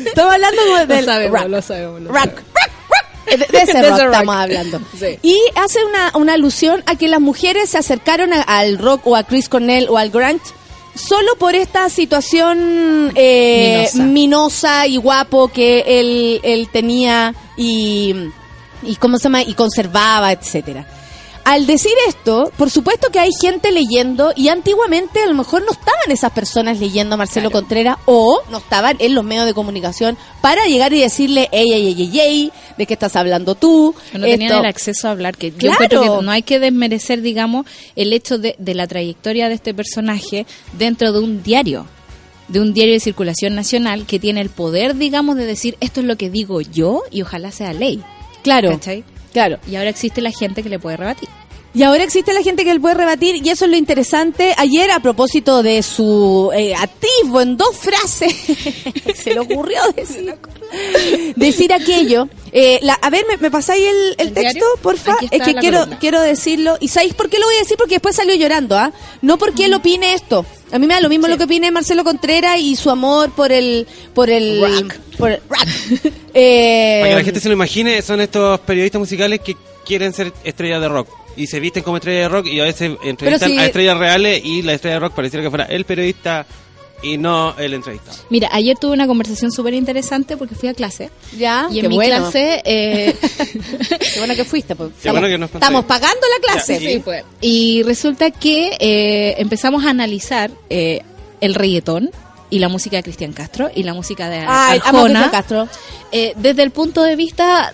estamos 0.06 0.32
hablando 0.34 0.86
del 0.86 1.04
sabemos, 1.04 1.40
rock. 1.40 1.48
lo 1.50 1.62
sabemos, 1.62 2.00
lo 2.00 2.08
rock, 2.12 2.18
sabemos. 2.18 2.32
rock, 2.32 2.44
rock. 2.54 2.70
De, 3.30 3.46
de 3.46 3.58
ese 3.62 3.72
De 3.72 3.82
rock 3.82 3.92
ese 3.94 4.04
rock. 4.04 4.12
estamos 4.14 4.34
hablando. 4.36 4.80
Sí. 4.98 5.18
Y 5.22 5.36
hace 5.56 5.84
una, 5.84 6.12
una 6.14 6.34
alusión 6.34 6.82
a 6.86 6.96
que 6.96 7.08
las 7.08 7.20
mujeres 7.20 7.70
se 7.70 7.78
acercaron 7.78 8.32
a- 8.32 8.42
al 8.42 8.78
rock 8.78 9.06
o 9.06 9.16
a 9.16 9.22
Chris 9.24 9.48
Cornell 9.48 9.86
o 9.88 9.96
al 9.98 10.10
grunge 10.10 10.40
solo 10.94 11.36
por 11.38 11.54
esta 11.54 11.88
situación 11.88 13.12
eh, 13.14 13.88
Minosa. 13.94 14.02
minosa 14.04 14.86
y 14.88 14.96
guapo 14.96 15.48
que 15.48 15.84
él, 15.86 16.40
él 16.42 16.68
tenía 16.72 17.34
y, 17.56 18.14
y 18.82 18.96
cómo 18.96 19.16
se 19.18 19.24
llama 19.24 19.42
y 19.42 19.54
conservaba, 19.54 20.32
etcétera. 20.32 20.86
Al 21.42 21.66
decir 21.66 21.92
esto, 22.06 22.52
por 22.58 22.70
supuesto 22.70 23.08
que 23.10 23.18
hay 23.18 23.30
gente 23.40 23.72
leyendo 23.72 24.32
y 24.36 24.48
antiguamente 24.48 25.20
a 25.22 25.26
lo 25.26 25.34
mejor 25.34 25.62
no 25.64 25.72
estaban 25.72 26.10
esas 26.10 26.30
personas 26.32 26.78
leyendo 26.78 27.14
a 27.14 27.18
Marcelo 27.18 27.50
Contreras 27.50 27.96
o 28.04 28.40
no 28.50 28.58
estaban 28.58 28.96
en 29.00 29.14
los 29.14 29.24
medios 29.24 29.46
de 29.46 29.54
comunicación 29.54 30.16
para 30.42 30.66
llegar 30.66 30.92
y 30.92 31.00
decirle, 31.00 31.48
ey, 31.50 31.72
ey, 31.72 31.86
ey, 31.88 32.02
ey, 32.02 32.20
ey, 32.20 32.52
¿de 32.76 32.86
qué 32.86 32.92
estás 32.94 33.16
hablando 33.16 33.54
tú? 33.54 33.94
No 34.12 34.20
tenían 34.20 34.42
Esto- 34.42 34.60
el 34.60 34.66
acceso 34.66 35.08
a 35.08 35.12
hablar, 35.12 35.36
que 35.36 35.50
yo 35.50 35.56
Claro. 35.58 35.74
encuentro 35.84 36.02
que 36.18 36.24
no 36.24 36.30
hay 36.30 36.42
que 36.42 36.60
desmerecer, 36.60 37.22
digamos, 37.22 37.66
el 37.96 38.12
hecho 38.12 38.38
de, 38.38 38.54
de 38.58 38.74
la 38.74 38.86
trayectoria 38.86 39.48
de 39.48 39.54
este 39.54 39.72
personaje 39.74 40.46
dentro 40.78 41.10
de 41.12 41.18
un 41.20 41.42
diario, 41.42 41.86
de 42.48 42.60
un 42.60 42.74
diario 42.74 42.94
de 42.94 43.00
circulación 43.00 43.54
nacional 43.54 44.04
que 44.06 44.18
tiene 44.18 44.40
el 44.42 44.50
poder, 44.50 44.94
digamos, 44.94 45.36
de 45.36 45.46
decir 45.46 45.76
esto 45.80 46.00
es 46.00 46.06
lo 46.06 46.16
que 46.16 46.28
digo 46.30 46.60
yo 46.60 47.02
y 47.10 47.22
ojalá 47.22 47.50
sea 47.50 47.72
ley. 47.72 48.02
Claro, 48.42 48.72
¿Cachai? 48.72 49.04
Claro. 49.32 49.58
Y 49.66 49.76
ahora 49.76 49.90
existe 49.90 50.20
la 50.20 50.30
gente 50.30 50.62
que 50.62 50.68
le 50.68 50.78
puede 50.78 50.96
rebatir. 50.96 51.28
Y 51.72 51.84
ahora 51.84 52.02
existe 52.02 52.32
la 52.32 52.42
gente 52.42 52.64
que 52.64 52.72
él 52.72 52.80
puede 52.80 52.96
rebatir 52.96 53.36
y 53.36 53.48
eso 53.48 53.64
es 53.64 53.70
lo 53.70 53.76
interesante. 53.76 54.54
Ayer 54.56 54.90
a 54.90 54.98
propósito 55.00 55.62
de 55.62 55.82
su 55.84 56.50
eh, 56.52 56.74
atisbo 56.74 57.40
en 57.40 57.56
dos 57.56 57.76
frases, 57.76 58.34
se 59.14 59.32
le 59.32 59.38
ocurrió 59.38 59.80
decir, 59.94 60.34
decir 61.36 61.72
aquello. 61.72 62.28
Eh, 62.52 62.80
la- 62.82 62.94
a 63.00 63.08
ver, 63.10 63.24
¿me, 63.28 63.36
me 63.36 63.50
pasáis 63.52 63.84
el, 63.86 63.96
el 64.18 64.28
¿El 64.28 64.34
texto, 64.34 64.42
diario? 64.52 64.64
porfa? 64.82 65.16
Es 65.30 65.42
que 65.42 65.54
quiero, 65.54 65.78
columna. 65.78 65.98
quiero 66.00 66.20
decirlo. 66.20 66.76
¿Y 66.80 66.88
sabéis 66.88 67.14
por 67.14 67.28
qué 67.30 67.38
lo 67.38 67.46
voy 67.46 67.54
a 67.54 67.60
decir? 67.60 67.76
Porque 67.76 67.94
después 67.94 68.16
salió 68.16 68.34
llorando, 68.34 68.76
¿ah? 68.76 68.92
No 69.22 69.38
porque 69.38 69.66
él 69.66 69.74
opine 69.74 70.14
esto. 70.14 70.44
A 70.72 70.78
mí 70.80 70.88
me 70.88 70.94
da 70.94 71.00
lo 71.00 71.08
mismo 71.08 71.26
Sí. 71.26 71.32
lo 71.32 71.38
que 71.38 71.44
opine 71.44 71.70
Marcelo 71.70 72.02
Contreras 72.02 72.58
y 72.58 72.74
su 72.74 72.90
amor 72.90 73.30
por 73.30 73.52
el... 73.52 73.86
Por 74.12 74.28
el 74.28 74.60
Rock. 74.60 74.94
por 75.18 75.30
el 75.30 75.40
rock. 75.48 76.12
Eh, 76.34 76.98
Para 77.00 77.10
que 77.10 77.16
la 77.18 77.24
gente 77.24 77.40
se 77.40 77.48
lo 77.48 77.54
imagine, 77.54 78.02
son 78.02 78.20
estos 78.20 78.58
periodistas 78.60 78.98
musicales 78.98 79.38
que 79.40 79.56
quieren 79.86 80.12
ser 80.12 80.32
estrellas 80.44 80.80
de 80.80 80.88
rock. 80.88 81.08
Y 81.36 81.46
se 81.46 81.60
visten 81.60 81.82
como 81.82 81.96
estrellas 81.98 82.22
de 82.24 82.28
rock 82.28 82.46
y 82.46 82.60
a 82.60 82.64
veces 82.64 82.92
entrevistan 83.02 83.50
si- 83.50 83.58
a 83.58 83.66
estrellas 83.66 83.96
reales 83.96 84.42
y 84.44 84.62
la 84.62 84.74
estrella 84.74 84.94
de 84.94 85.00
rock 85.00 85.14
pareciera 85.14 85.42
que 85.42 85.50
fuera 85.50 85.64
el 85.66 85.84
periodista 85.84 86.44
y 87.02 87.16
no 87.16 87.54
el 87.56 87.72
entrevistado. 87.72 88.18
Mira, 88.28 88.50
ayer 88.52 88.76
tuve 88.78 88.92
una 88.92 89.06
conversación 89.06 89.50
súper 89.50 89.72
interesante 89.72 90.36
porque 90.36 90.54
fui 90.54 90.68
a 90.68 90.74
clase. 90.74 91.08
ya, 91.38 91.66
y 91.70 91.76
en 91.78 91.82
qué 91.84 91.88
mi 91.88 91.94
bueno. 91.94 92.16
clase... 92.16 92.60
eh, 92.64 93.16
Qué 94.12 94.18
bueno 94.18 94.34
que 94.34 94.44
fuiste. 94.44 94.76
Pues. 94.76 94.90
Qué 94.90 94.96
Estamos, 95.08 95.20
bueno 95.20 95.32
que 95.32 95.38
nos 95.38 95.50
estamos 95.54 95.84
pagando 95.86 96.20
la 96.36 96.52
clase. 96.52 96.74
Ya, 96.74 96.90
sí. 96.90 96.98
pues. 97.02 97.24
Y 97.40 97.82
resulta 97.84 98.30
que 98.30 98.76
eh, 98.78 99.36
empezamos 99.38 99.84
a 99.86 99.90
analizar 99.90 100.50
eh, 100.68 101.00
el 101.40 101.54
reggaetón 101.54 102.10
y 102.50 102.58
la 102.58 102.68
música 102.68 102.96
de 102.98 103.02
Cristian 103.04 103.32
Castro 103.32 103.70
y 103.74 103.84
la 103.84 103.94
música 103.94 104.28
de 104.28 104.44
Ay, 104.46 104.80
Arjona 104.84 105.30
Castro. 105.30 105.68
eh, 106.12 106.34
desde 106.36 106.62
el 106.64 106.70
punto 106.72 107.02
de 107.02 107.16
vista 107.16 107.72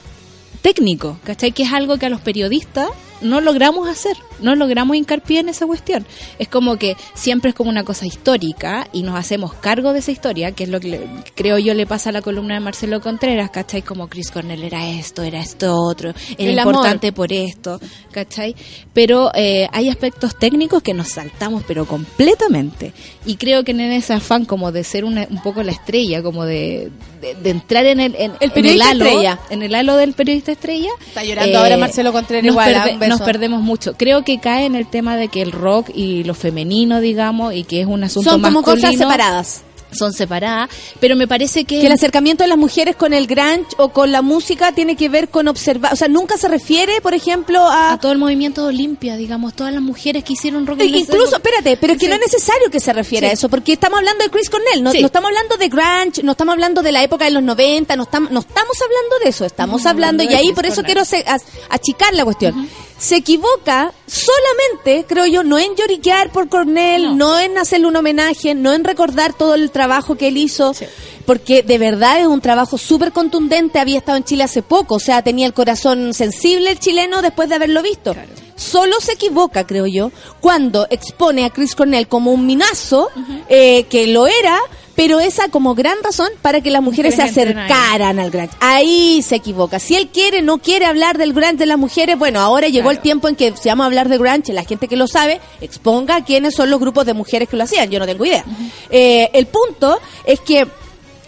técnico, 0.63 1.19
¿cachai? 1.25 1.51
Que 1.53 1.63
es 1.65 1.73
algo 1.73 1.99
que 1.99 2.07
a 2.07 2.11
los 2.11 2.21
periodistas 2.21 2.89
no 3.21 3.41
logramos 3.41 3.89
hacer, 3.89 4.17
no 4.41 4.55
logramos 4.55 4.97
hincar 4.97 5.23
en 5.29 5.49
esa 5.49 5.67
cuestión. 5.67 6.07
Es 6.39 6.49
como 6.49 6.77
que 6.77 6.97
siempre 7.15 7.51
es 7.51 7.55
como 7.55 7.69
una 7.71 7.85
cosa 7.85 8.07
histórica 8.07 8.87
y 8.93 9.03
nos 9.03 9.19
hacemos 9.19 9.55
cargo 9.55 9.93
de 9.93 9.99
esa 10.01 10.11
historia, 10.13 10.53
que 10.53 10.65
es 10.65 10.71
lo 10.71 10.79
que 10.81 10.89
le- 10.89 11.09
creo 11.35 11.59
yo 11.59 11.75
le 11.75 11.87
pasa 11.87 12.11
a 12.11 12.13
la 12.13 12.23
columna 12.23 12.55
de 12.55 12.61
Marcelo 12.61 13.01
Contreras, 13.01 13.51
¿cachai? 13.51 13.83
Como 13.83 14.09
Chris 14.09 14.31
Cornell 14.31 14.63
era 14.63 14.89
esto, 14.89 15.23
era 15.23 15.41
esto 15.41 15.75
otro, 15.77 16.11
era 16.39 16.51
El 16.53 16.59
amor. 16.59 16.75
importante 16.75 17.13
por 17.13 17.33
esto, 17.33 17.81
¿cachai? 18.13 18.55
Pero 18.93 19.31
eh, 19.35 19.69
hay 19.73 19.89
aspectos 19.89 20.37
técnicos 20.39 20.83
que 20.83 20.95
nos 20.95 21.09
saltamos, 21.09 21.65
pero 21.67 21.87
completamente. 21.87 22.93
Y 23.25 23.37
creo 23.37 23.65
que 23.65 23.73
en 23.73 23.81
ese 23.81 24.13
afán 24.15 24.45
como 24.45 24.73
de 24.73 24.85
ser 24.85 25.05
una- 25.05 25.27
un 25.31 25.43
poco 25.43 25.63
la 25.63 25.73
estrella, 25.73 26.23
como 26.23 26.45
de, 26.45 26.91
de, 27.21 27.35
de 27.35 27.51
entrar 27.51 27.87
en 27.87 28.01
el, 28.01 28.15
en, 28.15 28.33
El 28.33 28.37
en 28.41 28.51
periodista 28.51 28.91
halo, 28.91 29.05
estrella. 29.05 29.39
en 29.51 29.63
el 29.63 29.75
halo 29.75 29.97
del 29.97 30.13
periodista 30.13 30.53
estrella. 30.53 30.89
eh, 31.01 31.05
Está 31.09 31.25
llorando 31.25 31.59
ahora 31.59 31.77
Marcelo 31.77 32.13
Contreras 32.13 32.45
nos 32.45 32.53
igual, 32.53 32.75
ah. 32.75 33.07
Nos 33.09 33.21
perdemos 33.23 33.63
mucho. 33.63 33.95
Creo 33.97 34.23
que 34.27 34.39
cae 34.39 34.67
en 34.67 34.75
el 34.75 34.87
tema 34.87 35.17
de 35.17 35.29
que 35.29 35.41
el 35.41 35.53
rock 35.53 35.89
y 35.95 36.25
lo 36.25 36.35
femenino, 36.35 37.01
digamos, 37.01 37.55
y 37.55 37.65
que 37.65 37.81
es 37.81 37.87
un 37.87 38.05
asunto 38.05 38.29
Son 38.31 38.43
como 38.43 38.63
cosas 38.63 38.95
separadas. 38.97 39.63
son 39.93 40.13
separadas, 40.13 40.69
pero 41.01 41.17
me 41.17 41.27
parece 41.27 41.65
que... 41.65 41.81
Que 41.81 41.87
el 41.87 41.93
acercamiento 41.93 42.43
de 42.45 42.49
las 42.49 42.59
mujeres 42.59 42.97
con 42.97 43.15
el 43.15 43.27
grunge 43.27 43.65
o 43.79 43.91
con 43.91 44.13
la 44.13 44.21
música 44.21 44.73
tiene 44.73 44.95
que 44.97 45.09
ver 45.09 45.29
con 45.31 45.49
observar, 45.49 45.93
o 45.95 45.97
sea, 45.97 46.09
nunca 46.09 46.37
se 46.37 46.49
refiere, 46.49 47.01
por 47.01 47.15
ejemplo, 47.15 47.61
a... 47.67 47.93
a 47.93 47.99
todo 48.01 48.13
el 48.13 48.19
movimiento 48.19 48.63
de 48.63 48.69
Olimpia, 48.69 49.17
digamos, 49.17 49.55
todas 49.55 49.73
las 49.73 49.81
mujeres 49.81 50.23
que 50.25 50.35
hicieron 50.35 50.67
rock 50.67 50.81
roll. 50.81 50.95
Incluso, 50.95 51.37
espérate, 51.37 51.79
pero 51.79 51.93
es 51.95 51.99
que 51.99 52.07
Sí. 52.07 52.11
no 52.11 52.17
es 52.17 52.21
necesario 52.21 52.69
que 52.71 52.81
se 52.81 52.93
refiera 52.93 53.29
Sí. 53.29 53.31
a 53.31 53.35
eso, 53.35 53.49
porque 53.49 53.73
estamos 53.73 53.99
hablando 54.01 54.25
de 54.25 54.31
Chris 54.31 54.51
Cornell, 54.51 54.83
no, 54.83 54.91
Sí. 54.91 55.01
no 55.01 55.07
estamos 55.07 55.29
hablando 55.29 55.57
de 55.57 55.69
grunge, 55.69 56.23
no 56.25 56.33
estamos 56.33 56.53
hablando 56.53 56.83
de 56.83 56.93
la 56.93 57.03
época 57.05 57.25
de 57.25 57.31
los 57.31 57.43
90, 57.45 57.97
no 57.97 58.03
estamos, 58.03 58.31
no 58.33 58.41
estamos 58.41 58.77
hablando 58.83 59.19
de 59.25 59.31
eso, 59.31 59.45
estamos 59.47 59.85
No, 59.85 59.91
hablando, 59.91 60.25
y 60.25 60.29
ahí 60.35 60.43
Chris 60.47 60.55
por 60.55 60.67
eso 60.67 60.83
Cornell. 60.83 61.05
quiero 61.07 61.27
achicar 61.71 62.13
la 62.13 62.25
cuestión. 62.25 62.69
Se 62.99 63.17
equivoca 63.17 63.93
solamente, 64.07 65.05
creo 65.07 65.27
yo, 65.27 65.43
no 65.43 65.59
en 65.59 65.75
lloriquear 65.77 66.31
por 66.33 66.49
Cornell, 66.49 67.17
no. 67.17 67.27
No. 67.33 67.39
en 67.39 67.59
hacerle 67.59 67.87
un 67.89 67.97
homenaje, 67.97 68.55
no 68.55 68.73
en 68.73 68.85
recordar 68.85 69.35
todo 69.35 69.55
el 69.55 69.71
trabajo 69.71 70.17
que 70.17 70.29
él 70.29 70.37
hizo, 70.39 70.73
Sí. 70.75 70.87
porque 71.27 71.63
de 71.63 71.77
verdad 71.79 72.21
es 72.21 72.27
un 72.27 72.41
trabajo 72.41 72.79
súper 72.79 73.13
contundente, 73.13 73.79
había 73.79 73.99
estado 73.99 74.17
en 74.17 74.25
Chile 74.25 74.45
hace 74.45 74.63
poco, 74.63 74.95
o 74.95 75.01
sea, 75.01 75.23
tenía 75.23 75.47
el 75.47 75.53
corazón 75.53 76.15
sensible 76.15 76.71
el 76.71 76.79
chileno 76.79 77.21
después 77.21 77.49
de 77.49 77.57
haberlo 77.57 77.83
visto. 77.83 78.15
Claro. 78.15 78.31
Solo 78.57 78.99
se 79.01 79.13
equivoca, 79.13 79.67
creo 79.67 79.87
yo, 79.87 80.11
cuando 80.41 80.87
expone 80.89 81.45
a 81.45 81.51
Chris 81.51 81.75
Cornell 81.75 82.09
como 82.09 82.33
un 82.33 82.47
minazo, 82.47 83.11
eh, 83.51 83.85
que 83.91 84.07
lo 84.07 84.27
era, 84.27 84.59
pero 84.97 85.21
esa 85.21 85.49
como 85.49 85.75
gran 85.75 86.03
razón 86.03 86.29
para 86.43 86.63
que 86.63 86.71
las 86.71 86.83
mujeres 86.83 87.15
se 87.15 87.23
acercaran 87.23 88.19
al 88.19 88.31
grunge. 88.31 88.57
Ahí 88.61 89.23
se 89.23 89.37
equivoca. 89.37 89.79
Si 89.79 89.95
él 89.95 90.09
quiere, 90.09 90.41
no 90.41 90.59
quiere 90.59 90.87
hablar 90.87 91.19
del 91.19 91.35
grunge 91.35 91.57
de 91.57 91.67
las 91.67 91.79
mujeres, 91.79 92.19
bueno, 92.19 92.41
ahora 92.41 92.69
llegó 92.69 92.91
el 92.91 93.01
tiempo 93.01 93.29
en 93.29 93.37
que 93.37 93.55
si 93.61 93.69
vamos 93.69 93.85
a 93.85 93.87
hablar 93.87 94.09
de 94.09 94.17
grunge, 94.17 94.55
la 94.55 94.65
gente 94.65 94.89
que 94.89 94.97
lo 94.97 95.07
sabe, 95.07 95.41
exponga 95.61 96.25
quiénes 96.25 96.55
son 96.55 96.71
los 96.71 96.81
grupos 96.81 97.05
de 97.05 97.13
mujeres 97.13 97.49
que 97.49 97.57
lo 97.57 97.65
hacían. 97.65 97.91
Yo 97.91 97.99
no 97.99 98.07
tengo 98.07 98.25
idea. 98.25 98.45
Eh, 98.91 99.29
el 99.35 99.47
punto 99.47 100.01
es 100.25 100.41
que 100.41 100.67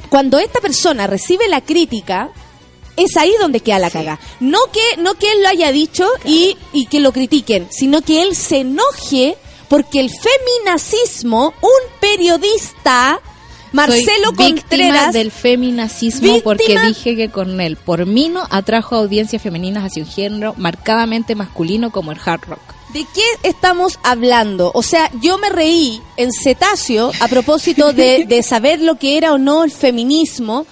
cuando 0.09 0.39
esta 0.39 0.61
persona 0.61 1.07
recibe 1.07 1.47
la 1.49 1.61
crítica, 1.61 2.31
es 2.97 3.17
ahí 3.19 3.33
donde 3.39 3.61
queda 3.61 3.79
la 3.79 3.91
caga. 3.91 4.19
No 4.41 4.59
que, 4.73 5.01
no 5.01 5.15
que 5.15 5.31
él 5.31 5.43
lo 5.43 5.49
haya 5.49 5.71
dicho 5.73 6.09
y, 6.25 6.57
y 6.73 6.87
que 6.87 7.01
lo 7.01 7.13
critiquen, 7.13 7.69
sino 7.71 8.01
que 8.01 8.23
él 8.23 8.35
se 8.35 8.61
enoje 8.61 9.37
porque 9.69 10.01
el 10.01 10.11
feminacismo, 10.11 11.53
un 11.61 12.01
periodista, 12.01 13.21
Marcelo 13.73 14.33
Soy 14.37 14.53
víctima 14.53 14.59
Contreras, 14.61 15.13
del 15.13 15.31
feminacismo 15.31 16.21
Víctima- 16.35 16.43
porque 16.43 16.79
dije 16.89 17.17
que 17.17 17.29
Cornell 17.31 17.77
por 17.77 18.07
mí 18.07 18.29
no 18.29 18.43
atrajo 18.51 18.97
audiencias 18.97 19.43
femeninas 19.43 19.85
hacia 19.85 20.03
un 20.03 20.09
género 20.09 20.55
marcadamente 20.57 21.35
masculino 21.35 21.91
como 21.91 22.13
el 22.13 22.19
hard 22.25 22.43
rock. 22.49 22.61
¿De 22.93 23.05
qué 23.15 23.23
estamos 23.49 23.99
hablando? 24.03 24.71
O 24.75 24.83
sea, 24.83 25.11
yo 25.21 25.37
me 25.39 25.51
reí 25.51 26.01
en 26.17 26.33
cetáceo 26.33 27.13
a 27.21 27.29
propósito 27.29 27.93
de, 27.93 28.25
de 28.29 28.43
saber 28.43 28.81
lo 28.81 28.97
que 28.99 29.19
era 29.19 29.33
o 29.35 29.39
no 29.39 29.63
el 29.65 29.71
feminismo. 29.71 30.67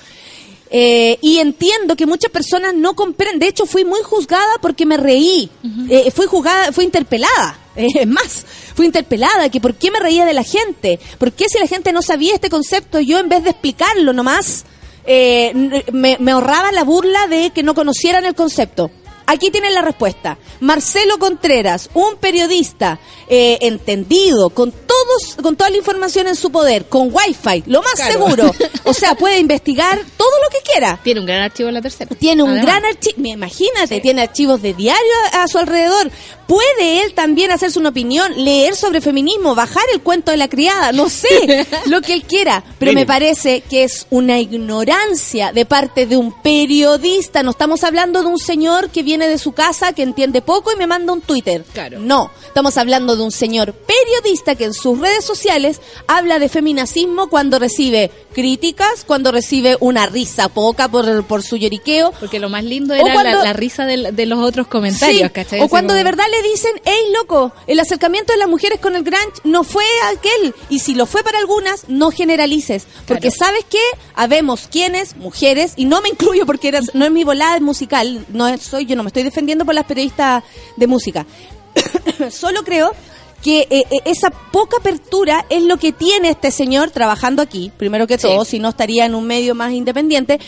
eh, 0.71 1.19
y 1.23 1.39
entiendo 1.39 1.95
que 1.95 2.07
muchas 2.07 2.31
personas 2.31 2.75
no 2.75 2.95
comprenden. 2.95 3.39
De 3.39 3.49
hecho, 3.49 3.67
fui 3.67 3.85
muy 3.85 4.01
juzgada 4.03 4.53
porque 4.63 4.85
me 4.87 4.97
reí. 4.97 5.49
Eh, 5.89 6.11
fui 6.11 6.27
juzgada, 6.27 6.73
fui 6.73 6.85
interpelada. 6.85 7.59
Eh, 7.77 7.87
Es 7.95 8.07
más, 8.07 8.45
fui 8.75 8.87
interpelada 8.87 9.49
que 9.51 9.61
por 9.61 9.75
qué 9.75 9.91
me 9.91 10.01
reía 10.01 10.25
de 10.25 10.35
la 10.35 10.43
gente. 10.45 10.99
¿Por 11.19 11.33
qué 11.33 11.47
si 11.49 11.59
la 11.59 11.67
gente 11.67 11.93
no 11.93 12.03
sabía 12.03 12.35
este 12.35 12.51
concepto, 12.51 13.01
yo 13.01 13.19
en 13.19 13.29
vez 13.29 13.45
de 13.45 13.51
explicarlo 13.51 14.13
nomás, 14.13 14.65
eh, 15.07 15.53
me, 15.93 16.17
me 16.19 16.33
ahorraba 16.33 16.73
la 16.73 16.85
burla 16.85 17.27
de 17.29 17.51
que 17.51 17.63
no 17.63 17.75
conocieran 17.75 18.25
el 18.25 18.35
concepto? 18.35 18.91
Aquí 19.29 19.51
tienen 19.51 19.75
la 19.75 19.83
respuesta. 19.83 20.39
Marcelo 20.61 21.19
Contreras, 21.19 21.91
un 21.95 22.15
periodista 22.21 23.01
eh, 23.29 23.59
entendido, 23.63 24.51
con 24.51 24.71
todos, 24.71 25.35
con 25.43 25.57
toda 25.57 25.69
la 25.71 25.79
información 25.79 26.29
en 26.29 26.37
su 26.37 26.53
poder, 26.53 26.85
con 26.87 27.11
wifi, 27.13 27.65
lo 27.67 27.83
más 27.83 27.95
Claro. 27.95 28.13
seguro. 28.13 28.55
O 28.85 28.95
sea, 28.95 29.15
puede 29.19 29.41
investigar 29.41 29.99
todo 30.17 30.31
lo 30.45 30.49
que 30.51 30.59
quiera. 30.71 31.01
Tiene 31.03 31.19
un 31.19 31.27
gran 31.27 31.43
archivo 31.43 31.69
en 31.69 31.75
la 31.75 31.83
tercera. 31.83 32.15
Tiene 32.15 32.45
un 32.45 32.51
Además. 32.51 32.67
gran 32.67 32.85
archivo, 32.85 33.17
imagínate, 33.27 34.01
tiene 34.01 34.23
archivos 34.23 34.63
de 34.63 34.75
diario 34.75 35.13
a, 35.33 35.43
a 35.43 35.49
su 35.49 35.59
alrededor. 35.59 36.09
Puede 36.47 37.03
él 37.03 37.13
también 37.15 37.51
hacerse 37.51 37.79
una 37.79 37.89
opinión, 37.89 38.33
leer 38.37 38.77
sobre 38.77 39.01
feminismo, 39.01 39.55
bajar 39.55 39.83
el 39.93 40.01
cuento 40.01 40.31
de 40.31 40.37
la 40.37 40.49
criada, 40.49 40.93
no 40.93 41.09
sé, 41.09 41.67
lo 41.87 42.01
que 42.03 42.13
él 42.15 42.23
quiera. 42.23 42.63
Pero 42.79 42.93
me 42.93 43.05
parece 43.07 43.63
que 43.63 43.85
es 43.85 44.07
una 44.11 44.39
ignorancia 44.39 45.53
de 45.53 45.65
parte 45.67 46.07
de 46.07 46.17
un 46.17 46.33
periodista. 46.43 47.43
No 47.43 47.51
estamos 47.51 47.83
hablando 47.85 48.21
de 48.23 48.29
un 48.29 48.39
señor 48.39 48.91
que 48.91 49.03
viene 49.03 49.29
de 49.29 49.39
su 49.39 49.53
casa, 49.53 49.93
que 49.93 50.03
entiende 50.03 50.43
poco 50.43 50.73
y 50.73 50.77
me 50.77 50.87
manda 50.87 51.13
un 51.13 51.21
Twitter. 51.21 51.65
Claro. 51.73 51.99
No, 51.99 52.31
estamos 52.47 52.77
hablando 52.77 53.17
de 53.17 53.23
un 53.23 53.33
señor 53.33 53.73
periodista 53.73 54.55
que 54.55 54.65
en 54.65 54.75
sus 54.75 55.01
redes 55.01 55.25
sociales 55.25 55.81
habla 56.07 56.39
de 56.39 56.49
feminacismo 56.49 57.29
cuando 57.29 57.59
recibe 57.59 58.11
críticas, 58.33 59.05
cuando 59.07 59.33
recibe 59.33 59.77
una 59.81 60.07
risa 60.07 60.49
poca 60.49 60.89
por, 60.89 61.25
por 61.25 61.43
su 61.43 61.57
lloriqueo. 61.57 62.13
Porque 62.21 62.39
lo 62.39 62.49
más 62.49 62.65
lindo 62.65 62.95
era 62.95 63.13
cuando- 63.13 63.39
la, 63.39 63.45
la 63.45 63.53
risa 63.53 63.85
de, 63.87 64.27
los 64.27 64.39
otros 64.39 64.67
comentarios, 64.67 65.23
Sí, 65.23 65.31
¿cachai? 65.31 65.61
O 65.61 65.69
cuando 65.69 65.95
de 65.95 66.05
verdad 66.05 66.25
le 66.31 66.36
dicen, 66.43 66.73
hey 66.85 67.01
loco, 67.15 67.53
el 67.67 67.79
acercamiento 67.81 68.33
de 68.33 68.39
las 68.39 68.49
mujeres 68.49 68.81
con 68.81 68.97
el 68.97 69.03
grunge 69.03 69.41
no 69.45 69.65
fue 69.65 69.85
aquel. 70.13 70.55
Y 70.69 70.79
si 70.81 70.95
lo 70.95 71.07
fue 71.07 71.23
para 71.23 71.39
algunas, 71.39 71.89
no 71.89 72.11
generalices. 72.11 72.87
Porque 73.07 73.29
Claro. 73.31 73.37
sabes 73.39 73.65
que 73.65 73.79
habemos 74.15 74.69
quienes, 74.69 75.17
mujeres, 75.17 75.73
y 75.77 75.85
no 75.85 76.01
me 76.01 76.09
incluyo 76.09 76.47
porque 76.47 76.69
eras- 76.69 76.91
no 76.95 77.05
es 77.05 77.11
mi 77.11 77.25
volada 77.25 77.59
musical, 77.61 78.25
no 78.29 78.57
soy 78.59 78.87
yo, 78.87 78.97
no 78.97 79.03
me 79.03 79.09
estoy 79.09 79.23
defendiendo 79.23 79.65
por 79.65 79.75
las 79.75 79.85
periodistas 79.87 80.43
de 80.77 80.87
música. 80.87 81.27
Solo 82.31 82.65
creo 82.65 82.93
que 83.43 83.61
eh, 83.71 83.85
eh, 83.91 83.97
esa 84.07 84.31
poca 84.31 84.79
apertura 84.79 85.45
es 85.51 85.63
lo 85.63 85.77
que 85.77 85.93
tiene 85.93 86.31
este 86.31 86.51
señor 86.51 86.91
trabajando 86.91 87.43
aquí, 87.43 87.71
primero 87.77 88.07
que 88.07 88.17
Sí. 88.19 88.23
todo, 88.27 88.45
si 88.45 88.59
no 88.59 88.71
estaría 88.71 89.05
en 89.05 89.15
un 89.15 89.27
medio 89.27 89.55
más 89.55 89.73
independiente, 89.73 90.41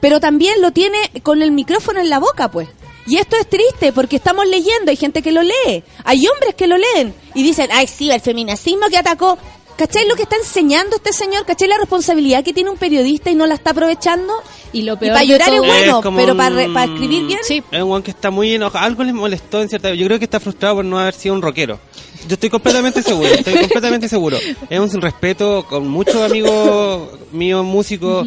pero 0.00 0.20
también 0.20 0.62
lo 0.62 0.70
tiene 0.70 0.98
con 1.22 1.42
el 1.42 1.50
micrófono 1.50 2.00
en 2.00 2.08
la 2.08 2.20
boca, 2.20 2.50
pues. 2.50 2.68
Y 3.08 3.16
esto 3.16 3.36
es 3.40 3.48
triste 3.48 3.92
porque 3.92 4.16
estamos 4.16 4.46
leyendo, 4.46 4.90
hay 4.90 4.96
gente 4.96 5.22
que 5.22 5.32
lo 5.32 5.42
lee, 5.42 5.82
hay 6.04 6.26
hombres 6.28 6.54
que 6.54 6.66
lo 6.66 6.76
leen 6.76 7.14
y 7.34 7.42
dicen, 7.42 7.68
ay, 7.72 7.86
sí, 7.86 8.10
el 8.10 8.20
feminacismo 8.20 8.86
que 8.90 8.98
atacó. 8.98 9.38
¿Cachai 9.78 10.08
lo 10.08 10.16
que 10.16 10.22
está 10.24 10.34
enseñando 10.34 10.96
este 10.96 11.12
señor? 11.12 11.44
¿Cachai 11.46 11.68
la 11.68 11.78
responsabilidad 11.78 12.42
que 12.42 12.52
tiene 12.52 12.68
un 12.68 12.76
periodista 12.76 13.30
y 13.30 13.36
no 13.36 13.46
la 13.46 13.54
está 13.54 13.70
aprovechando? 13.70 14.34
Y 14.72 14.82
lo 14.82 14.94
Y 14.94 14.96
peor 14.96 15.12
para 15.12 15.20
de 15.20 15.26
llorar 15.28 15.54
es 15.54 15.58
bueno, 15.60 15.98
Es 16.00 16.14
pero 16.16 16.32
un- 16.32 16.36
para, 16.36 16.50
re- 16.50 16.68
para 16.70 16.92
escribir 16.92 17.26
bien. 17.26 17.38
Sí. 17.44 17.62
Es 17.70 17.80
un 17.82 18.02
que 18.02 18.10
está 18.10 18.32
muy 18.32 18.54
enojado. 18.56 18.84
Algo 18.84 19.04
le 19.04 19.12
molestó 19.12 19.62
en 19.62 19.68
cierta. 19.68 19.94
Yo 19.94 20.04
creo 20.06 20.18
que 20.18 20.24
está 20.24 20.40
frustrado 20.40 20.74
por 20.76 20.84
no 20.84 20.98
haber 20.98 21.14
sido 21.14 21.36
un 21.36 21.42
rockero. 21.42 21.78
Yo 22.26 22.34
estoy 22.34 22.50
completamente 22.50 23.04
seguro. 23.04 23.28
Estoy 23.28 23.54
completamente 23.60 24.08
seguro. 24.08 24.36
Es 24.68 24.80
un 24.80 25.00
respeto 25.00 25.64
con 25.64 25.86
muchos 25.86 26.16
amigos 26.22 27.10
míos 27.30 27.64
músicos. 27.64 28.26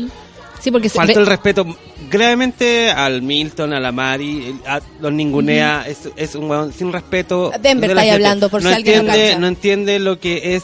Sí, 0.62 0.72
porque 0.72 0.88
se 0.88 0.96
Falta 0.96 1.20
el 1.20 1.26
respeto 1.26 1.66
gravemente 2.12 2.92
al 2.92 3.22
Milton, 3.22 3.74
a 3.74 3.80
la 3.80 3.92
Mari, 3.92 4.56
a 4.68 4.82
los 5.00 5.12
ningunea. 5.12 5.86
es, 5.88 6.10
es 6.16 6.36
un 6.36 6.50
weón 6.50 6.74
sin 6.74 6.92
respeto. 6.92 7.52
Denver 7.62 7.90
estáis 7.90 8.12
gente. 8.12 8.26
hablando, 8.26 8.50
por 8.50 8.62
no 8.62 8.70
si 8.70 8.76
alguien 8.76 8.98
no 8.98 9.02
entiende, 9.12 9.28
cacha. 9.30 9.40
no 9.40 9.48
entiende 9.48 10.00
lo 10.00 10.20
que 10.20 10.56
es. 10.56 10.64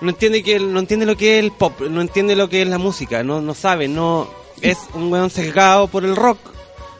No 0.00 0.10
entiende 0.10 0.42
que 0.42 0.60
no 0.60 0.78
entiende 0.80 1.06
lo 1.06 1.16
que 1.16 1.38
es 1.38 1.44
el 1.44 1.52
pop, 1.52 1.80
no 1.80 2.00
entiende 2.00 2.36
lo 2.36 2.48
que 2.48 2.62
es 2.62 2.68
la 2.68 2.78
música, 2.78 3.22
no 3.22 3.40
no 3.40 3.54
sabe, 3.54 3.88
no 3.88 4.28
es 4.60 4.76
un 4.92 5.10
weón 5.10 5.30
sesgado 5.30 5.88
por 5.88 6.04
el 6.04 6.14
rock, 6.14 6.38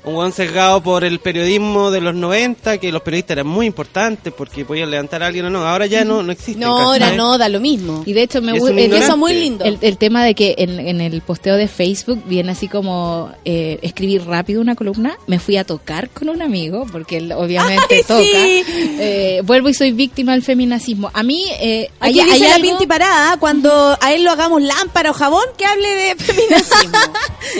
un 0.04 0.14
weón 0.16 0.32
sesgado 0.32 0.82
por 0.82 1.02
el 1.04 1.18
periodismo 1.18 1.90
de 1.90 2.00
los 2.00 2.14
90, 2.14 2.78
que 2.78 2.92
los 2.92 3.02
periodistas 3.02 3.36
eran 3.36 3.46
muy 3.46 3.66
importantes 3.66 4.32
porque 4.36 4.64
podían 4.64 4.90
levantar 4.90 5.22
a 5.22 5.26
alguien 5.28 5.46
o 5.46 5.50
no, 5.50 5.66
ahora 5.66 5.86
ya 5.86 6.04
no 6.04 6.22
no 6.22 6.30
existe. 6.32 6.60
No, 6.60 6.78
ahora 6.78 7.12
no, 7.12 7.38
da 7.38 7.48
lo 7.48 7.58
mismo. 7.60 8.02
Y 8.06 8.12
de 8.12 8.22
hecho 8.22 8.42
me 8.42 8.52
Es 8.52 8.60
gusta 8.60 8.78
ignorante. 8.80 9.06
Eso 9.06 9.16
muy 9.16 9.32
lindo. 9.34 9.64
el, 9.64 9.78
el 9.80 9.96
tema 9.98 10.22
de 10.24 10.34
que 10.34 10.54
en, 10.58 10.78
en 10.78 11.00
el 11.00 11.20
posteo 11.22 11.56
de 11.56 11.68
Facebook 11.68 12.22
viene 12.26 12.52
así 12.52 12.68
como 12.68 13.30
eh, 13.44 13.78
escribir 13.82 14.24
rápido 14.26 14.60
una 14.60 14.74
columna. 14.74 15.16
Me 15.26 15.38
fui 15.38 15.56
a 15.56 15.64
tocar 15.64 16.10
con 16.10 16.28
un 16.28 16.42
amigo, 16.42 16.86
porque 16.92 17.16
él 17.18 17.32
obviamente 17.32 17.94
Ay, 17.96 18.02
toca. 18.02 18.20
sí. 18.22 18.64
Eh, 18.98 19.40
vuelvo 19.44 19.68
y 19.68 19.74
soy 19.74 19.92
víctima 19.92 20.32
del 20.32 20.42
feminacismo. 20.42 21.10
A 21.14 21.22
mí 21.22 21.44
eh, 21.60 21.88
Aquí 22.00 22.20
hay, 22.20 22.26
dice 22.30 22.44
hay 22.44 22.50
la 22.50 22.56
algo- 22.56 22.62
pinta 22.68 22.84
y 22.84 22.86
parada, 22.86 23.36
cuando 23.38 23.96
a 24.00 24.12
él 24.12 24.22
lo 24.24 24.30
hagamos 24.32 24.60
lámpara 24.62 25.10
o 25.10 25.14
jabón, 25.14 25.44
que 25.56 25.64
hable 25.64 25.88
de 25.88 26.14
feminismo. 26.18 26.90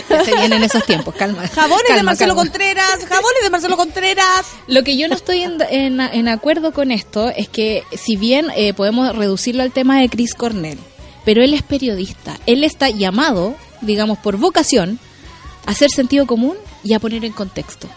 Ya 0.09 0.23
se 0.23 0.35
vienen 0.35 0.63
esos 0.63 0.85
tiempos, 0.85 1.13
calma. 1.15 1.47
Jabones 1.47 1.83
de 1.87 1.95
Calma, 1.95 2.15
Contreras, 2.35 3.05
jabones 3.07 3.43
de 3.43 3.49
Marcelo 3.49 3.77
Contreras. 3.77 4.45
Lo 4.67 4.83
que 4.83 4.97
yo 4.97 5.07
no 5.07 5.15
estoy 5.15 5.43
en 5.43 6.27
acuerdo 6.27 6.73
con 6.73 6.91
esto 6.91 7.29
es 7.29 7.47
que 7.47 7.83
si 7.93 8.17
bien 8.17 8.47
eh, 8.55 8.73
podemos 8.73 9.15
reducirlo 9.15 9.63
al 9.63 9.71
tema 9.71 9.99
de 9.99 10.09
Chris 10.09 10.35
Cornell, 10.35 10.79
pero 11.23 11.43
él 11.43 11.53
es 11.53 11.63
periodista, 11.63 12.37
él 12.45 12.63
está 12.63 12.89
llamado, 12.89 13.55
digamos, 13.81 14.19
por 14.19 14.37
vocación, 14.37 14.99
a 15.65 15.71
hacer 15.71 15.89
sentido 15.89 16.27
común 16.27 16.55
y 16.83 16.93
a 16.93 16.99
poner 16.99 17.25
en 17.25 17.33
contexto. 17.33 17.89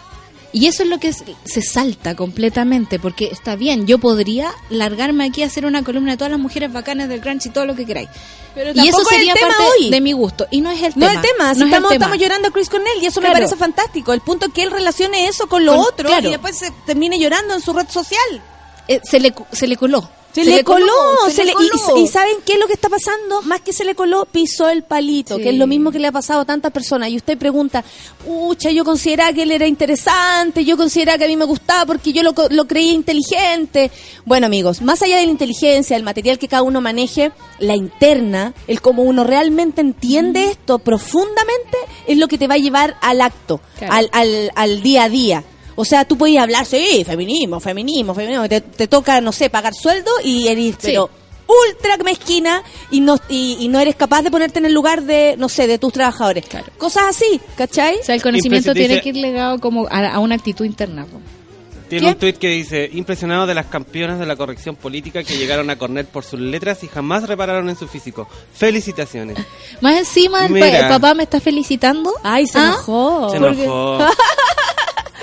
Y 0.51 0.65
eso 0.67 0.81
es 0.83 0.89
lo 0.89 0.99
que 0.99 1.09
es- 1.09 1.23
se 1.45 1.61
salta 1.61 2.15
completamente, 2.15 2.97
porque 2.99 3.25
está 3.31 3.55
bien, 3.55 3.85
yo 3.85 3.99
podría 3.99 4.51
largarme 4.71 5.25
aquí 5.25 5.43
a 5.43 5.45
hacer 5.45 5.65
una 5.65 5.83
columna 5.83 6.11
de 6.13 6.17
todas 6.17 6.31
las 6.31 6.39
mujeres 6.39 6.73
bacanas 6.73 7.07
del 7.07 7.19
grunge 7.21 7.49
y 7.49 7.51
todo 7.51 7.65
lo 7.65 7.75
que 7.75 7.85
queráis. 7.85 8.09
Pero 8.55 8.71
y 8.73 8.87
eso 8.87 9.01
es 9.01 9.07
sería 9.07 9.35
tema 9.35 9.49
parte 9.49 9.63
hoy. 9.79 9.89
de 9.91 10.01
mi 10.01 10.11
gusto. 10.11 10.47
Y 10.49 10.61
no 10.61 10.71
es 10.71 10.81
el 10.81 10.93
No 10.95 11.07
tema. 11.07 11.13
el 11.13 11.21
tema, 11.21 11.53
si 11.53 11.59
no 11.59 11.65
es 11.67 11.71
el 11.73 11.81
tema. 11.83 11.93
estamos 11.93 12.17
llorando 12.17 12.47
a 12.47 12.51
Chris 12.51 12.67
Cornell 12.69 12.97
y 13.01 13.05
eso 13.05 13.21
me 13.21 13.31
parece 13.31 13.55
fantástico. 13.55 14.11
El 14.11 14.21
punto 14.21 14.47
es 14.47 14.53
que 14.53 14.63
él 14.63 14.71
relacione 14.71 15.27
eso 15.27 15.47
con 15.47 15.65
lo 15.65 15.73
Con- 15.75 15.81
otro 15.85 16.09
claro. 16.09 16.27
y 16.27 16.31
después 16.31 16.57
se 16.57 16.71
termine 16.85 17.19
llorando 17.19 17.53
en 17.53 17.61
su 17.61 17.71
red 17.73 17.87
social. 17.87 18.41
Eh, 18.87 19.01
se, 19.03 19.19
le, 19.19 19.33
se 19.51 19.67
le 19.67 19.77
coló. 19.77 20.09
Se, 20.33 20.43
Se 20.43 20.49
le 20.51 20.57
le 20.57 20.63
coló, 20.63 20.85
coló, 20.85 21.31
se 21.33 21.43
le 21.43 21.51
y- 21.51 21.55
coló. 21.55 21.97
Y, 21.97 22.07
saben 22.07 22.35
qué 22.45 22.53
es 22.53 22.59
lo 22.59 22.67
que 22.67 22.73
está 22.73 22.87
pasando? 22.87 23.41
Más 23.41 23.61
que 23.61 23.73
se 23.73 23.83
le 23.83 23.95
coló, 23.95 24.25
pisó 24.25 24.69
el 24.69 24.83
palito, 24.83 25.37
Sí. 25.37 25.43
que 25.43 25.49
es 25.49 25.55
lo 25.55 25.65
mismo 25.65 25.91
que 25.91 25.97
le 25.97 26.07
ha 26.07 26.11
pasado 26.11 26.41
a 26.41 26.45
tantas 26.45 26.71
personas. 26.71 27.09
Y 27.09 27.17
usted 27.17 27.35
pregunta, 27.37 27.83
pucha, 28.23 28.69
yo 28.69 28.85
consideraba 28.85 29.33
que 29.33 29.41
él 29.43 29.51
era 29.51 29.65
interesante, 29.65 30.63
yo 30.63 30.77
consideraba 30.77 31.17
que 31.17 31.25
a 31.25 31.27
mí 31.27 31.35
me 31.35 31.45
gustaba 31.45 31.85
porque 31.87 32.13
yo 32.13 32.21
lo, 32.21 32.33
lo 32.51 32.67
creía 32.67 32.93
inteligente. 32.93 33.89
Bueno, 34.25 34.45
amigos, 34.45 34.81
más 34.83 35.01
allá 35.01 35.17
de 35.17 35.25
la 35.25 35.31
inteligencia, 35.31 35.97
el 35.97 36.03
material 36.03 36.37
que 36.37 36.47
cada 36.47 36.61
uno 36.61 36.79
maneje, 36.79 37.31
la 37.57 37.75
interna, 37.75 38.53
el 38.67 38.81
cómo 38.81 39.01
uno 39.03 39.23
realmente 39.23 39.81
entiende 39.81 40.45
esto 40.45 40.77
profundamente, 40.77 41.77
es 42.07 42.17
lo 42.17 42.27
que 42.27 42.37
te 42.37 42.47
va 42.47 42.53
a 42.53 42.59
llevar 42.59 42.97
al 43.01 43.21
acto, 43.21 43.61
Claro. 43.79 43.93
al, 43.93 44.09
al, 44.13 44.51
al 44.55 44.81
día 44.83 45.05
a 45.05 45.09
día. 45.09 45.43
O 45.81 45.85
sea, 45.85 46.03
tú 46.03 46.17
puedes 46.17 46.37
hablar, 46.37 46.65
sí, 46.65 47.03
feminismo, 47.05 47.61
feminismo, 47.61 48.13
feminismo. 48.13 48.49
Te, 48.49 48.59
te 48.59 48.87
toca, 48.87 49.21
no 49.21 49.31
sé, 49.31 49.49
pagar 49.49 49.73
sueldo 49.73 50.11
y 50.25 50.47
eres, 50.49 50.75
Sí. 50.77 50.77
pero 50.91 51.09
ultra 51.47 51.95
mezquina 52.03 52.61
y 52.91 52.99
no, 52.99 53.17
y, 53.29 53.55
y 53.61 53.69
no 53.69 53.79
eres 53.79 53.95
capaz 53.95 54.21
de 54.23 54.29
ponerte 54.29 54.59
en 54.59 54.65
el 54.65 54.73
lugar 54.73 55.03
de, 55.03 55.35
no 55.37 55.47
sé, 55.47 55.67
de 55.67 55.77
tus 55.79 55.93
trabajadores. 55.93 56.45
Claro. 56.47 56.67
Cosas 56.77 57.03
así, 57.07 57.39
¿cachai? 57.55 57.95
O 57.99 58.03
sea, 58.03 58.13
el 58.15 58.21
conocimiento 58.21 58.73
tiene 58.73 58.99
que 59.01 59.09
ir 59.09 59.15
legado 59.15 59.57
como 59.59 59.87
a, 59.89 60.09
a 60.15 60.19
una 60.19 60.35
actitud 60.35 60.65
interna. 60.65 61.05
Tiene 61.87 62.05
¿Qué? 62.05 62.11
un 62.13 62.19
tuit 62.19 62.37
que 62.37 62.49
dice, 62.49 62.87
impresionado 62.93 63.47
de 63.47 63.55
las 63.55 63.65
campeonas 63.65 64.19
de 64.19 64.25
la 64.27 64.35
corrección 64.35 64.75
política 64.75 65.23
que 65.23 65.37
llegaron 65.37 65.71
a 65.71 65.75
corner 65.77 66.05
por 66.05 66.23
sus 66.23 66.39
letras 66.39 66.83
y 66.83 66.87
jamás 66.87 67.23
repararon 67.27 67.67
en 67.67 67.75
su 67.75 67.87
físico. 67.87 68.27
Felicitaciones. 68.53 69.37
Más 69.81 69.97
encima, 69.97 70.41
el, 70.45 70.49
pa- 70.49 70.53
Mira. 70.65 70.79
el 70.81 70.87
papá 70.89 71.15
me 71.15 71.23
está 71.23 71.39
felicitando. 71.39 72.13
Ay, 72.21 72.45
se 72.45 72.59
¿Ah? 72.59 72.65
enojó. 72.67 73.29
Se 73.31 73.37
enojó. 73.37 73.97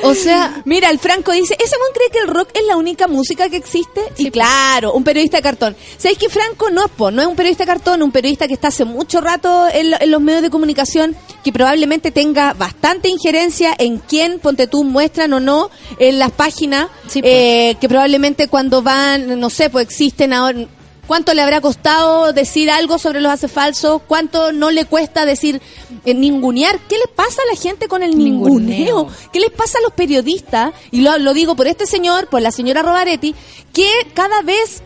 O 0.02 0.14
sea, 0.14 0.62
Mira, 0.64 0.90
el 0.90 0.98
Franco 0.98 1.32
dice, 1.32 1.56
¿ese 1.58 1.76
man 1.78 1.88
cree 1.94 2.10
que 2.10 2.18
el 2.18 2.28
rock 2.28 2.50
es 2.54 2.64
la 2.66 2.76
única 2.76 3.06
música 3.08 3.48
que 3.48 3.56
existe? 3.56 4.00
y 4.18 4.24
Sí, 4.24 4.30
claro, 4.30 4.92
un 4.92 5.04
periodista 5.04 5.38
de 5.38 5.42
cartón. 5.42 5.76
¿Sabéis 5.96 6.18
que 6.18 6.28
Franco 6.28 6.70
no 6.70 6.84
es, 6.84 6.90
po? 6.92 7.10
no 7.10 7.22
es 7.22 7.28
un 7.28 7.36
periodista 7.36 7.64
de 7.64 7.68
cartón, 7.68 8.02
un 8.02 8.12
periodista 8.12 8.46
que 8.46 8.54
está 8.54 8.68
hace 8.68 8.84
mucho 8.84 9.20
rato 9.20 9.66
en, 9.72 9.90
lo- 9.90 10.00
en 10.00 10.10
los 10.10 10.20
medios 10.20 10.42
de 10.42 10.50
comunicación, 10.50 11.16
que 11.42 11.52
probablemente 11.52 12.10
tenga 12.10 12.52
bastante 12.52 13.08
injerencia 13.08 13.74
en 13.78 13.98
quién, 13.98 14.38
ponte 14.38 14.66
tú, 14.66 14.84
muestran 14.84 15.32
o 15.32 15.40
no 15.40 15.70
en 15.98 16.18
las 16.18 16.30
páginas, 16.32 16.88
Sí, 17.08 17.20
eh, 17.24 17.76
que 17.80 17.88
probablemente 17.88 18.48
cuando 18.48 18.82
van, 18.82 19.38
no 19.40 19.50
sé, 19.50 19.70
pues 19.70 19.86
existen 19.86 20.32
ahora... 20.32 20.66
¿Cuánto 21.06 21.32
le 21.34 21.42
habrá 21.42 21.60
costado 21.60 22.32
decir 22.32 22.70
algo 22.70 22.98
sobre 22.98 23.20
los 23.20 23.30
hace 23.32 23.46
falsos? 23.48 24.02
¿Cuánto 24.06 24.52
no 24.52 24.70
le 24.70 24.84
cuesta 24.86 25.24
decir 25.24 25.60
eh, 26.04 26.14
ningunear? 26.14 26.78
¿Qué 26.88 26.96
le 26.98 27.06
pasa 27.14 27.42
a 27.42 27.54
la 27.54 27.60
gente 27.60 27.86
con 27.88 28.02
el 28.02 28.18
ninguneo? 28.18 28.58
Ninguneo. 28.58 29.08
¿Qué 29.32 29.38
les 29.40 29.50
pasa 29.50 29.78
a 29.78 29.82
los 29.82 29.92
periodistas? 29.92 30.72
Y 30.90 31.02
lo, 31.02 31.16
lo 31.18 31.32
digo 31.32 31.54
por 31.54 31.66
este 31.68 31.86
señor, 31.86 32.28
por 32.28 32.42
la 32.42 32.50
señora 32.50 32.82
Robaretti, 32.82 33.34
que 33.72 33.88
cada 34.14 34.42
vez, 34.42 34.82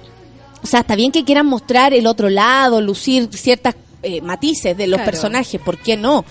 o 0.63 0.67
sea, 0.67 0.81
está 0.81 0.95
bien 0.95 1.11
que 1.11 1.25
quieran 1.25 1.47
mostrar 1.47 1.95
el 1.95 2.07
otro 2.07 2.29
lado, 2.29 2.81
lucir 2.83 3.29
ciertas 3.33 3.75
eh, 4.03 4.21
matices 4.21 4.77
de 4.77 4.87
los 4.87 4.99
Claro. 4.99 5.11
personajes, 5.11 5.61
¿por 5.61 5.79
qué 5.79 5.97
no? 5.97 6.25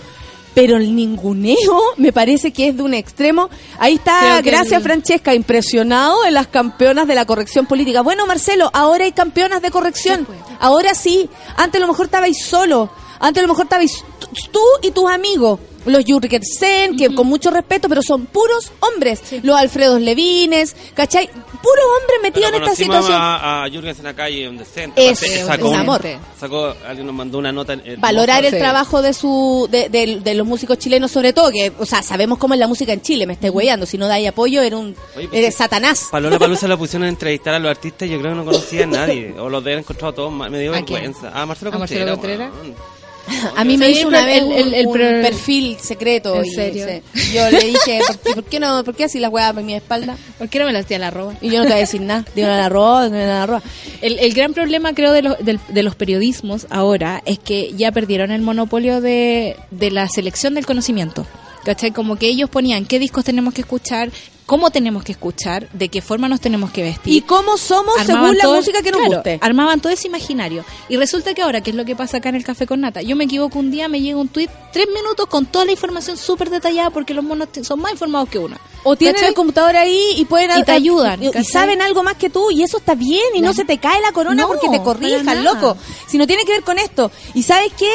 Pero 0.54 0.76
el 0.76 0.94
ninguneo 0.96 1.56
me 1.96 2.12
parece 2.12 2.52
que 2.52 2.68
es 2.68 2.76
de 2.76 2.82
un 2.82 2.92
extremo. 2.94 3.48
Ahí 3.78 3.94
está, 3.94 4.40
gracias 4.42 4.78
el- 4.78 4.82
Francesca, 4.82 5.34
impresionado 5.34 6.24
en 6.26 6.34
las 6.34 6.48
campeonas 6.48 7.06
de 7.06 7.14
la 7.14 7.24
corrección 7.24 7.66
política. 7.66 8.00
Bueno, 8.02 8.26
Marcelo, 8.26 8.68
ahora 8.74 9.04
hay 9.04 9.12
campeonas 9.12 9.62
de 9.62 9.70
corrección. 9.70 10.26
Ahora 10.58 10.94
sí. 10.94 11.30
Antes 11.56 11.78
a 11.80 11.82
lo 11.82 11.88
mejor 11.88 12.06
estabais 12.06 12.42
solo. 12.44 12.90
Antes 13.20 13.42
a 13.42 13.46
lo 13.46 13.52
mejor 13.52 13.66
estabais 13.66 14.04
tú 14.50 14.60
y 14.82 14.90
tus 14.90 15.08
amigos. 15.10 15.60
Los 15.86 16.04
Jurgensen, 16.06 16.96
que 16.96 17.14
con 17.14 17.26
mucho 17.26 17.50
respeto, 17.50 17.88
pero 17.88 18.02
son 18.02 18.26
puros 18.26 18.70
hombres. 18.80 19.22
Los 19.42 19.56
Alfredos 19.56 20.00
Levines, 20.00 20.76
¿cachai? 20.94 21.26
Puros 21.28 21.84
hombres 22.00 22.18
metidos 22.22 22.50
Pero 22.52 22.64
en 22.64 22.70
esta 22.70 22.76
situación. 22.76 23.12
A, 23.20 23.64
a 23.64 23.68
Jürgens 23.70 23.98
en 23.98 24.04
la 24.04 24.14
calle, 24.14 24.48
un 24.48 24.58
decente. 24.58 25.08
Es 25.10 25.18
Aparte, 25.22 25.40
un 25.42 25.46
sacó, 25.48 25.68
un- 25.70 25.76
amor. 25.76 26.02
sacó, 26.38 26.74
alguien 26.86 27.06
nos 27.06 27.14
mandó 27.14 27.38
una 27.38 27.52
nota. 27.52 27.72
hermosa. 27.74 28.00
valorar 28.00 28.44
el 28.44 28.52
Sí. 28.52 28.58
trabajo 28.58 29.02
de 29.02 29.12
su 29.14 29.68
de, 29.70 29.88
de- 29.88 30.20
de 30.20 30.34
los 30.34 30.46
músicos 30.46 30.78
chilenos 30.78 31.10
sobre 31.10 31.32
todo 31.32 31.50
que 31.50 31.72
o 31.78 31.86
sea 31.86 32.02
sabemos 32.02 32.38
cómo 32.38 32.54
es 32.54 32.60
la 32.60 32.66
música 32.66 32.92
en 32.92 33.00
Chile 33.02 33.26
me 33.26 33.34
estoy 33.34 33.50
hueando 33.50 33.86
si 33.86 33.96
no 33.98 34.06
dais 34.08 34.26
apoyo 34.28 34.62
era 34.62 34.76
un 34.76 34.94
Oye, 35.16 35.28
pues 35.28 35.38
eres 35.38 35.54
sí. 35.54 35.58
satanás 35.58 36.08
Palola 36.10 36.38
Palusa 36.38 36.66
la 36.68 36.76
pusieron 36.76 37.06
a 37.06 37.08
entrevistar 37.08 37.54
a 37.54 37.58
los 37.58 37.70
artistas 37.70 38.08
y 38.08 38.12
yo 38.12 38.18
creo 38.20 38.32
que 38.32 38.36
no 38.38 38.44
conocía 38.44 38.84
a 38.84 38.86
nadie. 38.86 39.34
O 39.38 39.48
los 39.48 39.62
de 39.64 39.70
haber 39.72 39.80
encontrado 39.80 40.12
todos. 40.14 40.32
Me 40.32 40.58
dio 40.60 40.72
¿A 40.72 40.76
vergüenza. 40.80 41.30
Ah, 41.34 41.46
Marcelo 41.46 41.70
¿A 41.74 41.78
Marcelo 41.78 42.10
Contreras. 42.12 42.50
Contreras? 42.50 42.78
a 43.56 43.64
mí 43.64 43.76
me 43.76 43.86
Sí, 43.86 43.92
hizo 44.00 44.08
una 44.08 44.24
vez 44.24 44.38
el- 44.38 44.44
un, 44.44 44.52
el- 44.52 44.74
el 44.74 44.86
un 44.86 44.92
pro- 44.92 45.02
perfil 45.22 45.76
secreto 45.80 46.36
¿En 46.36 46.44
y 46.46 46.50
serio? 46.50 46.86
se- 46.86 47.02
yo 47.32 47.50
le 47.50 47.60
dije 47.64 48.00
¿por 48.06 48.18
qué, 48.18 48.32
por 48.34 48.44
qué 48.44 48.60
no 48.60 48.84
por 48.84 48.94
qué 48.94 49.04
así 49.04 49.18
la 49.20 49.28
weá 49.28 49.52
por 49.52 49.62
mi 49.62 49.74
espalda 49.74 50.16
¿por 50.38 50.48
qué 50.48 50.58
no 50.58 50.66
me 50.66 50.72
las 50.72 50.86
tía 50.86 50.98
la 50.98 51.10
roba? 51.10 51.34
y 51.40 51.50
yo 51.50 51.58
no 51.58 51.62
te 51.64 51.68
voy 51.70 51.76
a 51.78 51.80
decir 51.80 52.00
nada 52.00 52.24
digo 52.34 52.48
la 52.48 52.66
arroba 52.66 53.08
no 53.08 53.16
la 53.16 53.42
arroba 53.44 53.62
El, 54.02 54.18
el 54.18 54.32
gran 54.34 54.52
problema, 54.54 54.94
creo, 54.94 55.12
de 55.12 55.22
los, 55.22 55.38
del- 55.44 55.60
de 55.68 55.82
los 55.82 55.94
periodismos 55.94 56.66
ahora 56.70 57.22
es 57.26 57.38
que 57.38 57.72
ya 57.76 57.92
perdieron 57.92 58.30
el 58.30 58.42
monopolio 58.42 59.00
de, 59.00 59.56
de 59.70 59.90
la 59.90 60.08
selección 60.08 60.54
del 60.54 60.66
conocimiento. 60.66 61.26
¿Cachai? 61.64 61.90
Como 61.90 62.16
que 62.16 62.26
ellos 62.26 62.48
ponían 62.48 62.86
qué 62.86 62.98
discos 62.98 63.22
tenemos 63.24 63.52
que 63.52 63.60
escuchar, 63.60 64.10
cómo 64.50 64.72
tenemos 64.72 65.04
que 65.04 65.12
escuchar, 65.12 65.68
de 65.72 65.88
qué 65.90 66.02
forma 66.02 66.28
nos 66.28 66.40
tenemos 66.40 66.72
que 66.72 66.82
vestir. 66.82 67.14
y 67.14 67.20
cómo 67.20 67.56
somos 67.56 67.96
Armaban 68.00 68.32
según 68.32 68.38
la 68.38 68.56
música 68.56 68.82
que 68.82 68.90
nos 68.90 68.98
claro, 68.98 69.14
guste 69.14 69.38
Armaban 69.40 69.80
todo 69.80 69.92
ese 69.92 70.08
imaginario. 70.08 70.64
Y 70.88 70.96
resulta 70.96 71.34
que 71.34 71.42
ahora, 71.42 71.60
¿qué 71.60 71.70
es 71.70 71.76
lo 71.76 71.84
que 71.84 71.94
pasa 71.94 72.16
acá 72.16 72.30
en 72.30 72.34
el 72.34 72.42
Café 72.42 72.66
con 72.66 72.80
Nata? 72.80 73.00
Yo 73.00 73.14
me 73.14 73.26
equivoco 73.26 73.60
un 73.60 73.70
día, 73.70 73.86
me 73.86 74.00
llega 74.00 74.18
un 74.18 74.26
tweet, 74.26 74.48
tres 74.72 74.88
minutos 74.92 75.26
con 75.26 75.46
toda 75.46 75.66
la 75.66 75.70
información 75.70 76.16
súper 76.16 76.50
detallada 76.50 76.90
porque 76.90 77.14
los 77.14 77.22
monos 77.24 77.46
son 77.62 77.78
más 77.78 77.92
informados 77.92 78.28
que 78.28 78.40
uno. 78.40 78.56
o 78.82 78.96
tienen 78.96 79.14
¿Cachai? 79.14 79.28
el 79.28 79.34
computador 79.36 79.76
ahí 79.76 80.14
y 80.16 80.24
pueden 80.24 80.50
Y 80.58 80.64
te 80.64 80.72
ayudan, 80.72 81.22
y, 81.22 81.30
saben 81.44 81.80
algo 81.80 82.02
más 82.02 82.14
que 82.16 82.28
tú 82.28 82.50
y 82.50 82.64
eso 82.64 82.78
está 82.78 82.96
bien 82.96 83.22
y 83.36 83.40
no, 83.40 83.50
No. 83.50 83.54
se 83.54 83.64
te 83.64 83.78
cae 83.78 84.00
la 84.00 84.10
corona 84.10 84.42
No, 84.42 84.48
porque 84.48 84.68
te 84.68 84.82
corrijan 84.82 85.44
loco 85.44 85.76
si 86.08 86.18
no 86.18 86.26
tiene 86.26 86.44
que 86.44 86.54
ver 86.54 86.64
con 86.64 86.76
esto 86.80 87.12
y 87.34 87.44
sabes 87.44 87.72
qué 87.78 87.92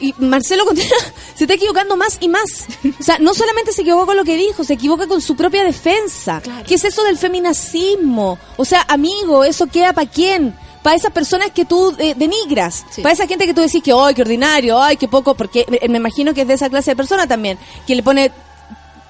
y 0.00 0.14
Marcelo 0.18 0.64
Contreras 0.64 1.12
se 1.34 1.44
está 1.44 1.54
equivocando 1.54 1.96
más 1.96 2.18
y 2.20 2.28
más. 2.28 2.66
O 2.98 3.02
sea, 3.02 3.18
no 3.18 3.34
solamente 3.34 3.72
se 3.72 3.82
equivocó 3.82 4.06
con 4.06 4.16
lo 4.16 4.24
que 4.24 4.36
dijo, 4.36 4.64
se 4.64 4.74
equivoca 4.74 5.06
con 5.06 5.20
su 5.20 5.36
propia 5.36 5.64
defensa. 5.64 6.42
¿Qué 6.66 6.74
es 6.74 6.84
eso 6.84 7.02
del 7.04 7.18
feminacismo? 7.18 8.38
O 8.56 8.64
sea, 8.64 8.84
amigo, 8.88 9.44
¿eso 9.44 9.66
queda 9.66 9.92
para 9.92 10.08
quién? 10.08 10.54
Para 10.82 10.96
esas 10.96 11.12
personas 11.12 11.50
que 11.50 11.64
tú 11.64 11.94
eh, 11.98 12.14
denigras. 12.16 12.84
Sí. 12.90 13.02
Para 13.02 13.12
esa 13.12 13.26
gente 13.26 13.46
que 13.46 13.54
tú 13.54 13.60
decís 13.60 13.82
que, 13.82 13.92
¡ay, 13.92 14.14
qué 14.14 14.22
ordinario! 14.22 14.80
¡ay, 14.80 14.96
qué 14.96 15.08
poco! 15.08 15.34
Porque 15.34 15.66
eh, 15.68 15.88
me 15.88 15.98
imagino 15.98 16.32
que 16.32 16.42
es 16.42 16.48
de 16.48 16.54
esa 16.54 16.70
clase 16.70 16.92
de 16.92 16.96
persona 16.96 17.26
también, 17.26 17.58
que 17.86 17.94
le 17.94 18.02
pone 18.02 18.30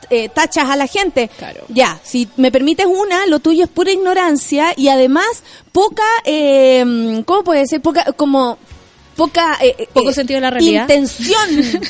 eh, 0.09 0.28
tachas 0.28 0.68
a 0.68 0.76
la 0.76 0.87
gente. 0.87 1.28
Claro. 1.37 1.64
Ya, 1.68 1.99
si 2.03 2.28
me 2.37 2.53
permites 2.53 2.87
una, 2.87 3.26
lo 3.26 3.41
tuyo 3.41 3.64
es 3.64 3.70
pura 3.70 3.91
ignorancia 3.91 4.72
y 4.76 4.89
además 4.89 5.26
poca, 5.72 6.05
eh, 6.24 7.22
¿cómo 7.26 7.43
puede 7.43 7.66
ser? 7.66 7.82
Poca, 7.82 8.12
como 8.12 8.59
poca 9.17 9.57
eh, 9.61 9.75
eh, 9.79 9.89
Poco 9.93 10.12
sentido 10.12 10.37
de 10.37 10.43
la 10.43 10.51
realidad. 10.51 10.83
intención 10.83 11.49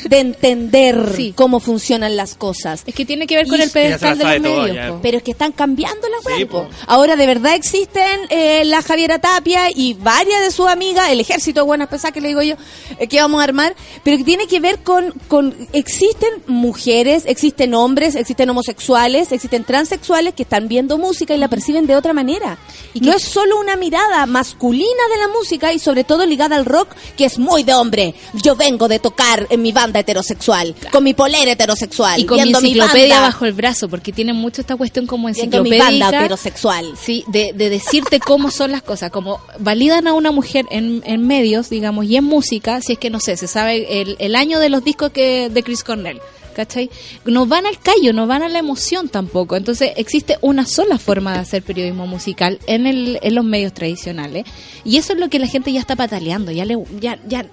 de 0.09 0.19
entender 0.19 1.11
Sí. 1.15 1.33
cómo 1.35 1.59
funcionan 1.59 2.15
las 2.15 2.35
cosas. 2.35 2.83
Es 2.85 2.95
que 2.95 3.05
tiene 3.05 3.27
que 3.27 3.35
ver 3.35 3.47
con 3.47 3.59
Y- 3.59 3.63
el 3.63 3.69
pedestal 3.71 4.17
de 4.17 4.23
los 4.23 4.39
medios. 4.41 4.75
ya. 4.75 4.99
Pero 5.01 5.17
es 5.17 5.23
que 5.23 5.31
están 5.31 5.51
cambiando 5.51 6.07
la 6.07 6.17
Sí, 6.35 6.43
web. 6.45 6.67
Ahora 6.87 7.15
de 7.15 7.25
verdad 7.27 7.55
existen 7.55 8.19
eh, 8.29 8.63
la 8.65 8.81
Javiera 8.81 9.19
Tapia 9.19 9.69
y 9.73 9.93
varias 9.93 10.41
de 10.41 10.51
sus 10.51 10.67
amigas, 10.67 11.09
el 11.09 11.19
ejército 11.19 11.59
de 11.61 11.65
buenas 11.65 11.87
pesadas 11.89 12.13
que 12.13 12.21
le 12.21 12.29
digo 12.29 12.41
yo, 12.41 12.55
eh, 12.99 13.07
que 13.07 13.19
vamos 13.21 13.41
a 13.41 13.43
armar, 13.43 13.75
pero 14.03 14.17
que 14.17 14.23
tiene 14.23 14.47
que 14.47 14.59
ver 14.59 14.79
con, 14.79 15.11
con, 15.27 15.55
existen 15.73 16.29
mujeres, 16.47 17.23
existen 17.25 17.73
hombres, 17.73 18.15
existen 18.15 18.49
homosexuales, 18.49 19.31
existen 19.31 19.63
transexuales 19.63 20.33
que 20.33 20.43
están 20.43 20.67
viendo 20.67 20.97
música 20.97 21.33
y 21.35 21.37
la 21.37 21.47
perciben 21.49 21.87
de 21.87 21.95
otra 21.95 22.13
manera. 22.13 22.57
Y 22.93 23.01
no 23.01 23.13
es 23.13 23.23
solo 23.23 23.59
una 23.59 23.75
mirada 23.75 24.25
masculina 24.25 25.03
de 25.11 25.17
la 25.17 25.27
música 25.27 25.73
y 25.73 25.79
sobre 25.79 26.03
todo 26.03 26.25
ligada 26.25 26.55
al 26.55 26.65
rock, 26.65 26.89
que 27.17 27.25
es 27.25 27.37
muy 27.37 27.63
de 27.63 27.73
hombre. 27.73 28.13
Yo 28.41 28.55
vengo 28.55 28.87
de 28.87 28.99
tocar 28.99 29.47
en 29.49 29.61
mi 29.61 29.71
banda 29.73 29.99
heterosexual, 29.99 30.75
con 30.91 31.03
mi 31.03 31.13
polera 31.13 31.51
heterosexual, 31.51 32.21
Y 32.21 32.25
con 32.25 32.37
mi 32.37 32.43
viendo 32.43 32.61
mi 32.61 32.69
enciclopedia 32.69 33.15
banda, 33.15 33.27
bajo 33.27 33.45
el 33.45 33.53
brazo, 33.53 33.89
porque 33.89 34.13
tiene 34.13 34.31
mucho 34.31 34.61
esta 34.61 34.75
cuestión 34.77 35.05
como 35.07 35.27
viendo 35.27 35.63
mi 35.63 35.71
enciclopédica. 35.71 36.05
banda 36.05 36.19
heterosexual. 36.19 36.93
Sí, 37.01 37.25
de, 37.27 37.51
de 37.53 37.69
decirte 37.69 38.19
cómo 38.19 38.51
son 38.51 38.71
las 38.71 38.83
cosas, 38.83 39.11
como 39.11 39.41
validan 39.59 40.07
a 40.07 40.13
una 40.13 40.31
mujer 40.31 40.65
en, 40.69 41.01
en 41.05 41.27
medios, 41.27 41.69
digamos, 41.69 42.05
y 42.05 42.15
en 42.15 42.23
música, 42.23 42.79
si 42.81 42.93
es 42.93 42.99
que 42.99 43.09
no 43.09 43.19
sé, 43.19 43.35
se 43.35 43.47
sabe 43.47 44.01
el, 44.01 44.15
el 44.19 44.35
año 44.35 44.59
de 44.59 44.69
los 44.69 44.83
discos 44.83 45.11
que 45.11 45.49
de 45.49 45.63
Chris 45.63 45.83
Cornell, 45.83 46.21
¿cachai? 46.57 46.89
No 47.23 47.45
van 47.45 47.67
al 47.67 47.79
callo, 47.79 48.13
no 48.13 48.25
van 48.25 48.41
a 48.41 48.49
la 48.49 48.57
emoción 48.57 49.09
tampoco. 49.09 49.55
Entonces 49.55 49.91
existe 49.95 50.37
una 50.41 50.65
sola 50.65 50.97
forma 50.97 51.33
de 51.33 51.39
hacer 51.39 51.61
periodismo 51.61 52.07
musical 52.07 52.59
en, 52.65 52.87
el, 52.87 53.19
en 53.21 53.35
los 53.35 53.45
medios 53.45 53.73
tradicionales, 53.73 54.45
y 54.83 54.97
eso 54.97 55.13
es 55.13 55.19
lo 55.19 55.29
que 55.29 55.37
la 55.37 55.47
gente 55.47 55.71
ya 55.71 55.79
está 55.79 55.95
pataleando, 55.95 56.51
ya, 56.51 56.65
le, 56.65 56.75
ya, 56.99 57.19
ya, 57.27 57.45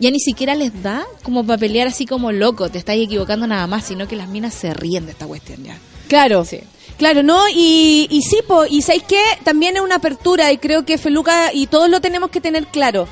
ya 0.00 0.10
ni 0.10 0.18
siquiera 0.18 0.56
les 0.56 0.82
da 0.82 1.06
como 1.22 1.46
para 1.46 1.58
pelear 1.58 1.86
así 1.86 2.04
como 2.04 2.32
loco, 2.32 2.68
te 2.68 2.78
estás 2.78 2.96
equivocando 2.96 3.46
nada 3.46 3.66
más, 3.68 3.84
sino 3.84 4.08
que 4.08 4.16
las 4.16 4.28
minas 4.28 4.54
se 4.54 4.74
ríen 4.74 5.06
de 5.06 5.12
esta 5.12 5.26
cuestión 5.26 5.62
ya. 5.62 5.78
Claro. 6.08 6.44
Sí. 6.44 6.58
Claro, 6.96 7.22
¿no? 7.22 7.48
Y, 7.54 8.08
y 8.10 8.22
sí, 8.22 8.38
po, 8.44 8.66
y 8.66 8.82
¿sabéis 8.82 9.04
qué? 9.04 9.22
También 9.44 9.76
es 9.76 9.82
una 9.82 9.96
apertura 9.96 10.50
y 10.50 10.58
creo 10.58 10.84
que 10.84 10.98
Feluca 10.98 11.52
y 11.52 11.68
todos 11.68 11.88
lo 11.88 12.00
tenemos 12.00 12.30
que 12.30 12.40
tener 12.40 12.66
claro. 12.66 13.06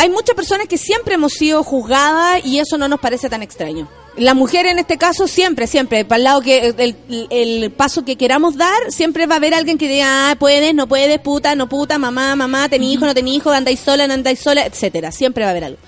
Hay 0.00 0.08
muchas 0.08 0.34
personas 0.34 0.66
que 0.66 0.78
siempre 0.78 1.16
hemos 1.16 1.34
sido 1.34 1.62
juzgadas 1.62 2.42
y 2.42 2.58
eso 2.58 2.78
no 2.78 2.88
nos 2.88 3.00
parece 3.00 3.28
tan 3.28 3.42
extraño. 3.42 3.86
La 4.16 4.32
mujer 4.32 4.64
en 4.64 4.78
este 4.78 4.96
caso 4.96 5.28
siempre, 5.28 5.66
siempre, 5.66 6.06
para 6.06 6.16
el 6.16 6.24
lado 6.24 6.40
que 6.40 6.74
el, 6.78 7.28
el 7.28 7.70
paso 7.70 8.02
que 8.02 8.16
queramos 8.16 8.56
dar, 8.56 8.78
siempre 8.88 9.26
va 9.26 9.34
a 9.34 9.36
haber 9.36 9.52
alguien 9.52 9.76
que 9.76 9.88
diga, 9.88 10.30
ah, 10.30 10.36
puedes, 10.36 10.74
no 10.74 10.86
puedes, 10.86 11.18
puta, 11.20 11.54
no 11.54 11.68
puta, 11.68 11.98
mamá, 11.98 12.34
mamá, 12.34 12.70
tenés 12.70 12.88
hijo, 12.88 13.04
no 13.04 13.12
tenés 13.12 13.34
hijo, 13.34 13.50
andáis 13.50 13.78
sola, 13.78 14.06
no 14.06 14.14
andáis 14.14 14.40
sola, 14.40 14.64
etcétera. 14.64 15.12
Siempre 15.12 15.44
va 15.44 15.48
a 15.48 15.50
haber 15.50 15.64
algo. 15.64 15.78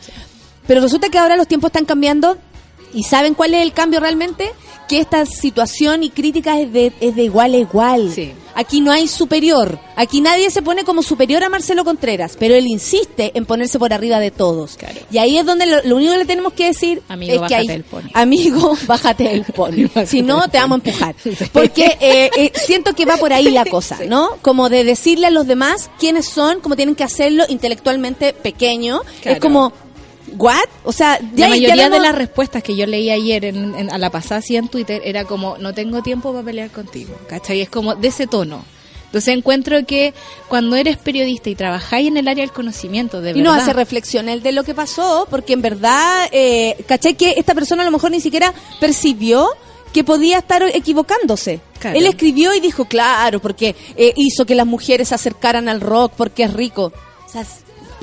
Pero 0.67 0.83
resulta 0.83 1.09
que 1.09 1.17
ahora 1.17 1.35
los 1.39 1.49
tiempos 1.49 1.69
están 1.69 1.87
cambiando 1.87 2.37
y 2.93 3.05
¿saben 3.05 3.35
cuál 3.35 3.55
es 3.55 3.63
el 3.63 3.73
cambio 3.73 4.01
realmente? 4.01 4.53
Que 4.89 4.99
esta 4.99 5.25
situación 5.27 6.03
y 6.03 6.11
crítica 6.11 6.61
es 6.61 6.73
de, 6.73 6.93
es 7.01 7.15
de 7.15 7.23
igual 7.23 7.55
a 7.55 7.59
igual. 7.59 8.13
Sí. 8.15 8.33
Aquí 8.55 8.81
no 8.81 8.93
hay 8.93 9.09
superior. 9.09 9.79
Aquí 9.97 10.21
nadie 10.21 10.51
se 10.51 10.61
pone 10.63 10.85
como 10.85 11.03
superior 11.03 11.43
a 11.43 11.49
Marcelo 11.49 11.85
Contreras, 11.85 12.37
pero 12.39 12.55
él 12.55 12.67
insiste 12.67 13.33
en 13.35 13.47
ponerse 13.47 13.79
por 13.79 13.93
arriba 13.93 14.21
de 14.21 14.31
todos. 14.31 14.77
Claro. 14.77 15.01
Y 15.11 15.19
ahí 15.19 15.39
es 15.39 15.47
donde 15.47 15.67
lo, 15.67 15.83
lo 15.85 15.97
único 15.97 16.13
que 16.13 16.19
le 16.19 16.25
tenemos 16.27 16.53
que 16.53 16.67
decir 16.67 17.03
Amigo, 17.09 17.33
es 17.33 17.39
que 17.39 17.55
bájate 17.55 17.71
hay, 17.71 17.77
el 17.77 17.85
pony. 17.85 18.11
amigo, 18.13 18.77
bájate 18.87 19.33
el 19.33 19.45
pony. 19.45 19.89
Si 20.07 20.23
no, 20.23 20.49
te 20.49 20.59
vamos 20.59 20.81
a 20.85 20.89
empujar. 20.89 21.15
Porque 21.53 21.97
eh, 22.01 22.31
eh, 22.37 22.53
siento 22.55 22.95
que 22.95 23.07
va 23.07 23.17
por 23.17 23.33
ahí 23.33 23.51
la 23.51 23.65
cosa, 23.65 23.99
¿no? 24.07 24.37
Como 24.43 24.69
de 24.69 24.85
decirle 24.85 25.29
a 25.29 25.31
los 25.31 25.47
demás 25.47 25.91
quiénes 25.99 26.27
son, 26.27 26.61
cómo 26.61 26.77
tienen 26.77 26.95
que 26.95 27.05
hacerlo 27.05 27.45
intelectualmente 27.49 28.33
pequeño. 28.35 29.01
Claro. 29.23 29.37
Es 29.37 29.41
como, 29.41 29.73
¿what? 30.39 30.57
O 30.85 30.93
sea, 30.93 31.19
ya, 31.35 31.47
La 31.47 31.49
mayoría 31.51 31.77
ya 31.77 31.91
de 31.91 31.99
las 32.01 32.15
respuestas 32.15 32.63
que 32.63 32.77
yo 32.77 32.87
leí 32.87 33.11
ayer 33.11 33.45
en, 33.45 33.75
en- 33.75 33.91
a 33.93 33.99
la 33.99 34.11
pasada 34.11 34.39
así 34.41 34.57
en 34.57 34.69
Twitter 34.69 35.01
era 35.05 35.25
como, 35.25 35.57
no 35.59 35.73
tengo 35.75 36.03
tiempo 36.03 36.33
para 36.33 36.45
pelear 36.45 36.71
contigo, 36.71 37.15
¿cachai? 37.29 37.61
Es 37.61 37.69
como 37.69 37.95
de 37.95 38.09
ese 38.09 38.27
tono. 38.27 38.65
Entonces 39.07 39.37
encuentro 39.37 39.85
que 39.87 40.15
cuando 40.49 40.75
eres 40.75 40.97
periodista 40.97 41.51
y 41.51 41.55
trabajáis 41.55 42.09
en 42.09 42.17
el 42.17 42.29
área 42.29 42.43
del 42.43 42.53
conocimiento, 42.53 43.21
de 43.21 43.33
Y 43.33 43.43
nos 43.43 43.53
verdad, 43.55 43.61
hace 43.69 43.73
reflexionar 43.75 44.41
de 44.41 44.53
lo 44.53 44.65
que 44.65 44.75
pasó, 44.75 45.27
porque 45.29 45.53
en 45.53 45.61
verdad, 45.61 46.29
eh, 46.33 46.77
¿cachai? 46.87 47.15
Que 47.15 47.35
esta 47.37 47.55
persona 47.55 47.83
a 47.83 47.85
lo 47.85 47.91
mejor 47.91 48.11
ni 48.11 48.21
siquiera 48.21 48.55
percibió 48.81 49.49
que 49.93 50.03
podía 50.03 50.39
estar 50.39 50.63
equivocándose. 50.75 51.61
Claro. 51.79 51.99
Él 51.99 52.07
escribió 52.07 52.55
y 52.55 52.61
dijo, 52.61 52.87
claro, 52.87 53.41
porque 53.41 53.77
eh, 53.97 54.15
hizo 54.17 54.47
que 54.47 54.55
las 54.55 54.67
mujeres 54.67 55.09
se 55.09 55.15
acercaran 55.15 55.69
al 55.69 55.83
rock 55.83 56.13
porque 56.17 56.45
es 56.45 56.53
rico. 56.55 56.91
O 57.27 57.29
sea, 57.31 57.45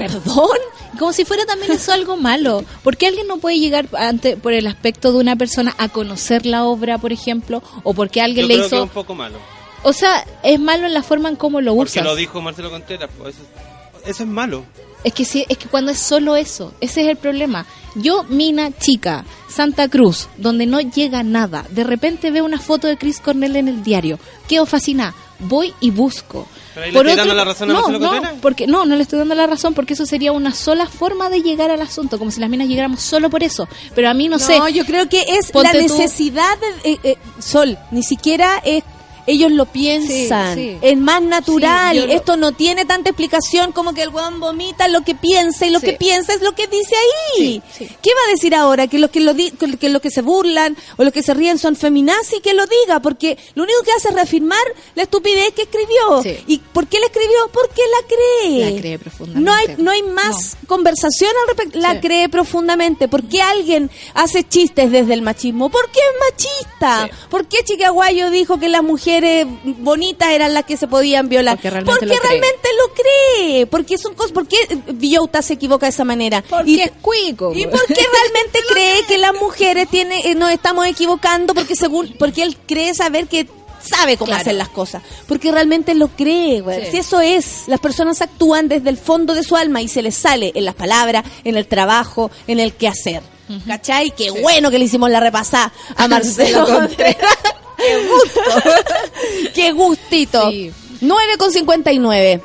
¿perdón? 0.07 0.57
como 0.97 1.13
si 1.13 1.25
fuera 1.25 1.45
también 1.45 1.71
eso 1.71 1.91
algo 1.93 2.17
malo. 2.17 2.63
¿Por 2.83 2.97
qué 2.97 3.07
alguien 3.07 3.27
no 3.27 3.37
puede 3.37 3.59
llegar 3.59 3.87
ante, 3.97 4.37
por 4.37 4.53
el 4.53 4.67
aspecto 4.67 5.11
de 5.11 5.19
una 5.19 5.35
persona 5.35 5.75
a 5.77 5.89
conocer 5.89 6.45
la 6.45 6.65
obra, 6.65 6.97
por 6.97 7.11
ejemplo? 7.13 7.61
O 7.83 7.93
porque 7.93 8.21
alguien 8.21 8.43
Yo 8.45 8.47
le 8.47 8.53
creo 8.55 8.69
que 8.69 8.75
es 8.75 8.79
hizo... 8.79 8.83
un 8.83 8.89
poco 8.89 9.15
malo. 9.15 9.37
O 9.83 9.93
sea, 9.93 10.25
es 10.43 10.59
malo 10.59 10.87
en 10.87 10.93
la 10.93 11.03
forma 11.03 11.29
en 11.29 11.35
cómo 11.35 11.61
lo 11.61 11.75
Porque 11.75 11.91
usas. 11.99 12.03
lo 12.03 12.15
dijo 12.15 12.41
Marcelo 12.41 12.69
Contreras. 12.69 13.09
pues, 13.17 13.35
eso, 13.35 13.45
eso 14.05 14.23
es 14.23 14.29
malo. 14.29 14.65
Es 15.03 15.13
que 15.13 15.23
sí, 15.23 15.45
es 15.47 15.57
que 15.57 15.67
cuando 15.69 15.91
es 15.91 15.99
solo 15.99 16.35
eso, 16.35 16.73
ese 16.81 17.01
es 17.03 17.07
el 17.07 17.15
problema. 17.15 17.65
Yo, 17.95 18.23
Mina 18.23 18.71
Chica, 18.77 19.23
Santa 19.47 19.87
Cruz, 19.87 20.27
donde 20.37 20.65
no 20.65 20.81
llega 20.81 21.23
nada, 21.23 21.65
de 21.69 21.85
repente 21.85 22.31
veo 22.31 22.43
una 22.43 22.59
foto 22.59 22.87
de 22.87 22.97
Chris 22.97 23.21
Cornell 23.21 23.55
en 23.55 23.69
el 23.69 23.81
diario, 23.83 24.19
quedo 24.49 24.65
fascinada, 24.65 25.15
voy 25.39 25.73
y 25.79 25.91
busco. 25.91 26.47
Pero 26.73 26.85
ahí 26.85 26.91
le 26.91 26.99
estoy 26.99 27.15
dando 27.15 27.33
la 27.33 27.43
razón 27.45 27.69
a 27.69 27.73
no, 27.73 27.81
Marcelo 27.81 27.99
no, 28.21 28.41
porque 28.41 28.67
no, 28.67 28.85
no 28.85 28.95
le 28.95 29.01
estoy 29.03 29.19
dando 29.19 29.35
la 29.35 29.47
razón 29.47 29.73
porque 29.73 29.93
eso 29.93 30.05
sería 30.05 30.31
una 30.31 30.53
sola 30.53 30.87
forma 30.87 31.29
de 31.29 31.41
llegar 31.41 31.71
al 31.71 31.81
asunto, 31.81 32.17
como 32.19 32.31
si 32.31 32.39
las 32.39 32.49
minas 32.49 32.67
llegáramos 32.67 33.01
solo 33.01 33.29
por 33.29 33.43
eso. 33.43 33.67
Pero 33.95 34.09
a 34.09 34.13
mí 34.13 34.29
no, 34.29 34.39
sé, 34.39 34.59
yo 34.73 34.85
creo 34.85 35.09
que 35.09 35.21
es 35.27 35.51
Ponte 35.51 35.73
la 35.73 35.87
tú- 35.87 35.97
necesidad 35.97 36.57
de... 36.83 36.91
eh, 36.91 36.99
eh, 37.03 37.17
Sol, 37.39 37.77
ni 37.91 38.03
siquiera 38.03 38.61
es... 38.63 38.83
Ellos 39.31 39.51
lo 39.51 39.65
piensan, 39.67 40.55
Sí, 40.55 40.71
sí. 40.71 40.77
es 40.81 40.97
más 40.97 41.21
natural. 41.21 41.93
Sí, 41.95 42.01
yo 42.01 42.07
lo- 42.07 42.13
Esto 42.13 42.37
no 42.37 42.51
tiene 42.51 42.85
tanta 42.85 43.09
explicación 43.09 43.71
como 43.71 43.93
que 43.93 44.01
el 44.03 44.09
weón 44.09 44.39
vomita 44.39 44.87
lo 44.87 45.01
que 45.01 45.13
piensa 45.15 45.65
y 45.65 45.69
lo 45.69 45.79
que 45.79 45.93
piensa 45.93 46.33
es 46.33 46.41
lo 46.41 46.53
que 46.53 46.67
dice 46.67 46.95
ahí. 47.37 47.61
¿Qué 47.77 48.09
va 48.09 48.19
a 48.27 48.31
decir 48.31 48.55
ahora? 48.55 48.87
Que 48.87 48.97
los 48.99 49.09
que, 49.11 49.19
lo 49.19 49.33
di- 49.33 49.51
que 49.51 49.89
los 49.89 50.01
que 50.01 50.09
se 50.11 50.21
burlan 50.21 50.75
o 50.97 51.03
los 51.03 51.13
que 51.13 51.21
se 51.23 51.33
ríen 51.33 51.57
son 51.59 51.75
feminazis, 51.75 52.41
que 52.41 52.53
lo 52.53 52.65
diga, 52.65 52.99
porque 53.01 53.37
lo 53.55 53.63
único 53.63 53.81
que 53.83 53.91
hace 53.91 54.09
es 54.09 54.15
reafirmar 54.15 54.57
la 54.95 55.03
estupidez 55.03 55.51
que 55.55 55.63
escribió. 55.63 56.23
¿Y 56.47 56.57
por 56.57 56.87
qué 56.87 56.99
la 56.99 57.05
escribió? 57.07 57.49
Porque 57.53 57.81
la 57.81 58.07
cree. 58.07 58.71
La 58.73 58.79
cree 58.81 58.99
profundamente. 58.99 59.45
No 59.45 59.53
hay, 59.53 59.67
no 59.77 59.91
hay 59.91 60.03
más 60.03 60.57
conversación 60.67 61.31
al 61.41 61.55
respecto. 61.55 61.79
La 61.79 61.99
cree 62.01 62.29
profundamente. 62.29 63.07
¿Por 63.07 63.23
qué 63.23 63.41
alguien 63.41 63.89
hace 64.13 64.43
chistes 64.47 64.91
desde 64.91 65.13
el 65.13 65.21
machismo? 65.21 65.69
¿Por 65.69 65.89
qué 65.91 65.99
es 65.99 66.31
machista? 66.31 67.09
¿Por 67.29 67.45
qué 67.47 67.57
Chicaguayo 67.63 68.29
dijo 68.31 68.59
que 68.59 68.69
las 68.69 68.83
mujeres 68.83 69.18
bonitas 69.63 70.29
eran 70.29 70.53
las 70.53 70.65
que 70.65 70.77
se 70.77 70.87
podían 70.87 71.29
violar? 71.29 71.55
Porque 71.57 71.69
realmente 71.69 72.05
lo 72.05 72.15
cree. 72.15 72.29
realmente 72.29 72.69
lo 72.77 72.93
cree. 72.93 73.65
Porque 73.67 73.97
son 73.97 74.13
cosas. 74.15 74.31
¿Por 74.31 74.47
qué 74.47 74.57
Villota 74.93 75.41
se 75.41 75.53
equivoca 75.53 75.85
de 75.85 75.91
esa 75.91 76.03
manera? 76.03 76.43
porque 76.49 76.71
Y- 76.71 76.81
es 76.81 76.91
cuico. 77.01 77.53
¿Y 77.53 77.65
por 77.67 77.85
qué 77.87 77.93
realmente 77.95 78.59
cree 78.73 79.03
que 79.07 79.17
las 79.17 79.33
mujeres 79.35 79.87
tiene, 79.89 80.29
eh, 80.29 80.35
nos 80.35 80.51
estamos 80.51 80.85
equivocando? 80.87 81.53
Porque 81.53 81.75
según, 81.75 82.15
porque 82.19 82.43
él 82.43 82.57
cree 82.65 82.93
saber 82.93 83.27
que 83.27 83.47
sabe 83.81 84.17
cómo 84.17 84.27
Claro. 84.27 84.41
hacer 84.41 84.55
las 84.55 84.69
cosas. 84.69 85.01
Porque 85.27 85.51
realmente 85.51 85.95
lo 85.95 86.09
cree, 86.09 86.61
güey. 86.61 86.85
Sí. 86.85 86.91
Si 86.91 86.97
eso 86.97 87.21
es, 87.21 87.63
las 87.67 87.79
personas 87.79 88.21
actúan 88.21 88.67
desde 88.67 88.89
el 88.89 88.97
fondo 88.97 89.33
de 89.33 89.43
su 89.43 89.55
alma 89.55 89.81
y 89.81 89.87
se 89.87 90.01
les 90.01 90.15
sale 90.15 90.51
en 90.53 90.65
las 90.65 90.75
palabras, 90.75 91.23
en 91.45 91.55
el 91.55 91.65
trabajo, 91.67 92.29
en 92.47 92.59
el 92.59 92.73
quehacer. 92.73 93.21
¿Cachai? 93.65 94.11
Qué 94.11 94.29
bueno 94.29 94.69
que 94.69 94.77
le 94.77 94.85
hicimos 94.85 95.09
la 95.09 95.19
repasada 95.19 95.71
a 95.95 96.07
Marcelo 96.09 96.65
Contreras. 96.67 97.37
Qué 97.79 98.07
gusto. 98.07 98.41
Qué 99.55 99.71
gustito. 99.71 100.49
Sí. 100.51 100.71
9 101.01 101.37
con 101.37 101.51
59. 101.51 102.41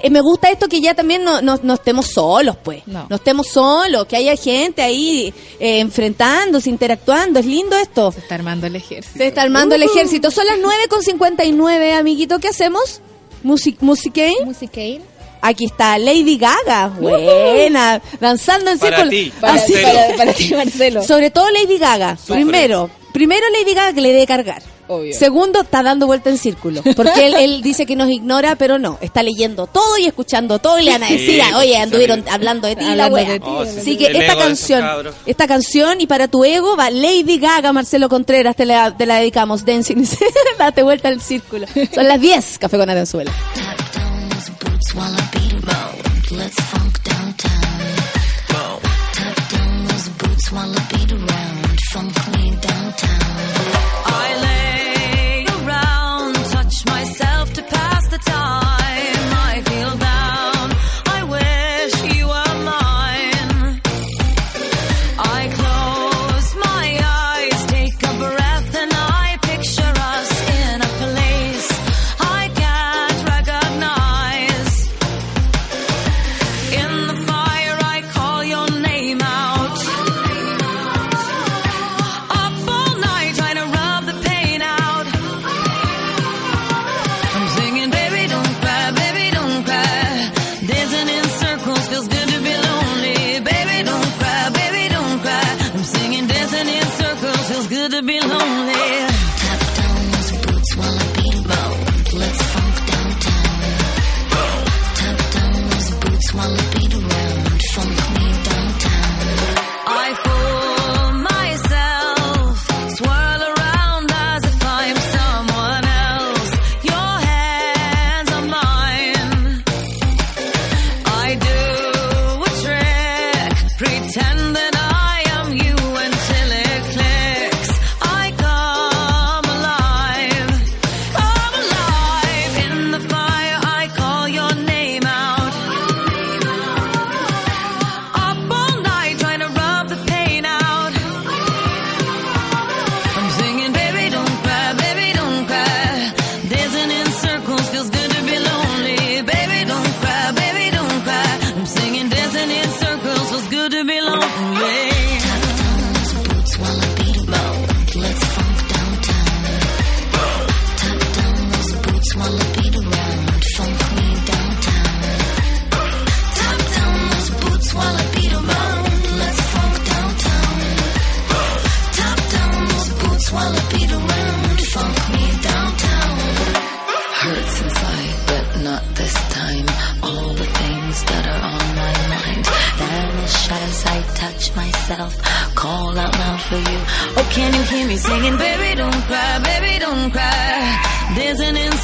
Eh, 0.00 0.10
me 0.10 0.20
gusta 0.20 0.48
esto 0.50 0.68
que 0.68 0.80
ya 0.80 0.94
también 0.94 1.24
no, 1.24 1.42
no- 1.42 1.58
no 1.60 1.74
estemos 1.74 2.06
solos, 2.06 2.56
pues. 2.62 2.86
No. 2.86 3.08
estemos 3.10 3.48
solos, 3.48 4.06
que 4.06 4.16
haya 4.16 4.36
gente 4.36 4.80
ahí 4.82 5.34
eh, 5.58 5.80
enfrentándose, 5.80 6.70
interactuando. 6.70 7.40
Es 7.40 7.46
lindo 7.46 7.76
esto. 7.76 8.12
Se 8.12 8.20
está 8.20 8.36
armando 8.36 8.66
el 8.68 8.76
ejército. 8.76 9.18
Se 9.18 9.26
está 9.26 9.42
armando 9.42 9.74
el 9.74 9.82
ejército. 9.82 10.30
Son 10.30 10.46
las 10.46 10.58
9 10.60 10.84
con 10.88 11.02
59, 11.02 11.94
amiguito. 11.94 12.38
¿Qué 12.38 12.48
hacemos? 12.48 13.00
Music, 13.42 13.78
Musicane. 13.80 14.36
Musicane. 14.44 15.00
Aquí 15.40 15.66
está 15.66 15.98
Lady 15.98 16.36
Gaga. 16.38 16.88
Buena. 16.88 18.00
Danzando 18.20 18.70
en 18.70 18.78
Para 18.78 18.96
círculo. 19.04 19.10
ti, 19.10 19.32
Para, 19.40 19.54
Así- 19.54 19.72
para, 19.74 20.16
para 20.16 20.32
ti, 20.32 20.54
Marcelo. 20.54 21.02
sobre 21.02 21.30
todo 21.30 21.46
Lady 21.50 21.78
Gaga. 21.78 22.16
Sufre. 22.16 22.34
Primero, 22.36 22.90
primero 23.12 23.46
Lady 23.50 23.74
Gaga 23.74 23.92
que 23.92 24.00
le 24.00 24.12
debe 24.12 24.26
cargar. 24.26 24.62
Obvio. 24.90 25.12
Segundo, 25.12 25.60
está 25.60 25.82
dando 25.82 26.06
vuelta 26.06 26.30
en 26.30 26.38
círculo. 26.38 26.82
Porque 26.96 27.26
él, 27.26 27.34
él 27.34 27.60
dice 27.60 27.84
que 27.84 27.94
nos 27.94 28.08
ignora, 28.08 28.56
pero 28.56 28.78
no. 28.78 28.96
Está 29.02 29.22
leyendo 29.22 29.66
todo 29.66 29.98
y 29.98 30.06
escuchando 30.06 30.60
todo 30.60 30.78
y 30.78 30.84
le 30.84 30.92
van 30.92 31.02
a 31.02 31.08
Sí, 31.08 31.18
decir, 31.18 31.42
pues, 31.42 31.54
oye, 31.56 31.76
anduvieron 31.76 32.20
sí. 32.20 32.28
hablando 32.30 32.66
de 32.66 32.74
ti, 32.76 32.84
la 32.86 32.90
Hablando 33.04 33.14
wea. 33.16 33.28
de 33.32 33.38
ti, 33.40 33.46
Oh, 33.50 33.60
Así 33.60 33.80
sí, 33.82 33.96
que 33.98 34.06
el 34.06 34.16
esta 34.16 34.32
ego 34.32 34.40
de 34.40 34.46
esos 34.52 34.60
canción, 34.60 34.80
cabros. 34.80 35.14
esta 35.26 35.46
canción 35.46 36.00
y 36.00 36.06
para 36.06 36.26
tu 36.28 36.42
ego 36.42 36.74
va 36.74 36.88
Lady 36.90 37.38
Gaga, 37.38 37.70
Marcelo 37.74 38.08
Contreras, 38.08 38.56
te 38.56 38.64
la, 38.64 38.96
te 38.96 39.04
la 39.04 39.16
dedicamos. 39.16 39.66
Dancing, 39.66 40.06
date 40.58 40.82
vuelta 40.82 41.08
al 41.08 41.20
círculo. 41.20 41.66
Son 41.94 42.08
las 42.08 42.18
10, 42.18 42.58
Café 42.58 42.78
con 42.78 42.88
Atenzuela. 42.88 43.30
While 44.98 45.14
I 45.14 45.24
beat 45.32 45.52
around. 45.54 46.30
Let's 46.32 46.60
funk 46.70 47.02
downtown. 47.04 47.80
Tap 49.16 49.36
down 49.50 49.84
those 49.86 50.08
boots 50.20 50.52
while 50.52 50.72
I 50.78 50.88
beat. 50.90 50.98
Funk 51.08 51.37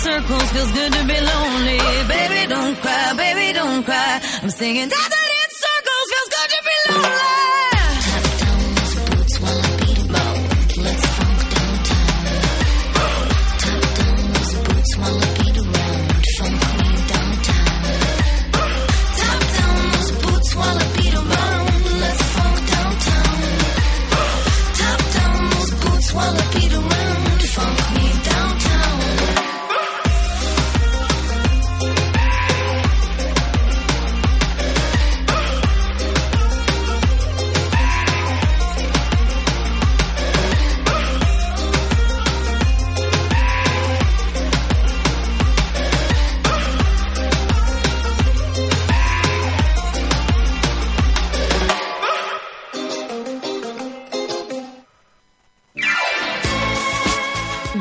circles 0.04 0.52
feels 0.52 0.72
good 0.72 0.92
to 0.92 1.02
be 1.06 1.18
lonely. 1.32 1.78
Baby, 2.14 2.46
don't 2.46 2.76
cry, 2.76 3.14
baby, 3.16 3.54
don't 3.54 3.82
cry. 3.84 4.20
I'm 4.42 4.50
singing, 4.50 4.88
dancing 4.88 5.18
in 5.18 5.23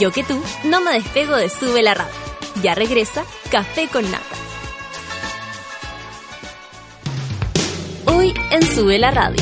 Yo 0.04 0.12
que 0.12 0.24
tú 0.26 0.38
no 0.66 0.82
me 0.82 0.92
despego 0.92 1.38
de 1.38 1.48
Sube 1.48 1.82
la 1.82 1.94
Radio. 1.94 2.14
Ya 2.62 2.76
regresa 2.76 3.24
Café 3.50 3.88
con 3.88 4.04
Nata. 4.12 4.36
Hoy 8.08 8.34
en 8.52 8.64
Sube 8.64 9.00
la 9.00 9.12
Radio. 9.12 9.42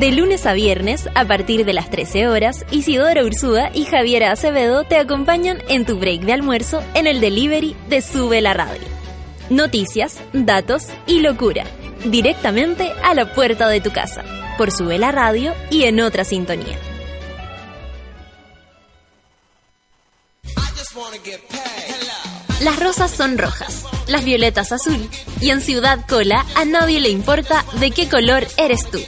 De 0.00 0.12
lunes 0.12 0.46
a 0.46 0.54
viernes, 0.54 1.10
a 1.14 1.26
partir 1.26 1.66
de 1.66 1.74
las 1.74 1.90
13 1.90 2.28
horas, 2.28 2.64
Isidora 2.70 3.22
Ursúa 3.22 3.68
y 3.74 3.84
Javiera 3.84 4.32
Acevedo 4.32 4.84
te 4.84 4.96
acompañan 4.96 5.58
en 5.68 5.84
tu 5.84 5.98
break 5.98 6.22
de 6.22 6.32
almuerzo 6.32 6.82
en 6.94 7.06
el 7.06 7.20
delivery 7.20 7.76
de 7.90 8.00
Sube 8.00 8.40
la 8.40 8.54
Radio. 8.54 8.88
Noticias, 9.50 10.18
datos 10.32 10.86
y 11.06 11.20
locura. 11.20 11.64
Directamente 12.06 12.90
a 13.04 13.12
la 13.12 13.34
puerta 13.34 13.68
de 13.68 13.82
tu 13.82 13.90
casa. 13.90 14.24
Por 14.62 14.70
Sube 14.70 14.96
la 14.96 15.10
Radio 15.10 15.56
y 15.70 15.82
en 15.86 15.98
otra 15.98 16.24
sintonía. 16.24 16.78
Las 22.60 22.78
rosas 22.78 23.10
son 23.10 23.38
rojas, 23.38 23.82
las 24.06 24.24
violetas 24.24 24.70
azul 24.70 25.10
y 25.40 25.50
en 25.50 25.62
Ciudad 25.62 26.06
Cola 26.08 26.46
a 26.54 26.64
nadie 26.64 27.00
le 27.00 27.08
importa 27.08 27.64
de 27.80 27.90
qué 27.90 28.08
color 28.08 28.46
eres 28.56 28.88
tú. 28.88 29.00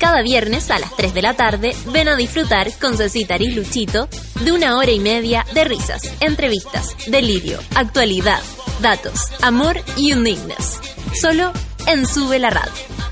Cada 0.00 0.20
viernes 0.22 0.68
a 0.72 0.80
las 0.80 0.96
3 0.96 1.14
de 1.14 1.22
la 1.22 1.34
tarde 1.34 1.76
ven 1.92 2.08
a 2.08 2.16
disfrutar 2.16 2.76
con 2.80 2.96
Cecita 2.96 3.36
y 3.36 3.52
Luchito 3.52 4.08
de 4.40 4.50
una 4.50 4.76
hora 4.76 4.90
y 4.90 4.98
media 4.98 5.46
de 5.54 5.62
risas, 5.62 6.02
entrevistas, 6.18 6.96
delirio, 7.06 7.60
actualidad, 7.76 8.42
datos, 8.80 9.28
amor 9.42 9.80
y 9.96 10.12
unignes. 10.14 10.80
Solo 11.22 11.52
en 11.86 12.04
Sube 12.04 12.40
la 12.40 12.50
Radio. 12.50 13.07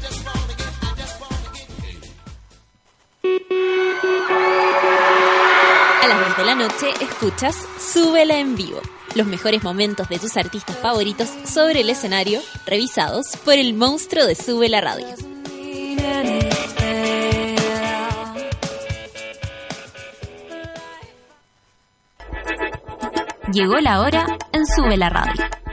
A 6.03 6.09
las 6.09 6.19
10 6.27 6.37
de 6.37 6.45
la 6.45 6.55
noche 6.55 6.91
escuchas 7.01 7.57
Súbela 7.79 8.39
en 8.39 8.57
vivo. 8.57 8.81
Los 9.15 9.27
mejores 9.27 9.63
momentos 9.63 10.09
de 10.09 10.19
tus 10.19 10.37
artistas 10.37 10.77
favoritos 10.77 11.29
sobre 11.45 11.81
el 11.81 11.91
escenario, 11.91 12.41
revisados 12.67 13.37
por 13.45 13.55
el 13.55 13.75
monstruo 13.75 14.27
de 14.27 14.35
Sube 14.35 14.69
la 14.69 14.81
Radio. 14.81 15.07
Llegó 23.53 23.77
la 23.81 24.01
hora 24.01 24.27
en 24.53 24.67
Sube 24.67 24.97
la 24.97 25.09
Radio. 25.09 25.66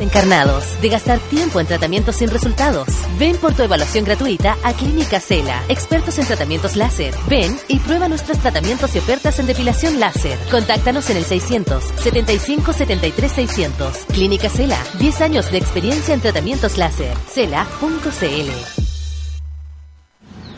Encarnados 0.00 0.80
de 0.80 0.88
gastar 0.88 1.18
tiempo 1.18 1.60
en 1.60 1.66
tratamientos 1.66 2.16
sin 2.16 2.30
resultados. 2.30 2.88
Ven 3.18 3.36
por 3.36 3.52
tu 3.52 3.62
evaluación 3.62 4.04
gratuita 4.04 4.56
a 4.62 4.72
Clínica 4.72 5.20
Cela, 5.20 5.62
expertos 5.68 6.18
en 6.18 6.26
tratamientos 6.26 6.74
láser. 6.74 7.14
Ven 7.28 7.54
y 7.68 7.78
prueba 7.80 8.08
nuestros 8.08 8.38
tratamientos 8.38 8.94
y 8.94 8.98
ofertas 8.98 9.38
en 9.38 9.46
depilación 9.46 10.00
láser. 10.00 10.38
Contáctanos 10.50 11.10
en 11.10 11.18
el 11.18 11.24
600 11.24 11.84
75 12.02 12.72
73 12.72 13.30
600. 13.30 13.96
Clínica 14.06 14.48
Cela, 14.48 14.78
10 14.98 15.20
años 15.20 15.52
de 15.52 15.58
experiencia 15.58 16.14
en 16.14 16.20
tratamientos 16.20 16.78
láser. 16.78 17.14
Cela.cl. 17.30 18.50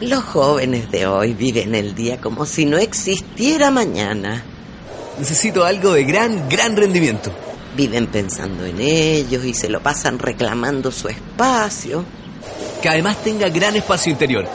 Los 0.03 0.23
jóvenes 0.25 0.91
de 0.91 1.07
hoy 1.07 1.35
viven 1.35 1.75
el 1.75 1.97
día 1.97 2.21
como 2.21 2.47
si 2.47 2.65
no 2.65 2.79
existiera 2.79 3.73
mañana. 3.73 4.45
Necesito 5.19 5.65
algo 5.65 5.93
de 5.93 6.05
gran, 6.05 6.49
gran 6.49 6.77
rendimiento. 6.77 7.33
Viven 7.77 8.07
pensando 8.07 8.65
en 8.67 8.81
ellos 8.81 9.45
y 9.45 9.55
se 9.55 9.69
lo 9.69 9.83
pasan 9.83 10.19
reclamando 10.19 10.91
su 10.91 11.09
espacio. 11.09 12.05
Que 12.83 12.89
además 12.89 13.23
tenga 13.23 13.49
gran 13.49 13.77
espacio 13.77 14.13
interior. 14.13 14.47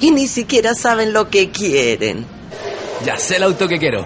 Y 0.00 0.10
ni 0.10 0.26
siquiera 0.26 0.74
saben 0.74 1.12
lo 1.12 1.30
que 1.30 1.50
quieren. 1.50 2.26
Ya 3.04 3.18
sé 3.18 3.36
el 3.36 3.44
auto 3.44 3.68
que 3.68 3.78
quiero. 3.78 4.04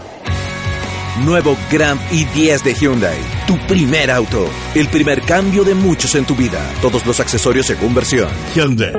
Nuevo 1.25 1.57
Grand 1.71 2.01
i10 2.11 2.63
de 2.63 2.75
Hyundai. 2.75 3.19
Tu 3.47 3.57
primer 3.67 4.11
auto. 4.11 4.49
El 4.75 4.89
primer 4.89 5.23
cambio 5.23 5.65
de 5.65 5.75
muchos 5.75 6.15
en 6.15 6.25
tu 6.25 6.35
vida. 6.35 6.61
Todos 6.81 7.05
los 7.07 7.19
accesorios 7.21 7.67
según 7.67 7.95
versión. 7.95 8.29
Hyundai. 8.55 8.93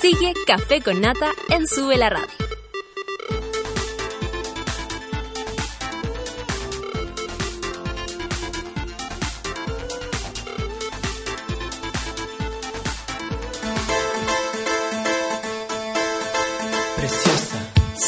Sigue 0.00 0.34
Café 0.46 0.80
con 0.80 1.00
Nata 1.00 1.30
en 1.48 1.66
Sube 1.66 1.96
la 1.96 2.10
Radio. 2.10 2.43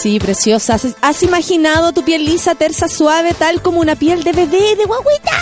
Sí, 0.07 0.21
preciosa. 0.21 0.75
¿Has- 0.75 0.95
¿Has 1.01 1.23
imaginado 1.25 1.91
tu 1.93 2.05
piel 2.05 2.25
lisa, 2.25 2.55
tersa, 2.55 2.87
suave, 2.87 3.35
tal 3.35 3.61
como 3.61 3.81
una 3.81 3.97
piel 3.97 4.23
de 4.23 4.31
bebé, 4.31 4.77
de 4.77 4.85
guaguita? 4.85 5.33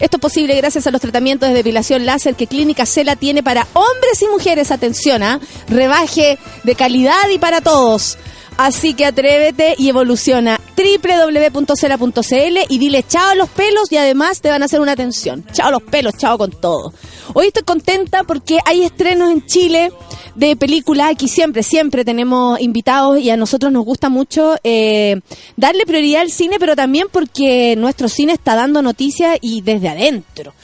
Esto 0.00 0.16
es 0.16 0.20
posible 0.20 0.56
gracias 0.56 0.88
a 0.88 0.90
los 0.90 1.00
tratamientos 1.00 1.48
de 1.48 1.54
depilación 1.54 2.04
láser 2.04 2.34
que 2.34 2.48
Clínica 2.48 2.84
Cela 2.84 3.14
tiene 3.14 3.44
para 3.44 3.68
hombres 3.74 4.20
y 4.20 4.26
mujeres. 4.26 4.72
Atención, 4.72 5.22
¿ah? 5.22 5.38
Rebaje 5.68 6.36
de 6.64 6.74
calidad 6.74 7.28
y 7.32 7.38
para 7.38 7.60
todos. 7.60 8.18
Así 8.56 8.94
que 8.94 9.06
atrévete 9.06 9.76
y 9.78 9.88
evoluciona 9.88 10.58
www.cela.cl 10.76 12.58
y 12.68 12.78
dile 12.78 13.04
chao 13.06 13.28
a 13.30 13.34
los 13.36 13.48
pelos 13.50 13.92
y 13.92 13.98
además 13.98 14.40
te 14.40 14.50
van 14.50 14.62
a 14.62 14.64
hacer 14.64 14.80
una 14.80 14.92
atención. 14.92 15.44
Chao 15.52 15.68
a 15.68 15.70
los 15.70 15.82
pelos, 15.84 16.14
chao 16.18 16.36
con 16.38 16.50
todo. 16.50 16.92
Hoy 17.34 17.46
estoy 17.46 17.62
contenta 17.62 18.24
porque 18.24 18.58
hay 18.64 18.82
estrenos 18.82 19.30
en 19.30 19.46
Chile 19.46 19.92
de 20.38 20.54
películas. 20.56 21.10
Aquí 21.10 21.28
siempre, 21.28 21.62
siempre 21.62 22.04
tenemos 22.04 22.60
invitados 22.60 23.18
y 23.20 23.30
a 23.30 23.36
nosotros 23.36 23.72
nos 23.72 23.84
gusta 23.84 24.08
mucho 24.08 24.56
eh, 24.62 25.20
darle 25.56 25.84
prioridad 25.84 26.22
al 26.22 26.30
cine, 26.30 26.56
pero 26.60 26.76
también 26.76 27.08
porque 27.10 27.74
nuestro 27.76 28.08
cine 28.08 28.34
está 28.34 28.54
dando 28.54 28.80
noticias 28.80 29.36
y 29.40 29.62
desde 29.62 29.88
adentro. 29.88 30.54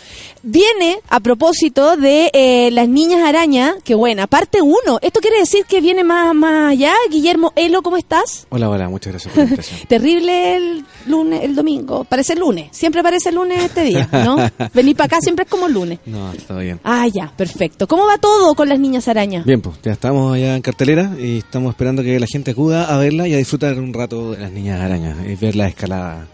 Viene 0.47 0.99
a 1.09 1.21
propósito 1.21 1.97
de 1.97 2.31
eh, 2.35 2.71
Las 2.71 2.87
Niñas 2.87 3.23
Araña, 3.23 3.77
que 3.83 3.95
buena, 3.95 4.27
parte 4.27 4.61
1. 4.61 4.99
Esto 5.01 5.21
quiere 5.21 5.39
decir 5.39 5.65
que 5.65 5.81
viene 5.81 6.05
más, 6.05 6.35
más 6.35 6.73
allá. 6.73 6.93
Guillermo 7.11 7.55
Elo, 7.57 7.81
¿cómo 7.81 7.97
estás? 7.97 8.47
Hola, 8.51 8.69
hola, 8.69 8.91
muchas 8.91 9.15
gracias 9.15 9.33
por 9.33 9.39
la 9.39 9.45
invitación. 9.45 9.81
Terrible 9.89 10.57
el 10.57 10.85
lunes, 11.07 11.45
el 11.45 11.55
domingo. 11.55 12.05
Parece 12.05 12.35
el 12.35 12.41
lunes. 12.41 12.69
Siempre 12.73 13.03
parece 13.03 13.31
el 13.31 13.37
lunes 13.37 13.65
este 13.65 13.85
día, 13.85 14.07
¿no? 14.13 14.37
Venir 14.75 14.95
para 14.95 15.07
acá 15.07 15.19
siempre 15.23 15.47
es 15.47 15.51
como 15.51 15.67
el 15.67 15.73
lunes. 15.73 16.01
No, 16.05 16.31
está 16.31 16.59
bien. 16.59 16.79
Ah, 16.85 17.09
ya, 17.09 17.33
perfecto. 17.35 17.89
¿Cómo 17.89 18.05
va 18.05 18.19
todo 18.19 18.55
con 18.55 18.69
las 18.69 18.79
niñas 18.79 19.09
araña? 19.09 19.45
Bien, 19.47 19.63
pues 19.63 19.77
ya 19.83 19.93
estamos 19.93 20.35
allá 20.35 20.57
en 20.57 20.61
cartelera 20.61 21.11
y 21.19 21.39
estamos 21.39 21.71
esperando 21.71 22.03
que 22.03 22.21
la 22.21 22.27
gente 22.27 22.51
acuda 22.51 22.95
a 22.95 22.99
verla 22.99 23.27
y 23.27 23.33
a 23.33 23.39
disfrutar 23.39 23.79
un 23.79 23.95
rato 23.95 24.33
de 24.33 24.41
las 24.41 24.53
niñas 24.53 24.79
arañas 24.79 25.17
y 25.27 25.37
ver 25.37 25.57
la 25.57 25.69
escalada. 25.69 26.27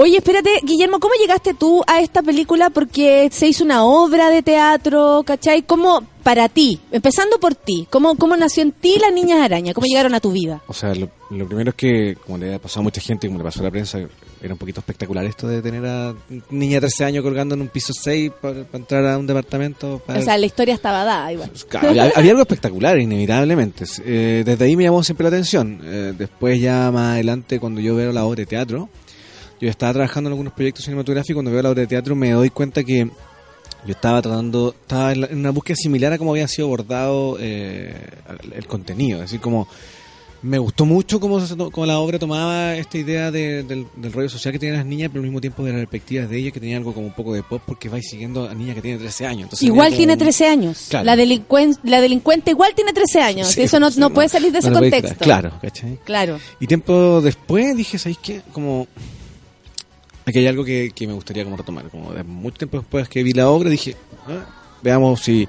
Oye, 0.00 0.18
espérate, 0.18 0.60
Guillermo, 0.62 1.00
¿cómo 1.00 1.14
llegaste 1.20 1.54
tú 1.54 1.82
a 1.88 2.00
esta 2.00 2.22
película? 2.22 2.70
Porque 2.70 3.28
se 3.32 3.48
hizo 3.48 3.64
una 3.64 3.82
obra 3.82 4.30
de 4.30 4.44
teatro, 4.44 5.24
¿cachai? 5.26 5.62
¿Cómo, 5.62 6.06
para 6.22 6.48
ti, 6.48 6.78
empezando 6.92 7.40
por 7.40 7.56
ti, 7.56 7.88
cómo, 7.90 8.14
cómo 8.14 8.36
nació 8.36 8.62
en 8.62 8.70
ti 8.70 8.96
las 9.00 9.12
Niñas 9.12 9.40
Araña? 9.40 9.74
¿Cómo 9.74 9.88
llegaron 9.88 10.14
a 10.14 10.20
tu 10.20 10.30
vida? 10.30 10.62
O 10.68 10.72
sea, 10.72 10.94
lo, 10.94 11.10
lo 11.30 11.46
primero 11.48 11.70
es 11.70 11.74
que, 11.74 12.16
como 12.24 12.38
le 12.38 12.54
ha 12.54 12.60
pasado 12.60 12.82
a 12.82 12.84
mucha 12.84 13.00
gente, 13.00 13.26
y 13.26 13.30
como 13.30 13.40
le 13.40 13.44
pasó 13.44 13.58
a 13.58 13.64
la 13.64 13.72
prensa, 13.72 13.98
era 14.40 14.54
un 14.54 14.58
poquito 14.58 14.78
espectacular 14.78 15.24
esto 15.24 15.48
de 15.48 15.60
tener 15.60 15.84
a 15.84 16.14
niña 16.50 16.74
de 16.74 16.82
13 16.82 17.04
años 17.04 17.24
colgando 17.24 17.56
en 17.56 17.62
un 17.62 17.68
piso 17.68 17.92
6 17.92 18.30
para, 18.40 18.62
para 18.62 18.78
entrar 18.78 19.04
a 19.04 19.18
un 19.18 19.26
departamento. 19.26 20.00
Para... 20.06 20.20
O 20.20 20.22
sea, 20.22 20.38
la 20.38 20.46
historia 20.46 20.74
estaba 20.74 21.02
dada 21.02 21.32
igual. 21.32 21.50
Había 22.14 22.30
algo 22.30 22.42
espectacular, 22.42 23.00
inevitablemente. 23.00 23.84
Eh, 24.04 24.44
desde 24.46 24.64
ahí 24.64 24.76
me 24.76 24.84
llamó 24.84 25.02
siempre 25.02 25.24
la 25.24 25.30
atención. 25.30 25.80
Eh, 25.82 26.14
después, 26.16 26.60
ya 26.60 26.88
más 26.92 27.14
adelante, 27.14 27.58
cuando 27.58 27.80
yo 27.80 27.96
veo 27.96 28.12
la 28.12 28.24
obra 28.24 28.36
de 28.36 28.46
teatro, 28.46 28.88
yo 29.60 29.68
estaba 29.68 29.92
trabajando 29.92 30.28
en 30.28 30.32
algunos 30.32 30.52
proyectos 30.52 30.84
cinematográficos. 30.84 31.34
Cuando 31.36 31.50
veo 31.50 31.62
la 31.62 31.70
obra 31.70 31.80
de 31.82 31.86
teatro, 31.86 32.14
me 32.14 32.30
doy 32.30 32.50
cuenta 32.50 32.82
que 32.84 33.04
yo 33.86 33.92
estaba 33.92 34.20
tratando, 34.22 34.74
estaba 34.80 35.12
en, 35.12 35.20
la- 35.22 35.26
en 35.28 35.38
una 35.38 35.50
búsqueda 35.50 35.76
similar 35.76 36.12
a 36.12 36.18
cómo 36.18 36.32
había 36.32 36.48
sido 36.48 36.66
abordado 36.66 37.36
eh, 37.40 37.94
el 38.54 38.66
contenido. 38.66 39.18
Es 39.18 39.26
decir, 39.30 39.40
como 39.40 39.68
me 40.40 40.56
gustó 40.58 40.84
mucho 40.84 41.18
cómo, 41.18 41.40
cómo 41.72 41.84
la 41.86 41.98
obra 41.98 42.16
tomaba 42.18 42.76
esta 42.76 42.96
idea 42.96 43.32
de- 43.32 43.64
del, 43.64 43.86
del 43.96 44.12
rollo 44.12 44.28
social 44.28 44.52
que 44.52 44.58
tienen 44.60 44.78
las 44.78 44.86
niñas, 44.86 45.08
pero 45.12 45.20
al 45.20 45.26
mismo 45.26 45.40
tiempo 45.40 45.64
de 45.64 45.72
las 45.72 45.80
perspectivas 45.80 46.30
de 46.30 46.38
ellas, 46.38 46.52
que 46.52 46.60
tenía 46.60 46.76
algo 46.76 46.94
como 46.94 47.06
un 47.08 47.12
poco 47.12 47.34
de 47.34 47.42
pop, 47.42 47.60
porque 47.66 47.88
vais 47.88 48.08
siguiendo 48.08 48.48
a 48.48 48.54
niña 48.54 48.72
que 48.74 48.82
tiene 48.82 48.98
13 48.98 49.26
años. 49.26 49.42
Entonces 49.44 49.66
Igual 49.66 49.92
tiene 49.96 50.12
un- 50.12 50.18
13 50.20 50.46
años. 50.46 50.86
Claro. 50.90 51.04
La, 51.06 51.16
delincuen- 51.16 51.78
la 51.82 52.00
delincuente 52.00 52.52
igual 52.52 52.72
tiene 52.76 52.92
13 52.92 53.20
años. 53.20 53.48
Sí, 53.48 53.62
Eso 53.62 53.80
no, 53.80 53.90
no 53.90 54.10
puede 54.10 54.28
salir 54.28 54.52
de 54.52 54.58
ese 54.60 54.70
puede- 54.70 54.90
contexto. 54.90 55.24
Claro, 55.24 55.52
¿cachai? 55.60 55.98
Claro. 56.04 56.38
Y 56.60 56.66
tiempo 56.68 57.20
después 57.20 57.76
dije, 57.76 57.98
¿sabéis 57.98 58.18
qué? 58.22 58.42
Como... 58.52 58.86
Aquí 60.28 60.40
hay 60.40 60.46
algo 60.46 60.62
que, 60.62 60.90
que 60.94 61.06
me 61.06 61.14
gustaría 61.14 61.42
como 61.42 61.56
retomar. 61.56 61.88
Como 61.88 62.12
de 62.12 62.22
mucho 62.22 62.58
tiempo 62.58 62.76
después 62.76 63.08
que 63.08 63.22
vi 63.22 63.32
la 63.32 63.48
obra, 63.48 63.70
dije, 63.70 63.96
ah, 64.26 64.44
veamos 64.82 65.20
si... 65.20 65.46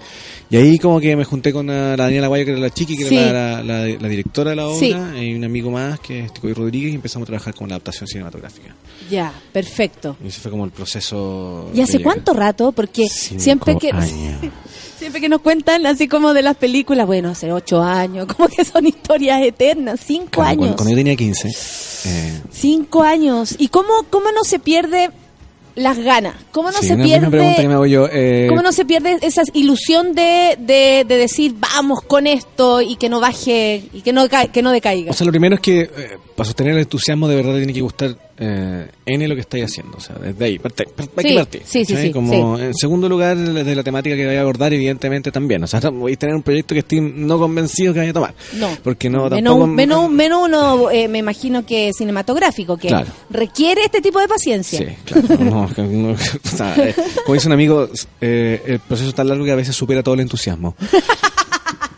Y 0.52 0.58
ahí 0.58 0.80
como 0.80 1.00
que 1.00 1.16
me 1.16 1.24
junté 1.26 1.54
con 1.54 1.68
la, 1.68 1.96
la 1.96 2.06
Daniela 2.06 2.28
Guayo, 2.28 2.46
que 2.46 2.52
era 2.52 2.60
la 2.60 2.70
chiqui, 2.72 2.98
que 2.98 3.06
Sí. 3.06 3.16
era 3.18 3.62
la, 3.62 3.64
la- 3.64 3.88
la- 3.88 3.98
la 4.00 4.08
directora 4.08 4.50
de 4.52 4.56
la 4.56 4.68
obra, 4.68 4.80
Sí. 4.80 4.96
y 5.22 5.36
un 5.36 5.44
amigo 5.44 5.70
más, 5.70 6.00
que 6.00 6.22
es 6.26 6.34
Ticoy 6.34 6.54
Rodríguez, 6.54 6.92
y 6.92 6.96
empezamos 6.96 7.26
a 7.26 7.28
trabajar 7.28 7.54
con 7.54 7.70
la 7.70 7.76
adaptación 7.76 8.08
cinematográfica. 8.08 8.74
Ya, 9.12 9.32
perfecto. 9.54 10.18
Y 10.24 10.28
ese 10.30 10.40
fue 10.42 10.50
como 10.52 10.66
el 10.66 10.72
proceso... 10.72 11.70
¿Y 11.74 11.82
hace 11.82 12.02
cuánto 12.02 12.34
rato? 12.34 12.72
Porque 12.72 13.08
Cinco 13.08 13.40
siempre 13.42 13.78
que 13.78 13.92
años. 13.92 14.10
siempre 14.98 15.22
que 15.22 15.30
nos 15.30 15.42
cuentan 15.42 15.86
así 15.86 16.08
como 16.08 16.34
de 16.34 16.42
las 16.42 16.58
películas, 16.58 17.06
bueno, 17.06 17.30
hace 17.30 17.52
ocho 17.52 17.82
años, 17.84 18.26
como 18.36 18.50
que 18.50 18.66
son 18.66 18.86
historias 18.88 19.42
eternas, 19.44 20.00
cinco 20.04 20.42
años. 20.42 20.58
Cuando, 20.58 20.76
cuando 20.78 20.92
yo 20.92 20.98
tenía 20.98 21.16
15, 21.16 21.48
eh, 22.06 22.42
Cinco 22.52 23.04
años. 23.04 23.56
¿Y 23.60 23.68
cómo, 23.68 23.90
cómo 24.10 24.32
no 24.32 24.44
se 24.44 24.58
pierde 24.60 25.12
las 25.76 25.98
ganas? 26.00 26.36
¿Cómo 26.52 26.72
no 26.72 26.78
sí, 26.80 26.88
se 26.88 26.94
una, 26.96 27.06
una 27.06 27.30
pregunta 27.30 27.32
que 27.32 27.40
me 27.40 27.56
pierde... 27.56 27.74
hago 27.74 27.86
yo... 27.86 28.08
eh, 28.12 28.46
¿Cómo 28.50 28.62
no 28.62 28.72
se 28.72 28.86
pierde 28.86 29.18
esa 29.22 29.44
ilusión 29.54 30.14
de, 30.14 30.58
de, 30.60 31.06
de 31.08 31.18
decir 31.18 31.56
vamos 31.58 32.02
con 32.02 32.28
esto 32.28 32.82
y 32.82 32.96
que 32.96 33.10
no 33.10 33.20
baje 33.20 33.84
y 33.94 34.02
que 34.02 34.14
no 34.14 34.28
que 34.52 34.62
no 34.62 34.72
decaiga? 34.72 35.12
O 35.12 35.14
sea, 35.14 35.26
lo 35.26 35.32
primero 35.32 35.56
es 35.56 35.62
que 35.62 35.82
eh, 35.82 35.90
para 36.40 36.48
sostener 36.48 36.72
el 36.76 36.80
entusiasmo 36.80 37.28
de 37.28 37.36
verdad 37.36 37.58
tiene 37.58 37.74
que 37.74 37.82
gustar 37.82 38.16
eh, 38.42 38.88
N 39.06 39.28
lo 39.28 39.36
que 39.36 39.42
estáis 39.42 39.66
haciendo. 39.66 39.98
O 39.98 40.00
sea, 40.00 40.16
desde 40.16 40.46
ahí, 40.46 40.58
parte- 40.58 40.86
par- 40.86 41.10
hay 41.18 41.24
Sí, 41.24 41.30
que 41.32 41.36
partir. 41.36 41.62
sí, 41.66 41.84
sí, 41.84 41.96
sí, 41.98 42.12
Como, 42.12 42.58
En 42.58 42.74
segundo 42.74 43.10
lugar, 43.10 43.36
de 43.38 43.76
la 43.76 43.84
temática 43.84 44.16
que 44.16 44.26
voy 44.26 44.36
a 44.36 44.42
abordar, 44.42 44.74
evidentemente 44.74 45.30
también. 45.34 45.62
O 45.66 45.68
sea, 45.68 45.82
no 45.82 45.92
voy 45.92 46.14
a 46.14 46.16
tener 46.16 46.34
un 46.36 46.42
proyecto 46.44 46.74
que 46.74 46.80
estoy 46.80 47.02
no 47.02 47.38
convencido 47.38 47.92
que 47.92 48.00
vaya 48.00 48.12
a 48.12 48.14
tomar. 48.14 48.34
No. 48.54 48.70
Porque 48.82 49.10
no, 49.10 49.30
menos, 49.30 49.44
tampoco. 49.44 49.68
menos, 49.68 50.10
menos 50.12 50.44
uno, 50.46 50.90
eh, 50.90 51.10
me 51.10 51.18
imagino 51.18 51.66
que 51.66 51.92
cinematográfico, 51.92 52.78
que 52.78 52.88
Claro. 52.88 53.08
requiere 53.30 53.82
este 53.84 54.00
tipo 54.00 54.22
de 54.22 54.30
paciencia. 54.30 54.80
Sí, 54.80 54.86
claro. 55.04 55.44
no, 55.44 55.70
que 55.76 55.82
no, 55.82 56.12
o 56.14 56.18
sea, 56.56 56.76
eh, 56.78 56.96
como 57.26 57.34
dice 57.34 57.48
un 57.48 57.54
amigo, 57.54 57.90
eh, 58.22 58.62
el 58.66 58.80
proceso 58.80 59.10
es 59.10 59.16
tan 59.16 59.28
largo 59.28 59.44
que 59.44 59.52
a 59.52 59.56
veces 59.56 59.76
supera 59.76 60.02
todo 60.02 60.16
el 60.16 60.22
entusiasmo. 60.22 60.76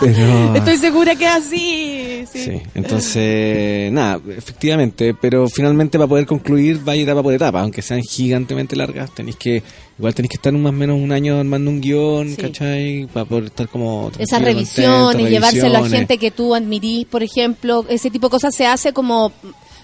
Pero, 0.01 0.55
Estoy 0.55 0.77
segura 0.77 1.15
que 1.15 1.25
es 1.25 1.31
así. 1.31 2.25
Sí. 2.31 2.43
Sí, 2.45 2.61
entonces, 2.75 3.91
nada, 3.91 4.19
efectivamente, 4.37 5.13
pero 5.19 5.47
finalmente 5.47 5.97
para 5.97 6.07
poder 6.07 6.25
concluir 6.25 6.79
vaya 6.83 7.03
etapa 7.03 7.21
por 7.23 7.33
etapa, 7.33 7.61
aunque 7.61 7.81
sean 7.81 8.01
gigantemente 8.01 8.75
largas, 8.75 9.13
tenéis 9.13 9.35
que, 9.37 9.61
igual 9.97 10.13
tenéis 10.13 10.29
que 10.31 10.35
estar 10.37 10.51
más 10.53 10.69
o 10.69 10.73
menos 10.73 10.99
un 10.99 11.11
año 11.11 11.39
armando 11.39 11.71
un 11.71 11.81
guion, 11.81 12.29
Sí. 12.29 12.35
¿cachai? 12.41 13.07
Para 13.13 13.25
poder 13.25 13.45
estar 13.45 13.67
como... 13.69 14.11
Esas 14.17 14.41
revisiones, 14.41 15.29
llevárselo 15.29 15.65
a 15.67 15.79
revisiones. 15.79 15.91
gente 15.91 16.17
que 16.17 16.31
tú 16.31 16.55
admirís, 16.55 17.05
por 17.05 17.23
ejemplo, 17.23 17.85
ese 17.89 18.09
tipo 18.09 18.27
de 18.27 18.31
cosas 18.31 18.55
se 18.55 18.65
hace 18.65 18.93
como, 18.93 19.31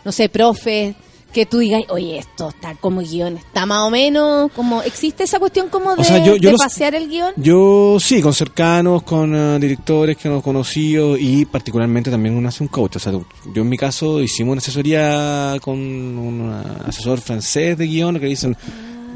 no 0.05 0.11
sé, 0.11 0.29
profe, 0.29 0.95
que 1.37 1.45
tú 1.45 1.59
digas, 1.59 1.83
oye, 1.89 2.17
esto 2.17 2.49
está 2.49 2.73
como 2.75 3.01
guion, 3.01 3.37
está 3.37 3.65
más 3.67 3.83
o 3.83 3.91
menos, 3.91 4.51
como, 4.53 4.81
¿existe 4.81 5.23
esa 5.23 5.37
cuestión 5.39 5.69
como 5.69 5.95
de, 5.95 6.01
O 6.01 6.03
sea, 6.03 6.17
yo- 6.17 6.35
yo 6.35 6.49
de 6.49 6.51
los- 6.53 6.61
pasear 6.61 6.95
el 6.95 7.07
guion? 7.07 7.31
Yo 7.37 7.97
sí, 7.99 8.21
con 8.21 8.33
cercanos, 8.33 9.03
con 9.03 9.35
ah, 9.35 9.59
directores 9.59 10.17
que 10.17 10.29
nos 10.29 10.41
conocido 10.43 11.15
y 11.15 11.45
particularmente 11.45 12.09
también 12.09 12.35
uno 12.35 12.49
hace 12.49 12.63
un 12.63 12.69
coach. 12.69 12.95
O 12.95 12.99
sea, 12.99 13.11
yo 13.11 13.61
en 13.61 13.69
mi 13.69 13.77
caso 13.77 14.19
hicimos 14.21 14.53
una 14.53 14.59
asesoría 14.59 15.57
con 15.61 15.77
un 15.77 16.51
asesor 16.87 17.21
francés 17.21 17.77
de 17.77 17.85
guion 17.85 18.19
que 18.19 18.25
dicen 18.25 18.57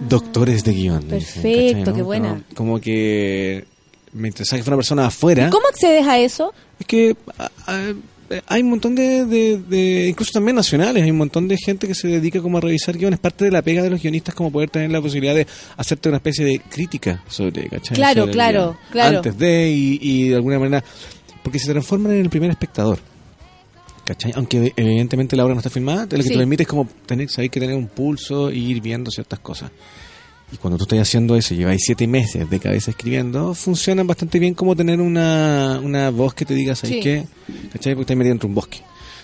doctores 0.08 0.64
de 0.64 0.74
guion. 0.74 1.02
dicen, 1.10 1.42
Perfecto, 1.42 1.94
qué 1.94 2.02
buena. 2.02 2.30
Como, 2.56 2.72
como 2.74 2.80
que 2.82 3.66
me 4.14 4.28
interesaba 4.28 4.58
que 4.60 4.64
fuera 4.64 4.76
una 4.76 4.80
persona 4.82 5.06
afuera. 5.08 5.50
¿Cómo 5.50 5.68
accedes 5.68 6.06
a 6.06 6.20
eso? 6.20 6.54
Es 6.80 6.86
que 6.86 7.16
ah, 7.40 7.50
ah, 7.68 7.94
hay 8.48 8.62
un 8.62 8.70
montón 8.70 8.96
de, 8.96 9.26
de- 9.26 9.58
de- 9.58 10.08
incluso 10.10 10.32
también 10.34 10.56
nacionales, 10.56 11.04
hay 11.04 11.12
un 11.12 11.18
montón 11.18 11.48
de 11.48 11.58
gente 11.58 11.88
que 11.88 11.96
se 11.96 12.08
dedica 12.08 12.42
como 12.42 12.58
a 12.58 12.62
revisar 12.62 12.98
guiones. 12.98 13.20
Parte 13.20 13.46
de 13.46 13.52
la 13.52 13.62
pega 13.62 13.82
de 13.84 13.90
los 13.90 14.02
guionistas 14.02 14.34
como 14.36 14.52
poder 14.52 14.70
tener 14.70 14.92
la 14.92 15.02
posibilidad 15.02 15.36
de 15.36 15.46
hacerte 15.78 16.10
una 16.10 16.18
especie 16.18 16.46
de 16.46 16.60
crítica 16.60 17.24
sobre, 17.28 17.68
¿cachai? 17.70 17.96
Claro, 17.96 18.22
Sobre 18.22 18.34
claro, 18.34 18.78
claro. 18.92 19.18
Antes 19.18 19.38
de 19.38 19.70
y, 19.72 20.00
y 20.02 20.30
de 20.30 20.36
alguna 20.36 20.60
manera, 20.60 20.84
porque 21.44 21.60
se 21.60 21.72
transforman 21.72 22.14
en 22.14 22.20
el 22.22 22.30
primer 22.30 22.50
espectador. 22.52 23.00
¿Cachai? 24.06 24.32
Aunque 24.36 24.74
evidentemente 24.76 25.36
la 25.36 25.46
obra 25.46 25.54
no 25.54 25.60
está 25.60 25.70
filmada, 25.70 26.04
lo 26.04 26.08
que 26.10 26.24
Sí. 26.24 26.30
te 26.30 26.38
permite 26.38 26.64
es 26.64 26.70
como 26.70 26.88
tener, 27.06 27.30
saber 27.30 27.50
que 27.52 27.60
tener 27.60 27.76
un 27.76 27.88
pulso 27.88 28.50
e 28.50 28.56
ir 28.58 28.82
viendo 28.82 29.12
ciertas 29.12 29.40
cosas. 29.40 29.72
Y 30.52 30.58
cuando 30.58 30.78
tú 30.78 30.84
estás 30.84 31.00
haciendo 31.00 31.36
eso, 31.38 31.56
lleváis 31.56 31.82
siete 31.86 32.08
meses 32.08 32.50
de 32.50 32.60
cabeza 32.60 32.92
escribiendo, 32.92 33.54
funciona 33.54 34.04
bastante 34.04 34.38
bien 34.38 34.54
como 34.54 34.76
tener 34.76 35.00
una, 35.00 35.80
una 35.82 36.10
voz 36.10 36.34
que 36.34 36.44
te 36.46 36.54
diga, 36.54 36.76
¿sabes 36.76 36.96
Sí. 36.98 37.02
qué? 37.02 37.26
¿Cachai? 37.72 37.94
Porque 37.94 38.02
estás 38.02 38.18
metido 38.18 38.34
dentro 38.34 38.48
de 38.48 38.52
un 38.52 38.56
bosque. 38.56 38.80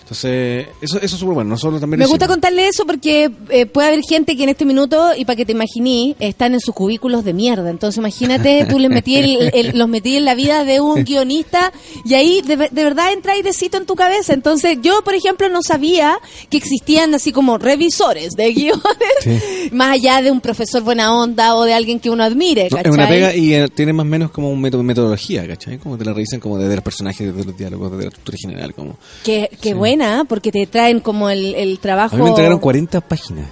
Entonces, 0.08 0.68
eso, 0.80 0.96
eso 0.96 1.04
es 1.16 1.20
súper 1.20 1.34
bueno. 1.34 1.50
Nosotros 1.50 1.82
también 1.82 1.98
Me 2.00 2.06
gusta 2.06 2.26
contarle 2.26 2.66
eso 2.66 2.86
porque 2.86 3.30
eh, 3.50 3.66
puede 3.66 3.88
haber 3.88 4.00
gente 4.08 4.38
que 4.38 4.44
en 4.44 4.48
este 4.48 4.64
minuto, 4.64 5.10
y 5.14 5.26
para 5.26 5.36
que 5.36 5.44
te 5.44 5.52
imaginí, 5.52 6.16
están 6.18 6.54
en 6.54 6.60
sus 6.60 6.74
cubículos 6.74 7.24
de 7.24 7.34
mierda. 7.34 7.68
Entonces 7.68 7.98
imagínate, 7.98 8.64
tú 8.70 8.78
les 8.78 8.88
metí 8.90 9.16
el- 9.16 9.50
el- 9.52 9.78
los 9.78 9.86
metí 9.86 10.16
en 10.16 10.24
la 10.24 10.34
vida 10.34 10.64
de 10.64 10.80
un 10.80 11.04
guionista 11.04 11.74
y 12.06 12.14
ahí 12.14 12.40
de, 12.40 12.56
de 12.56 12.84
verdad 12.84 13.12
entra 13.12 13.34
airecito 13.34 13.76
en 13.76 13.84
tu 13.84 13.96
cabeza. 13.96 14.32
Entonces 14.32 14.78
yo, 14.80 15.02
por 15.04 15.12
ejemplo, 15.14 15.46
no 15.50 15.60
sabía 15.62 16.18
que 16.48 16.56
existían 16.56 17.14
así 17.14 17.30
como 17.30 17.58
revisores 17.58 18.32
de 18.32 18.50
guiones, 18.54 19.72
más 19.72 19.90
allá 19.92 20.22
de 20.22 20.30
un 20.30 20.40
profesor 20.40 20.82
buena 20.82 21.14
onda 21.14 21.54
o 21.54 21.64
de 21.64 21.74
alguien 21.74 22.00
que 22.00 22.08
uno 22.08 22.24
admire. 22.24 22.68
No, 22.70 22.78
es 22.78 22.86
una 22.88 23.08
pega 23.08 23.34
y 23.36 23.52
eh, 23.52 23.68
tiene 23.74 23.92
más 23.92 24.04
o 24.04 24.08
menos 24.08 24.30
como 24.30 24.50
una 24.50 24.82
metodología, 24.82 25.46
¿cachai? 25.46 25.76
Como 25.76 25.98
te 25.98 26.04
la 26.06 26.14
revisan 26.14 26.40
como 26.40 26.56
desde 26.58 26.76
los 26.76 26.84
personajes, 26.84 27.26
desde 27.34 27.44
los 27.46 27.58
diálogos, 27.58 27.90
desde 27.90 28.04
la 28.04 28.08
estructura 28.08 28.38
general. 28.40 28.74
Como. 28.74 28.96
Qué, 29.22 29.50
qué 29.60 29.74
buena, 29.98 30.24
porque 30.24 30.52
te 30.52 30.66
traen 30.66 31.00
como 31.00 31.28
el, 31.30 31.54
el 31.54 31.78
trabajo... 31.78 32.14
A 32.14 32.18
mí 32.18 32.24
me 32.24 32.30
entregaron 32.30 32.58
40 32.60 33.00
páginas 33.02 33.48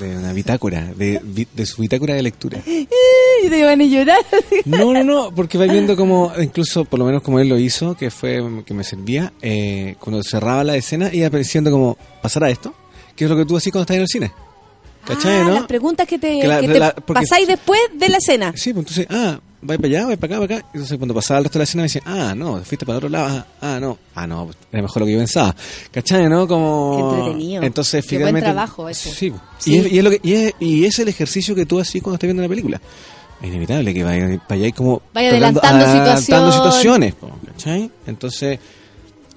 de 0.00 0.16
una 0.16 0.32
bitácora, 0.32 0.92
de, 0.94 1.46
de 1.54 1.66
su 1.66 1.80
bitácora 1.82 2.14
de 2.14 2.22
lectura. 2.22 2.60
Y 3.44 3.48
te 3.50 3.58
iban 3.58 3.78
a 3.80 3.84
llorar. 3.84 4.18
No, 4.64 4.94
no, 4.94 5.04
no, 5.04 5.30
porque 5.34 5.58
vais 5.58 5.70
viendo 5.70 5.94
como, 5.94 6.32
incluso 6.40 6.86
por 6.86 6.98
lo 6.98 7.04
menos 7.04 7.20
como 7.22 7.38
él 7.38 7.48
lo 7.50 7.58
hizo, 7.58 7.94
que 7.94 8.10
fue 8.10 8.42
que 8.64 8.72
me 8.72 8.82
servía, 8.82 9.30
eh, 9.42 9.94
cuando 10.00 10.22
cerraba 10.22 10.64
la 10.64 10.74
escena 10.74 11.10
iba 11.12 11.26
apareciendo 11.26 11.70
como, 11.70 11.98
¿pasará 12.22 12.48
esto? 12.48 12.74
Que 13.14 13.24
es 13.24 13.30
lo 13.30 13.36
que 13.36 13.44
tú 13.44 13.54
hacías 13.58 13.72
cuando 13.72 13.82
estás 13.82 13.96
en 13.96 14.02
el 14.02 14.08
cine. 14.08 14.32
¿Cachai, 15.04 15.40
Ah, 15.40 15.44
no? 15.44 15.54
Las 15.54 15.66
preguntas 15.66 16.08
que 16.08 16.18
te, 16.18 16.40
Que 16.40 16.48
la- 16.48 16.60
que 16.60 16.66
de 16.68 16.72
te 16.74 16.80
la- 16.80 16.94
porque- 16.94 17.12
pasáis 17.20 17.46
después 17.46 17.78
de 17.94 18.08
la 18.08 18.16
escena. 18.16 18.52
Sí, 18.56 18.72
pues 18.72 18.86
entonces, 18.88 19.06
ah, 19.10 19.38
vais 19.62 19.78
para 19.80 19.88
allá, 19.88 20.06
vais 20.06 20.18
para 20.18 20.36
acá, 20.36 20.46
para 20.46 20.58
acá. 20.58 20.68
Entonces 20.74 20.98
cuando 20.98 21.14
pasaba 21.14 21.38
el 21.38 21.44
resto 21.44 21.58
de 21.58 21.60
la 21.60 21.64
escena 21.64 21.80
me 21.82 21.84
decían, 21.88 22.04
ah, 22.06 22.34
no, 22.36 22.62
fuiste 22.62 22.84
para 22.86 22.98
otro 22.98 23.08
lado, 23.08 23.26
ah, 23.28 23.46
ah, 23.60 23.80
no, 23.80 23.98
ah, 24.14 24.26
no, 24.26 24.50
era 24.72 24.82
mejor 24.82 25.00
lo 25.00 25.06
que 25.06 25.12
yo 25.12 25.18
pensaba. 25.18 25.54
¿Cachai, 25.90 26.28
no? 26.28 26.46
Como... 26.46 26.96
Qué 26.96 27.18
entretenido. 27.18 27.62
Entonces, 27.62 28.06
Qué 28.06 28.18
buen 28.18 28.38
trabajo 28.38 28.88
ese. 28.88 29.10
Sí, 29.10 29.32
Sí. 29.58 29.72
Y, 29.72 29.78
es, 29.78 29.92
y, 29.92 29.98
es 29.98 30.04
lo 30.04 30.10
que, 30.10 30.20
y, 30.22 30.32
es, 30.34 30.54
y 30.60 30.84
es 30.84 30.98
el 30.98 31.08
ejercicio 31.08 31.54
que 31.54 31.66
tú 31.66 31.78
haces 31.80 32.02
cuando 32.02 32.14
estás 32.16 32.26
viendo 32.28 32.42
una 32.42 32.48
película. 32.48 32.80
Es 33.40 33.48
inevitable 33.48 33.92
que 33.92 34.02
vaya 34.04 34.40
para 34.48 34.54
allá 34.60 34.66
y 34.68 34.72
como... 34.72 35.02
Vaya 35.12 35.30
tratando- 35.30 35.60
adelantando 35.62 35.84
adelantando 35.84 36.52
situaciones, 36.52 37.14
¿cachai? 37.46 37.90
Entonces, 38.06 38.58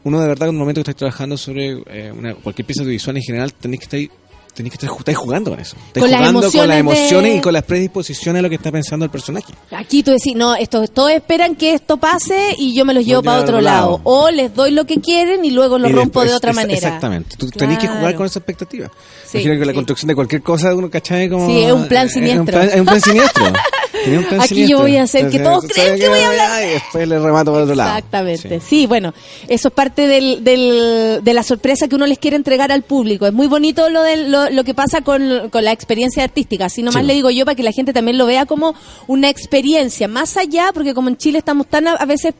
uno 0.03 0.21
de 0.21 0.27
verdad 0.29 0.47
en 0.47 0.55
un 0.55 0.59
momento 0.59 0.79
que 0.79 0.91
estás 0.91 0.95
trabajando 0.95 1.35
sobre 1.37 1.81
eh, 1.87 2.11
una, 2.11 2.33
cualquier 2.35 2.65
pieza 2.65 2.81
audiovisual 2.81 3.17
en 3.17 3.23
general, 3.23 3.53
tenés 3.53 3.79
que 3.81 4.05
estar 4.05 4.18
tenés 4.63 4.77
que 4.77 4.85
estar 4.85 5.15
jugando 5.15 5.51
con 5.51 5.59
eso. 5.59 5.75
Estás 5.87 6.01
Con 6.01 6.11
las 6.11 6.19
jugando 6.19 6.51
con 6.51 6.67
las 6.67 6.77
emociones 6.79 7.31
de- 7.31 7.37
y 7.37 7.41
con 7.41 7.53
las 7.53 7.63
predisposiciones 7.63 8.39
a 8.39 8.43
lo 8.43 8.49
que 8.49 8.55
está 8.55 8.71
pensando 8.71 9.05
el 9.05 9.11
personaje. 9.11 9.53
Aquí 9.71 10.03
tú 10.03 10.11
decís, 10.11 10.35
no, 10.35 10.53
esto, 10.55 10.85
todos 10.87 11.11
esperan 11.11 11.55
que 11.55 11.73
esto 11.73 11.97
pase 11.97 12.55
y 12.57 12.73
yo 12.73 12.83
me 12.85 12.93
los 12.93 13.05
llevo 13.05 13.23
para 13.23 13.37
otro 13.41 13.55
otro 13.57 13.61
lado. 13.61 13.87
lado. 13.91 14.01
O 14.03 14.29
les 14.29 14.53
doy 14.53 14.71
lo 14.71 14.85
que 14.85 14.99
quieren 14.99 15.45
y 15.45 15.51
luego 15.51 15.79
lo 15.79 15.87
Y 15.87 15.93
rompo 15.93 16.23
de 16.25 16.33
otra 16.33 16.51
es- 16.51 16.55
manera. 16.55 16.75
Exactamente. 16.75 17.37
Tú 17.37 17.47
tenés 17.49 17.77
que 17.77 17.87
jugar 17.87 18.15
con 18.15 18.25
esa 18.25 18.39
expectativa. 18.39 18.89
Sí, 19.25 19.37
Imagino 19.37 19.59
que 19.59 19.65
la 19.65 19.73
construcción 19.73 20.07
de 20.09 20.15
cualquier 20.15 20.41
cosa, 20.41 20.75
uno 20.75 20.89
cachai 20.89 21.29
como... 21.29 21.47
Sí, 21.47 21.59
es 21.63 21.71
un 21.71 21.87
plan 21.87 22.07
eh, 22.07 22.09
siniestro. 22.09 22.39
Es 22.39 22.39
un 22.39 22.45
plan, 22.45 22.69
es 22.69 22.79
un 22.79 22.85
plan 22.85 23.01
siniestro. 23.01 23.45
Tenía 24.03 24.19
un 24.19 24.25
plan 24.25 24.41
Aquí 24.41 24.67
yo 24.67 24.79
voy 24.79 24.97
a 24.97 25.03
hacer 25.03 25.29
que 25.29 25.39
todos 25.39 25.65
sabes 25.73 25.99
que 25.99 26.09
voy 26.09 26.19
a 26.19 26.27
hablar. 26.29 26.51
ay, 26.51 26.69
después 26.69 27.07
le 27.07 27.19
remato 27.19 27.51
por 27.51 27.61
otro 27.63 27.75
lado. 27.75 27.89
Exactamente. 27.89 28.59
Sí. 28.61 28.85
bueno, 28.87 29.13
eso 29.47 29.67
es 29.69 29.73
parte 29.73 30.07
del, 30.07 30.43
del- 30.43 31.19
de 31.23 31.33
la 31.33 31.43
sorpresa 31.43 31.87
que 31.87 31.95
uno 31.95 32.05
les 32.07 32.17
quiere 32.19 32.35
entregar 32.37 32.71
al 32.71 32.83
público. 32.83 33.25
Es 33.27 33.33
muy 33.33 33.47
bonito 33.47 33.89
lo, 33.89 34.01
del- 34.03 34.31
lo, 34.31 34.49
lo 34.49 34.63
que 34.63 34.73
pasa 34.73 35.01
con, 35.01 35.49
con 35.49 35.63
la 35.63 35.71
experiencia 35.71 36.23
artística. 36.23 36.65
Así 36.65 36.81
nomás 36.83 37.01
Sí. 37.01 37.07
le 37.07 37.13
digo 37.13 37.29
yo 37.29 37.45
para 37.45 37.55
que 37.55 37.63
la 37.63 37.71
gente 37.71 37.93
también 37.93 38.17
lo 38.17 38.25
vea 38.25 38.45
como 38.45 38.75
una 39.07 39.29
experiencia. 39.29 40.07
Más 40.07 40.37
allá, 40.37 40.71
porque 40.73 40.93
como 40.93 41.09
en 41.09 41.17
Chile 41.17 41.37
estamos 41.39 41.67
tan 41.67 41.87
a, 41.87 41.93
a 41.93 42.05
veces 42.05 42.33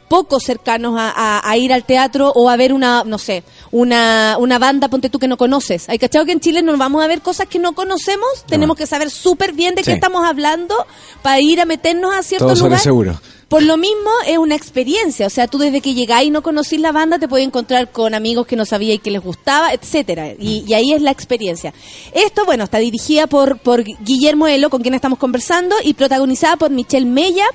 poco 0.00 0.40
cercanos 0.40 0.94
a, 0.98 1.10
a- 1.10 1.48
a 1.50 1.56
ir 1.56 1.72
al 1.72 1.84
teatro 1.84 2.32
o 2.34 2.48
a 2.50 2.56
ver 2.56 2.72
una, 2.72 3.02
no 3.04 3.18
sé, 3.18 3.42
una, 3.70 4.36
una 4.38 4.58
banda, 4.58 4.88
ponte 4.88 5.10
tú 5.10 5.18
que 5.18 5.28
no 5.28 5.36
conoces. 5.36 5.88
Hay 5.88 5.98
cachado 5.98 6.24
que 6.24 6.32
en 6.32 6.40
Chile 6.40 6.62
nos 6.62 6.78
vamos 6.78 7.02
a 7.02 7.06
ver 7.06 7.20
cosas 7.20 7.46
que 7.46 7.58
no 7.58 7.74
conocemos. 7.74 8.28
Tenemos 8.46 8.76
que 8.76 8.86
saber 8.86 9.10
súper 9.10 9.52
bien 9.52 9.74
de 9.74 9.82
qué 9.82 9.92
estamos 9.92 10.24
hablando 10.24 10.74
para 11.22 11.40
ir 11.40 11.60
a 11.60 11.64
meternos 11.64 12.14
a 12.14 12.22
ciertos 12.22 12.58
Todo 12.58 12.78
seguro. 12.78 13.20
Por 13.48 13.62
lo 13.62 13.76
mismo 13.76 14.10
es 14.26 14.38
una 14.38 14.56
experiencia, 14.56 15.24
o 15.28 15.30
sea, 15.30 15.46
tú 15.46 15.58
desde 15.58 15.80
que 15.80 15.94
llegáis 15.94 16.26
y 16.26 16.30
no 16.32 16.42
conocís 16.42 16.80
la 16.80 16.90
banda 16.90 17.20
te 17.20 17.28
puedes 17.28 17.46
encontrar 17.46 17.92
con 17.92 18.12
amigos 18.12 18.44
que 18.44 18.56
no 18.56 18.64
sabíais 18.64 19.00
que 19.00 19.12
les 19.12 19.22
gustaba, 19.22 19.72
etcétera, 19.72 20.32
y, 20.36 20.64
y 20.66 20.74
ahí 20.74 20.92
es 20.92 21.00
la 21.00 21.12
experiencia. 21.12 21.72
Esto, 22.12 22.44
bueno, 22.44 22.64
está 22.64 22.78
dirigida 22.78 23.28
por, 23.28 23.58
por 23.60 23.84
Guillermo 23.84 24.48
Elo, 24.48 24.68
con 24.68 24.82
quien 24.82 24.94
estamos 24.94 25.20
conversando, 25.20 25.76
y 25.84 25.94
protagonizada 25.94 26.56
por 26.56 26.70
Michelle 26.72 27.06
Mella, 27.06 27.46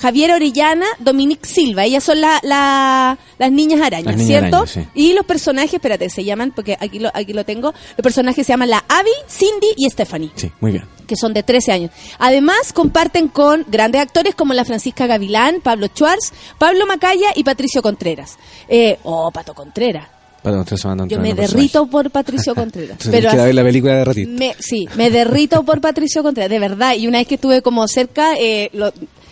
Javier 0.00 0.32
Orellana, 0.32 0.86
Dominique 0.98 1.46
Silva. 1.46 1.84
Ellas 1.84 2.02
son 2.04 2.20
la, 2.20 2.40
la- 2.42 3.18
las 3.38 3.52
niñas 3.52 3.80
arañas, 3.80 4.06
Las 4.06 4.16
niñas 4.16 4.28
¿cierto? 4.40 4.56
arañas, 4.56 4.70
sí. 4.70 4.86
Y 4.94 5.12
los 5.12 5.26
personajes, 5.26 5.74
espérate, 5.74 6.08
se 6.10 6.24
llaman, 6.24 6.52
porque 6.54 6.76
aquí 6.80 6.98
lo, 6.98 7.10
aquí 7.14 7.32
lo 7.32 7.44
tengo, 7.44 7.72
los 7.96 8.02
personajes 8.02 8.46
se 8.46 8.52
llaman 8.52 8.70
la 8.70 8.84
Abby, 8.88 9.10
Cindy 9.28 9.68
y 9.76 9.88
Stephanie 9.90 10.30
Sí, 10.36 10.50
muy 10.60 10.72
bien. 10.72 10.84
que 11.06 11.16
son 11.16 11.34
de 11.34 11.42
13 11.42 11.72
años. 11.72 11.90
Además, 12.18 12.72
comparten 12.72 13.28
con 13.28 13.64
grandes 13.68 14.00
actores 14.00 14.34
como 14.34 14.54
la 14.54 14.64
Francisca 14.64 15.06
Gavilán, 15.06 15.60
Pablo 15.62 15.86
Schwartz, 15.88 16.32
Pablo 16.58 16.86
Macaya 16.86 17.28
y 17.34 17.44
Patricio 17.44 17.82
Contreras. 17.82 18.38
Eh, 18.68 18.98
oh, 19.02 19.30
Pato 19.30 19.54
Contreras. 19.54 20.08
Van 20.42 21.06
Yo 21.06 21.20
me 21.20 21.34
derrito 21.34 21.86
por 21.86 22.10
Patricio 22.10 22.54
Contreras. 22.54 22.96
Así- 23.00 23.10
ver 23.10 23.54
la 23.54 23.62
película 23.62 23.96
de 23.96 24.04
ratito. 24.06 24.30
me, 24.30 24.54
sí, 24.58 24.88
me 24.96 25.10
derrito 25.10 25.62
por 25.64 25.82
Patricio 25.82 26.22
Contreras, 26.22 26.48
de 26.50 26.58
verdad. 26.58 26.94
Y 26.96 27.06
una 27.06 27.18
vez 27.18 27.26
que 27.28 27.34
estuve 27.34 27.60
como 27.60 27.86
cerca, 27.88 28.32
eh, 28.38 28.70
lo- 28.72 28.90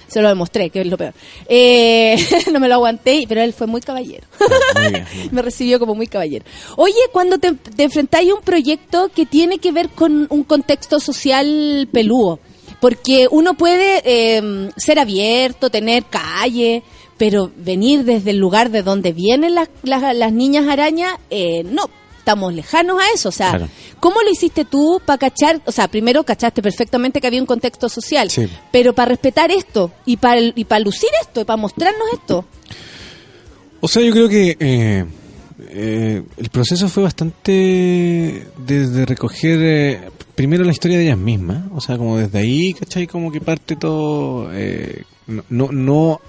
se 0.09 0.21
lo 0.21 0.29
demostré, 0.29 0.71
que 0.71 0.81
es 0.81 0.87
lo 0.87 0.97
peor. 0.97 1.15
Eh, 1.49 2.17
no 2.53 2.59
me 2.59 2.69
lo 2.69 2.75
aguanté, 2.75 3.25
pero 3.29 3.43
él 3.43 3.53
fue 3.53 3.67
muy 3.67 3.81
caballero. 3.81 4.27
Muy 4.75 4.91
bien. 4.91 5.07
me 5.31 5.43
recibió 5.43 5.79
como 5.79 5.95
muy 5.95 6.07
caballero. 6.07 6.45
Oye, 6.77 6.95
cuando 7.13 7.39
te, 7.39 7.53
te 7.53 7.85
enfrentáis 7.85 8.31
a 8.31 8.35
un 8.35 8.43
proyecto 8.43 9.11
que 9.15 9.27
tiene 9.27 9.59
que 9.59 9.73
ver 9.73 9.91
con 9.91 10.27
un 10.31 10.45
contexto 10.45 10.99
social 10.99 11.89
peludo, 11.93 12.41
porque 12.81 13.27
uno 13.31 13.55
puede 13.55 14.03
eh, 14.05 14.71
ser 14.77 14.99
abierto, 14.99 15.71
tener 15.71 16.05
calle, 16.05 16.83
pero 17.17 17.51
venir 17.57 18.05
desde 18.05 18.31
el 18.31 18.39
lugar 18.39 18.71
de 18.71 18.83
donde 18.83 19.13
vienen 19.13 19.55
las, 19.55 19.69
las, 19.83 20.15
las 20.17 20.33
niñas 20.33 20.69
arañas, 20.69 21.15
eh, 21.31 21.63
no. 21.65 21.91
Estamos 22.29 22.53
lejanos 22.53 23.01
a 23.01 23.07
eso, 23.15 23.31
o 23.31 23.33
sea, 23.33 23.49
Claro. 23.53 23.69
¿cómo 24.01 24.21
lo 24.21 24.29
hiciste 24.31 24.67
tú 24.67 25.01
para 25.03 25.17
cachar? 25.17 25.63
O 25.65 25.73
sea, 25.73 25.89
primero 25.89 26.25
cachaste 26.25 26.61
perfectamente 26.61 27.23
que 27.23 27.27
había 27.27 27.41
un 27.41 27.47
contexto 27.47 27.89
social, 27.89 28.31
Sí. 28.31 28.47
pero 28.71 28.93
para 28.93 29.09
respetar 29.09 29.51
esto 29.51 29.93
y 30.05 30.19
para 30.19 30.39
y 30.43 30.65
para 30.67 30.81
lucir 30.81 31.09
esto 31.23 31.41
y 31.41 31.45
para 31.45 31.57
mostrarnos 31.57 32.07
esto. 32.13 32.45
O 33.81 33.89
sea, 33.89 34.03
yo 34.03 34.13
creo 34.13 34.29
que 34.29 34.59
eh, 34.61 35.07
eh, 35.71 36.23
el 36.37 36.51
proceso 36.51 36.87
fue 36.91 37.05
bastante 37.05 38.47
desde 38.59 39.07
recoger 39.07 39.59
eh, 39.63 40.01
primero 40.35 40.65
la 40.65 40.73
historia 40.73 40.99
de 40.99 41.05
ellas 41.05 41.17
mismas, 41.19 41.63
o 41.75 41.81
sea, 41.81 41.97
como 41.97 42.19
desde 42.19 42.41
ahí, 42.41 42.75
¿cachai? 42.75 43.07
Como 43.07 43.33
que 43.33 43.41
parte 43.41 43.75
todo, 43.75 44.51
eh, 44.53 45.03
no, 45.29 45.45
no, 45.49 45.69
no- 45.73 46.21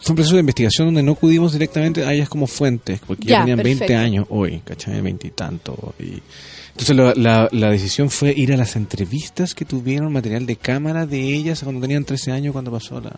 fue 0.00 0.12
un 0.12 0.16
proceso 0.16 0.34
de 0.36 0.40
investigación 0.40 0.88
donde 0.88 1.02
no 1.02 1.12
acudimos 1.12 1.52
directamente 1.52 2.04
a 2.04 2.12
ellas 2.12 2.28
como 2.28 2.46
fuentes, 2.46 3.00
porque 3.06 3.24
ya, 3.26 3.30
Ya, 3.30 3.40
tenían 3.40 3.58
20 3.62 3.78
perfecto. 3.80 4.00
años 4.02 4.26
hoy, 4.30 4.60
¿cachai? 4.64 5.00
20 5.00 5.26
y 5.26 5.30
tanto. 5.30 5.94
Y, 5.98 6.22
entonces 6.70 6.94
la, 6.96 7.12
la, 7.16 7.48
la 7.50 7.70
decisión 7.70 8.08
fue 8.08 8.32
ir 8.36 8.52
a 8.52 8.56
las 8.56 8.76
entrevistas 8.76 9.54
que 9.54 9.64
tuvieron 9.64 10.12
material 10.12 10.46
de 10.46 10.54
cámara 10.56 11.06
de 11.06 11.20
ellas 11.34 11.62
cuando 11.64 11.80
tenían 11.80 12.04
13 12.04 12.30
años, 12.30 12.52
cuando 12.52 12.70
pasó 12.70 13.00
la... 13.00 13.10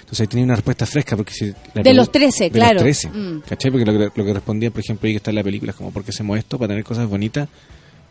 Entonces 0.00 0.20
ahí 0.20 0.26
tenía 0.26 0.44
una 0.44 0.56
respuesta 0.56 0.84
fresca, 0.84 1.16
porque 1.16 1.32
si... 1.32 1.52
la 1.72 1.82
De 1.82 1.94
los 1.94 2.08
pregu- 2.08 2.12
13, 2.12 2.44
de 2.44 2.50
claro. 2.50 2.74
Los 2.74 2.82
13, 2.82 3.08
Mm. 3.08 3.40
¿cachai? 3.48 3.70
Porque 3.70 3.86
lo 3.86 3.92
que, 3.92 4.20
lo 4.20 4.24
que 4.26 4.34
respondía, 4.34 4.70
por 4.70 4.80
ejemplo, 4.80 5.06
ahí 5.06 5.14
que 5.14 5.16
está 5.18 5.30
en 5.30 5.36
la 5.36 5.42
película 5.44 5.70
es 5.70 5.76
como, 5.76 5.90
¿por 5.92 6.04
qué 6.04 6.10
hacemos 6.10 6.36
esto? 6.38 6.58
Para 6.58 6.68
tener 6.68 6.84
cosas 6.84 7.08
bonitas. 7.08 7.48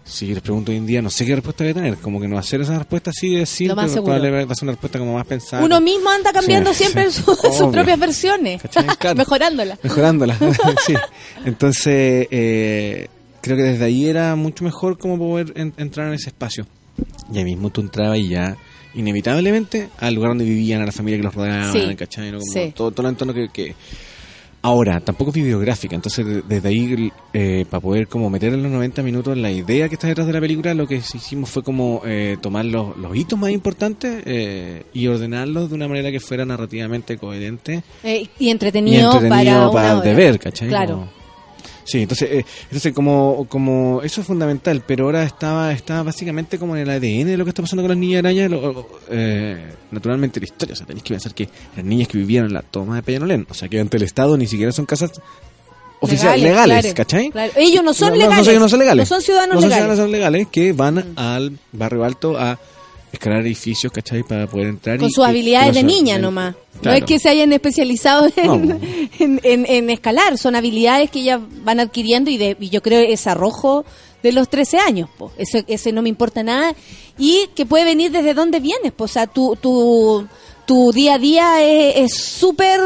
Si 0.04 0.34
les 0.34 0.42
pregunto 0.42 0.72
hoy 0.72 0.78
en 0.80 0.88
día, 0.88 1.02
no 1.04 1.10
sé 1.12 1.24
qué 1.26 1.36
respuesta 1.36 1.64
voy 1.64 1.72
a 1.72 1.74
tener. 1.76 1.98
Como 1.98 2.20
que 2.20 2.28
no 2.28 2.38
hacer 2.40 2.62
esa 2.62 2.78
respuesta 2.80 3.12
así 3.12 3.36
de 3.36 3.46
simple, 3.46 3.76
probablemente 3.76 4.46
va 4.46 4.52
a 4.54 4.56
ser 4.56 4.64
una 4.64 4.72
respuesta 4.72 4.98
como 4.98 5.14
más 5.14 5.26
pensada. 5.28 5.64
Uno 5.64 5.80
mismo 5.80 6.10
anda 6.10 6.34
cambiando 6.34 6.72
Sí, 6.74 6.80
siempre 6.86 7.12
sí. 7.12 7.22
su- 7.22 7.36
sus 7.58 7.68
propias 7.72 8.00
versiones. 8.00 8.62
Claro. 9.00 9.16
mejorándolas. 9.18 9.78
Mejorándola, 9.84 10.36
sí. 10.88 10.96
Entonces, 11.46 12.28
eh, 12.32 13.08
creo 13.42 13.56
que 13.56 13.64
desde 13.64 13.86
ahí 13.86 14.08
era 14.08 14.36
mucho 14.36 14.64
mejor 14.64 14.98
como 14.98 15.18
poder 15.20 15.54
en- 15.56 15.74
entrar 15.78 16.08
en 16.08 16.14
ese 16.14 16.30
espacio. 16.30 16.66
Y 17.32 17.38
ahí 17.38 17.44
mismo 17.44 17.70
tú 17.70 17.82
entrabas 17.82 18.18
y 18.18 18.30
ya, 18.30 18.58
inevitablemente, 18.96 19.90
al 20.00 20.16
lugar 20.16 20.32
donde 20.32 20.46
vivían, 20.46 20.82
a 20.82 20.86
la 20.86 20.92
familia 20.92 21.18
que 21.20 21.24
los 21.24 21.36
rodeaban, 21.36 21.72
Sí. 21.72 21.96
¿cachai? 21.96 22.32
¿no? 22.32 22.40
Como 22.40 22.72
todo, 22.72 22.92
todo 22.92 23.08
el 23.08 23.14
entorno 23.14 23.34
que, 23.34 23.50
que- 23.50 23.76
Ahora, 24.62 25.00
tampoco 25.00 25.32
es 25.32 25.36
videográfica, 25.38 25.96
entonces 25.96 26.26
de- 26.26 26.42
desde 26.42 26.68
ahí, 26.68 27.12
eh, 27.34 27.66
para 27.70 27.80
poder 27.80 28.08
como 28.08 28.30
meter 28.30 28.54
en 28.54 28.62
los 28.64 28.72
90 28.72 29.02
minutos 29.04 29.38
la 29.38 29.50
idea 29.50 29.88
que 29.88 29.96
está 29.96 30.08
detrás 30.08 30.28
de 30.28 30.34
la 30.34 30.42
película, 30.42 30.74
lo 30.74 30.86
que 30.86 30.96
hicimos 30.96 31.50
fue 31.50 31.64
como 31.64 32.02
eh, 32.06 32.36
tomar 32.42 32.66
los, 32.66 32.98
los 32.98 33.16
hitos 33.16 33.40
más 33.40 33.52
importantes 33.52 34.22
eh, 34.26 34.84
y 34.94 35.08
ordenarlos 35.08 35.70
de 35.70 35.76
una 35.76 35.88
manera 35.88 36.12
que 36.12 36.20
fuera 36.20 36.44
narrativamente 36.46 37.18
coherente 37.18 37.84
Eh, 38.04 38.28
y 38.38 38.48
y 38.48 38.50
entretenido, 38.50 39.14
entretenido 39.14 39.72
para, 39.72 40.02
de 40.02 40.14
ver, 40.14 40.40
¿cachai? 40.40 40.68
Claro. 40.68 40.96
Como- 40.96 41.19
Sí, 41.90 42.04
entonces, 42.04 42.30
eh, 42.32 42.46
entonces 42.66 42.94
como, 42.94 43.48
como 43.50 44.02
eso 44.04 44.22
es 44.22 44.28
fundamental, 44.28 44.84
pero 44.86 45.06
ahora 45.06 45.24
estaba, 45.24 45.72
estaba 45.72 46.04
básicamente 46.04 46.60
como 46.60 46.76
en 46.76 46.84
el 46.84 46.90
ADN 46.92 47.26
de 47.32 47.38
lo 47.38 47.46
que 47.46 47.50
está 47.50 47.64
pasando 47.64 47.82
con 47.82 47.90
las 47.90 47.98
niñas 47.98 48.20
arañas, 48.20 48.52
lo- 48.52 48.88
eh, 49.10 49.72
naturalmente 49.90 50.40
la 50.40 50.46
historia, 50.46 50.74
o 50.74 50.76
sea, 50.76 50.86
tenéis 50.86 51.04
que 51.04 51.14
pensar 51.16 51.34
que 51.34 51.50
las 51.76 51.84
niñas 51.84 52.08
que 52.08 52.18
vivían 52.20 52.46
en 52.46 52.54
la 52.54 52.62
toma 52.62 52.98
de 52.98 53.02
Peñalolén, 53.02 53.48
o 53.50 53.54
sea, 53.56 53.68
que 53.70 53.80
ante 53.80 53.98
el 53.98 54.04
Estado 54.04 54.38
ni 54.38 54.46
siquiera 54.46 54.72
son 54.72 54.86
casas 54.86 55.12
oficiales, 56.02 56.44
legales, 56.44 56.82
claro, 56.82 56.96
¿cachai? 56.96 57.30
claro. 57.32 57.52
Ellos 57.56 57.84
no 57.84 57.94
son 57.94 58.10
No, 58.12 58.16
legales. 58.18 58.60
no 58.60 58.70
son 58.70 58.80
legales. 58.80 59.10
No 59.10 59.16
son 59.16 59.22
ciudadanos 59.24 59.56
No 59.56 59.62
son 59.62 59.70
legales. 59.70 59.86
ciudadanos 59.96 60.12
legales 60.12 60.48
que 60.52 60.74
van 60.74 61.14
al 61.18 61.58
barrio 61.72 62.04
alto 62.06 62.38
a 62.38 62.60
escalar 63.12 63.42
edificios, 63.42 63.92
¿cachai? 63.92 64.24
Para 64.24 64.48
poder 64.48 64.68
entrar 64.68 64.98
Con 65.00 65.10
y- 65.10 65.12
sus 65.12 65.26
habilidades 65.26 65.76
de 65.76 65.84
niña 65.84 66.16
el- 66.18 66.22
nomás. 66.22 66.56
No 66.82 66.94
es 66.94 67.04
que 67.04 67.20
se 67.20 67.28
hayan 67.30 67.52
especializado 67.52 68.30
en, 68.36 68.68
No. 68.70 68.80
en, 69.20 69.42
en- 69.44 69.66
en 69.66 69.90
escalar, 69.90 70.38
son 70.38 70.56
habilidades 70.56 71.10
que 71.12 71.20
ellas 71.20 71.42
van 71.64 71.80
adquiriendo 71.80 72.30
y, 72.32 72.38
de, 72.38 72.56
y 72.60 72.70
yo 72.70 72.82
creo 72.82 73.02
es 73.02 73.28
arrojo 73.28 73.84
de 74.24 74.32
los 74.32 74.50
13 74.50 74.78
años, 74.80 75.10
po. 75.18 75.32
Ese, 75.38 75.64
ese 75.68 75.92
no 75.92 76.02
me 76.02 76.10
importa 76.10 76.44
nada. 76.44 76.74
Y 77.18 77.48
que 77.56 77.66
puede 77.66 77.84
venir 77.86 78.12
desde 78.12 78.34
donde 78.34 78.60
vienes, 78.60 78.92
po. 78.94 79.06
o 79.06 79.08
sea, 79.08 79.28
tu, 79.28 79.56
tu, 79.60 80.26
tu 80.66 80.92
día 80.94 81.16
a 81.16 81.18
día 81.20 81.62
es 81.64 82.14
súper 82.16 82.80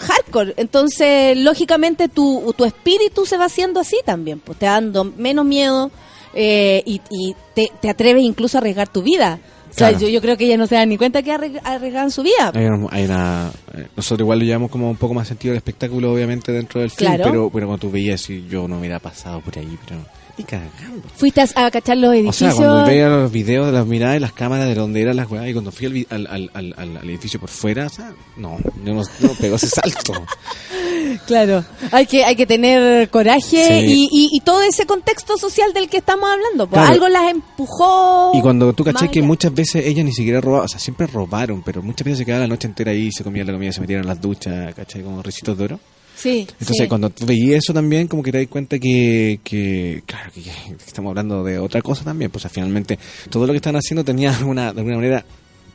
hardcore. 0.00 0.54
Entonces, 0.56 1.36
lógicamente, 1.36 2.08
tu, 2.08 2.54
tu 2.56 2.64
espíritu 2.64 3.26
se 3.26 3.36
va 3.36 3.46
haciendo 3.46 3.80
así 3.80 3.96
también, 4.04 4.40
pues 4.40 4.58
te 4.58 4.66
dando 4.66 5.04
menos 5.04 5.44
miedo 5.44 5.90
eh, 6.34 6.82
y, 6.86 7.00
y 7.10 7.34
te, 7.54 7.70
te 7.80 7.88
atreves 7.90 8.22
incluso 8.22 8.58
a 8.58 8.60
arriesgar 8.60 8.88
tu 8.88 9.02
vida. 9.02 9.38
O 9.70 9.74
sea, 9.78 9.92
yo, 9.92 10.08
yo 10.08 10.20
creo 10.22 10.36
que 10.36 10.46
ellas 10.46 10.58
no 10.58 10.66
se 10.66 10.74
dan 10.76 10.88
ni 10.88 10.96
cuenta 10.96 11.22
que 11.22 11.30
arriesgan 11.30 12.10
su 12.10 12.22
vida. 12.22 12.50
Hay 12.54 12.64
una, 12.64 12.88
hay 12.90 13.04
una- 13.04 13.52
eh, 13.74 13.86
nosotros 13.96 14.24
igual 14.24 14.38
lo 14.40 14.44
llevamos 14.46 14.70
como 14.70 14.90
un 14.90 14.96
poco 14.96 15.12
más 15.14 15.28
sentido 15.28 15.52
del 15.52 15.58
espectáculo, 15.58 16.12
obviamente, 16.12 16.50
dentro 16.52 16.80
del 16.80 16.90
film, 16.90 17.10
Claro. 17.10 17.24
pero, 17.24 17.50
pero 17.50 17.66
cuando 17.66 17.86
tú 17.86 17.90
veías, 17.90 18.26
yo 18.26 18.62
no 18.66 18.74
me 18.74 18.80
hubiera 18.80 18.98
pasado 18.98 19.40
por 19.40 19.56
ahí, 19.58 19.78
pero 19.86 20.00
ni 20.38 20.44
cagando. 20.44 21.08
Fuiste 21.16 21.40
a, 21.40 21.66
a 21.66 21.70
cachar 21.70 21.96
los 21.96 22.10
O 22.10 22.12
edificios. 22.14 22.54
sea, 22.54 22.64
cuando 22.66 22.86
veía 22.86 23.08
los 23.08 23.30
videos 23.32 23.66
de 23.66 23.72
las 23.72 23.86
miradas 23.86 24.16
y 24.16 24.20
las 24.20 24.32
cámaras 24.32 24.66
de 24.68 24.74
donde 24.74 25.02
eran 25.02 25.16
las 25.16 25.30
weas, 25.30 25.48
y 25.48 25.52
cuando 25.52 25.72
fui 25.72 26.06
al, 26.10 26.26
al, 26.30 26.50
al, 26.54 26.74
al, 26.76 27.08
edificio 27.10 27.38
por 27.40 27.48
fuera, 27.50 27.86
o 27.86 27.90
sea, 27.90 28.12
no, 28.36 28.56
yo 28.84 28.94
no, 28.94 29.02
no 29.20 29.28
pegó 29.40 29.56
ese 29.56 29.68
salto. 29.68 30.12
Claro, 31.26 31.64
hay 31.90 32.06
que, 32.06 32.24
hay 32.24 32.36
que 32.36 32.46
tener 32.46 33.08
coraje 33.10 33.40
Sí. 33.40 33.72
y, 33.86 34.08
y, 34.10 34.28
y 34.32 34.40
todo 34.40 34.62
ese 34.62 34.84
contexto 34.86 35.36
social 35.38 35.72
del 35.72 35.88
que 35.88 35.98
estamos 35.98 36.28
hablando. 36.30 36.66
pues, 36.68 36.78
Claro. 36.80 36.92
Algo 36.92 37.08
las 37.08 37.30
empujó. 37.30 38.32
Y 38.34 38.40
cuando 38.42 38.72
tú 38.72 38.84
más 38.84 38.94
que 39.10 39.18
allá. 39.18 39.26
muchas 39.26 39.54
veces 39.54 39.86
ellas 39.86 40.04
ni 40.04 40.12
siquiera 40.12 40.40
robaban, 40.40 40.66
o 40.66 40.68
sea, 40.68 40.78
siempre 40.78 41.06
robaron, 41.06 41.62
pero 41.62 41.82
muchas 41.82 42.04
veces 42.04 42.18
se 42.18 42.24
quedaban 42.26 42.48
la 42.48 42.54
noche 42.54 42.68
entera 42.68 42.90
ahí, 42.92 43.10
se 43.12 43.24
comían 43.24 43.46
la 43.46 43.52
comida, 43.54 43.72
se 43.72 43.80
metían 43.80 44.00
en 44.00 44.06
las 44.06 44.20
duchas, 44.20 44.74
cachai, 44.74 45.02
como 45.02 45.22
ricitos 45.22 45.56
de 45.56 45.64
oro. 45.64 45.80
Sí. 46.18 46.40
Entonces, 46.40 46.76
sí. 46.76 46.88
cuando 46.88 47.10
tú 47.10 47.24
veías 47.26 47.62
eso 47.62 47.72
también, 47.72 48.08
como 48.08 48.24
que 48.24 48.32
te 48.32 48.38
das 48.38 48.48
cuenta 48.48 48.78
que, 48.80 49.38
que 49.44 50.02
claro, 50.04 50.32
que, 50.32 50.42
que 50.42 50.50
estamos 50.86 51.10
hablando 51.10 51.44
de 51.44 51.58
otra 51.58 51.80
cosa 51.80 52.02
también. 52.04 52.30
Pues 52.30 52.44
o 52.44 52.48
sea, 52.48 52.50
finalmente, 52.50 52.98
todo 53.30 53.46
lo 53.46 53.52
que 53.52 53.58
están 53.58 53.76
haciendo 53.76 54.04
tenía 54.04 54.36
alguna, 54.36 54.72
de 54.72 54.80
alguna 54.80 54.96
manera, 54.96 55.24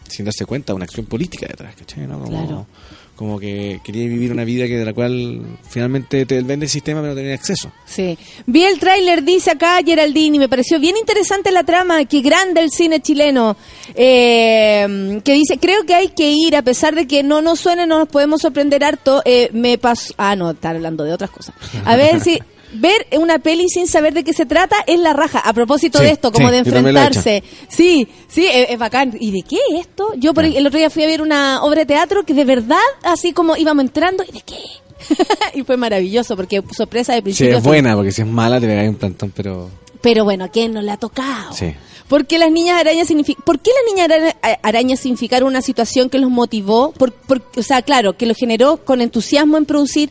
sin 0.09 0.25
darse 0.25 0.45
cuenta, 0.45 0.73
una 0.73 0.83
acción 0.83 1.05
política 1.05 1.47
detrás, 1.47 1.75
¿cachai? 1.75 2.07
¿no? 2.07 2.19
Como, 2.19 2.29
Claro. 2.29 2.67
Como 3.15 3.39
que 3.39 3.79
quería 3.83 4.07
vivir 4.07 4.31
una 4.31 4.43
vida 4.43 4.65
que 4.67 4.77
de 4.77 4.85
la 4.85 4.93
cual 4.93 5.41
finalmente 5.69 6.25
te 6.25 6.41
vende 6.41 6.65
el 6.65 6.69
sistema, 6.69 7.01
pero 7.01 7.13
no 7.13 7.19
tenía 7.19 7.35
acceso. 7.35 7.71
Sí. 7.85 8.17
Vi 8.45 8.63
el 8.63 8.79
tráiler, 8.79 9.23
dice 9.23 9.51
acá 9.51 9.79
Geraldine, 9.85 10.37
y 10.37 10.39
me 10.39 10.49
pareció 10.49 10.79
bien 10.79 10.97
interesante 10.97 11.51
la 11.51 11.63
trama, 11.63 12.03
que 12.05 12.21
grande 12.21 12.61
el 12.61 12.71
cine 12.71 13.01
chileno. 13.01 13.55
Eh, 13.95 15.21
que 15.23 15.33
dice, 15.33 15.57
creo 15.57 15.85
que 15.85 15.93
hay 15.93 16.07
que 16.09 16.31
ir, 16.31 16.55
a 16.55 16.63
pesar 16.63 16.95
de 16.95 17.07
que 17.07 17.23
no 17.23 17.41
nos 17.41 17.59
suene, 17.59 17.85
no 17.85 17.99
nos 17.99 18.09
podemos 18.09 18.41
sorprender 18.41 18.83
harto. 18.83 19.21
Eh, 19.25 19.49
me 19.53 19.77
pasó... 19.77 20.13
Ah, 20.17 20.35
no, 20.35 20.51
está 20.51 20.71
hablando 20.71 21.03
de 21.03 21.13
otras 21.13 21.29
cosas. 21.29 21.55
A 21.85 21.95
ver 21.95 22.19
si... 22.19 22.39
Ver 22.73 23.07
una 23.17 23.39
peli 23.39 23.69
sin 23.69 23.87
saber 23.87 24.13
de 24.13 24.23
qué 24.23 24.33
se 24.33 24.45
trata 24.45 24.77
es 24.87 24.99
la 24.99 25.13
raja. 25.13 25.39
A 25.39 25.53
propósito 25.53 25.99
Sí, 25.99 26.05
de 26.05 26.11
esto, 26.11 26.31
como 26.31 26.47
sí, 26.47 26.51
de 26.51 26.57
he 26.57 26.59
enfrentarse. 26.61 27.43
Sí, 27.69 28.07
sí, 28.27 28.45
es, 28.51 28.71
es 28.71 28.77
bacán. 28.79 29.15
¿Y 29.19 29.31
de 29.31 29.41
qué 29.43 29.57
es 29.71 29.81
esto? 29.81 30.13
Yo 30.17 30.33
por, 30.33 30.45
el 30.45 30.65
otro 30.65 30.79
día 30.79 30.89
fui 30.89 31.03
a 31.03 31.07
ver 31.07 31.21
una 31.21 31.63
obra 31.63 31.79
de 31.81 31.85
teatro 31.85 32.23
que 32.23 32.33
de 32.33 32.45
verdad, 32.45 32.77
así 33.03 33.31
como 33.33 33.55
íbamos 33.55 33.83
entrando, 33.85 34.23
¿y 34.27 34.31
de 34.31 34.41
qué? 34.41 34.55
y 35.59 35.63
fue 35.63 35.77
maravilloso 35.77 36.35
porque 36.35 36.63
sorpresa 36.75 37.13
de 37.13 37.19
Sí, 37.19 37.23
principio. 37.23 37.55
a 37.55 37.57
es 37.59 37.63
buena, 37.63 37.95
porque 37.95 38.11
si 38.11 38.21
es 38.21 38.27
mala 38.27 38.59
te 38.59 38.67
pegáis 38.67 38.89
un 38.89 38.95
plantón, 38.95 39.31
pero... 39.35 39.69
Pero 40.01 40.23
bueno, 40.25 40.45
¿a 40.45 40.49
quién 40.49 40.73
no 40.73 40.81
le 40.81 40.91
ha 40.91 40.97
tocado? 40.97 41.53
Sí. 41.53 41.73
¿Por 42.09 42.25
qué 42.25 42.37
las 42.37 42.51
niñas 42.51 42.79
arañas 42.79 43.07
¿Por 43.45 43.59
qué 43.59 43.71
las 43.71 43.93
niñas 43.93 44.09
araña- 44.09 44.35
a- 44.41 44.67
arañas 44.67 44.99
significaron 44.99 45.47
una 45.47 45.61
situación 45.61 46.09
que 46.09 46.17
los 46.19 46.29
motivó? 46.29 46.91
Por, 46.91 47.13
por- 47.13 47.41
o 47.55 47.63
sea, 47.63 47.81
claro, 47.81 48.17
que 48.17 48.25
los 48.25 48.35
generó 48.37 48.77
con 48.83 48.99
entusiasmo 49.01 49.57
en 49.57 49.65
producir. 49.65 50.09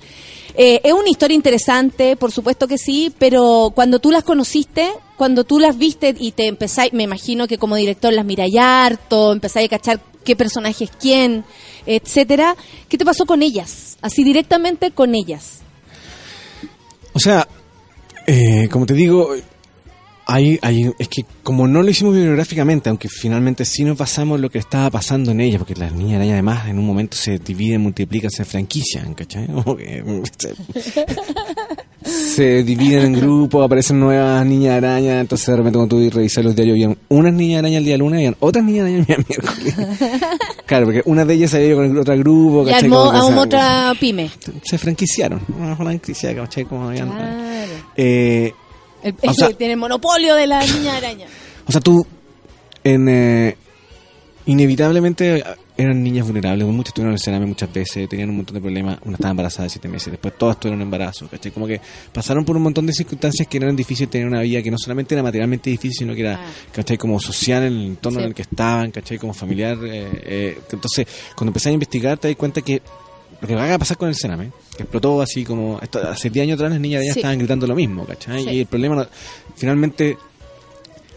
Eh, 0.55 0.81
es 0.85 0.93
una 0.93 1.09
historia 1.09 1.35
interesante, 1.35 2.17
por 2.17 2.31
supuesto 2.31 2.69
que 2.69 2.79
sí, 2.79 3.13
pero 3.19 3.73
cuando 3.75 3.99
tú 3.99 4.11
las 4.11 4.23
conociste, 4.23 4.91
cuando 5.17 5.45
tú 5.45 5.59
las 5.59 5.79
viste 5.79 6.15
y 6.19 6.33
te 6.33 6.47
empezáis, 6.47 6.93
me 6.93 7.05
imagino 7.05 7.47
que 7.47 7.59
como 7.59 7.77
director 7.77 8.13
las 8.13 8.25
miráis 8.25 8.57
harto, 8.59 9.33
empezáis 9.33 9.67
a 9.67 9.71
cachar 9.71 10.01
qué 10.25 10.37
personaje 10.37 10.85
es 10.85 10.91
quién, 10.91 11.45
etcétera. 11.87 12.57
¿Qué 12.89 12.99
te 12.99 13.05
pasó 13.05 13.25
con 13.27 13.43
ellas? 13.43 13.97
Así 14.03 14.25
directamente 14.25 14.91
con 14.91 15.15
ellas. 15.15 15.61
O 17.13 17.19
sea, 17.19 17.47
eh, 18.27 18.69
como 18.71 18.87
te 18.87 18.95
digo, 18.95 19.35
hay, 20.27 20.59
hay, 20.63 20.91
es 20.99 21.09
que 21.09 21.25
como 21.43 21.67
no 21.67 21.83
lo 21.83 21.91
hicimos 21.91 22.15
bibliográficamente, 22.15 22.89
aunque 22.89 23.09
finalmente 23.09 23.65
sí 23.65 23.85
nos 23.85 23.99
basamos 23.99 24.37
en 24.37 24.43
lo 24.43 24.51
que 24.51 24.59
estaba 24.59 24.91
pasando 24.91 25.31
en 25.33 25.41
ella, 25.41 25.59
porque 25.59 25.75
las 25.75 25.93
niñas 25.93 26.17
arañas 26.17 26.35
además 26.35 26.69
en 26.69 26.79
un 26.79 26.87
momento 26.87 27.17
se 27.17 27.39
dividen, 27.39 27.81
multiplican, 27.81 28.31
se 28.31 28.45
franquician, 28.45 29.15
¿cachai? 29.15 29.49
Se, 32.05 32.35
se 32.35 32.65
dividen 32.65 33.05
en 33.05 33.13
grupos, 33.21 33.65
aparecen 33.65 34.01
nuevas 34.01 34.45
niñas 34.45 34.77
arañas, 34.79 35.21
entonces 35.21 35.47
de 35.47 35.57
repente 35.57 35.77
cuando 35.79 35.97
tú 35.97 36.11
revisas 36.11 36.45
los 36.45 36.55
diarios, 36.57 36.75
habían 36.75 36.99
unas 37.09 37.33
niñas 37.33 37.61
arañas 37.61 37.79
el 37.79 37.85
día 37.85 37.97
lunes, 37.99 38.19
habían 38.19 38.37
otras 38.41 38.65
niñas 38.65 38.83
arañas 38.87 39.01
el 39.01 39.07
día 39.07 39.25
miércoles. 39.29 39.75
Claro, 40.67 40.87
porque 40.87 41.03
una 41.05 41.25
de 41.25 41.35
ellas 41.35 41.51
se 41.51 41.59
había 41.59 41.69
ido 41.69 41.77
con 41.77 41.87
el 41.91 41.99
otro 41.99 42.17
grupo, 42.19 42.63
Y 42.63 42.67
¿cachai? 42.73 42.85
armó 42.85 42.97
Como 42.97 43.13
que 43.13 43.17
a 43.19 43.23
se- 43.23 43.39
otra 43.39 43.93
pyme. 44.01 44.31
se 44.65 44.79
franquiciaron, 44.79 45.41
una 45.59 45.77
franquicia, 45.77 46.35
¿cachai? 46.35 46.65
Como 46.65 46.89
habían, 46.89 47.11
Claro. 47.11 47.43
eh, 47.97 48.53
El- 49.03 49.15
O 49.27 49.33
sea- 49.35 49.51
tiene 49.53 49.75
el 49.75 49.79
monopolio 49.79 50.35
de 50.35 50.47
la 50.47 50.65
niña 50.65 50.97
araña. 50.97 51.27
O 51.67 51.73
sea, 51.73 51.81
tú, 51.81 52.07
en, 52.85 53.09
eh, 53.09 53.57
inevitablemente 54.47 55.45
eran 55.77 56.03
niñas 56.03 56.27
vulnerables, 56.27 56.67
muchas 56.67 56.89
estuvieron 56.91 57.13
en 57.13 57.15
el 57.15 57.21
cename 57.21 57.47
muchas 57.47 57.73
veces, 57.73 58.09
tenían 58.09 58.31
un 58.31 58.37
montón 58.37 58.55
de 58.55 58.61
problemas, 58.61 58.99
una 59.05 59.15
estaba 59.15 59.31
embarazada 59.31 59.65
de 59.65 59.71
siete 59.71 59.89
meses, 59.89 60.11
después 60.11 60.35
todas 60.37 60.59
tuvieron 60.61 60.83
embarazo, 60.83 61.29
¿cachai? 61.29 61.51
Como 61.53 61.67
que 61.67 61.81
pasaron 62.13 62.45
por 62.45 62.57
un 62.57 62.63
montón 62.65 62.85
de 62.87 62.93
circunstancias 62.93 63.49
que 63.49 63.57
eran 63.57 63.75
difíciles 63.75 64.11
tener 64.11 64.27
una 64.27 64.43
vida 64.43 64.63
que 64.63 64.71
no 64.71 64.77
solamente 64.79 65.15
era 65.15 65.23
materialmente 65.23 65.71
difícil, 65.71 65.99
sino 66.01 66.15
que 66.15 66.21
era, 66.21 66.41
¿cachai? 66.73 66.99
Como 66.99 67.19
social 67.21 67.63
en 67.65 67.73
el 67.73 67.87
entorno 67.87 68.19
Sí. 68.19 68.25
en 68.25 68.29
el 68.29 68.35
que 68.35 68.43
estaban, 68.43 68.91
¿cachai? 68.91 69.19
Como 69.19 69.33
familiar. 69.33 69.79
eh, 69.85 70.09
eh, 70.25 70.59
entonces, 70.73 71.07
cuando 71.37 71.51
empecé 71.51 71.71
a 71.71 71.73
investigar, 71.73 72.19
te 72.19 72.29
das 72.29 72.37
cuenta 72.37 72.61
que 72.63 72.83
lo 73.43 73.47
que 73.49 73.55
va 73.55 73.75
a 73.75 73.79
pasar 73.79 73.97
con 73.99 74.09
el 74.09 74.15
cename, 74.17 74.51
que 74.77 74.85
explotó 74.85 75.21
así 75.21 75.45
como, 75.45 75.79
esto, 75.83 75.99
hace 76.09 76.31
10 76.31 76.45
años 76.45 76.55
atrás 76.55 76.71
las 76.71 76.81
niñas 76.81 77.03
ya 77.05 77.13
Sí. 77.13 77.19
estaban 77.19 77.37
gritando 77.39 77.67
lo 77.67 77.75
mismo, 77.75 78.07
¿cachai? 78.07 78.45
Sí. 78.45 78.51
Y 78.51 78.61
el 78.61 78.67
problema, 78.67 78.95
no- 78.97 79.07
finalmente, 79.57 80.17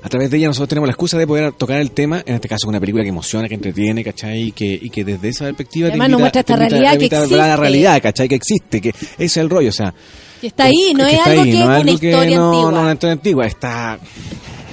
a 0.01 0.09
través 0.09 0.29
de 0.29 0.37
ella 0.37 0.47
nosotros 0.47 0.69
tenemos 0.69 0.87
la 0.87 0.91
excusa 0.91 1.17
de 1.17 1.25
poder 1.25 1.51
tocar 1.53 1.79
el 1.79 1.91
tema, 1.91 2.21
en 2.25 2.35
este 2.35 2.47
caso 2.49 2.67
una 2.67 2.79
película 2.79 3.03
que 3.03 3.09
emociona, 3.09 3.47
que 3.47 3.55
entretiene, 3.55 4.03
¿cachai? 4.03 4.41
Y 4.47 4.51
que, 4.51 4.79
y 4.81 4.89
que 4.89 5.03
desde 5.05 5.29
esa 5.29 5.45
perspectiva 5.45 5.87
Además 5.89 6.09
nos 6.09 6.19
muestra 6.19 6.41
esta 6.41 6.55
realidad 6.55 6.91
te 6.91 6.97
que 6.97 7.03
invita 7.05 7.17
a 7.17 7.21
ver 7.21 7.29
la 7.31 7.37
existe. 7.45 7.61
realidad, 7.61 8.01
¿cachai? 8.01 8.27
Que 8.27 8.35
existe, 8.35 8.81
que 8.81 8.89
ese 8.89 9.23
es 9.25 9.37
el 9.37 9.49
rollo, 9.49 9.69
o 9.69 9.73
sea... 9.73 9.93
Que 10.41 10.47
está 10.47 10.65
ahí, 10.65 10.93
no 10.95 11.07
que 11.07 11.13
es 11.15 11.19
algo 11.27 11.43
que 11.43 11.53
no 11.53 11.75
es 11.75 11.83
una 11.83 11.83
que 11.85 11.91
historia 12.09 12.37
no, 12.37 12.49
antigua. 12.51 12.71
No, 12.71 12.81
una 12.81 12.93
historia 12.93 13.13
antigua, 13.13 13.45
está... 13.47 13.99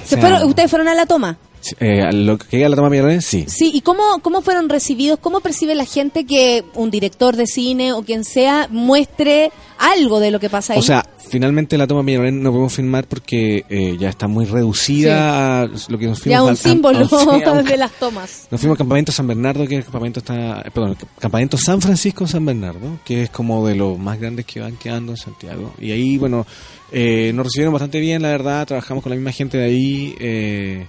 ¿Se 0.05 0.15
o 0.15 0.19
sea, 0.19 0.19
fueron- 0.19 0.49
¿Ustedes 0.49 0.69
fueron 0.69 0.87
a 0.87 0.93
la 0.95 1.05
toma? 1.05 1.37
Eh, 1.79 2.11
lo 2.13 2.37
que 2.37 2.45
llega 2.57 2.67
a 2.67 2.69
la 2.69 2.75
toma 2.75 2.89
Peñalolén, 2.89 3.21
sí. 3.21 3.45
Sí, 3.47 3.71
¿y 3.73 3.81
cómo, 3.81 4.01
cómo 4.21 4.41
fueron 4.41 4.69
recibidos? 4.69 5.19
¿Cómo 5.19 5.39
percibe 5.39 5.75
la 5.75 5.85
gente 5.85 6.25
que 6.25 6.63
un 6.75 6.91
director 6.91 7.35
de 7.35 7.47
cine 7.47 7.93
o 7.93 8.03
quien 8.03 8.23
sea 8.23 8.67
muestre 8.69 9.51
algo 9.77 10.19
de 10.19 10.31
lo 10.31 10.39
que 10.39 10.49
pasa 10.49 10.73
ahí? 10.73 10.79
O 10.79 10.81
sea, 10.81 11.05
finalmente 11.29 11.77
la 11.77 11.87
toma 11.87 12.03
Peñalolén 12.03 12.41
no 12.43 12.51
podemos 12.51 12.73
filmar 12.73 13.07
porque 13.07 13.63
eh, 13.69 13.95
ya 13.99 14.09
está 14.09 14.27
muy 14.27 14.45
reducida 14.45 15.61
a 15.61 15.67
lo 15.87 15.97
que 15.97 16.07
nos 16.07 16.19
fuimos 16.19 16.37
ya 16.37 16.43
un 16.43 16.55
símbolo 16.55 16.99
a- 17.11 17.49
a 17.59 17.63
de 17.63 17.77
las 17.77 17.91
tomas. 17.93 18.47
Nos 18.51 18.59
fuimos 18.59 18.75
al 18.75 18.79
campamento 18.79 19.11
San 19.11 19.27
Bernardo, 19.27 19.65
que 19.67 19.77
el 19.77 19.83
campamento 19.83 20.19
está, 20.19 20.61
eh, 20.61 20.71
perdón, 20.73 20.91
el 20.91 20.97
campamento 21.19 21.57
San 21.57 21.81
Francisco 21.81 22.27
San 22.27 22.45
Bernardo, 22.45 22.99
que 23.05 23.23
es 23.23 23.29
como 23.29 23.65
de 23.67 23.75
los 23.75 23.97
más 23.97 24.19
grandes 24.19 24.45
que 24.45 24.59
van 24.59 24.75
quedando 24.77 25.13
en 25.13 25.17
Santiago. 25.17 25.73
Y 25.79 25.91
ahí, 25.91 26.17
bueno, 26.17 26.45
eh, 26.91 27.31
nos 27.33 27.45
recibieron 27.47 27.73
bastante 27.73 27.99
bien, 27.99 28.21
la 28.21 28.29
verdad, 28.29 28.67
trabajamos 28.67 29.01
con 29.03 29.09
la 29.11 29.15
misma 29.15 29.31
gente 29.31 29.57
de 29.57 29.63
ahí. 29.65 30.15
Eh, 30.19 30.85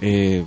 eh, 0.00 0.44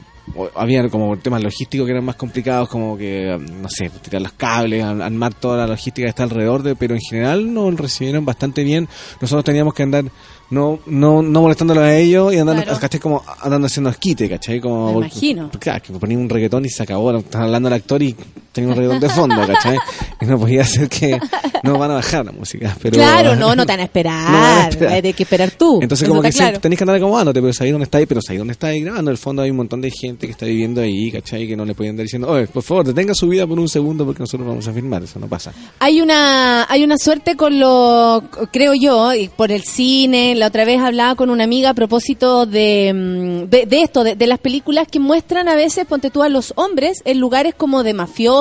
había 0.55 0.87
como 0.89 1.17
temas 1.17 1.41
logísticos 1.43 1.85
que 1.85 1.91
eran 1.91 2.05
más 2.05 2.15
complicados, 2.15 2.69
como 2.69 2.97
que, 2.97 3.37
no 3.61 3.67
sé, 3.69 3.89
tirar 3.89 4.21
los 4.21 4.31
cables, 4.33 4.83
ar- 4.83 5.01
armar 5.01 5.33
toda 5.33 5.57
la 5.57 5.67
logística 5.67 6.05
que 6.05 6.09
está 6.09 6.23
alrededor, 6.23 6.63
de, 6.63 6.75
pero 6.75 6.93
en 6.93 7.01
general 7.01 7.53
nos 7.53 7.75
recibieron 7.75 8.23
bastante 8.23 8.63
bien. 8.63 8.87
Nosotros 9.19 9.43
teníamos 9.43 9.73
que 9.73 9.83
andar 9.83 10.05
no 10.51 10.79
no 10.85 11.21
no 11.21 11.41
molestándolos 11.41 11.83
a 11.83 11.97
ellos 11.97 12.33
y 12.33 12.37
andando, 12.37 12.61
Claro. 12.63 12.77
¿cachai? 12.79 12.99
Como 12.99 13.23
andando 13.41 13.67
haciendo 13.67 13.89
esquite, 13.89 14.29
¿cachai? 14.29 14.59
Como, 14.59 14.91
Me 14.93 14.97
imagino. 15.07 15.49
Claro, 15.59 15.81
que 15.81 15.93
ponía 15.93 16.17
un 16.17 16.29
reggaetón 16.29 16.65
y 16.65 16.69
se 16.69 16.83
acabó. 16.83 17.17
Estaba 17.17 17.45
hablando 17.45 17.67
el 17.69 17.73
actor 17.73 18.01
y 18.03 18.15
tenía 18.51 18.69
un 18.69 18.75
reggaetón 18.75 18.99
de 18.99 19.09
fondo, 19.09 19.47
¿cachai? 19.47 19.77
Y 20.21 20.25
no 20.25 20.37
podía 20.39 20.63
ser 20.63 20.89
que 20.89 21.19
no 21.63 21.77
van 21.77 21.91
a 21.91 21.95
bajar 21.95 22.25
la 22.25 22.31
música. 22.31 22.75
Pero, 22.81 22.95
claro, 22.95 23.35
no, 23.35 23.55
no 23.55 23.65
te 23.65 23.71
van 23.73 23.79
a 23.79 23.83
esperar. 23.83 24.11
No 24.31 24.39
van 24.39 24.65
a 24.65 24.67
esperar. 24.69 25.05
Hay 25.05 25.13
que 25.13 25.23
esperar 25.23 25.51
tú. 25.51 25.79
Entonces, 25.81 26.03
Eso 26.03 26.11
como 26.11 26.21
que 26.21 26.31
claro. 26.31 26.59
tenés 26.59 26.77
que 26.77 26.83
andar 26.83 26.97
acomodándote, 26.97 27.41
pero 27.41 27.53
sabéis 27.53 27.73
dónde 27.73 27.85
estáis, 27.85 28.07
pero 28.07 28.21
sabéis 28.21 28.39
dónde 28.39 28.53
estáis 28.53 28.83
grabando. 28.83 29.11
En 29.11 29.13
el 29.13 29.17
fondo 29.17 29.41
hay 29.41 29.51
un 29.51 29.57
montón 29.57 29.81
de 29.81 29.91
gente 29.91 30.25
que 30.27 30.31
está 30.31 30.45
viviendo 30.45 30.81
ahí, 30.81 31.11
¿cachai? 31.11 31.47
Que 31.47 31.55
no 31.55 31.65
le 31.65 31.73
pueden 31.73 31.91
andar 31.91 32.05
diciendo, 32.05 32.29
oye, 32.29 32.47
por 32.47 32.63
favor, 32.63 32.85
detenga 32.85 33.13
su 33.13 33.27
vida 33.27 33.45
por 33.47 33.59
un 33.59 33.67
segundo 33.69 34.05
porque 34.05 34.21
nosotros 34.21 34.47
vamos 34.47 34.67
a 34.67 34.73
filmar. 34.73 35.03
Eso 35.03 35.19
no 35.19 35.27
pasa. 35.27 35.53
Hay 35.79 36.01
una, 36.01 36.65
hay 36.69 36.83
una 36.83 36.97
suerte 36.97 37.35
con 37.35 37.59
lo, 37.59 38.23
creo 38.51 38.73
yo, 38.73 39.11
por 39.35 39.51
el 39.51 39.63
cine. 39.63 40.35
La 40.35 40.47
otra 40.47 40.65
vez 40.65 40.79
hablaba 40.81 41.15
con 41.15 41.29
una 41.29 41.43
amiga 41.43 41.71
a 41.71 41.73
propósito 41.73 42.45
de, 42.45 42.93
mm, 42.93 43.49
de, 43.49 43.65
de 43.65 43.81
esto, 43.81 44.03
de, 44.03 44.15
de 44.15 44.27
las 44.27 44.39
películas 44.39 44.87
que 44.89 44.99
muestran 44.99 45.47
a 45.47 45.55
veces, 45.55 45.85
ponte 45.85 46.09
tú 46.09 46.23
a 46.23 46.29
los 46.29 46.53
hombres 46.55 46.99
en 47.05 47.19
lugares 47.19 47.53
como 47.55 47.83
de 47.83 47.93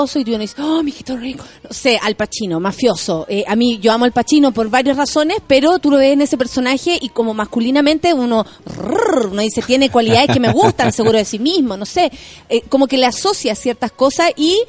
y 0.05 0.25
tú 0.25 0.39
dices, 0.39 0.57
oh, 0.59 0.83
mijito 0.83 1.17
rico. 1.17 1.45
No 1.63 1.71
sé, 1.71 1.99
Al 2.03 2.17
Pacino, 2.17 2.59
mafioso. 2.61 3.27
Eh, 3.29 3.45
a 3.47 3.55
mí, 3.57 3.79
yo 3.81 3.93
amo 3.93 4.05
al 4.05 4.13
Pacino 4.13 4.53
por 4.53 4.69
varias 4.71 4.97
razones, 4.97 5.39
pero 5.47 5.79
tú 5.79 5.91
lo 5.91 5.99
ves 5.99 6.13
en 6.13 6.23
ese 6.23 6.39
personaje 6.39 6.99
y 7.01 7.11
como 7.11 7.35
masculinamente 7.35 8.15
uno, 8.15 8.47
rrr, 8.65 9.29
uno 9.33 9.43
dice, 9.43 9.63
tiene 9.63 9.91
cualidades 9.91 10.31
que 10.33 10.41
me 10.41 10.53
gustan, 10.53 10.93
seguro 10.95 11.19
de 11.19 11.25
sí 11.25 11.39
mismo, 11.39 11.77
no 11.77 11.87
sé. 11.87 12.11
Eh, 12.49 12.63
como 12.69 12.87
que 12.87 12.97
le 12.99 13.07
asocia 13.07 13.55
ciertas 13.55 13.93
cosas 13.93 14.31
y 14.37 14.63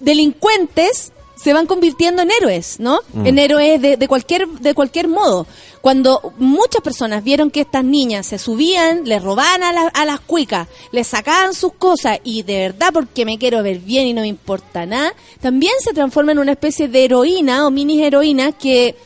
delincuentes 0.00 1.12
se 1.42 1.52
van 1.52 1.66
convirtiendo 1.66 2.22
en 2.22 2.30
héroes, 2.30 2.80
¿no? 2.80 3.00
Mm. 3.14 3.26
En 3.26 3.38
héroes 3.38 3.80
de, 3.80 3.96
de 3.96 4.08
cualquier 4.08 4.48
de 4.48 4.74
cualquier 4.74 5.08
modo. 5.08 5.46
Cuando 5.80 6.32
muchas 6.38 6.82
personas 6.82 7.22
vieron 7.22 7.50
que 7.52 7.60
estas 7.60 7.84
niñas 7.84 8.26
se 8.26 8.38
subían, 8.38 9.04
les 9.04 9.22
robaban 9.22 9.62
a, 9.62 9.72
la- 9.72 9.86
a 9.94 10.04
las 10.04 10.18
cuicas, 10.20 10.66
les 10.90 11.06
sacaban 11.06 11.54
sus 11.54 11.72
cosas 11.74 12.18
y 12.24 12.42
de 12.42 12.58
verdad 12.58 12.90
porque 12.92 13.24
me 13.24 13.38
quiero 13.38 13.62
ver 13.62 13.78
bien 13.78 14.06
y 14.08 14.12
no 14.12 14.22
me 14.22 14.26
importa 14.26 14.84
nada, 14.86 15.14
también 15.40 15.72
se 15.80 15.92
transforma 15.92 16.32
en 16.32 16.40
una 16.40 16.52
especie 16.52 16.88
de 16.88 17.04
heroína 17.04 17.66
o 17.66 17.70
mini 17.70 18.02
heroína 18.02 18.50
que 18.52 18.96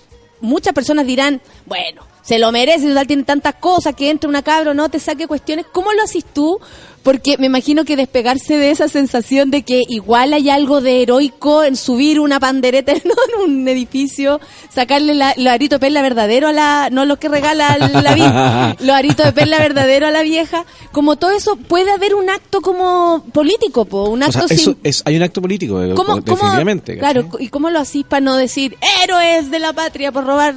muchas 0.41 0.73
personas 0.73 1.07
dirán, 1.07 1.41
bueno, 1.67 2.03
se 2.23 2.39
lo 2.39 2.53
merece, 2.53 2.89
total 2.89 3.07
tiene 3.07 3.25
tantas 3.25 3.55
cosas, 3.57 3.95
que 3.95 4.11
entre 4.11 4.29
una 4.29 4.43
cabra 4.43 4.71
o 4.71 4.75
no, 4.75 4.89
te 4.89 4.99
saque 5.01 5.27
cuestiones. 5.27 5.67
¿Cómo 5.73 5.93
lo 5.93 6.03
haces 6.03 6.25
tú? 6.25 6.59
Porque 7.03 7.37
me 7.37 7.47
imagino 7.47 7.85
que 7.85 7.97
despegarse 7.97 8.57
de 8.57 8.71
esa 8.71 8.87
sensación 8.87 9.51
de 9.51 9.63
que 9.65 9.83
igual 9.89 10.33
hay 10.35 10.51
algo 10.51 10.81
de 10.81 11.03
heroico 11.03 11.65
en 11.65 11.75
subir 11.75 12.21
una 12.21 12.39
pandereta 12.39 12.93
en 12.93 13.03
un 13.45 13.67
edificio, 13.67 14.41
sacarle 14.73 15.15
la, 15.15 15.35
los 15.37 15.49
aritos 15.53 15.81
de 15.81 15.87
perla 15.87 16.01
verdadero 16.01 16.47
a 16.47 16.53
la, 16.53 16.91
no 16.93 17.05
lo 17.05 17.19
que 17.19 17.29
regala 17.29 17.77
la 17.77 18.15
vida, 18.15 18.77
los 18.79 18.95
aritos 18.95 19.27
de 19.27 19.33
perla 19.33 19.59
verdadero 19.59 20.07
a 20.07 20.13
la 20.13 20.23
vieja, 20.23 20.65
como 20.93 21.17
todo 21.17 21.33
eso, 21.33 21.57
puede 21.57 21.91
haber 21.91 22.15
un 22.15 22.31
acto 22.31 22.61
como 22.61 23.25
político, 23.33 23.85
po, 23.85 24.05
un 24.05 24.23
O 24.23 24.27
acto 24.27 24.47
sea, 24.47 24.57
sin- 24.57 24.59
eso 24.61 24.77
es, 24.85 25.03
hay 25.05 25.17
un 25.17 25.25
acto 25.25 25.43
político, 25.43 25.83
eh, 25.83 25.95
¿Cómo, 25.97 26.13
cómo- 26.13 26.21
definitivamente. 26.23 26.99
claro, 26.99 27.29
¿y 27.41 27.49
cómo 27.49 27.69
lo 27.71 27.81
hacís 27.81 28.05
para 28.07 28.21
no 28.21 28.37
decir 28.37 28.77
héroes 29.03 29.51
de 29.51 29.59
la 29.59 29.73
patria 29.73 30.13
por 30.13 30.25
robar 30.25 30.55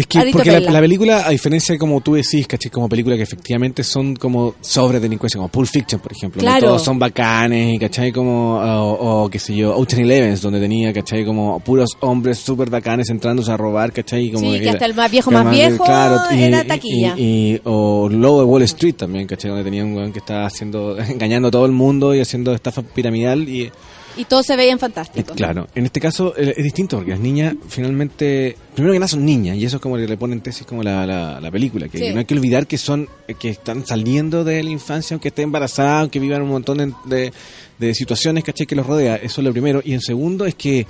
Es 0.00 0.06
que 0.06 0.30
porque 0.32 0.50
la, 0.50 0.58
perla"? 0.58 0.72
la 0.72 0.80
película, 0.80 1.26
a 1.26 1.30
diferencia 1.30 1.72
de 1.74 1.78
como 1.78 2.00
tú 2.00 2.14
decís, 2.14 2.46
¿cachai? 2.46 2.70
Como 2.70 2.88
película 2.88 3.16
que 3.16 3.22
efectivamente 3.22 3.82
son 3.84 4.16
como 4.16 4.54
sobre 4.60 5.00
delincuencia, 5.00 5.38
como 5.38 5.48
Pulp 5.48 5.68
Fiction, 5.68 6.00
por 6.00 6.12
ejemplo. 6.12 6.42
donde. 6.42 6.66
Todos 6.66 6.82
son 6.84 6.98
bacanes, 6.98 7.74
y 7.74 7.78
¿cachai? 7.78 8.12
Como, 8.12 8.56
o, 8.58 9.24
o, 9.24 9.28
qué 9.30 9.38
sé 9.38 9.54
yo, 9.54 9.76
Ocean 9.76 10.02
Elevens, 10.02 10.40
donde 10.42 10.60
tenía, 10.60 10.92
¿cachai? 10.92 11.24
Como 11.24 11.60
puros 11.60 11.90
hombres 12.00 12.38
súper 12.38 12.70
bacanes 12.70 13.10
entrándose 13.10 13.50
a 13.52 13.56
robar, 13.56 13.92
¿cachai? 13.92 14.30
Como 14.30 14.52
Sí, 14.52 14.60
que 14.60 14.70
hasta 14.70 14.86
el 14.86 14.94
más 14.94 15.10
viejo, 15.10 15.30
más 15.30 15.44
más- 15.44 15.54
viejo 15.54 15.84
claro, 15.84 16.20
y- 16.34 16.42
era 16.42 16.64
taquilla. 16.64 17.14
Y, 17.16 17.22
y- 17.56 17.60
o 17.64 18.08
Lobo 18.10 18.40
de 18.40 18.44
Wall 18.46 18.62
Street 18.62 18.94
también, 18.94 19.26
¿cachai? 19.26 19.50
Donde 19.50 19.64
tenía 19.64 19.84
un 19.84 19.94
weón 19.94 20.12
que 20.12 20.18
estaba 20.20 20.46
haciendo, 20.46 20.96
engañando 21.08 21.48
a 21.48 21.50
todo 21.50 21.66
el 21.66 21.72
mundo 21.72 22.14
y 22.14 22.20
haciendo 22.20 22.52
estafa 22.54 22.82
piramidal 22.82 23.48
y... 23.48 23.70
Y 24.16 24.24
todos 24.24 24.44
se 24.46 24.56
veían 24.56 24.78
fantásticos. 24.78 25.36
Claro, 25.36 25.68
en 25.74 25.86
este 25.86 26.00
caso 26.00 26.34
eh, 26.36 26.52
es 26.56 26.64
distinto 26.64 26.96
porque 26.96 27.12
las 27.12 27.20
niñas 27.20 27.54
finalmente, 27.68 28.56
primero 28.74 28.92
que 28.92 28.98
nada 28.98 29.08
son 29.08 29.24
niñas 29.24 29.56
y 29.56 29.64
eso 29.64 29.76
es 29.76 29.82
como 29.82 29.96
que 29.96 30.06
le 30.06 30.16
ponen 30.16 30.40
tesis 30.40 30.66
como 30.66 30.82
la, 30.82 31.06
la, 31.06 31.40
la 31.40 31.50
película, 31.50 31.88
que 31.88 31.98
Sí. 31.98 32.12
no 32.12 32.18
hay 32.18 32.24
que 32.24 32.34
olvidar 32.34 32.66
que 32.66 32.76
son, 32.76 33.08
eh, 33.28 33.34
que 33.34 33.50
están 33.50 33.86
saliendo 33.86 34.42
de 34.44 34.62
la 34.62 34.70
infancia, 34.70 35.14
aunque 35.14 35.28
estén 35.28 35.44
embarazadas, 35.44 36.02
aunque 36.02 36.18
vivan 36.18 36.42
un 36.42 36.48
montón 36.50 36.78
de, 36.78 36.92
de, 37.06 37.32
de 37.78 37.94
situaciones, 37.94 38.42
¿cachai? 38.44 38.66
Que 38.66 38.74
los 38.76 38.86
rodea, 38.86 39.16
eso 39.16 39.40
es 39.40 39.44
lo 39.44 39.52
primero. 39.52 39.80
Y 39.84 39.92
en 39.94 40.00
segundo 40.00 40.44
es 40.44 40.54
que, 40.56 40.86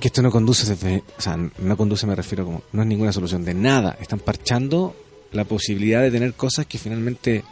que 0.00 0.08
esto 0.08 0.20
no 0.22 0.30
conduce, 0.30 0.66
desde- 0.66 1.02
o 1.16 1.20
sea, 1.20 1.36
no 1.36 1.76
conduce 1.76 2.06
me 2.06 2.14
refiero 2.16 2.44
como, 2.44 2.62
no 2.72 2.82
es 2.82 2.88
ninguna 2.88 3.12
solución 3.12 3.44
de 3.44 3.54
nada, 3.54 3.96
están 4.00 4.18
parchando 4.18 4.96
la 5.32 5.44
posibilidad 5.44 6.02
de 6.02 6.10
tener 6.10 6.34
cosas 6.34 6.66
que 6.66 6.78
finalmente... 6.78 7.44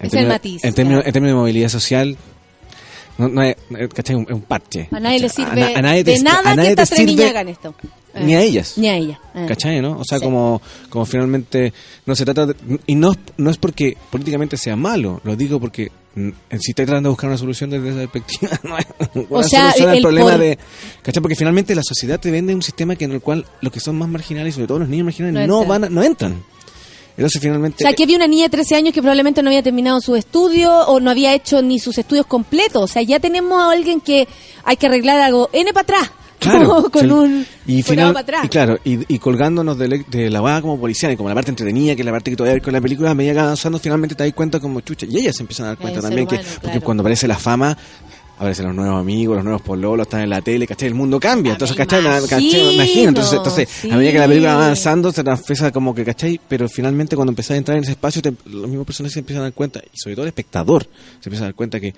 Es 0.00 0.12
el 0.12 0.26
matiz, 0.26 0.62
en, 0.64 0.74
términos, 0.74 0.98
claro. 1.00 1.08
en 1.08 1.12
términos 1.12 1.34
de 1.36 1.40
movilidad 1.40 1.68
social, 1.68 2.16
no, 3.18 3.28
no 3.28 3.42
es, 3.42 3.56
eh, 3.76 3.88
¿cachai? 3.94 4.16
Un- 4.16 4.26
Es 4.28 4.34
un 4.34 4.42
parche. 4.42 4.88
A 4.90 5.00
nadie 5.00 5.20
le 5.20 5.28
sirve 5.28 5.74
a 5.74 5.82
nadie 5.82 6.04
de 6.04 6.14
te- 6.16 6.22
nada 6.22 6.50
a 6.50 6.56
nadie 6.56 6.68
que 6.74 6.82
estas 6.82 6.90
tres 6.90 7.06
niñas 7.06 7.30
hagan 7.30 7.48
esto. 7.48 7.74
Eh, 8.14 8.22
Ni 8.24 8.34
a 8.36 8.42
ellas. 8.42 8.74
Ni 8.78 8.88
a 8.88 8.96
ella. 8.96 9.20
eh. 9.34 9.44
¿Cachai, 9.48 9.80
no? 9.82 9.98
O 9.98 10.04
sea, 10.04 10.18
Sí. 10.18 10.24
como, 10.24 10.62
como 10.88 11.04
finalmente 11.04 11.72
no 12.06 12.14
se 12.14 12.24
trata 12.24 12.46
de- 12.46 12.54
y 12.86 12.94
no, 12.94 13.12
no 13.38 13.50
es 13.50 13.56
porque 13.56 13.96
políticamente 14.10 14.56
sea 14.56 14.76
malo, 14.76 15.20
lo 15.24 15.34
digo 15.34 15.58
porque 15.58 15.90
mm, 16.14 16.28
si 16.60 16.70
estoy 16.70 16.86
tratando 16.86 17.08
de 17.08 17.10
buscar 17.10 17.28
una 17.28 17.38
solución 17.38 17.70
desde 17.70 17.88
esa 17.88 18.10
perspectiva, 18.12 18.50
no 18.62 18.78
es 18.78 18.86
una 19.28 19.42
sea, 19.42 19.60
solución 19.72 19.88
al 19.90 19.96
el 19.96 20.02
problema 20.02 20.30
por- 20.30 20.38
de, 20.40 20.58
¿cachai? 21.02 21.20
Porque 21.20 21.34
finalmente 21.34 21.74
la 21.74 21.82
sociedad 21.82 22.20
te 22.20 22.30
vende 22.30 22.54
un 22.54 22.62
sistema 22.62 22.94
que 22.94 23.04
en 23.04 23.12
el 23.12 23.20
cual 23.20 23.44
los 23.60 23.72
que 23.72 23.80
son 23.80 23.98
más 23.98 24.08
marginales, 24.08 24.54
sobre 24.54 24.68
todo 24.68 24.78
los 24.78 24.88
niños 24.88 25.06
marginales, 25.06 25.48
No 25.48 25.62
no, 25.62 25.66
van 25.66 25.82
a- 25.84 25.88
no 25.88 26.02
entran. 26.04 26.40
Entonces 27.16 27.40
O 27.40 27.42
finalmente 27.42 27.78
sea, 27.78 27.92
que 27.92 28.02
había 28.02 28.16
una 28.16 28.26
niña 28.26 28.44
de 28.44 28.50
13 28.50 28.74
años 28.76 28.94
que 28.94 29.00
probablemente 29.00 29.42
no 29.42 29.48
había 29.48 29.62
terminado 29.62 30.00
sus 30.00 30.18
estudios 30.18 30.72
o 30.88 30.98
no 30.98 31.10
había 31.10 31.32
hecho 31.32 31.62
ni 31.62 31.78
sus 31.78 31.96
estudios 31.98 32.26
completos. 32.26 32.82
O 32.82 32.86
sea, 32.88 33.02
ya 33.02 33.20
tenemos 33.20 33.60
a 33.62 33.70
alguien 33.70 34.00
que 34.00 34.26
hay 34.64 34.76
que 34.76 34.86
arreglar 34.86 35.20
algo 35.20 35.48
N 35.52 35.72
para 35.72 35.82
atrás. 35.82 36.10
Claro, 36.44 36.90
con 36.90 37.02
sí. 37.02 37.10
un 37.10 37.46
y, 37.66 37.82
final, 37.82 38.12
para 38.12 38.20
atrás. 38.22 38.44
y 38.44 38.48
claro, 38.48 38.78
y, 38.84 39.14
y 39.14 39.18
colgándonos 39.18 39.78
de, 39.78 40.30
la 40.30 40.40
va 40.42 40.60
como 40.60 40.78
policía 40.78 41.10
y 41.10 41.16
como 41.16 41.30
la 41.30 41.34
parte 41.34 41.50
entretenida, 41.50 41.94
que 41.94 42.02
es 42.02 42.06
la 42.06 42.12
parte 42.12 42.30
que 42.30 42.36
todavía 42.36 42.56
hay 42.56 42.60
con 42.60 42.74
la 42.74 42.82
película, 42.82 43.10
a 43.12 43.14
medida 43.14 43.32
que 43.32 43.38
va 43.38 43.44
avanzando, 43.44 43.78
finalmente 43.78 44.14
te 44.14 44.24
das 44.24 44.32
cuenta 44.34 44.60
como 44.60 44.80
chucha. 44.80 45.06
Y 45.08 45.20
ellas 45.20 45.36
se 45.36 45.42
empiezan 45.42 45.66
a 45.66 45.68
dar 45.70 45.78
cuenta 45.78 46.02
también 46.02 46.26
que, 46.26 46.34
humano, 46.34 46.50
porque 46.56 46.66
claro. 46.66 46.80
cuando 46.82 47.00
aparece 47.02 47.26
la 47.26 47.38
fama, 47.38 47.78
aparecen 48.36 48.66
los 48.66 48.74
nuevos 48.74 49.00
amigos, 49.00 49.36
los 49.36 49.44
nuevos 49.44 49.62
pololos, 49.62 50.06
están 50.06 50.20
en 50.22 50.30
la 50.30 50.40
tele, 50.42 50.66
¿cachai? 50.66 50.88
El 50.88 50.94
mundo 50.94 51.20
cambia. 51.20 51.52
Entonces, 51.52 51.76
¿cachai? 51.76 52.02
¿cachai? 52.02 52.54
Ah, 52.54 52.72
imagino. 52.72 53.08
Entonces, 53.10 53.32
entonces 53.34 53.68
sí. 53.68 53.90
a 53.90 53.96
medida 53.96 54.12
que 54.12 54.18
la 54.18 54.26
película 54.28 54.54
va 54.56 54.64
avanzando, 54.64 55.12
se 55.12 55.22
transfiesa 55.24 55.70
como 55.70 55.94
que, 55.94 56.04
¿cachai? 56.04 56.40
Pero 56.48 56.68
finalmente 56.68 57.14
cuando 57.16 57.30
empezás 57.32 57.52
a 57.52 57.56
entrar 57.56 57.76
en 57.78 57.84
ese 57.84 57.92
espacio, 57.92 58.20
te- 58.22 58.32
los 58.46 58.68
mismos 58.68 58.86
personajes 58.86 59.14
se 59.14 59.20
empiezan 59.20 59.42
a 59.42 59.44
dar 59.44 59.52
cuenta, 59.52 59.80
y 59.92 59.96
sobre 59.96 60.16
todo 60.16 60.24
el 60.24 60.28
espectador, 60.28 60.84
se 61.20 61.28
empieza 61.28 61.44
a 61.44 61.46
dar 61.48 61.54
cuenta 61.54 61.78
que, 61.80 61.94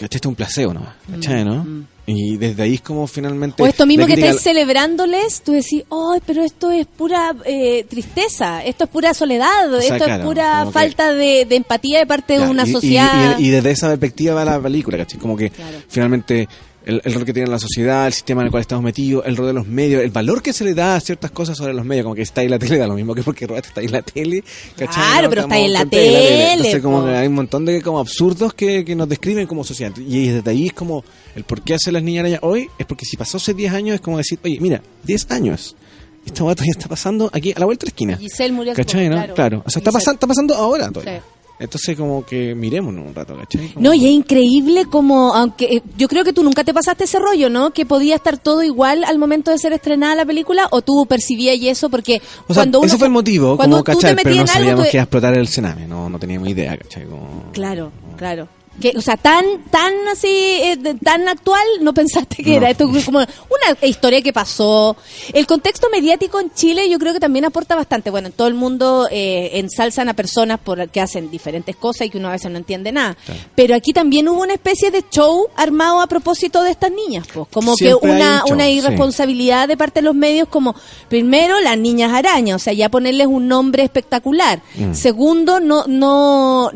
¿cachai? 0.00 0.16
Esto 0.18 0.28
es 0.28 0.30
un 0.30 0.34
placebo 0.36 0.74
nomás, 0.74 0.94
¿cachai? 1.10 1.44
¿no? 1.44 1.66
Y 2.06 2.36
desde 2.38 2.62
ahí 2.64 2.74
es 2.74 2.80
como 2.80 3.06
finalmente... 3.06 3.62
Mm, 3.62 3.64
O 3.64 3.68
esto 3.68 3.86
mismo 3.86 4.04
que 4.06 4.14
estáis 4.14 4.40
celebrándoles, 4.40 5.42
tú 5.42 5.52
decís, 5.52 5.84
¡ay, 5.90 6.20
pero 6.26 6.42
esto 6.42 6.70
es 6.72 6.86
pura 6.86 7.34
eh, 7.44 7.84
tristeza! 7.88 8.64
Esto 8.64 8.84
es 8.84 8.90
pura 8.90 9.14
soledad, 9.14 9.72
O 9.72 9.80
sea, 9.80 9.94
esto 9.94 10.04
claro, 10.06 10.22
es 10.22 10.26
pura 10.28 10.62
que- 10.66 10.72
falta 10.72 11.12
de, 11.12 11.44
de 11.44 11.54
empatía 11.56 12.00
de 12.00 12.06
parte 12.06 12.38
de 12.38 12.48
una 12.48 12.66
y- 12.66 12.72
sociedad. 12.72 13.38
Y, 13.38 13.46
y 13.46 13.50
desde 13.50 13.70
esa 13.70 13.88
perspectiva 13.88 14.34
va 14.34 14.44
la 14.44 14.60
película, 14.60 14.96
¿cachai? 14.98 15.20
Como 15.20 15.36
que 15.36 15.52
finalmente 15.88 16.48
el, 16.84 17.02
el 17.04 17.14
rol 17.14 17.24
que 17.24 17.32
tiene 17.32 17.48
la 17.48 17.58
sociedad, 17.58 18.06
el 18.06 18.12
sistema 18.12 18.42
en 18.42 18.46
el 18.46 18.50
cual 18.50 18.62
estamos 18.62 18.82
metidos, 18.84 19.24
el 19.26 19.36
rol 19.36 19.48
de 19.48 19.52
los 19.52 19.66
medios, 19.66 20.02
el 20.02 20.10
valor 20.10 20.42
que 20.42 20.52
se 20.52 20.64
le 20.64 20.74
da 20.74 20.96
a 20.96 21.00
ciertas 21.00 21.30
cosas 21.30 21.56
sobre 21.56 21.74
los 21.74 21.84
medios, 21.84 22.04
como 22.04 22.14
que 22.14 22.22
está 22.22 22.40
ahí 22.40 22.48
la 22.48 22.58
tele, 22.58 22.78
da 22.78 22.86
lo 22.86 22.94
mismo 22.94 23.14
que 23.14 23.22
porque 23.22 23.46
robaste 23.46 23.68
está 23.68 23.80
ahí 23.80 23.86
en 23.86 23.92
la 23.92 24.02
tele. 24.02 24.42
¿cachai? 24.76 25.02
Claro, 25.02 25.28
pero 25.28 25.42
está 25.42 25.54
ahí 25.54 25.64
en 25.64 25.72
la 25.72 25.86
tele, 25.86 26.52
Entonces, 26.52 26.82
como 26.82 27.04
que 27.04 27.10
hay 27.10 27.26
un 27.26 27.34
montón 27.34 27.64
de 27.64 27.82
como 27.82 27.98
absurdos 27.98 28.54
que, 28.54 28.84
que 28.84 28.94
nos 28.94 29.08
describen 29.08 29.46
como 29.46 29.64
sociedad. 29.64 29.92
Y 29.96 30.28
desde 30.28 30.50
ahí 30.50 30.66
es 30.68 30.72
como 30.72 31.04
el 31.34 31.44
por 31.44 31.62
qué 31.62 31.74
hacen 31.74 31.92
las 31.94 32.02
niñas 32.02 32.20
arañas 32.22 32.40
hoy, 32.42 32.68
es 32.78 32.86
porque 32.86 33.04
si 33.04 33.16
pasó 33.16 33.36
hace 33.36 33.54
10 33.54 33.72
años, 33.72 33.94
es 33.96 34.00
como 34.00 34.16
decir, 34.18 34.38
oye, 34.44 34.58
mira, 34.60 34.82
10 35.04 35.30
años. 35.30 35.76
Esta 36.24 36.42
guata 36.42 36.64
ya 36.64 36.72
está 36.72 36.88
pasando 36.88 37.30
aquí 37.32 37.52
a 37.56 37.58
la 37.58 37.64
vuelta 37.64 37.84
de 37.84 37.86
la 37.86 37.90
esquina. 37.90 38.16
Giselle 38.16 38.52
murió 38.52 38.72
hace 38.72 38.82
¿Cachai, 38.82 39.08
no? 39.08 39.16
claro. 39.16 39.34
Claro. 39.34 39.62
O 39.66 39.70
sea, 39.70 39.80
está, 39.80 39.90
Giselle. 39.90 39.92
pasando 39.92 40.14
está 40.14 40.26
pasando 40.26 40.54
ahora 40.54 40.90
todavía. 40.90 41.20
Sí. 41.20 41.39
Entonces, 41.60 41.94
como 41.96 42.24
que 42.24 42.54
mirémonos 42.54 43.06
un 43.06 43.14
rato, 43.14 43.36
¿cachai? 43.36 43.68
Como- 43.74 43.84
No, 43.86 43.92
y 43.94 44.06
es 44.06 44.10
increíble 44.12 44.86
como, 44.86 45.34
aunque 45.34 45.66
eh, 45.76 45.82
yo 45.98 46.08
creo 46.08 46.24
que 46.24 46.32
tú 46.32 46.42
nunca 46.42 46.64
te 46.64 46.72
pasaste 46.72 47.04
ese 47.04 47.18
rollo, 47.18 47.50
¿no? 47.50 47.70
Que 47.72 47.84
podía 47.84 48.16
estar 48.16 48.38
todo 48.38 48.62
igual 48.62 49.04
al 49.04 49.18
momento 49.18 49.50
de 49.50 49.58
ser 49.58 49.74
estrenada 49.74 50.14
la 50.14 50.24
película, 50.24 50.68
o 50.70 50.80
tú 50.80 51.04
percibías 51.06 51.56
y 51.58 51.68
eso, 51.68 51.90
porque 51.90 52.22
O 52.48 52.54
sea, 52.54 52.62
cuando 52.62 52.78
uno. 52.78 52.86
ese 52.86 52.96
fue 52.96 53.08
el 53.08 53.12
motivo, 53.12 53.56
cuando 53.58 53.84
como 53.84 53.98
tú 53.98 54.00
te 54.00 54.06
cachar, 54.08 54.22
pero 54.24 54.34
no 54.36 54.40
algo, 54.40 54.52
sabíamos 54.54 54.84
tú- 54.86 54.90
que 54.90 54.96
iba 54.96 55.02
a 55.02 55.04
explotar 55.04 55.36
el 55.36 55.48
cename, 55.48 55.86
no, 55.86 56.08
no 56.08 56.18
teníamos 56.18 56.48
idea, 56.48 56.76
¿cachai? 56.78 57.04
Como- 57.04 57.52
Claro, 57.52 57.92
claro. 58.16 58.48
Que, 58.80 58.92
o 58.96 59.00
sea, 59.00 59.16
tan, 59.16 59.44
tan 59.70 59.92
así, 60.08 60.28
eh, 60.28 60.78
tan 61.02 61.28
actual, 61.28 61.62
no 61.80 61.92
pensaste 61.94 62.42
que 62.42 62.50
No. 62.52 62.56
era 62.56 62.70
esto 62.70 62.88
como 63.04 63.18
una 63.18 63.86
historia 63.86 64.22
que 64.22 64.32
pasó. 64.32 64.96
El 65.32 65.46
contexto 65.46 65.88
mediático 65.90 66.40
en 66.40 66.52
Chile 66.54 66.88
yo 66.88 66.98
creo 66.98 67.12
que 67.12 67.20
también 67.20 67.44
aporta 67.44 67.76
bastante. 67.76 68.10
Bueno, 68.10 68.28
en 68.28 68.32
todo 68.32 68.48
el 68.48 68.54
mundo 68.54 69.06
eh, 69.10 69.50
ensalzan 69.54 70.08
a 70.08 70.14
personas 70.14 70.58
por 70.60 70.88
que 70.88 71.00
hacen 71.00 71.30
diferentes 71.30 71.76
cosas 71.76 72.06
y 72.06 72.10
que 72.10 72.18
uno 72.18 72.28
a 72.28 72.32
veces 72.32 72.50
no 72.50 72.56
entiende 72.58 72.90
nada. 72.92 73.16
Pero 73.54 73.74
aquí 73.74 73.92
también 73.92 74.28
hubo 74.28 74.42
una 74.42 74.54
especie 74.54 74.90
de 74.90 75.04
show 75.10 75.48
armado 75.56 76.00
a 76.00 76.06
propósito 76.06 76.62
de 76.62 76.70
estas 76.70 76.90
niñas, 76.90 77.26
pues. 77.32 77.46
Como 77.52 77.74
Siempre 77.76 78.08
que 78.08 78.14
una, 78.16 78.38
show, 78.46 78.54
una 78.54 78.64
sí. 78.64 78.70
irresponsabilidad 78.72 79.68
de 79.68 79.76
parte 79.76 80.00
de 80.00 80.04
los 80.04 80.14
medios 80.14 80.48
como, 80.48 80.74
primero, 81.08 81.60
las 81.60 81.76
niñas 81.76 82.12
arañas, 82.12 82.56
o 82.56 82.58
sea, 82.58 82.72
ya 82.72 82.88
ponerles 82.88 83.26
un 83.26 83.48
nombre 83.48 83.82
espectacular. 83.82 84.62
Mm. 84.76 84.94
Segundo, 84.94 85.60
no, 85.60 85.84
no, 85.86 86.70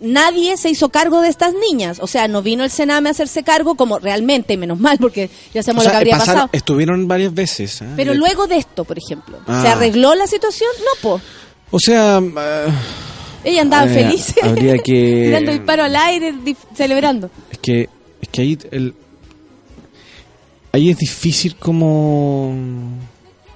nadie 0.00 0.56
se 0.56 0.70
hizo 0.70 0.88
cargo 0.90 1.20
de 1.20 1.28
estas 1.48 1.60
niñas. 1.70 1.98
O 2.00 2.06
sea, 2.06 2.28
no 2.28 2.42
vino 2.42 2.64
el 2.64 2.70
Sename 2.70 3.08
a 3.08 3.12
hacerse 3.12 3.42
cargo 3.42 3.74
como 3.74 3.98
realmente, 3.98 4.56
menos 4.56 4.78
mal, 4.80 4.98
porque 4.98 5.30
ya 5.54 5.60
O 5.60 5.62
sabemos 5.64 5.84
sea, 5.84 5.92
lo 5.92 5.94
que 5.94 5.96
habría 5.98 6.14
pasaron- 6.18 6.34
pasado. 6.34 6.48
Estuvieron 6.52 7.08
varias 7.08 7.32
veces. 7.34 7.82
¿ah? 7.82 7.92
Pero 7.96 8.14
luego 8.14 8.46
de 8.46 8.56
esto, 8.58 8.84
por 8.84 8.98
ejemplo, 8.98 9.38
¿se 9.46 9.52
Ah. 9.52 9.72
arregló 9.72 10.14
la 10.14 10.26
situación? 10.26 10.70
No, 10.80 11.00
po. 11.02 11.20
O 11.70 11.78
sea, 11.80 12.18
eh, 12.18 12.66
Ella 13.44 13.62
andaba 13.62 13.84
Eh, 13.90 13.94
feliz. 13.94 14.34
habría 14.42 14.78
que- 14.78 15.22
Tirando 15.26 15.52
disparo 15.52 15.84
al 15.84 15.94
aire, 15.94 16.34
celebrando. 16.74 17.30
es 17.50 17.58
que, 17.58 17.88
es 18.20 18.28
que 18.30 18.42
ahí, 18.42 18.58
el, 18.72 18.94
ahí 20.72 20.90
es 20.90 20.98
difícil 20.98 21.56
como... 21.56 22.50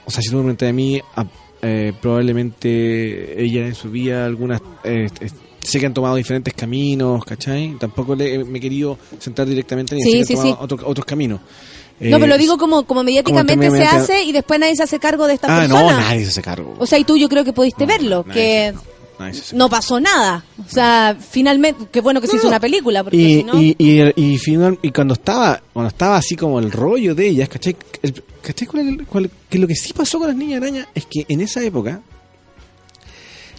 O 0.04 0.10
sea, 0.10 0.22
si 0.22 0.28
tú 0.30 0.36
me 0.36 0.42
preguntas 0.42 0.68
a 0.68 0.72
mí, 0.72 1.00
a- 1.16 1.26
eh, 1.62 1.92
probablemente 2.00 3.42
ella 3.42 3.66
en 3.66 3.74
su 3.74 3.90
vida 3.90 4.24
algunas... 4.24 4.60
eh, 4.84 5.08
eh, 5.20 5.30
sé 5.62 5.78
que 5.80 5.86
han 5.86 5.94
tomado 5.94 6.16
diferentes 6.16 6.52
caminos, 6.54 7.24
¿cachai? 7.24 7.76
Tampoco 7.78 8.14
le, 8.14 8.44
me 8.44 8.58
he 8.58 8.60
querido 8.60 8.98
centrar 9.18 9.46
directamente 9.48 9.94
en 9.96 10.00
Sí, 10.02 10.20
han 10.20 10.26
tomado 10.26 10.58
otro- 10.60 10.88
otros 10.88 11.04
caminos. 11.06 11.40
no, 12.00 12.06
Eh, 12.06 12.10
pero 12.12 12.26
lo 12.26 12.38
digo 12.38 12.56
como, 12.58 12.84
como 12.84 13.02
mediáticamente 13.02 13.56
como 13.56 13.76
se 13.76 13.84
hace 13.84 14.22
y 14.24 14.32
después 14.32 14.58
nadie 14.58 14.74
se 14.76 14.82
hace 14.84 14.98
cargo 14.98 15.26
de 15.26 15.34
esta 15.34 15.46
Ah, 15.54 15.60
persona. 15.60 15.82
no, 15.92 16.00
nadie 16.00 16.22
se 16.24 16.30
hace 16.30 16.42
cargo. 16.42 16.74
O 16.78 16.86
sea, 16.86 16.98
y 16.98 17.04
tú 17.04 17.16
yo 17.16 17.28
creo 17.28 17.44
que 17.44 17.52
pudiste 17.52 17.84
verlo, 17.86 18.24
que 18.24 18.72
se 19.32 19.54
no 19.54 19.68
pasó 19.68 20.00
nada. 20.00 20.42
O 20.66 20.68
sea, 20.70 21.14
finalmente, 21.20 21.84
qué 21.92 22.00
bueno 22.00 22.22
que 22.22 22.26
se 22.26 22.36
hizo 22.36 22.48
una 22.48 22.58
película, 22.58 23.04
porque 23.04 23.18
y, 23.18 23.36
si 23.36 23.44
no... 23.44 23.60
y, 23.60 23.76
y, 23.78 24.00
y 24.16 24.38
final, 24.38 24.78
y 24.80 24.90
cuando 24.92 25.12
estaba 25.14 25.60
cuando 25.74 25.88
estaba 25.88 26.16
así 26.16 26.36
como 26.36 26.58
el 26.58 26.72
rollo 26.72 27.14
de 27.14 27.28
ellas, 27.28 27.48
¿cachai? 27.50 27.76
El- 28.02 28.22
¿Cachai 28.40 28.66
cuál 28.66 29.06
cuál- 29.06 29.30
que 29.50 29.58
lo 29.58 29.66
que 29.68 29.74
sí 29.74 29.92
pasó 29.92 30.18
con 30.18 30.28
las 30.28 30.36
niñas 30.36 30.62
arañas 30.62 30.86
es 30.94 31.04
que 31.04 31.26
en 31.28 31.42
esa 31.42 31.62
época 31.62 32.00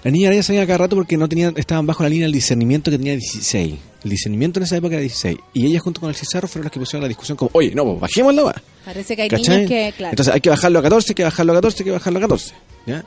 las 0.03 0.11
niñas 0.11 0.27
arañas 0.29 0.45
salían 0.47 0.63
a 0.63 0.67
cada 0.67 0.79
rato 0.79 0.95
porque 0.95 1.17
no 1.17 1.29
tenían 1.29 1.53
estaban 1.57 1.85
bajo 1.85 2.03
la 2.03 2.09
línea 2.09 2.25
del 2.25 2.33
discernimiento 2.33 2.89
que 2.89 2.97
tenía 2.97 3.13
16. 3.13 3.75
El 4.03 4.09
discernimiento 4.09 4.59
en 4.59 4.63
esa 4.63 4.77
época 4.77 4.95
era 4.95 5.01
16. 5.01 5.37
Y 5.53 5.67
ellas 5.67 5.83
junto 5.83 6.01
con 6.01 6.09
el 6.09 6.15
Cizarro 6.15 6.47
fueron 6.47 6.65
las 6.65 6.71
que 6.71 6.79
pusieron 6.79 7.03
la 7.03 7.07
discusión 7.07 7.37
como, 7.37 7.51
oye, 7.53 7.73
no, 7.75 7.85
pues 7.85 7.99
bajemos 7.99 8.33
la 8.33 8.43
va. 8.43 8.55
Parece 8.83 9.15
que 9.15 9.21
hay 9.23 9.29
¿Cachai? 9.29 9.65
niñas 9.65 9.69
que, 9.69 9.93
claro. 9.97 10.11
Entonces 10.11 10.33
hay 10.33 10.41
que 10.41 10.49
bajarlo 10.49 10.79
a 10.79 10.81
14, 10.81 11.11
hay 11.11 11.15
que 11.15 11.23
bajarlo 11.23 11.51
a 11.51 11.55
14, 11.55 11.77
hay 11.77 11.85
que 11.85 11.91
bajarlo 11.91 12.17
a 12.17 12.21
14. 12.21 12.53
¿ya? 12.87 13.05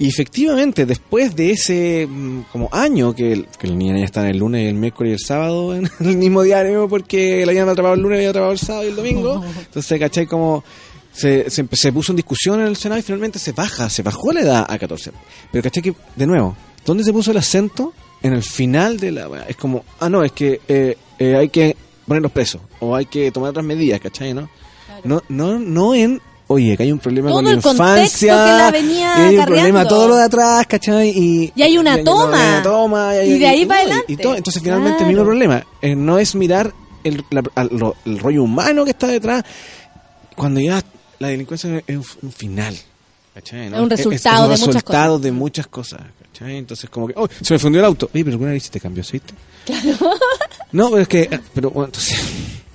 Y 0.00 0.06
efectivamente, 0.06 0.86
después 0.86 1.34
de 1.34 1.50
ese 1.50 2.06
mm, 2.08 2.42
como 2.52 2.68
año 2.70 3.16
que 3.16 3.32
el, 3.32 3.46
que 3.58 3.66
el 3.66 3.76
niño 3.76 3.98
ya 3.98 4.04
está 4.04 4.30
el 4.30 4.38
lunes, 4.38 4.68
el 4.68 4.74
miércoles 4.76 5.10
y 5.10 5.12
el 5.14 5.18
sábado 5.18 5.74
en 5.74 5.90
el 6.00 6.16
mismo 6.16 6.42
diario, 6.44 6.88
porque 6.88 7.44
la 7.44 7.50
habían 7.50 7.68
atrapado 7.68 7.94
el 7.94 8.00
lunes, 8.00 8.18
había 8.18 8.30
atrapado 8.30 8.52
el 8.52 8.60
sábado 8.60 8.84
y 8.84 8.88
el 8.90 8.96
domingo. 8.96 9.44
Entonces, 9.58 9.98
¿cachai? 9.98 10.26
Como 10.26 10.62
se, 11.12 11.50
se, 11.50 11.66
se 11.72 11.92
puso 11.92 12.12
en 12.12 12.16
discusión 12.16 12.60
en 12.60 12.66
el 12.66 12.76
Senado 12.76 12.98
y 12.98 13.02
finalmente 13.02 13.38
se 13.38 13.52
baja, 13.52 13.88
se 13.90 14.02
bajó 14.02 14.32
la 14.32 14.40
edad 14.40 14.66
a 14.68 14.78
14. 14.78 15.12
Pero, 15.50 15.62
¿cachai? 15.62 15.82
Que, 15.82 15.94
de 16.16 16.26
nuevo, 16.26 16.56
¿dónde 16.84 17.04
se 17.04 17.12
puso 17.12 17.30
el 17.32 17.36
acento? 17.38 17.92
En 18.22 18.32
el 18.32 18.42
final 18.42 18.96
de 18.98 19.12
la... 19.12 19.28
Es 19.48 19.56
como, 19.56 19.84
ah, 20.00 20.08
no, 20.08 20.24
es 20.24 20.32
que 20.32 20.60
eh, 20.68 20.96
eh, 21.18 21.36
hay 21.36 21.48
que 21.50 21.76
ponerlos 22.06 22.32
presos 22.32 22.60
o 22.80 22.96
hay 22.96 23.06
que 23.06 23.30
tomar 23.30 23.50
otras 23.50 23.64
medidas, 23.64 24.00
¿cachai? 24.00 24.34
¿No? 24.34 24.48
No, 25.04 25.22
no, 25.28 25.58
no 25.58 25.94
en... 25.94 26.20
Oye, 26.50 26.76
que 26.78 26.82
hay 26.84 26.90
un 26.92 26.98
problema 26.98 27.28
Todo 27.28 27.36
con 27.36 27.44
la 27.44 27.52
infancia. 27.52 28.32
que 28.32 28.50
la 28.62 28.70
venía 28.70 29.14
y 29.18 29.22
hay 29.22 29.36
un 29.38 29.44
problema 29.44 29.86
todo 29.86 30.08
lo 30.08 30.16
de 30.16 30.22
atrás, 30.22 30.66
¿cachai? 30.66 31.10
Y, 31.10 31.52
Y 31.54 31.62
hay 31.62 31.76
una 31.76 32.00
y 32.00 32.04
toma. 32.04 32.26
una 32.28 32.62
toma, 32.62 33.14
y, 33.14 33.18
hay- 33.18 33.32
Y 33.34 33.38
de 33.38 33.46
ahí 33.48 33.66
para 33.66 33.80
adelante. 33.82 34.12
y 34.12 34.16
todo. 34.16 34.34
Entonces, 34.34 34.62
finalmente, 34.62 34.96
Claro. 34.96 35.10
el 35.10 35.14
mismo 35.14 35.24
problema. 35.26 35.66
Eh, 35.82 35.94
no 35.94 36.18
es 36.18 36.34
mirar 36.34 36.72
el, 37.04 37.22
la- 37.30 37.42
al- 37.54 37.68
lo- 37.70 37.96
el 38.06 38.18
rollo 38.18 38.42
humano 38.44 38.84
que 38.86 38.92
está 38.92 39.08
detrás. 39.08 39.44
Cuando 40.34 40.58
ya 40.60 40.82
la 41.18 41.28
delincuencia 41.28 41.82
es 41.86 41.96
un, 41.96 42.04
un 42.22 42.32
final. 42.32 42.76
¿cachai? 43.34 43.70
¿no? 43.70 43.76
Es 43.76 43.82
un 43.82 43.90
resultado 43.90 44.44
un 44.44 44.50
de 44.50 44.56
muchas 44.58 44.74
resultado 44.74 45.18
de 45.18 45.32
muchas 45.32 45.66
cosas. 45.68 46.00
¿cachai? 46.32 46.56
Entonces, 46.56 46.90
como 46.90 47.06
que, 47.08 47.14
oh, 47.16 47.28
se 47.40 47.54
me 47.54 47.58
fundió 47.58 47.80
el 47.80 47.86
auto. 47.86 48.10
Oye, 48.12 48.24
pero 48.24 48.34
alguna 48.34 48.52
vez 48.52 48.70
te 48.70 48.80
cambió 48.80 49.02
aceite. 49.02 49.34
No, 50.70 50.90
pero 50.90 51.00
es 51.00 51.08
que, 51.08 51.22
eh, 51.22 51.40
pero 51.54 51.70
bueno, 51.70 51.86
entonces. 51.86 52.18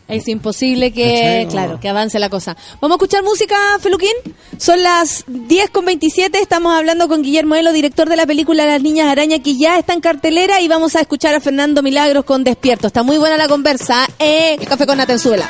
Es 0.07 0.28
imposible 0.28 0.91
que, 0.91 1.48
claro, 1.52 1.80
que 1.80 1.88
avance 1.88 2.18
la 2.18 2.28
cosa. 2.28 2.57
Vamos 2.82 2.95
a 2.95 2.98
escuchar 2.98 3.24
música, 3.24 3.56
Feluquín. 3.80 4.10
Son 4.57 4.82
las 4.82 5.24
10 5.28 5.70
con 5.70 5.86
27. 5.86 6.40
Estamos 6.40 6.74
hablando 6.76 7.07
con 7.07 7.22
Guillermo 7.22 7.53
Elo, 7.53 7.72
director 7.72 8.10
de 8.10 8.15
la 8.15 8.26
película 8.26 8.65
Las 8.65 8.82
Niñas 8.82 9.07
Araña, 9.07 9.44
que 9.44 9.57
ya 9.57 9.78
está 9.78 9.94
en 9.94 10.02
cartelera. 10.02 10.60
Y 10.60 10.68
vamos 10.68 10.95
a 10.95 11.02
escuchar 11.02 11.36
a 11.36 11.40
Fernando 11.40 11.84
Milagros 11.84 12.26
con 12.26 12.44
Despierto. 12.44 12.88
Está 12.88 13.03
muy 13.03 13.18
buena 13.18 13.38
la 13.38 13.48
conversa. 13.48 14.07
Eh, 14.18 14.57
café 14.68 14.88
con 14.88 14.98
Natenzuela. 14.98 15.48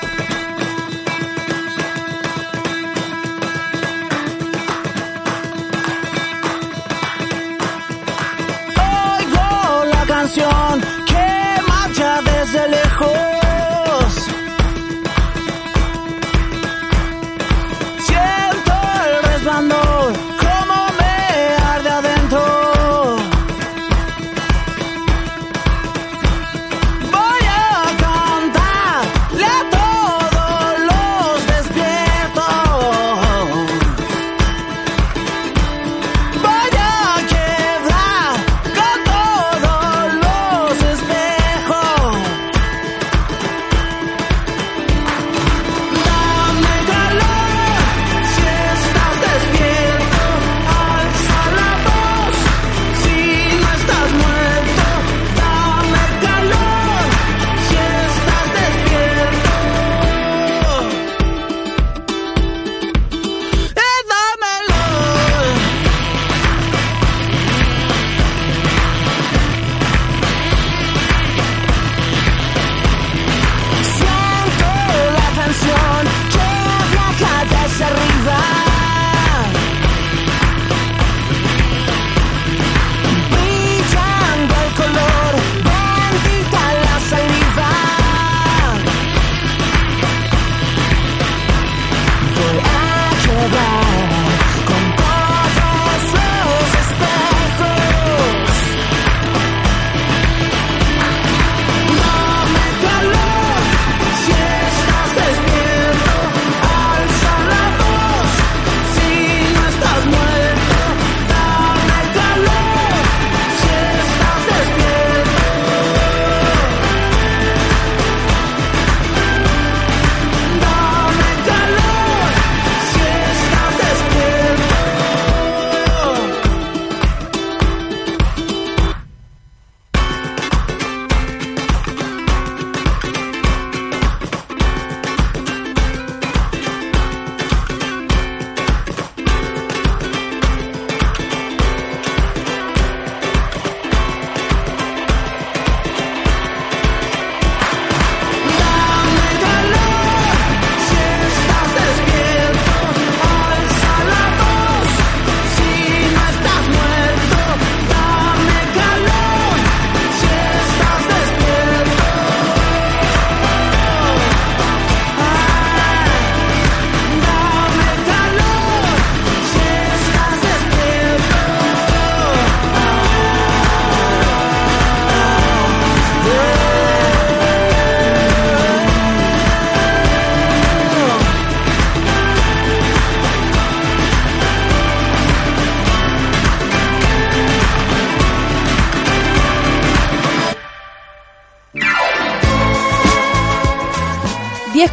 Canción 10.24 11.03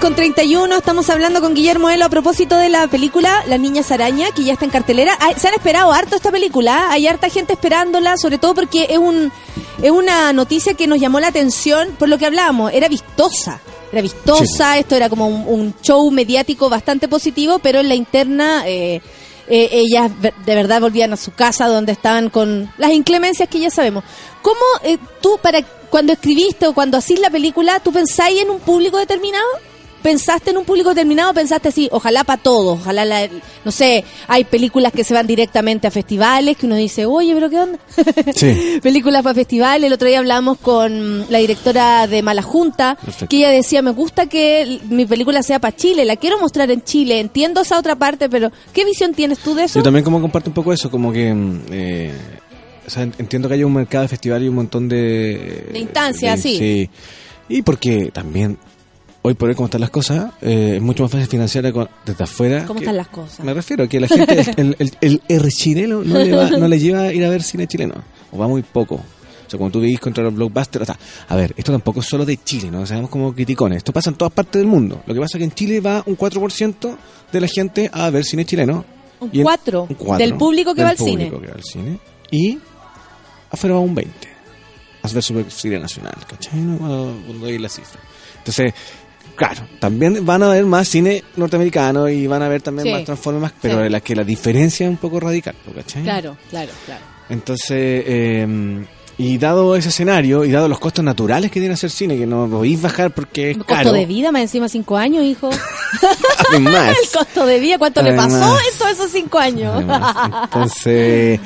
con 0.01 0.15
31, 0.15 0.75
estamos 0.77 1.11
hablando 1.11 1.43
con 1.43 1.55
Guillermo 1.55 1.91
Elo 1.91 2.07
a 2.07 2.09
propósito 2.09 2.57
de 2.57 2.71
la 2.71 2.89
película 2.89 3.45
Las 3.47 3.61
Niñas 3.61 3.91
Araña, 3.91 4.31
que 4.35 4.45
ya 4.45 4.55
está 4.55 4.65
en 4.65 4.71
cartelera. 4.71 5.19
Se 5.37 5.49
han 5.49 5.55
esperado 5.55 5.93
harto 5.93 6.17
esta 6.17 6.31
película, 6.31 6.73
¿eh? 6.73 6.87
hay 6.93 7.07
harta 7.07 7.29
gente 7.29 7.53
esperándola, 7.53 8.17
sobre 8.17 8.39
todo 8.39 8.55
porque 8.55 8.87
es, 8.89 8.97
un, 8.97 9.31
es 9.83 9.91
una 9.91 10.33
noticia 10.33 10.73
que 10.73 10.87
nos 10.87 10.99
llamó 10.99 11.21
la 11.21 11.29
atención 11.29 11.91
por 11.99 12.09
lo 12.09 12.17
que 12.17 12.25
hablábamos, 12.25 12.73
era 12.73 12.89
vistosa. 12.89 13.61
Era 13.93 14.01
vistosa, 14.01 14.79
esto 14.79 14.97
era 14.97 15.11
como 15.11 15.27
un, 15.27 15.45
un 15.47 15.75
show 15.83 16.11
mediático 16.11 16.71
bastante 16.71 17.07
positivo, 17.07 17.59
pero 17.59 17.81
en 17.81 17.89
la 17.89 17.95
interna 17.95 18.63
eh, 18.67 19.03
eh, 19.49 19.69
ellas 19.73 20.11
de 20.21 20.55
verdad 20.55 20.81
volvían 20.81 21.13
a 21.13 21.17
su 21.17 21.33
casa 21.33 21.67
donde 21.67 21.93
estaban 21.93 22.31
con 22.31 22.73
las 22.79 22.93
inclemencias 22.93 23.49
que 23.49 23.61
ya 23.61 23.71
sabemos. 23.71 24.05
¿Cómo 24.41 24.61
eh, 24.83 24.97
tú, 25.21 25.39
para 25.43 25.63
cuando 25.91 26.13
escribiste 26.13 26.69
o 26.69 26.73
cuando 26.73 26.97
hacís 26.97 27.21
la 27.21 27.31
película, 27.31 27.81
tú 27.81 27.93
pensáis 27.93 28.41
en 28.41 28.49
un 28.49 28.61
público 28.61 28.97
determinado? 28.97 29.45
Pensaste 30.03 30.51
en 30.51 30.57
un 30.59 30.65
público 30.65 30.91
determinado, 30.91 31.33
pensaste 31.35 31.69
así, 31.69 31.89
ojalá 31.93 32.25
para 32.25 32.43
todos, 32.43 32.79
ojalá, 32.81 33.05
la- 33.05 33.29
no 33.65 33.71
sé, 33.71 34.05
hay 34.29 34.45
películas 34.45 34.93
que 34.93 35.05
se 35.05 35.15
van 35.15 35.27
directamente 35.27 35.87
a 35.87 35.91
festivales, 35.91 36.57
que 36.57 36.67
uno 36.67 36.77
dice, 36.77 37.05
oye, 37.07 37.35
pero 37.35 37.51
¿qué 37.51 37.59
onda? 37.61 37.79
Sí. 38.35 38.79
películas 38.83 39.23
para 39.23 39.35
festivales. 39.35 39.87
El 39.87 39.93
otro 39.93 40.09
día 40.09 40.19
hablamos 40.19 40.59
con 40.59 41.31
la 41.31 41.39
directora 41.39 42.07
de 42.07 42.23
Mala 42.23 42.43
Junta, 42.43 42.97
Perfecto. 42.97 43.29
que 43.29 43.37
ella 43.39 43.51
decía, 43.51 43.83
me 43.83 43.91
gusta 43.91 44.27
que 44.27 44.81
mi 44.89 45.07
película 45.07 45.43
sea 45.43 45.59
para 45.59 45.77
Chile, 45.77 46.05
la 46.05 46.17
quiero 46.17 46.39
mostrar 46.39 46.71
en 46.71 46.83
Chile, 46.83 47.21
entiendo 47.21 47.61
esa 47.61 47.79
otra 47.79 47.97
parte, 47.97 48.29
pero 48.29 48.51
¿qué 48.73 48.85
visión 48.85 49.15
tienes 49.15 49.39
tú 49.41 49.55
de 49.55 49.65
eso? 49.65 49.79
Yo 49.79 49.83
también 49.83 50.05
como 50.05 50.21
comparto 50.21 50.51
un 50.51 50.55
poco 50.55 50.73
eso, 50.73 50.91
como 50.91 51.13
que 51.13 51.33
mm, 51.33 51.61
eh, 51.71 52.13
o 52.87 52.91
sea, 52.91 53.03
entiendo 53.03 53.47
que 53.49 53.55
hay 53.55 53.63
un 53.65 53.73
mercado 53.73 54.03
de 54.03 54.09
festival 54.09 54.43
y 54.43 54.49
un 54.49 54.55
montón 54.57 54.89
de... 54.89 55.67
De 55.73 55.79
instancias, 55.79 56.41
sí. 56.41 56.57
Sí. 56.57 56.91
Y 57.49 57.63
porque 57.63 58.11
también, 58.13 58.59
hoy 59.23 59.35
por 59.35 59.49
hoy 59.49 59.55
como 59.55 59.67
están 59.67 59.81
las 59.81 59.91
cosas, 59.91 60.33
eh, 60.43 60.75
es 60.77 60.83
mucho 60.83 61.03
más 61.03 61.13
fácil 61.13 61.27
financiar 61.29 61.71
con- 61.73 61.89
desde 62.05 62.25
afuera. 62.25 62.65
¿Cómo 62.67 62.79
que- 62.81 62.85
están 62.85 62.97
las 62.97 63.09
cosas? 63.09 63.45
Me 63.45 63.53
refiero 63.55 63.85
a 63.85 63.87
que 63.89 64.01
la 64.01 64.09
gente, 64.09 64.41
el, 64.57 64.77
el, 64.79 64.93
el, 65.01 65.23
el 65.29 65.49
chileno 65.51 66.03
no 66.05 66.19
le, 66.19 66.33
va, 66.33 66.51
no 66.51 66.69
le 66.69 66.79
lleva 66.79 67.03
a 67.03 67.13
ir 67.13 67.25
a 67.25 67.29
ver 67.31 67.43
cine 67.43 67.67
chileno, 67.67 67.95
o 68.33 68.39
va 68.39 68.49
muy 68.49 68.63
poco. 68.63 68.95
O 68.97 69.51
sea, 69.51 69.59
cuando 69.59 69.73
tú 69.73 69.81
vivís 69.81 69.99
contra 69.99 70.23
los 70.23 70.33
blockbusters, 70.33 70.83
o 70.83 70.87
sea, 70.87 70.99
a 71.29 71.35
ver, 71.37 71.53
esto 71.57 71.73
tampoco 71.73 71.99
es 72.01 72.07
solo 72.07 72.25
de 72.25 72.37
Chile, 72.37 72.71
¿no? 72.71 72.87
Seamos 72.87 73.11
como 73.11 73.35
criticones. 73.35 73.79
Esto 73.79 73.93
pasa 73.93 74.11
en 74.11 74.17
todas 74.17 74.33
partes 74.33 74.61
del 74.61 74.69
mundo. 74.69 75.03
Lo 75.07 75.13
que 75.13 75.19
pasa 75.21 75.37
es 75.37 75.41
que 75.41 75.45
en 75.45 75.53
Chile 75.53 75.81
va 75.81 76.05
un 76.07 76.17
4% 76.17 76.97
de 77.33 77.41
la 77.41 77.49
gente 77.49 77.91
a 77.93 78.09
ver 78.11 78.25
cine 78.25 78.45
chileno. 78.45 78.85
Un 79.19 79.31
Y 79.33 79.39
en- 79.41 79.43
4 79.45 79.87
un 79.89 79.95
cuatro 79.97 80.25
del 80.25 80.37
público 80.37 80.73
que 80.73 80.83
del 80.83 80.87
va 80.87 80.91
al 80.91 80.97
público 80.97 81.19
cine. 81.37 81.41
que 81.41 81.47
va 81.49 81.55
al 81.57 81.65
cine. 81.65 81.99
Y 82.31 82.59
afuera 83.51 83.75
va 83.75 83.81
un 83.81 83.95
20. 83.95 84.29
A 85.03 85.09
ver 85.09 85.23
super 85.23 85.51
cine 85.51 85.79
nacional, 85.81 86.15
¿cachai? 86.29 86.61
¿No? 86.61 86.79
Cuando, 86.79 87.19
cuando 87.27 87.47
doy 87.47 87.59
la 87.59 87.69
cifra. 87.69 88.01
Entonces, 88.39 88.73
claro, 89.41 89.63
también 89.79 90.27
van 90.27 90.43
a 90.43 90.49
ver 90.51 90.67
más 90.67 90.87
cine 90.87 91.25
norteamericano 91.37 92.11
y 92.11 92.27
van 92.27 92.43
a 92.43 92.49
ver 92.49 92.61
también 92.61 92.87
Sí. 92.89 92.93
más 92.93 93.05
Transformers, 93.05 93.41
más, 93.43 93.53
pero 93.63 93.83
Sí. 93.83 93.89
la 93.89 94.01
que 94.01 94.15
la 94.15 94.23
diferencia 94.23 94.85
es 94.85 94.91
un 94.91 94.99
poco 94.99 95.19
radical, 95.19 95.55
¿cachai? 95.75 96.03
Claro, 96.03 96.37
claro, 96.51 96.71
claro. 96.85 97.01
Entonces, 97.31 97.71
eh, 98.07 98.85
y 99.17 99.39
dado 99.39 99.77
ese 99.77 99.89
escenario 99.89 100.45
y 100.45 100.51
dado 100.51 100.69
los 100.69 100.79
costos 100.79 101.03
naturales 101.05 101.51
que 101.51 101.59
tiene 101.61 101.73
hacer 101.75 101.91
cine, 101.91 102.19
que 102.19 102.27
no 102.27 102.49
podéis 102.51 102.83
bajar 102.83 103.13
porque 103.13 103.53
es 103.53 103.57
Costo 103.57 103.75
caro. 103.75 103.93
de 103.93 104.05
vida, 104.05 104.31
más 104.31 104.43
encima 104.43 104.69
cinco 104.69 104.97
años, 104.99 105.25
hijo. 105.25 105.49
Además. 106.51 106.97
El 107.03 107.09
costo 107.19 107.47
de 107.47 107.61
vida, 107.61 107.79
¿cuánto 107.79 108.03
le 108.03 108.13
pasó 108.15 108.37
en 108.59 108.79
todos 108.79 108.93
esos 108.93 109.11
cinco 109.11 109.39
años? 109.39 109.73
Además, 109.75 110.17
entonces, 110.45 111.41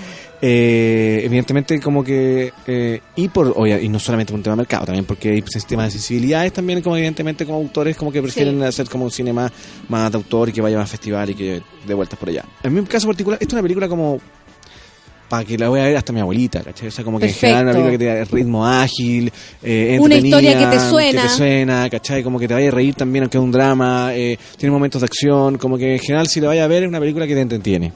eh, 0.47 1.23
evidentemente 1.25 1.81
como 1.81 2.05
que, 2.05 2.53
eh, 2.66 3.01
y 3.16 3.29
por 3.29 3.55
oye, 3.57 3.83
y 3.83 3.89
no 3.89 3.99
solamente 3.99 4.31
por 4.31 4.39
un 4.41 4.43
tema 4.43 4.53
de 4.57 4.59
mercado, 4.59 4.85
también 4.85 5.07
porque 5.07 5.31
hay 5.31 5.43
sistemas 5.47 5.87
de 5.87 5.93
sensibilidades 5.93 6.53
también, 6.53 6.83
como 6.83 6.97
evidentemente 6.99 7.47
como 7.47 7.57
autores 7.57 7.97
como 7.97 8.12
que 8.12 8.21
prefieren 8.21 8.59
Sí. 8.59 8.65
hacer 8.66 8.89
como 8.91 9.05
un 9.07 9.11
cine 9.11 9.33
más, 9.33 9.51
más 9.89 10.12
de 10.12 10.16
autor 10.19 10.51
y 10.51 10.53
que 10.53 10.61
vaya 10.61 10.77
más 10.77 10.85
a 10.89 10.91
festival 10.91 11.31
y 11.31 11.35
que 11.35 11.62
de 11.87 11.95
vueltas 11.95 12.19
por 12.19 12.29
allá. 12.29 12.45
En 12.62 12.75
mi 12.75 12.83
caso 12.85 13.07
particular, 13.07 13.39
esto 13.41 13.53
es 13.53 13.53
una 13.55 13.62
película 13.62 13.89
como 13.89 14.21
para 15.31 15.47
que 15.47 15.57
la 15.57 15.71
voy 15.71 15.81
a 15.81 15.85
ver 15.85 15.97
hasta 15.97 16.12
mi 16.12 16.21
abuelita, 16.21 16.61
¿cachai? 16.62 16.89
O 16.89 16.91
sea, 16.91 17.03
como 17.05 17.19
que 17.19 17.27
en 17.27 17.33
general 17.35 17.62
una 17.65 17.73
película 17.73 17.93
que 17.93 17.99
te 17.99 18.05
da 18.05 18.25
ritmo 18.27 18.66
ágil, 18.66 19.33
eh, 19.62 19.97
Una 19.99 20.16
historia 20.16 20.59
que 20.59 20.66
te 20.77 20.81
suena. 20.91 21.23
que 21.23 21.29
te 21.29 21.35
suena, 21.35 21.89
¿cachai? 21.91 22.23
Como 22.23 22.39
que 22.39 22.47
te 22.47 22.53
vaya 22.53 22.69
a 22.69 22.71
reír 22.71 22.95
también, 22.95 23.25
aunque 23.25 23.39
es 23.39 23.43
un 23.43 23.51
drama, 23.51 24.11
eh, 24.15 24.39
tiene 24.59 24.73
momentos 24.73 25.01
de 25.01 25.07
acción, 25.07 25.57
como 25.57 25.79
que 25.79 25.95
en 25.95 25.99
general 26.01 26.29
si 26.29 26.41
la 26.41 26.49
vaya 26.49 26.65
a 26.65 26.69
ver 26.69 26.83
es 26.83 26.89
una 26.91 27.01
película 27.01 27.27
que 27.27 27.35
te 27.35 27.41
entretiene. 27.41 27.93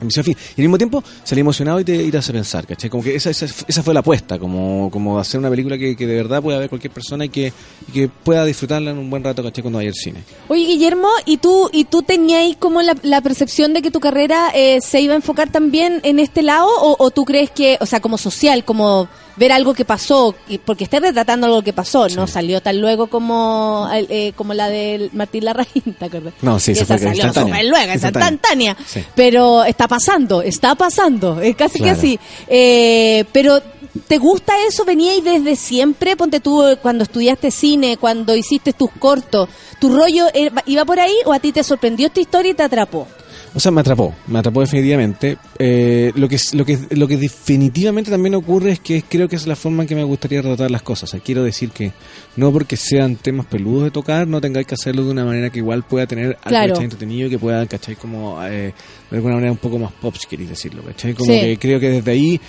Y 0.00 0.30
al 0.30 0.36
mismo 0.56 0.78
tiempo 0.78 1.02
salí 1.24 1.40
emocionado 1.40 1.80
y 1.80 1.84
te, 1.84 2.02
y 2.02 2.10
te 2.10 2.18
hace 2.18 2.32
pensar, 2.32 2.66
¿cachai? 2.66 2.88
Como 2.88 3.02
que 3.02 3.14
esa, 3.14 3.30
esa, 3.30 3.46
esa 3.46 3.82
fue 3.82 3.94
la 3.94 4.00
apuesta, 4.00 4.38
como, 4.38 4.90
como 4.90 5.18
hacer 5.18 5.38
una 5.38 5.50
película 5.50 5.76
que, 5.76 5.96
que 5.96 6.06
de 6.06 6.14
verdad 6.14 6.42
pueda 6.42 6.58
ver 6.58 6.68
cualquier 6.68 6.92
persona 6.92 7.24
y 7.24 7.28
que, 7.28 7.52
y 7.88 7.92
que 7.92 8.08
pueda 8.08 8.44
disfrutarla 8.44 8.90
en 8.90 8.98
un 8.98 9.10
buen 9.10 9.22
rato, 9.22 9.42
¿cachai? 9.42 9.62
Cuando 9.62 9.78
vaya 9.78 9.90
al 9.90 9.94
cine. 9.94 10.22
Oye, 10.48 10.64
Guillermo, 10.64 11.08
¿y 11.26 11.36
tú, 11.36 11.68
y 11.72 11.84
tú 11.84 12.02
tenías 12.02 12.56
como 12.58 12.82
la, 12.82 12.96
la 13.02 13.20
percepción 13.20 13.74
de 13.74 13.82
que 13.82 13.90
tu 13.90 14.00
carrera 14.00 14.50
eh, 14.54 14.78
se 14.80 15.00
iba 15.00 15.12
a 15.14 15.16
enfocar 15.16 15.50
también 15.50 16.00
en 16.02 16.18
este 16.18 16.42
lado? 16.42 16.68
O, 16.80 16.96
¿O 16.98 17.10
tú 17.10 17.24
crees 17.24 17.50
que, 17.50 17.76
o 17.80 17.86
sea, 17.86 18.00
como 18.00 18.18
social, 18.18 18.64
como 18.64 19.08
ver 19.40 19.52
algo 19.52 19.72
que 19.72 19.84
pasó, 19.86 20.34
y- 20.48 20.58
porque 20.58 20.84
estás 20.84 21.00
retratando 21.00 21.46
algo 21.46 21.62
que 21.62 21.72
pasó, 21.72 22.08
no 22.10 22.26
salió 22.26 22.60
tan 22.60 22.78
luego 22.80 23.06
como, 23.08 23.88
eh, 23.92 24.32
como 24.36 24.52
la 24.54 24.68
de 24.68 25.08
Martín 25.14 25.46
Larraín, 25.46 25.82
¿te 25.98 26.04
acuerdas? 26.04 26.34
No, 26.42 26.60
sí, 26.60 26.72
esa 26.72 26.84
fue 26.84 26.98
salió 26.98 27.32
súper 27.32 27.64
luego, 27.64 27.92
Instantánea. 27.94 28.76
Sí. 28.86 29.02
Pero 29.16 29.64
está 29.64 29.88
pasando, 29.88 30.42
está 30.42 30.74
pasando, 30.74 31.40
es 31.40 31.56
casi 31.56 31.80
que 31.80 31.88
así. 31.90 32.20
Eh, 32.48 33.24
pero, 33.32 33.62
¿te 34.06 34.18
gusta 34.18 34.52
eso? 34.68 34.84
¿Veníais 34.84 35.24
desde 35.24 35.56
siempre? 35.56 36.16
Ponte 36.16 36.40
tú 36.40 36.62
eh, 36.66 36.76
cuando 36.76 37.04
estudiaste 37.04 37.50
cine, 37.50 37.96
cuando 37.96 38.36
hiciste 38.36 38.74
tus 38.74 38.90
cortos. 38.98 39.48
¿Tu 39.80 39.88
rollo 39.88 40.26
iba 40.66 40.84
por 40.84 41.00
ahí 41.00 41.14
o 41.24 41.32
a 41.32 41.38
ti 41.40 41.50
te 41.52 41.64
sorprendió 41.64 42.08
esta 42.08 42.20
historia 42.20 42.52
y 42.52 42.54
te 42.54 42.62
atrapó? 42.62 43.08
O 43.52 43.58
sea, 43.58 43.72
me 43.72 43.80
atrapó, 43.80 44.14
me 44.28 44.38
atrapó 44.38 44.60
definitivamente. 44.60 45.36
Eh, 45.58 46.12
lo 46.14 46.28
que 46.28 46.38
lo 46.52 46.64
que 46.64 46.78
lo 46.90 47.08
que 47.08 47.16
definitivamente 47.16 48.10
también 48.10 48.34
ocurre 48.36 48.70
es 48.72 48.80
que 48.80 49.02
creo 49.02 49.28
que 49.28 49.34
es 49.36 49.46
la 49.46 49.56
forma 49.56 49.82
en 49.82 49.88
que 49.88 49.94
me 49.96 50.04
gustaría 50.04 50.40
tratar 50.40 50.70
las 50.70 50.82
cosas. 50.82 51.10
O 51.10 51.12
sea, 51.12 51.20
quiero 51.20 51.42
decir 51.42 51.70
que 51.70 51.92
no 52.36 52.52
porque 52.52 52.76
sean 52.76 53.16
temas 53.16 53.46
peludos 53.46 53.84
de 53.84 53.90
tocar, 53.90 54.28
no 54.28 54.40
tengáis 54.40 54.66
que 54.68 54.74
hacerlo 54.74 55.04
de 55.04 55.10
una 55.10 55.24
manera 55.24 55.50
que 55.50 55.58
igual 55.58 55.82
pueda 55.82 56.06
tener 56.06 56.26
algo 56.26 56.40
Claro. 56.48 56.68
¿cachai? 56.74 56.84
entretenido 56.84 57.26
y 57.26 57.30
que 57.30 57.38
pueda, 57.40 57.66
¿cachai? 57.66 57.96
Como 57.96 58.38
eh, 58.44 58.72
de 59.10 59.16
alguna 59.16 59.34
manera 59.34 59.50
un 59.52 59.58
poco 59.58 59.78
más 59.78 59.92
pop, 59.92 60.14
si 60.16 60.28
queréis 60.28 60.50
decirlo, 60.50 60.82
¿cachai? 60.84 61.14
Como 61.14 61.32
Sí. 61.32 61.40
que 61.40 61.58
creo 61.58 61.80
que 61.80 61.90
desde 61.90 62.10
ahí 62.12 62.40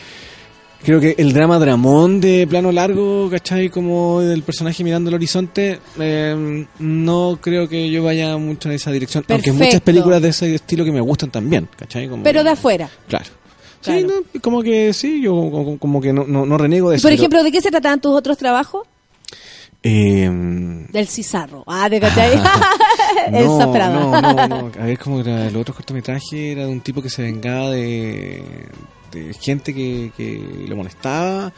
Creo 0.84 1.00
que 1.00 1.14
el 1.20 1.32
drama 1.34 1.60
dramón 1.60 2.20
de 2.20 2.48
plano 2.48 2.72
largo, 2.72 3.30
¿cachai? 3.30 3.70
Como 3.70 4.22
del 4.22 4.42
personaje 4.42 4.84
mirando 4.84 5.10
el 5.10 5.16
horizonte, 5.16 5.80
eh, 6.00 6.66
no 6.80 7.38
creo 7.40 7.70
que 7.70 7.90
yo 7.92 8.04
vaya 8.04 8.36
mucho 8.38 8.68
en 8.70 8.76
esa 8.76 8.92
dirección. 8.92 9.24
Aunque 9.30 9.52
hay 9.52 9.56
muchas 9.56 9.68
Perfecto. 9.68 9.86
películas 9.86 10.22
de 10.24 10.30
ese 10.30 10.56
estilo 10.56 10.84
que 10.84 10.92
me 10.92 11.02
gustan 11.02 11.30
también, 11.30 11.70
¿cachai? 11.78 12.08
Como 12.10 12.24
Pero 12.24 12.40
que- 12.40 12.44
de 12.46 12.50
afuera. 12.50 12.90
Claro. 13.08 13.26
Sí, 13.82 14.04
no, 14.04 14.42
como 14.42 14.62
que 14.64 14.92
sí, 14.94 15.22
yo 15.22 15.32
como, 15.34 15.78
como 15.80 16.02
que 16.02 16.14
no, 16.14 16.24
no, 16.26 16.46
no 16.46 16.58
renego 16.58 16.90
de 16.92 16.98
eso. 16.98 17.04
por 17.04 17.10
pero, 17.12 17.20
ejemplo, 17.22 17.44
¿de 17.44 17.52
qué 17.52 17.62
se 17.62 17.72
trataban 17.72 18.00
tus 18.02 18.14
otros 18.16 18.38
trabajos? 18.38 18.88
eh, 19.84 20.30
Del 20.92 21.08
Cizarro. 21.08 21.64
Ah, 21.68 21.90
de 21.90 22.00
cachai. 22.00 22.40
No, 23.32 23.60
no, 23.68 24.22
no, 24.22 24.48
no. 24.48 24.72
A 24.80 24.86
ver, 24.86 24.98
como 24.98 25.20
era 25.22 25.48
el 25.48 25.56
otro 25.58 25.74
cortometraje 25.76 26.54
era 26.54 26.66
de 26.66 26.72
un 26.72 26.82
tipo 26.82 27.02
que 27.02 27.10
se 27.10 27.22
vengaba 27.24 27.72
de, 27.72 28.44
de 29.12 29.34
gente 29.34 29.74
que, 29.74 30.12
que 30.16 30.66
lo 30.68 30.76
molestaba. 30.76 31.52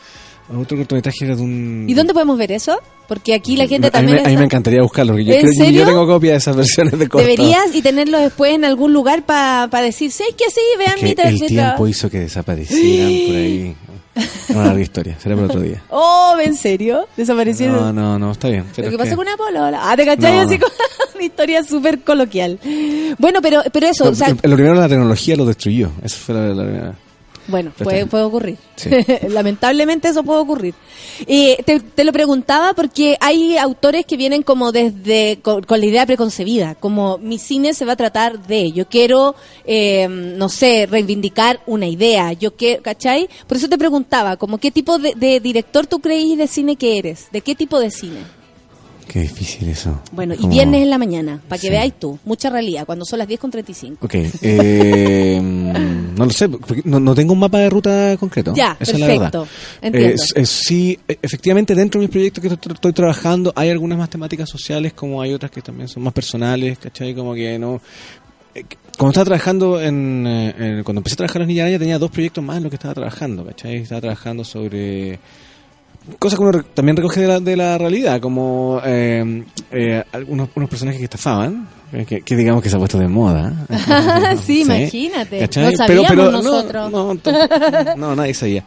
Otro 0.56 0.76
cortometraje 0.78 1.24
era 1.26 1.36
de 1.38 1.42
un... 1.42 1.86
¿Y 1.88 1.94
dónde 1.94 2.14
podemos 2.14 2.38
ver 2.38 2.52
eso? 2.52 2.78
Porque 3.08 3.34
aquí 3.34 3.56
la 3.56 3.66
gente 3.66 3.88
a 3.88 4.02
mí, 4.02 4.08
también... 4.08 4.26
a 4.26 4.30
mí 4.30 4.38
me 4.38 4.44
encantaría 4.44 4.82
buscarlo, 4.82 5.14
porque 5.14 5.26
yo, 5.26 5.34
¿En 5.34 5.40
creo- 5.42 5.54
yo- 5.54 5.64
serio? 5.66 5.80
yo 5.82 5.88
tengo 5.88 6.06
copia 6.06 6.32
de 6.32 6.38
esas 6.38 6.56
versiones 6.56 7.00
de 7.00 7.08
corto. 7.08 7.26
Deberías 7.26 7.74
y 7.74 7.82
tenerlo 7.82 8.20
después 8.20 8.54
en 8.54 8.66
algún 8.66 8.92
lugar 8.92 9.26
para 9.26 9.70
decir, 9.82 10.12
sí, 10.12 10.26
que 10.38 10.46
sí, 10.50 10.60
vean 10.78 10.96
que 11.00 11.06
mi 11.06 11.16
tra- 11.16 11.28
el 11.28 11.40
tiempo 11.48 11.88
hizo 11.88 12.10
que 12.10 12.20
desaparecieran 12.20 13.08
por 13.28 13.36
ahí. 13.36 13.76
Una 14.50 14.66
larga 14.66 14.82
historia, 14.82 15.18
será 15.20 15.36
para 15.36 15.48
otro 15.48 15.62
día. 15.62 15.82
Oh, 15.90 16.36
¿en 16.44 16.56
serio? 16.56 17.08
¿Desaparecieron? 17.18 17.78
No, 17.78 17.94
no, 17.94 18.20
no, 18.20 18.32
está 18.34 18.50
bien. 18.50 18.66
pero 18.76 18.92
Lo 18.92 18.98
que 18.98 19.04
es 19.04 19.10
pasó 19.10 19.10
que- 19.12 19.16
con 19.16 19.28
una 19.28 19.38
polola. 19.38 19.80
Ah, 19.92 19.96
¿te 19.96 20.06
cachai? 20.06 20.34
No, 20.36 20.42
Así 20.42 20.58
no. 20.58 20.66
como 20.66 20.74
una 21.16 21.24
historia 21.24 21.64
súper 21.64 22.02
coloquial. 22.02 22.60
Bueno, 23.18 23.42
pero, 23.42 23.64
pero 23.72 23.88
eso, 23.88 24.10
o 24.10 24.14
sea, 24.14 24.30
Lo 24.30 24.38
primero 24.56 24.76
la 24.76 24.90
tecnología 24.90 25.36
lo 25.38 25.46
destruyó. 25.46 25.90
Eso 26.04 26.18
fue 26.18 26.36
la, 26.36 26.48
la 26.54 26.64
primera. 26.64 26.96
Bueno, 27.48 27.72
puede, 27.78 28.06
puede 28.06 28.24
ocurrir. 28.24 28.58
Sí. 28.76 28.90
Lamentablemente 29.30 30.08
eso 30.08 30.24
puede 30.24 30.40
ocurrir. 30.40 30.74
Eh, 31.28 31.62
te, 31.66 31.80
te 31.80 32.04
lo 32.04 32.12
preguntaba 32.12 32.74
porque 32.74 33.18
hay 33.20 33.58
autores 33.58 34.06
que 34.06 34.18
vienen 34.18 34.44
como 34.44 34.72
desde 34.72 35.40
con, 35.42 35.64
con 35.64 35.80
la 35.80 35.86
idea 35.86 36.06
preconcebida, 36.06 36.76
como 36.76 37.18
mi 37.18 37.40
cine 37.40 37.74
se 37.74 37.86
va 37.86 37.94
a 37.94 37.98
tratar 37.98 38.46
de, 38.48 38.72
yo 38.72 38.88
quiero, 38.88 39.36
eh, 39.66 40.08
no 40.08 40.50
sé, 40.50 40.88
reivindicar 40.90 41.62
una 41.66 41.88
idea, 41.88 42.34
yo 42.34 42.56
quiero, 42.56 42.82
¿cachai? 42.82 43.30
Por 43.48 43.58
eso 43.58 43.68
te 43.68 43.78
preguntaba, 43.78 44.38
como 44.38 44.58
qué 44.58 44.72
tipo 44.72 44.98
de, 44.98 45.14
de 45.16 45.40
director 45.40 45.86
tú 45.86 46.00
creís 46.00 46.38
de 46.38 46.48
cine 46.48 46.76
que 46.76 46.98
eres, 46.98 47.28
de 47.32 47.42
qué 47.42 47.56
tipo 47.56 47.80
de 47.80 47.92
cine. 47.92 48.43
Qué 49.08 49.22
difícil 49.22 49.70
eso. 49.70 50.02
Bueno, 50.12 50.34
y 50.34 50.38
Como- 50.38 50.50
viernes 50.54 50.82
en 50.82 50.90
la 50.90 50.98
mañana, 50.98 51.40
para 51.48 51.60
que 51.60 51.68
Sí. 51.68 51.72
veáis 51.72 51.94
tú, 52.00 52.18
mucha 52.26 52.50
realidad, 52.50 52.86
cuando 52.86 53.06
son 53.06 53.20
las 53.20 53.28
10 53.28 53.40
con 53.40 53.52
35. 53.52 54.06
Ok, 54.06 54.14
eh, 54.42 55.40
no 56.18 56.26
lo 56.26 56.32
sé, 56.32 56.50
no, 56.86 57.00
no 57.00 57.14
tengo 57.16 57.34
un 57.34 57.40
mapa 57.40 57.60
de 57.60 57.70
ruta 57.70 58.16
concreto. 58.18 58.54
Ya, 58.56 58.78
Esa 58.80 58.94
es 58.94 59.00
la 59.00 59.06
perfecto. 59.08 59.40
verdad. 59.42 59.52
Entiendo. 59.82 60.10
Eh, 60.24 60.42
eh, 60.42 60.46
sí, 60.46 61.00
eh, 61.08 61.18
efectivamente, 61.22 61.76
dentro 61.76 62.00
de 62.00 62.08
mis 62.08 62.12
proyectos 62.12 62.42
que 62.42 62.48
estoy, 62.48 62.74
estoy 62.74 62.94
trabajando, 62.94 63.52
hay 63.56 63.70
algunas 63.70 63.98
más 63.98 64.10
temáticas 64.10 64.50
sociales, 64.50 64.94
como 64.94 65.22
hay 65.22 65.34
otras 65.34 65.52
que 65.52 65.62
también 65.62 65.88
son 65.88 66.04
más 66.04 66.14
personales, 66.14 66.78
¿cachai? 66.80 67.14
Como 67.14 67.34
que 67.34 67.58
no. 67.60 67.82
eh, 68.56 68.64
Cuando 68.98 69.10
estaba 69.12 69.26
trabajando 69.26 69.82
en, 69.82 70.26
eh, 70.28 70.56
en- 70.58 70.84
Cuando 70.84 71.00
empecé 71.00 71.16
a 71.16 71.18
trabajar 71.18 71.42
en 71.42 71.48
Niña 71.48 71.64
Araña, 71.64 71.80
tenía 71.80 71.98
dos 72.00 72.12
proyectos 72.12 72.44
más 72.44 72.58
en 72.58 72.64
los 72.64 72.70
que 72.70 72.76
estaba 72.76 72.94
trabajando, 72.94 73.46
¿cachai? 73.46 73.78
Estaba 73.78 74.02
trabajando 74.02 74.44
sobre 74.44 75.20
cosas 76.20 76.38
que 76.38 76.46
uno 76.46 76.64
también 76.74 76.98
recoge 76.98 77.22
de 77.22 77.28
la, 77.28 77.40
de 77.40 77.56
la 77.56 77.78
realidad, 77.78 78.20
como 78.20 78.82
eh, 78.84 79.44
eh, 79.72 80.04
algunos 80.12 80.50
unos 80.56 80.70
personajes 80.70 81.00
que 81.00 81.06
estafaban, 81.06 81.68
Que, 82.08 82.22
que 82.22 82.36
digamos 82.36 82.64
que 82.64 82.70
se 82.70 82.76
ha 82.76 82.80
puesto 82.80 82.98
de 82.98 83.08
moda. 83.08 83.54
sí, 84.46 84.62
imagínate. 84.62 85.38
¿Cachai? 85.40 85.66
No 85.72 85.78
sabíamos 85.78 86.08
pero, 86.10 86.24
pero 86.24 86.32
nosotros. 86.32 86.92
No, 86.92 87.14
no, 87.14 87.20
tampoco- 87.20 87.96
no, 87.98 88.16
nadie 88.16 88.34
sabía. 88.34 88.64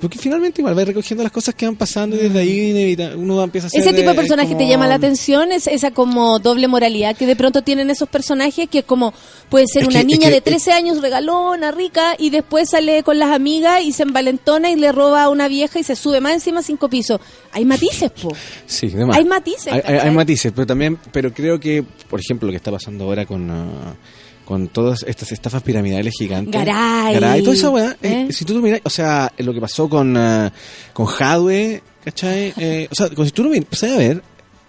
Porque 0.00 0.18
finalmente 0.18 0.60
igual 0.60 0.78
va 0.78 0.84
recogiendo 0.84 1.24
las 1.24 1.32
cosas 1.32 1.54
que 1.56 1.66
van 1.66 1.74
pasando 1.74 2.14
y 2.14 2.20
desde 2.20 2.38
ahí 2.38 2.96
uno 3.16 3.42
empieza 3.42 3.66
a 3.66 3.68
hacer... 3.68 3.80
Ese 3.80 3.90
tipo 3.92 4.06
de 4.10 4.12
eh, 4.12 4.14
personaje 4.14 4.48
como- 4.50 4.58
te 4.58 4.68
llama 4.68 4.86
la 4.86 4.94
atención, 4.94 5.50
es 5.50 5.66
esa 5.66 5.90
como 5.90 6.38
doble 6.38 6.68
moralidad 6.68 7.16
que 7.16 7.26
de 7.26 7.34
pronto 7.34 7.62
tienen 7.62 7.90
esos 7.90 8.08
personajes 8.08 8.68
que 8.68 8.78
es 8.78 8.84
como 8.84 9.12
puede 9.48 9.66
ser 9.66 9.82
Es 9.82 9.88
una 9.88 10.00
que- 10.00 10.06
niña 10.06 10.28
es 10.28 10.34
que- 10.34 10.34
de 10.34 10.40
13 10.40 10.70
años 10.72 11.02
regalona, 11.02 11.72
rica 11.72 12.14
y 12.18 12.30
después 12.30 12.70
sale 12.70 13.02
con 13.02 13.18
las 13.18 13.30
amigas 13.30 13.82
y 13.82 13.90
se 13.92 14.04
envalentona 14.04 14.70
y 14.70 14.76
le 14.76 14.92
roba 14.92 15.24
a 15.24 15.28
una 15.28 15.48
vieja 15.48 15.80
y 15.80 15.82
se 15.82 15.96
sube 15.96 16.20
más 16.20 16.34
encima 16.34 16.62
cinco 16.62 16.88
pisos. 16.88 17.20
Hay 17.50 17.64
matices, 17.64 18.12
po. 18.12 18.32
Sí, 18.66 18.86
de 18.90 19.04
más. 19.04 19.16
Hay 19.16 19.24
matices, 19.24 19.72
Hay, 19.72 19.82
hay 19.96 20.10
matices, 20.12 20.52
pero 20.54 20.68
también, 20.68 20.98
pero 21.10 21.32
creo 21.34 21.58
que, 21.58 21.82
por 22.08 22.20
ejemplo, 22.20 22.46
lo 22.46 22.52
que 22.52 22.59
está 22.60 22.70
pasando 22.70 23.04
ahora 23.04 23.26
con, 23.26 23.50
ah, 23.50 23.94
con 24.44 24.68
todas 24.68 25.02
estas 25.04 25.32
estafas 25.32 25.62
piramidales 25.62 26.14
gigantes. 26.18 26.52
Garay. 26.52 27.14
Garay, 27.14 27.42
toda 27.42 27.54
esa 27.54 27.70
weá. 27.70 27.96
eh, 28.02 28.26
¿Eh? 28.28 28.32
si 28.32 28.44
tú 28.44 28.60
miras, 28.60 28.80
o 28.84 28.90
sea, 28.90 29.32
lo 29.38 29.52
que 29.52 29.60
pasó 29.60 29.88
con, 29.88 30.16
ah, 30.16 30.52
con 30.92 31.06
Hadwe, 31.06 31.82
¿cachai? 32.04 32.52
Eh, 32.58 32.88
o 32.90 32.94
sea, 32.94 33.08
si 33.08 33.30
tú 33.32 33.44
lo 33.44 33.50
miras, 33.50 33.82
a 33.82 33.96
ver, 33.96 34.22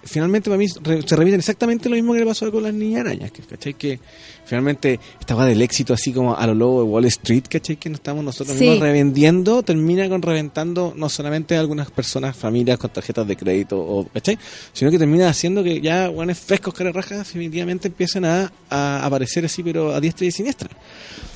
finalmente 0.03 0.49
para 0.49 0.57
mí 0.57 0.67
se 0.67 1.15
repiten 1.15 1.39
exactamente 1.39 1.89
lo 1.89 1.95
mismo 1.95 2.13
que 2.13 2.19
le 2.19 2.25
pasó 2.25 2.51
con 2.51 2.63
las 2.63 2.73
niñas 2.73 3.01
arañas, 3.01 3.31
que- 3.31 3.41
¿cachai? 3.43 3.73
Que 3.75 3.99
finalmente 4.45 4.99
esta 5.19 5.35
weá 5.35 5.45
del 5.45 5.61
éxito 5.61 5.93
así 5.93 6.11
como 6.11 6.35
a 6.35 6.45
lo 6.47 6.53
lobo 6.53 6.83
de 6.83 6.89
Wall 6.89 7.05
Street, 7.05 7.43
¿cachai? 7.49 7.77
Que 7.77 7.89
no 7.89 7.95
estamos 7.95 8.23
nosotros 8.23 8.57
Sí. 8.57 8.63
mismos 8.65 8.79
revendiendo, 8.79 9.63
termina 9.63 10.07
con 10.09 10.21
reventando 10.21 10.93
no 10.95 11.09
solamente 11.09 11.55
a 11.55 11.59
algunas 11.59 11.91
personas, 11.91 12.35
familias 12.35 12.77
con 12.79 12.89
tarjetas 12.91 13.27
de 13.27 13.35
crédito, 13.37 13.79
o, 13.79 14.07
¿cachai? 14.07 14.37
Sino 14.73 14.91
que 14.91 14.97
termina 14.97 15.29
haciendo 15.29 15.63
que 15.63 15.79
ya 15.81 16.09
buenos 16.09 16.39
frescos, 16.39 16.73
caras 16.73 16.93
rajas, 16.95 17.19
definitivamente 17.19 17.87
empiezan 17.87 18.25
a, 18.25 18.51
a 18.69 19.05
aparecer 19.05 19.45
así, 19.45 19.63
pero 19.63 19.93
a 19.93 19.99
diestra 20.01 20.25
y 20.27 20.31
siniestra. 20.31 20.69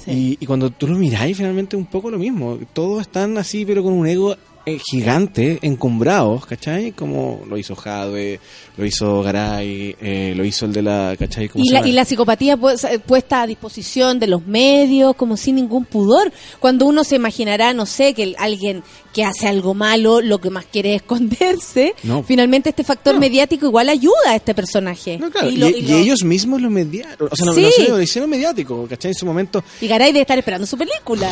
Y, 0.08 0.38
y 0.40 0.46
cuando 0.46 0.70
tú 0.70 0.88
lo 0.88 0.98
miráis, 0.98 1.36
finalmente 1.38 1.76
un 1.76 1.86
poco 1.88 2.12
lo 2.12 2.20
mismo. 2.20 2.60
Todos 2.74 3.02
están 3.02 3.38
así, 3.38 3.66
pero 3.66 3.82
con 3.84 3.94
un 3.94 4.06
ego 4.08 4.36
eh, 4.66 4.80
gigante, 4.84 5.60
encumbrados, 5.62 6.46
¿cachai? 6.46 6.92
Como 6.92 7.44
lo 7.48 7.58
hizo 7.58 7.76
Jadwe, 7.76 8.40
lo 8.78 8.86
hizo 8.86 9.22
Garay, 9.22 9.96
eh, 10.02 10.34
lo 10.36 10.44
hizo 10.44 10.66
el 10.66 10.74
de 10.74 10.82
la, 10.82 11.16
¿cachai? 11.18 11.50
¿Cómo 11.50 11.64
Y 11.64 11.70
la, 11.72 11.88
y 11.88 11.92
la 11.92 12.04
psicopatía 12.06 12.58
pues, 12.58 12.84
eh, 12.84 13.00
puesta 13.00 13.42
a 13.44 13.48
disposición 13.48 14.20
de 14.20 14.28
los 14.28 14.46
medios, 14.48 15.16
como 15.16 15.38
sin 15.38 15.56
ningún 15.56 15.86
pudor. 15.86 16.32
Cuando 16.60 16.86
uno 16.86 17.04
se 17.04 17.16
imaginará, 17.16 17.74
no 17.74 17.86
sé, 17.86 18.14
que 18.14 18.24
el- 18.24 18.36
alguien 18.40 18.84
que 19.14 19.24
hace 19.24 19.48
algo 19.48 19.74
malo 19.74 20.20
lo 20.20 20.40
que 20.42 20.50
más 20.50 20.66
quiere 20.66 20.96
es 20.96 21.02
esconderse, 21.04 21.94
No. 22.04 22.24
finalmente 22.24 22.70
este 22.70 22.84
factor 22.84 23.18
mediático 23.20 23.66
igual 23.68 23.88
ayuda 23.90 24.14
a 24.32 24.36
este 24.36 24.54
personaje. 24.54 25.20
Claro, 25.32 25.50
y, 25.50 25.58
lo- 25.58 25.70
y 25.70 25.82
lo- 25.84 25.98
ellos 25.98 26.24
mismos 26.24 26.62
lo 26.62 26.70
mediaron, 26.70 27.30
o 27.32 27.36
sea, 27.36 27.54
Sí. 27.54 27.72
sé, 27.72 27.90
lo 27.90 28.02
hicieron 28.02 28.30
mediático, 28.30 28.86
¿cachai? 28.90 29.12
En 29.12 29.16
su 29.16 29.26
momento, 29.26 29.64
y 29.80 29.88
Garay 29.88 30.12
debe 30.12 30.22
estar 30.22 30.38
esperando 30.38 30.66
su 30.68 30.78
película. 30.78 31.30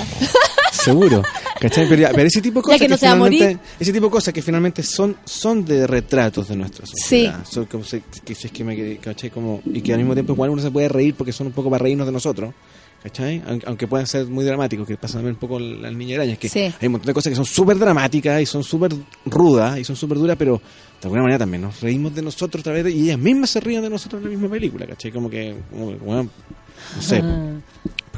seguro, 0.71 1.23
¿cachai? 1.59 1.87
Pero, 1.87 2.07
ese 2.23 2.41
tipo 2.41 2.59
de 2.59 2.63
Ya 2.63 2.65
cosas 2.65 2.79
que 2.81 2.87
no 2.87 2.97
se 2.97 3.05
va 3.05 3.11
a 3.11 3.15
finalmente, 3.15 3.22
morir. 3.25 3.59
ese 3.79 3.91
tipo 3.93 4.05
de 4.05 4.11
cosas 4.11 4.33
que 4.33 4.41
finalmente 4.41 4.83
son 4.83 5.15
son 5.25 5.63
de 5.65 5.85
retratos 5.87 6.47
de 6.47 6.55
nuestra 6.55 6.85
sociedad. 6.85 7.45
Son 7.49 7.65
como 7.65 7.83
se- 7.83 8.03
que 8.23 8.35
si 8.35 8.47
es 8.47 8.53
que. 8.53 9.29
Como, 9.33 9.61
y 9.65 9.81
que 9.81 9.93
al 9.93 9.99
mismo 9.99 10.13
tiempo 10.13 10.33
igual 10.33 10.49
uno 10.51 10.61
se 10.61 10.71
puede 10.71 10.89
reír 10.89 11.15
porque 11.15 11.31
son 11.31 11.47
un 11.47 11.53
poco 11.53 11.69
para 11.69 11.83
reírnos 11.83 12.05
de 12.07 12.13
nosotros. 12.13 12.53
¿Cachai? 13.03 13.43
Aunque, 13.65 13.85
puedan 13.85 14.07
ser 14.07 14.27
muy 14.27 14.45
dramáticos, 14.45 14.87
que 14.87 14.95
pasa 14.95 15.15
también 15.15 15.33
un 15.33 15.39
poco 15.39 15.59
las 15.59 15.93
niñas 15.93 16.19
arañas, 16.19 16.37
que 16.37 16.47
Sí. 16.47 16.59
hay 16.61 16.85
un 16.87 16.93
montón 16.93 17.07
de 17.07 17.13
cosas 17.13 17.31
que 17.31 17.35
son 17.35 17.43
súper 17.43 17.77
dramáticas 17.77 18.41
y 18.41 18.45
son 18.45 18.63
súper 18.63 18.93
rudas 19.25 19.77
y 19.77 19.83
son 19.83 19.97
súper 19.97 20.17
duras, 20.19 20.37
pero 20.39 20.53
de 21.01 21.07
alguna 21.07 21.21
manera 21.23 21.39
también 21.39 21.63
nos 21.63 21.81
reímos 21.81 22.15
de 22.15 22.21
nosotros 22.21 22.61
otra 22.61 22.71
vez 22.71 22.95
y 22.95 23.01
ellas 23.03 23.19
mismas 23.19 23.49
se 23.49 23.59
ríen 23.59 23.81
de 23.81 23.89
nosotros 23.89 24.21
en 24.21 24.29
la 24.29 24.29
misma 24.37 24.47
película, 24.49 24.85
¿cachai? 24.87 25.11
Como 25.11 25.29
que, 25.29 25.53
como, 25.69 25.91
bueno, 25.97 26.29
no 26.95 27.01
sé, 27.01 27.19
Ah. 27.21 27.55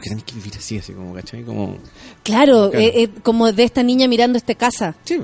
Porque 0.06 0.10
tenés 0.10 0.24
que 0.24 0.36
vivir 0.36 0.54
así, 0.58 0.78
así 0.78 0.94
como, 0.94 1.14
¿cachai? 1.14 1.44
Como, 1.44 1.78
Claro, 2.24 2.70
Claro. 2.72 2.74
eh, 2.74 3.04
eh, 3.04 3.10
como 3.24 3.52
de 3.52 3.64
esta 3.64 3.84
niña 3.84 4.08
mirando 4.08 4.38
este 4.38 4.56
casa. 4.56 4.96
Sí. 5.04 5.20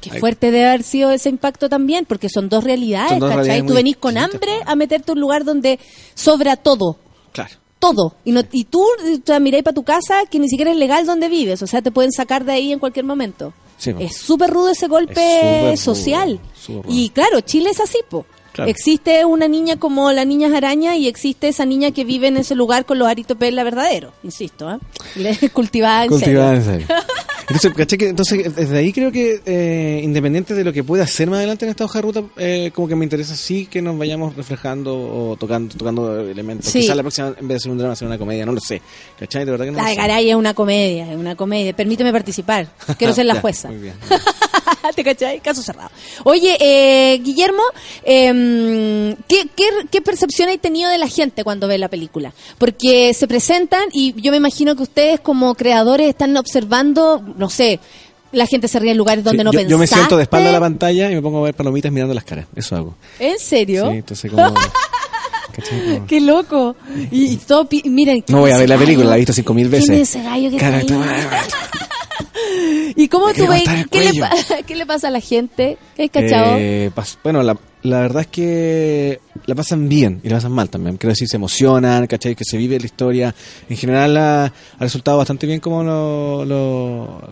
Qué 0.00 0.10
Ay. 0.14 0.20
fuerte 0.20 0.50
debe 0.50 0.66
haber 0.68 0.82
sido 0.82 1.10
ese 1.10 1.28
impacto 1.28 1.68
también, 1.68 2.06
porque 2.06 2.28
son 2.28 2.48
dos 2.48 2.64
realidades, 2.64 3.10
Son 3.10 3.18
dos 3.20 3.28
¿cachai? 3.28 3.44
realidades 3.44 3.68
Tú 3.68 3.74
venís 3.74 3.96
con 3.98 4.16
hambre 4.16 4.52
a 4.64 4.74
meterte 4.74 5.12
a 5.12 5.14
un 5.14 5.20
lugar 5.20 5.44
donde 5.44 5.78
sobra 6.14 6.56
todo. 6.56 6.96
Claro. 7.32 7.54
Todo. 7.78 8.14
Y, 8.24 8.32
no, 8.32 8.42
y 8.52 8.64
tú 8.64 8.82
te 9.24 9.38
miráis 9.40 9.62
para 9.64 9.74
tu 9.74 9.82
casa 9.84 10.24
que 10.30 10.38
ni 10.38 10.48
siquiera 10.48 10.70
es 10.70 10.76
legal 10.76 11.06
donde 11.06 11.28
vives. 11.28 11.62
O 11.62 11.66
sea, 11.66 11.80
te 11.82 11.90
pueden 11.90 12.12
sacar 12.12 12.44
de 12.44 12.52
ahí 12.52 12.72
en 12.72 12.78
cualquier 12.78 13.04
momento. 13.06 13.52
Sí. 13.78 13.92
Es 13.98 14.16
súper 14.16 14.50
rudo 14.50 14.70
ese 14.70 14.86
golpe 14.86 15.14
Es 15.14 15.20
súper 15.40 15.62
rudo, 15.62 15.76
social. 15.76 16.40
rudo. 16.68 16.82
Y 16.88 17.08
claro, 17.10 17.40
Chile 17.40 17.70
es 17.70 17.80
así, 17.80 17.98
po. 18.08 18.26
Claro. 18.52 18.70
Existe 18.70 19.24
una 19.24 19.46
niña 19.48 19.76
como 19.76 20.10
la 20.12 20.24
niña 20.24 20.54
araña 20.56 20.96
y 20.96 21.06
existe 21.08 21.48
esa 21.48 21.64
niña 21.64 21.90
que 21.92 22.04
vive 22.04 22.28
en 22.28 22.36
ese 22.36 22.54
lugar 22.54 22.84
con 22.84 22.98
los 22.98 23.08
aritos 23.08 23.36
perla 23.36 23.62
verdadero, 23.64 24.12
insisto, 24.22 24.70
¿eh? 24.70 24.78
Le- 25.16 25.50
cultivada 25.50 26.04
en 26.04 26.08
Cultivada 26.10 26.60
serio. 26.60 26.72
en 26.72 26.86
serio. 26.86 26.96
Entonces, 27.42 27.72
¿cachai? 27.74 27.98
Que- 27.98 28.08
entonces, 28.08 28.54
desde 28.54 28.78
ahí 28.78 28.92
creo 28.92 29.10
que, 29.10 29.40
eh, 29.44 30.00
independiente 30.04 30.54
de 30.54 30.62
lo 30.62 30.72
que 30.72 30.84
pueda 30.84 31.02
hacer 31.02 31.28
más 31.28 31.38
adelante 31.38 31.64
en 31.64 31.70
esta 31.72 31.84
hoja 31.84 31.98
de 31.98 32.02
ruta, 32.02 32.22
eh, 32.36 32.70
como 32.72 32.86
que 32.86 32.94
me 32.94 33.04
interesa 33.04 33.34
sí 33.34 33.66
que 33.66 33.82
nos 33.82 33.98
vayamos 33.98 34.36
reflejando 34.36 34.94
o 34.96 35.36
tocando 35.36 35.74
tocando 35.76 36.20
elementos. 36.28 36.70
Sí. 36.70 36.80
Quizás 36.82 36.96
la 36.96 37.02
próxima, 37.02 37.34
en 37.38 37.48
vez 37.48 37.56
de 37.56 37.60
ser 37.60 37.72
un 37.72 37.78
drama, 37.78 37.96
sea 37.96 38.06
una 38.06 38.18
comedia, 38.18 38.46
no 38.46 38.52
lo 38.52 38.60
sé. 38.60 38.80
¿Cachai? 39.18 39.44
De 39.44 39.50
verdad 39.50 39.64
que 39.64 39.72
no 39.72 39.78
La 39.78 39.88
de. 39.88 39.96
Garay 39.96 40.30
es 40.30 40.36
una 40.36 40.54
comedia, 40.54 41.10
es 41.10 41.16
una 41.18 41.34
comedia. 41.34 41.74
Permíteme 41.74 42.12
participar. 42.12 42.68
Quiero 42.96 43.12
ser 43.14 43.26
la 43.26 43.34
Ya, 43.40 43.40
jueza. 43.40 43.68
muy 43.68 43.78
bien. 43.78 43.94
¿Te 44.94 45.02
cachai? 45.04 45.40
Caso 45.40 45.60
cerrado. 45.62 45.90
Oye, 46.24 46.56
eh, 46.60 47.18
Guillermo, 47.22 47.62
eh, 48.04 48.32
¿qué, 49.28 49.48
qué, 49.56 49.64
qué 49.90 50.00
percepción 50.00 50.48
hay 50.48 50.58
tenido 50.58 50.90
de 50.90 50.98
la 50.98 51.08
gente 51.08 51.44
cuando 51.44 51.66
ve 51.68 51.78
la 51.78 51.88
película? 51.88 52.32
Porque 52.58 53.12
se 53.14 53.26
presentan 53.26 53.84
y 53.92 54.14
yo 54.20 54.30
me 54.30 54.36
imagino 54.38 54.76
que 54.76 54.82
ustedes 54.82 55.20
como 55.20 55.54
creadores 55.54 56.08
están 56.08 56.36
observando, 56.36 57.22
no 57.36 57.50
sé, 57.50 57.80
la 58.32 58.46
gente 58.46 58.68
se 58.68 58.78
ríe 58.78 58.92
en 58.92 58.96
lugares 58.98 59.24
donde 59.24 59.40
Sí, 59.40 59.44
no 59.44 59.52
yo, 59.52 59.58
pensaste. 59.58 59.70
yo 59.72 59.78
me 59.78 59.86
siento 59.86 60.16
de 60.16 60.22
espalda 60.24 60.50
a 60.50 60.52
la 60.52 60.60
pantalla 60.60 61.10
y 61.10 61.14
me 61.14 61.22
pongo 61.22 61.38
a 61.38 61.42
ver 61.42 61.54
palomitas 61.54 61.90
mirando 61.90 62.14
las 62.14 62.24
caras. 62.24 62.46
Eso 62.54 62.76
hago. 62.76 62.94
¿En 63.18 63.38
serio? 63.38 63.90
Sí, 63.90 63.96
entonces 63.96 64.30
como... 64.30 64.54
Qué 66.06 66.20
loco. 66.20 66.76
Y, 67.10 67.32
y 67.32 67.36
todo, 67.36 67.68
pi- 67.68 67.82
miren. 67.84 68.20
¿quién 68.22 68.34
No 68.36 68.42
voy 68.42 68.50
es 68.50 68.56
a 68.56 68.60
ver 68.60 68.68
la 68.68 68.78
película, 68.78 69.10
la 69.10 69.16
he 69.16 69.18
visto 69.18 69.32
cinco 69.32 69.52
mil 69.52 69.68
¿Quién 69.68 69.80
veces. 69.82 70.00
es 70.00 70.08
ese 70.16 70.22
gallo 70.22 70.50
que 70.50 70.56
Cara, 70.56 70.80
está 70.80 70.94
ahí? 70.94 71.20
está- 71.20 71.58
¿Y 72.96 73.08
cómo 73.08 73.32
tú 73.34 73.46
ves? 73.46 73.62
¿Qué 73.90 74.04
le, 74.04 74.12
¿Qué 74.66 74.74
le 74.76 74.86
pasa 74.86 75.08
a 75.08 75.10
la 75.10 75.20
gente? 75.20 75.76
¿Qué 75.96 76.02
hay 76.02 76.08
cachado? 76.08 76.54
Eh, 76.58 76.90
bueno, 77.22 77.42
la, 77.42 77.56
la 77.82 78.00
verdad 78.00 78.20
es 78.22 78.26
que 78.26 79.20
la 79.46 79.54
pasan 79.54 79.88
bien 79.88 80.20
y 80.22 80.28
la 80.28 80.36
pasan 80.36 80.52
mal 80.52 80.68
también. 80.68 80.96
Quiero 80.98 81.12
decir, 81.12 81.26
se 81.28 81.36
emocionan, 81.36 82.06
¿cachai? 82.06 82.34
Que 82.34 82.44
se 82.44 82.56
vive 82.58 82.78
la 82.78 82.84
historia. 82.86 83.34
En 83.70 83.76
general 83.76 84.16
ha, 84.18 84.44
ha 84.44 84.52
resultado 84.80 85.16
bastante 85.18 85.46
bien 85.46 85.60
como 85.60 85.82
lo, 85.82 86.44
lo- 86.44 87.22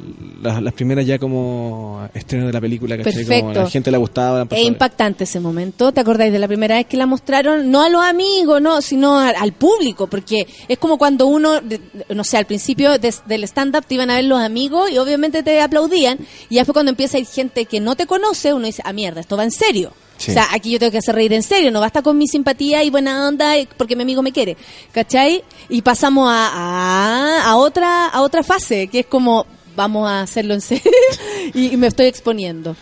las, 0.43 0.63
las 0.63 0.73
primeras 0.73 1.05
ya 1.05 1.19
como 1.19 2.09
estrenos 2.15 2.47
de 2.47 2.53
la 2.53 2.61
película, 2.61 2.97
¿cachai? 2.97 3.13
Como 3.13 3.27
Perfecto. 3.29 3.61
a 3.61 3.65
la 3.65 3.71
gente 3.71 3.91
le 3.91 3.97
ha 3.97 4.01
gustado. 4.01 4.35
la 4.37 4.41
han 4.43 4.49
Es 4.51 4.63
impactante 4.67 5.25
ese 5.25 5.39
momento. 5.41 5.93
¿Te 5.93 6.01
acordáis 6.01 6.33
de 6.33 6.39
la 6.39 6.49
primera 6.49 6.77
vez 6.77 6.87
que 6.87 6.97
la 6.97 7.07
mostraron? 7.07 7.71
No 7.71 7.83
a 7.83 7.89
los 7.91 8.03
amigos, 8.03 8.63
no, 8.63 8.81
sino 8.81 9.19
al, 9.21 9.35
al 9.37 9.53
público, 9.53 10.07
porque 10.07 10.47
es 10.67 10.79
como 10.79 10.97
cuando 10.97 11.27
uno, 11.27 11.61
de- 11.61 11.79
de- 11.79 12.15
no 12.15 12.25
sé, 12.25 12.39
al 12.39 12.47
principio 12.47 12.99
des- 12.99 13.23
del 13.27 13.45
stand-up 13.45 13.85
te 13.87 13.97
iban 13.97 14.09
a 14.11 14.15
ver 14.17 14.25
los 14.25 14.41
amigos 14.41 14.91
y 14.91 14.99
obviamente 14.99 15.43
te 15.43 15.61
aplaudían. 15.61 16.19
Y 16.49 16.55
después 16.57 16.73
cuando 16.73 16.91
empieza 16.91 17.19
a 17.19 17.21
ir 17.21 17.27
gente 17.27 17.67
que 17.67 17.81
no 17.81 17.97
te 17.97 18.07
conoce, 18.07 18.55
uno 18.55 18.65
dice, 18.67 18.83
ah, 18.85 18.93
mierda, 18.95 19.21
esto 19.21 19.37
va 19.37 19.45
en 19.45 19.51
serio. 19.51 19.93
Sí. 20.19 20.33
O 20.33 20.35
sea, 20.35 20.49
aquí 20.53 20.71
yo 20.73 20.79
tengo 20.79 20.93
que 20.93 20.99
hacer 20.99 21.15
reír 21.15 21.33
en 21.33 21.43
serio, 21.43 21.71
no 21.71 21.81
basta 21.81 22.03
con 22.03 22.19
mi 22.19 22.27
simpatía 22.27 22.83
y 22.85 22.91
buena 22.91 23.29
onda 23.29 23.57
y- 23.57 23.67
porque 23.77 23.97
mi 23.97 24.03
amigo 24.03 24.21
me 24.21 24.33
quiere, 24.33 24.57
¿cachai? 24.93 25.43
Y 25.71 25.81
pasamos 25.81 26.29
a, 26.31 26.51
a, 26.53 27.45
a 27.51 27.57
otra 27.57 28.09
a 28.09 28.21
otra 28.23 28.43
fase, 28.43 28.89
que 28.89 28.99
es 29.01 29.07
como, 29.07 29.47
vamos 29.77 30.09
a 30.09 30.23
hacerlo 30.23 30.55
en 30.55 30.61
serio 30.61 30.83
y, 31.55 31.73
y 31.73 31.77
me 31.77 31.87
estoy 31.87 32.07
exponiendo. 32.07 32.77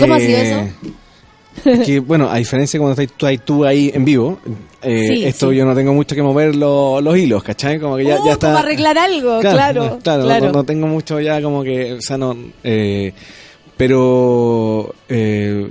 ¿Cómo 0.00 0.14
ha 0.14 0.18
sido 0.20 0.38
Eh, 0.38 0.50
eso? 0.52 1.70
Es 1.70 1.80
que, 1.86 1.98
bueno, 2.00 2.28
a 2.30 2.36
diferencia 2.36 2.78
de 2.78 2.82
cuando 2.82 3.00
estás 3.02 3.16
tú 3.18 3.26
ahí, 3.26 3.38
tú 3.38 3.64
ahí 3.64 3.90
en 3.92 4.04
vivo, 4.04 4.38
eh, 4.82 5.08
Sí, 5.12 5.24
esto 5.24 5.50
sí. 5.50 5.56
yo 5.56 5.66
no 5.66 5.74
tengo 5.74 5.92
mucho 5.92 6.14
que 6.14 6.22
mover 6.22 6.54
lo- 6.56 7.00
los 7.00 7.16
hilos, 7.16 7.42
¿cachai? 7.42 7.78
Como 7.78 7.96
que 7.96 8.04
ya, 8.04 8.16
Uh, 8.20 8.26
ya 8.26 8.32
está. 8.32 8.46
como 8.48 8.58
arreglar 8.58 8.96
algo, 8.98 9.40
claro, 9.40 9.84
no, 9.84 9.98
claro, 9.98 10.22
claro. 10.24 10.46
No, 10.46 10.52
no 10.52 10.64
tengo 10.64 10.86
mucho 10.86 11.20
ya 11.20 11.42
como 11.42 11.62
que, 11.62 11.92
o 11.94 12.00
sea, 12.00 12.16
no, 12.18 12.36
eh, 12.64 13.12
pero, 13.76 14.94
eh, 15.08 15.70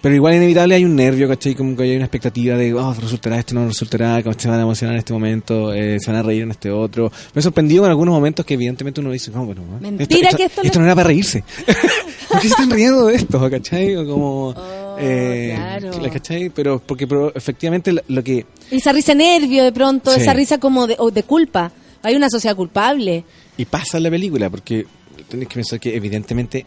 pero 0.00 0.14
igual 0.14 0.34
inevitable 0.34 0.74
hay 0.74 0.84
un 0.84 0.94
nervio, 0.96 1.28
¿cachai? 1.28 1.54
Como 1.54 1.76
que 1.76 1.82
hay 1.84 1.96
una 1.96 2.04
expectativa 2.04 2.56
de, 2.56 2.72
oh, 2.74 2.94
resultará 2.94 3.38
esto, 3.38 3.54
no 3.54 3.66
resultará, 3.66 4.22
cómo 4.22 4.34
se 4.38 4.48
van 4.48 4.58
a 4.58 4.62
emocionar 4.62 4.94
en 4.94 4.98
este 4.98 5.12
momento, 5.12 5.72
eh, 5.72 5.98
se 6.00 6.10
van 6.10 6.20
a 6.20 6.22
reír 6.22 6.42
en 6.42 6.50
este 6.52 6.70
otro. 6.70 7.10
Me 7.34 7.40
he 7.40 7.42
sorprendido 7.42 7.84
en 7.84 7.90
algunos 7.90 8.12
momentos 8.14 8.44
que 8.46 8.54
evidentemente 8.54 9.00
uno 9.00 9.10
dice, 9.12 9.30
no, 9.30 9.44
bueno. 9.44 9.62
Mentira 9.80 10.30
que 10.30 10.44
esto 10.44 10.62
esto 10.62 10.78
no- 10.78 10.84
era 10.86 10.94
para 10.94 11.08
reírse. 11.08 11.42
¿Por 12.28 12.40
qué 12.40 12.48
se 12.48 12.54
están 12.54 12.70
riendo 12.70 13.06
de 13.06 13.16
esto, 13.16 13.50
cachai? 13.50 13.96
O 13.96 14.06
como, 14.06 14.54
eh, 14.98 15.52
claro. 15.56 15.90
¿cachai? 16.12 16.50
Pero 16.50 16.78
porque 16.84 17.06
pero 17.06 17.34
efectivamente 17.34 17.92
lo- 17.92 18.02
lo 18.08 18.22
que 18.22 18.44
Esa 18.70 18.92
risa 18.92 19.14
nervio 19.14 19.64
de 19.64 19.72
pronto, 19.72 20.10
Sí. 20.12 20.20
esa 20.20 20.32
risa 20.34 20.58
como 20.58 20.86
de, 20.86 20.96
o 20.98 21.10
de 21.10 21.22
culpa. 21.22 21.72
Hay 22.02 22.14
una 22.14 22.28
sociedad 22.30 22.54
culpable. 22.54 23.24
Y 23.56 23.64
pasa 23.64 23.96
en 23.96 24.04
la 24.04 24.10
película, 24.10 24.48
porque 24.50 24.86
tenés 25.28 25.48
que 25.48 25.54
pensar 25.56 25.80
que 25.80 25.96
evidentemente 25.96 26.64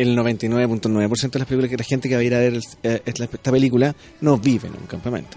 el 0.00 0.16
99.9% 0.16 1.30
de 1.30 1.38
las 1.38 1.48
películas 1.48 1.70
que 1.70 1.76
la 1.76 1.84
gente 1.84 2.08
que 2.08 2.14
va 2.14 2.20
a 2.20 2.24
ir 2.24 2.34
a 2.34 2.38
ver 2.38 2.54
el- 2.54 2.62
eh, 2.82 3.02
esta 3.04 3.24
esta 3.24 3.50
película 3.52 3.94
no 4.20 4.38
vive 4.38 4.68
en 4.68 4.74
un 4.74 4.86
campamento. 4.86 5.36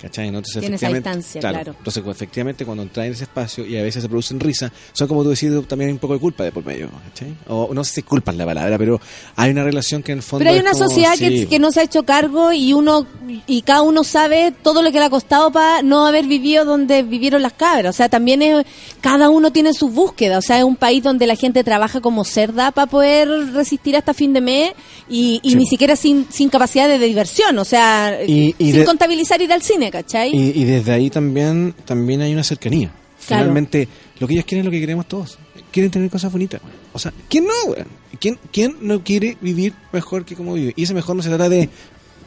¿Cachai? 0.00 0.30
¿no? 0.30 0.38
Entonces, 0.38 0.60
Tiene 0.60 0.76
esa 0.76 0.86
efectivamente- 0.86 1.18
distancia, 1.18 1.40
claro. 1.40 1.74
Entonces, 1.78 2.02
pues, 2.02 2.16
efectivamente, 2.16 2.64
cuando 2.64 2.82
entras 2.82 3.06
en 3.06 3.12
ese 3.12 3.24
espacio 3.24 3.66
y 3.66 3.76
a 3.76 3.82
veces 3.82 4.02
se 4.02 4.08
producen 4.08 4.40
risas, 4.40 4.72
son 4.92 5.08
como 5.08 5.22
tú 5.22 5.30
decís, 5.30 5.50
también 5.68 5.88
hay 5.88 5.92
un 5.92 5.98
poco 5.98 6.14
de 6.14 6.20
culpa 6.20 6.44
de 6.44 6.52
por 6.52 6.64
medio, 6.64 6.88
¿cachai? 7.08 7.34
O 7.48 7.70
no 7.74 7.84
sé 7.84 7.94
si 7.96 8.02
culpa 8.02 8.30
es 8.32 8.38
la 8.38 8.46
palabra, 8.46 8.78
pero 8.78 9.00
hay 9.36 9.50
una 9.50 9.62
relación 9.64 10.02
que 10.02 10.12
en 10.12 10.18
el 10.18 10.22
fondo. 10.22 10.40
Pero 10.44 10.54
hay 10.54 10.60
una 10.60 10.72
como- 10.72 10.84
sociedad 10.88 11.16
que, 11.18 11.28
sí, 11.40 11.46
que 11.46 11.58
no 11.58 11.70
se 11.70 11.80
ha 11.80 11.82
hecho 11.82 12.02
cargo 12.04 12.52
y 12.52 12.72
uno 12.72 13.06
y 13.46 13.62
cada 13.62 13.82
uno 13.82 14.02
sabe 14.04 14.52
todo 14.62 14.82
lo 14.82 14.90
que 14.90 14.98
le 14.98 15.04
ha 15.04 15.10
costado 15.10 15.52
para 15.52 15.82
no 15.82 16.06
haber 16.06 16.26
vivido 16.26 16.64
donde 16.64 17.02
vivieron 17.02 17.42
las 17.42 17.52
cabras. 17.52 17.94
O 17.94 17.96
sea, 17.96 18.08
también 18.08 18.42
es, 18.42 18.64
cada 19.00 19.28
uno 19.30 19.52
tiene 19.52 19.72
sus 19.74 19.92
búsquedas. 19.92 20.38
O 20.38 20.46
sea, 20.46 20.58
es 20.58 20.64
un 20.64 20.76
país 20.76 21.02
donde 21.02 21.26
la 21.26 21.36
gente 21.36 21.62
trabaja 21.62 22.00
como 22.00 22.24
cerda 22.24 22.72
para 22.72 22.86
poder 22.90 23.28
resistir 23.52 23.96
hasta 23.96 24.14
fin 24.14 24.32
de 24.32 24.40
mes 24.40 24.72
y, 25.08 25.40
y 25.42 25.50
Sí. 25.50 25.56
ni 25.56 25.66
siquiera 25.66 25.94
sin, 25.96 26.26
sin 26.30 26.48
capacidad 26.48 26.88
de 26.88 26.98
diversión. 26.98 27.56
O 27.58 27.64
sea, 27.64 28.18
Y- 28.26 28.54
y 28.58 28.70
sin 28.72 28.80
de- 28.80 28.84
contabilizar 28.84 29.40
ir 29.42 29.52
al 29.52 29.62
cine, 29.62 29.89
¿cachai? 29.90 30.30
Y, 30.34 30.60
y 30.60 30.64
desde 30.64 30.92
ahí 30.92 31.10
también, 31.10 31.74
también 31.84 32.20
hay 32.20 32.32
una 32.32 32.44
cercanía. 32.44 32.90
Claro. 33.26 33.42
Finalmente, 33.44 33.88
lo 34.18 34.26
que 34.26 34.34
ellos 34.34 34.44
quieren 34.46 34.60
es 34.62 34.64
lo 34.66 34.70
que 34.70 34.80
queremos 34.80 35.06
todos. 35.06 35.38
Quieren 35.70 35.90
tener 35.90 36.08
cosas 36.10 36.32
bonitas. 36.32 36.60
O 36.92 36.98
sea, 36.98 37.12
¿quién 37.28 37.44
no? 37.44 37.74
¿Quién, 38.18 38.38
¿Quién 38.52 38.76
no 38.80 39.04
quiere 39.04 39.36
vivir 39.40 39.72
mejor 39.92 40.24
que 40.24 40.34
como 40.34 40.54
vive? 40.54 40.72
Y 40.76 40.82
ese 40.84 40.94
mejor 40.94 41.14
no 41.16 41.22
se 41.22 41.28
trata 41.28 41.48
de 41.48 41.68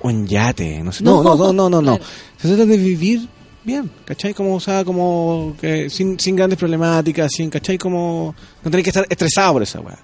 un 0.02 0.28
yate. 0.28 0.82
No, 0.84 0.92
sé- 0.92 1.04
no, 1.04 1.24
no, 1.24 1.36
no, 1.36 1.52
no, 1.54 1.70
no. 1.70 1.82
no. 1.82 2.00
Se 2.38 2.48
trata 2.48 2.66
de 2.66 2.78
vivir 2.78 3.28
bien, 3.64 3.90
¿cachai? 4.06 4.34
Como, 4.34 4.56
o 4.56 4.60
sea, 4.60 4.84
como 4.86 5.56
que 5.60 5.90
sin, 5.90 6.20
sin 6.20 6.36
grandes 6.36 6.60
problemáticas, 6.60 7.32
sin, 7.36 7.50
¿cachai? 7.50 7.78
Como 7.78 8.36
no 8.64 8.72
tener 8.72 8.84
que 8.84 8.90
estar 8.90 9.06
estresado 9.10 9.54
por 9.54 9.64
esa 9.64 9.80
weá. 9.80 9.98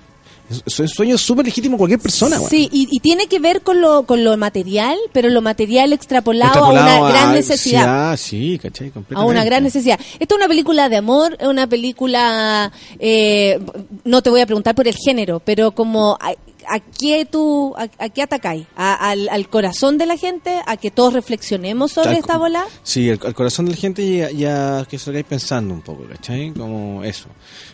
Es, 0.65 0.79
un 0.79 0.87
sueño 0.87 1.17
súper 1.17 1.45
legítimo 1.45 1.77
cualquier 1.77 1.99
persona. 1.99 2.39
Sí, 2.39 2.67
y, 2.71 2.87
y 2.89 2.99
tiene 2.99 3.27
que 3.27 3.39
ver 3.39 3.61
con 3.61 3.81
lo, 3.81 4.03
con 4.03 4.23
lo 4.23 4.35
material, 4.37 4.97
pero 5.13 5.29
lo 5.29 5.41
material 5.41 5.93
extrapolado, 5.93 6.65
a 6.65 6.69
una 6.71 7.09
gran 7.09 7.29
a- 7.29 7.33
necesidad. 7.33 8.17
Sí, 8.17 8.53
sí, 8.53 8.59
¿cachai? 8.59 8.91
a 9.13 9.23
una 9.25 9.43
gran 9.43 9.63
necesidad. 9.63 9.99
Esta 10.19 10.33
es 10.33 10.37
una 10.37 10.47
película 10.47 10.89
de 10.89 10.97
amor, 10.97 11.37
es 11.39 11.47
una 11.47 11.67
película, 11.67 12.71
eh, 12.99 13.59
no 14.03 14.21
te 14.21 14.29
voy 14.29 14.41
a 14.41 14.45
preguntar 14.45 14.73
por 14.75 14.87
el 14.87 14.95
género, 14.95 15.39
pero 15.39 15.71
como 15.71 16.17
a, 16.19 16.31
a 16.67 16.79
qué 16.79 17.25
tú, 17.25 17.75
a, 17.77 17.87
a 18.03 18.09
qué 18.09 18.21
atacáis, 18.23 18.65
¿A- 18.75 19.09
al, 19.11 19.29
al 19.29 19.49
corazón 19.49 19.97
de 19.97 20.05
la 20.05 20.17
gente, 20.17 20.59
a 20.65 20.77
que 20.77 20.89
todos 20.91 21.13
reflexionemos 21.13 21.91
sobre 21.91 22.17
esta 22.17 22.37
bola. 22.37 22.65
Sí, 22.83 23.09
el 23.09 23.19
corazón 23.19 23.65
de 23.65 23.71
la 23.71 23.77
gente 23.77 24.17
ya, 24.17 24.31
ya 24.31 24.85
que 24.89 24.97
se 24.97 25.07
lo 25.07 25.11
quedáis 25.13 25.27
pensando 25.27 25.73
un 25.73 25.81
poco, 25.81 26.05
¿cachai? 26.09 26.51
Como 26.53 27.03
eso. 27.03 27.27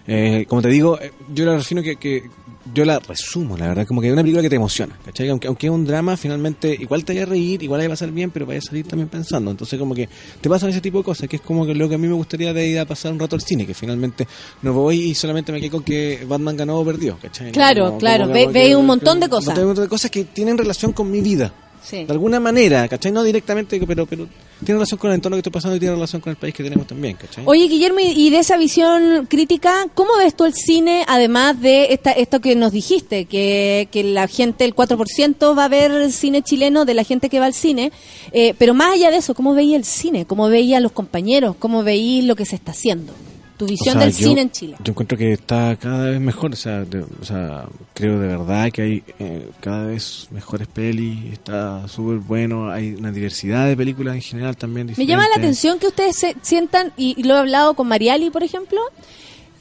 Eh, 0.08 0.46
como 0.48 0.62
te 0.62 0.68
digo, 0.70 1.00
eh, 1.00 1.12
yo 1.34 1.46
la 1.46 1.56
refino 1.56 1.82
que, 1.82 1.96
que 1.96 2.24
yo 2.74 2.84
la 2.86 3.00
resumo, 3.00 3.56
la 3.58 3.68
verdad, 3.68 3.86
como 3.86 4.02
que 4.02 4.08
es 4.08 4.14
una 4.14 4.22
película 4.24 4.42
que 4.42 4.50
te 4.50 4.56
emociona, 4.56 4.98
¿cachai? 5.06 5.30
Aunque, 5.30 5.48
aunque 5.48 5.68
es 5.68 5.72
un 5.72 5.86
drama, 5.86 6.18
finalmente 6.18 6.76
igual 6.80 7.06
te 7.06 7.14
vaya 7.14 7.24
a 7.24 7.26
reír, 7.28 7.62
igual 7.62 7.80
vaya 7.80 7.88
a 7.88 7.92
pasar 7.92 8.12
bien, 8.12 8.32
pero 8.32 8.46
vaya 8.46 8.60
a 8.60 8.62
salir 8.62 8.88
también 8.88 9.08
pensando. 9.08 9.52
Entonces, 9.52 9.78
como 9.80 9.94
que 9.94 10.10
te 10.42 10.50
pasan 10.50 10.70
ese 10.72 10.82
tipo 10.82 10.98
de 10.98 11.04
cosas, 11.04 11.30
que 11.30 11.36
es 11.36 11.42
como 11.42 11.66
que 11.66 11.76
lo 11.76 11.88
que 11.88 11.96
a 11.96 11.98
mí 11.98 12.08
me 12.08 12.14
gustaría 12.16 12.54
de 12.54 12.68
ir 12.68 12.80
a 12.80 12.86
pasar 12.86 13.12
un 13.12 13.20
rato 13.20 13.36
al 13.36 13.42
cine, 13.42 13.66
que 13.68 13.74
finalmente 13.74 14.28
no 14.64 14.74
voy 14.74 15.00
y 15.12 15.16
solamente 15.16 15.52
me 15.52 15.62
quedo 15.62 15.72
con 15.72 15.84
que 15.84 16.26
Batman 16.28 16.58
ganó 16.58 16.80
o 16.80 16.86
perdió, 16.86 17.18
¿cachai? 17.20 17.52
Claro, 17.52 17.86
Como- 17.88 17.98
claro, 18.00 18.24
como 18.24 18.34
ve- 18.34 18.48
ve 18.48 18.76
un 18.76 18.86
montón 18.88 19.20
de 19.20 19.30
cosas. 19.30 19.58
Un 19.58 19.66
montón 19.66 19.84
de 19.86 19.90
cosas 19.90 20.10
que 20.12 20.24
tienen 20.26 20.58
relación 20.58 20.92
con 20.92 21.12
mi 21.12 21.22
vida. 21.22 21.54
Sí. 21.86 22.04
De 22.04 22.12
alguna 22.12 22.40
manera, 22.40 22.88
¿cachai? 22.88 23.12
No 23.12 23.22
directamente, 23.22 23.80
pero, 23.86 24.08
pero 24.08 24.28
tiene 24.64 24.78
relación 24.78 24.98
con 24.98 25.12
el 25.12 25.16
entorno 25.16 25.36
que 25.36 25.40
estoy 25.40 25.52
pasando 25.52 25.76
y 25.76 25.80
tiene 25.80 25.94
relación 25.94 26.20
con 26.20 26.32
el 26.32 26.38
país 26.38 26.54
que 26.54 26.64
tenemos 26.64 26.88
también, 26.88 27.16
¿cachai? 27.16 27.44
Oye, 27.46 27.68
Guillermo, 27.68 28.00
y 28.00 28.30
de 28.32 28.40
esa 28.40 28.58
visión 28.58 29.28
crítica, 29.28 29.88
¿cómo 29.94 30.18
ves 30.18 30.36
tú 30.36 30.46
el 30.46 30.54
cine, 30.54 31.06
además 31.08 31.62
de 31.62 31.94
esta, 31.94 32.12
esto 32.12 32.42
que 32.42 32.56
nos 32.56 32.72
dijiste, 32.72 33.26
que, 33.26 33.88
que 33.92 34.04
la 34.04 34.28
gente, 34.28 34.66
el 34.66 34.76
4% 34.76 35.58
va 35.58 35.66
a 35.66 35.70
ver 35.70 36.12
cine 36.12 36.42
chileno 36.42 36.86
de 36.86 36.96
la 36.96 37.04
gente 37.04 37.30
que 37.30 37.40
va 37.40 37.46
al 37.46 37.54
cine, 37.54 37.92
eh, 38.32 38.56
pero 38.58 38.74
más 38.74 38.94
allá 38.94 39.12
de 39.12 39.18
eso, 39.18 39.36
¿cómo 39.36 39.54
veía 39.54 39.78
el 39.78 39.86
cine? 39.86 40.26
¿Cómo 40.26 40.50
veía 40.50 40.78
a 40.78 40.82
los 40.82 40.92
compañeros? 40.92 41.56
¿Cómo 41.60 41.84
veía 41.84 42.24
lo 42.24 42.36
que 42.36 42.46
se 42.46 42.56
está 42.56 42.72
haciendo? 42.72 43.14
Tu 43.58 43.66
visión 43.66 43.96
O 43.96 44.00
sea, 44.00 44.08
del 44.10 44.18
yo- 44.18 44.28
cine 44.28 44.42
en 44.42 44.52
Chile. 44.52 44.76
Yo 44.84 44.92
encuentro 44.92 45.18
que 45.18 45.32
está 45.32 45.76
cada 45.78 46.10
vez 46.10 46.20
mejor, 46.20 46.52
o 46.52 46.56
sea, 46.58 46.82
de- 46.84 47.04
o 47.22 47.24
sea 47.24 47.66
creo 47.94 48.20
de 48.20 48.28
verdad 48.28 48.70
que 48.72 48.82
hay 48.82 49.04
eh, 49.20 49.50
cada 49.62 49.86
vez 49.86 50.28
mejores 50.32 50.68
pelis, 50.68 51.32
está 51.32 51.88
súper 51.88 52.18
bueno, 52.18 52.70
hay 52.70 52.96
una 52.96 53.12
diversidad 53.14 53.68
de 53.68 53.78
películas 53.78 54.16
en 54.16 54.22
general 54.22 54.58
también. 54.58 54.88
Me 54.98 55.06
llama 55.06 55.24
la 55.24 55.28
diferentes. 55.36 55.38
atención 55.38 55.80
que 55.80 55.88
ustedes 55.88 56.18
se 56.18 56.36
sientan, 56.42 56.92
y, 56.98 57.16
y 57.18 57.24
lo 57.24 57.36
he 57.36 57.38
hablado 57.38 57.74
con 57.76 57.88
Mariali, 57.88 58.30
por 58.30 58.44
ejemplo, 58.44 58.82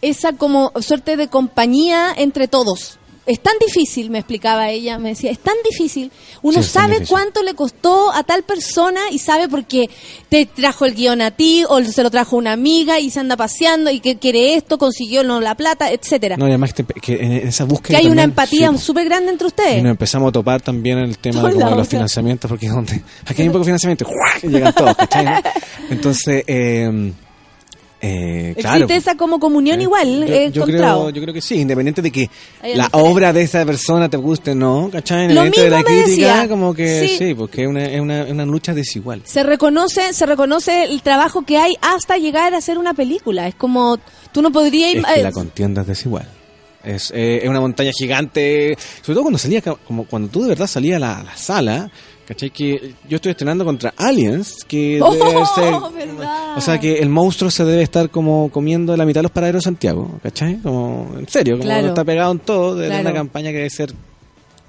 esa 0.03 0.33
como 0.33 0.73
suerte 0.81 1.17
de 1.17 1.29
compañía 1.29 2.13
entre 2.17 2.49
todos. 2.49 2.99
Es 3.27 3.41
tan 3.41 3.55
difícil, 3.59 4.11
me 4.11 4.19
explicaba 4.19 4.69
ella, 4.71 4.99
me 4.99 5.11
decía, 5.11 5.31
es 5.31 5.39
tan 5.39 5.55
difícil. 5.69 6.13
Uno 6.43 6.63
Sí, 6.63 6.69
sabe 6.69 6.95
difícil. 6.95 7.09
cuánto 7.09 7.43
le 7.43 7.55
costó 7.55 8.13
a 8.13 8.23
tal 8.23 8.43
persona 8.43 9.01
y 9.11 9.19
sabe 9.19 9.49
porque 9.49 9.89
te 10.29 10.45
trajo 10.45 10.85
el 10.85 10.95
guion 10.95 11.23
a 11.23 11.31
ti 11.31 11.65
o 11.67 11.83
se 11.85 12.03
lo 12.03 12.11
trajo 12.11 12.37
una 12.37 12.53
amiga 12.53 13.01
y 13.01 13.09
se 13.11 13.21
anda 13.21 13.35
paseando 13.37 13.91
y 13.91 14.01
que 14.01 14.17
quiere 14.19 14.57
esto, 14.57 14.77
consiguió 14.77 15.25
no 15.25 15.41
la 15.41 15.55
plata, 15.55 15.91
etcétera. 15.91 16.37
No, 16.37 16.47
y 16.47 16.51
además 16.51 16.75
que, 16.75 16.83
te- 16.83 17.01
que 17.01 17.15
en 17.15 17.33
esa 17.49 17.65
búsqueda 17.65 17.99
que 17.99 18.05
hay 18.05 18.11
una 18.13 18.25
empatía 18.25 18.71
sí, 18.73 18.79
súper 18.79 19.07
grande 19.07 19.33
entre 19.33 19.47
Y 19.47 19.49
ustedes. 19.49 19.83
nos 19.83 19.91
empezamos 19.93 20.29
a 20.29 20.33
topar 20.33 20.61
también 20.61 20.99
el 20.99 21.17
tema 21.17 21.37
de, 21.37 21.43
como 21.45 21.55
de 21.55 21.61
lados, 21.61 21.79
los 21.79 21.89
financiamientos, 21.89 22.49
porque 22.51 22.69
donde 22.69 23.03
aquí 23.25 23.41
hay 23.41 23.49
un 23.49 23.53
poco 23.53 23.61
de 23.65 23.69
financiamiento, 23.69 24.07
y 24.43 24.49
llegan 24.49 24.75
todos. 24.75 24.95
Entonces, 25.91 26.45
eh, 26.47 27.13
eh, 28.07 28.55
claro. 28.59 28.85
Existe 28.85 28.97
esa 28.97 29.17
como 29.17 29.39
comunión 29.41 29.81
igual, 29.81 30.27
Yo, 30.27 30.35
he 30.35 30.51
yo 30.51 30.65
creo, 30.65 31.11
yo 31.11 31.23
creo 31.23 31.33
que 31.33 31.41
sí, 31.41 31.57
independiente 31.61 32.03
de 32.03 32.11
que 32.13 32.29
Hay 32.61 32.75
la 32.75 32.89
obra 32.93 33.33
de 33.33 33.43
esa 33.43 33.65
persona 33.65 34.09
te 34.11 34.17
guste 34.17 34.55
no, 34.55 34.91
¿cachai? 34.93 35.33
Lo 35.33 35.45
Independiente 35.47 35.63
de 35.63 35.71
la 35.71 35.77
mismo 35.79 35.91
me 35.97 36.03
crítica, 36.05 36.33
decía. 36.35 36.49
como 36.49 36.75
que 36.75 37.09
Sí. 37.09 37.17
sí, 37.19 37.35
porque 37.35 37.63
es 37.63 37.69
una, 37.69 37.85
es 37.87 38.01
una, 38.01 38.25
una 38.25 38.45
lucha 38.45 38.75
desigual. 38.75 39.23
se 39.25 39.43
reconoce 39.43 40.13
se 40.13 40.27
reconoce 40.27 40.85
el 40.85 41.03
trabajo 41.03 41.43
que 41.43 41.57
hay 41.57 41.75
hasta 41.81 42.17
llegar 42.19 42.55
a 42.55 42.59
hacer 42.59 42.77
una 42.79 42.95
película 42.95 43.49
es 43.49 43.55
como 43.55 43.99
tú 44.33 44.43
no 44.43 44.53
podrías 44.53 44.95
Es 44.95 45.05
que 45.05 45.21
eh, 45.21 45.23
la 45.23 45.33
contienda 45.33 45.81
es 45.83 45.87
desigual. 45.87 46.29
Es, 46.83 47.11
eh, 47.15 47.41
es 47.43 47.49
una 47.49 47.61
montaña 47.61 47.93
gigante, 47.99 48.77
sobre 49.01 49.15
todo 49.15 49.23
cuando 49.23 49.39
salía, 49.39 49.63
como 49.63 50.05
cuando 50.05 50.29
tú 50.29 50.43
de 50.43 50.51
verdad 50.51 50.67
salías 50.67 50.97
a 50.97 50.99
la, 51.01 51.21
a 51.21 51.23
la 51.25 51.37
sala, 51.37 51.91
¿cachai? 52.27 52.51
Que 52.51 52.95
yo 53.09 53.17
estoy 53.17 53.31
estrenando 53.33 53.65
contra 53.65 53.93
Aliens, 53.97 54.65
que 54.67 55.01
Oh, 55.03 55.13
debe 55.13 55.45
ser... 55.55 55.75
verdad. 56.07 56.57
O 56.57 56.61
sea 56.61 56.79
que 56.81 56.99
el 56.99 57.09
monstruo 57.09 57.51
se 57.51 57.65
debe 57.65 57.83
estar 57.83 58.11
como 58.11 58.51
comiendo 58.51 58.97
la 58.97 59.05
mitad 59.05 59.21
de 59.21 59.25
los 59.25 59.33
paraderos 59.33 59.63
de 59.63 59.65
Santiago, 59.65 60.19
¿cachai? 60.23 60.57
Como, 60.63 61.15
en 61.19 61.29
serio, 61.29 61.55
como 61.55 61.65
Claro. 61.65 61.89
está 61.89 62.05
pegado 62.05 62.33
en 62.33 62.39
todo, 62.41 62.75
de 62.77 62.87
Claro. 62.89 63.03
una 63.03 63.13
campaña 63.13 63.51
que 63.51 63.57
debe 63.59 63.71
ser, 63.71 63.93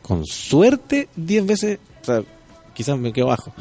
con 0.02 0.26
suerte, 0.26 1.08
10 1.16 1.46
veces, 1.46 1.80
o 2.02 2.06
sea, 2.06 2.22
quizás 2.74 2.98
me 2.98 3.12
quedo 3.14 3.28
bajo, 3.28 3.54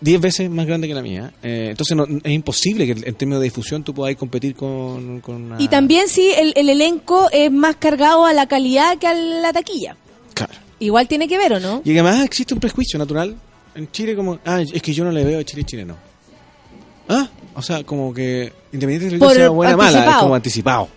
10 0.00 0.20
veces 0.20 0.48
más 0.48 0.64
grande 0.66 0.86
que 0.86 0.94
la 0.94 1.02
mía. 1.02 1.32
Eh, 1.42 1.68
entonces 1.70 1.96
no, 1.96 2.04
es 2.22 2.32
imposible 2.32 2.86
que 2.86 2.92
en 3.08 3.14
términos 3.16 3.40
de 3.40 3.44
difusión 3.44 3.82
tú 3.82 3.92
puedas 3.92 4.14
competir 4.16 4.54
con, 4.54 5.20
con 5.20 5.42
una... 5.52 5.60
y 5.60 5.66
también 5.68 6.08
sí 6.08 6.30
el, 6.38 6.52
el 6.56 6.68
elenco 6.68 7.28
es 7.32 7.50
más 7.50 7.74
cargado 7.76 8.24
a 8.24 8.32
la 8.32 8.46
calidad 8.46 8.96
que 8.98 9.08
a 9.08 9.14
la 9.14 9.52
taquilla 9.52 9.96
Claro. 10.34 10.52
Igual 10.80 11.08
tiene 11.08 11.26
que 11.28 11.36
ver 11.38 11.54
o 11.54 11.60
no 11.60 11.82
Y 11.84 11.92
además 11.92 12.24
existe 12.24 12.54
un 12.54 12.60
prejuicio 12.60 12.98
natural 12.98 13.36
en 13.74 13.90
Chile 13.92 14.16
como, 14.16 14.38
ah, 14.44 14.60
es 14.60 14.82
que 14.82 14.92
yo 14.92 15.04
no 15.04 15.12
le 15.12 15.24
veo 15.24 15.38
a 15.40 15.44
Chile 15.44 15.64
chileno. 15.64 15.96
Ah, 17.08 17.28
o 17.54 17.62
sea, 17.62 17.84
como 17.84 18.12
que 18.12 18.52
independientemente 18.72 19.24
de 19.24 19.28
que 19.32 19.34
sea 19.40 19.48
buena 19.50 19.74
o 19.74 19.78
mala, 19.78 20.10
es 20.10 20.16
como 20.16 20.34
anticipado. 20.34 20.88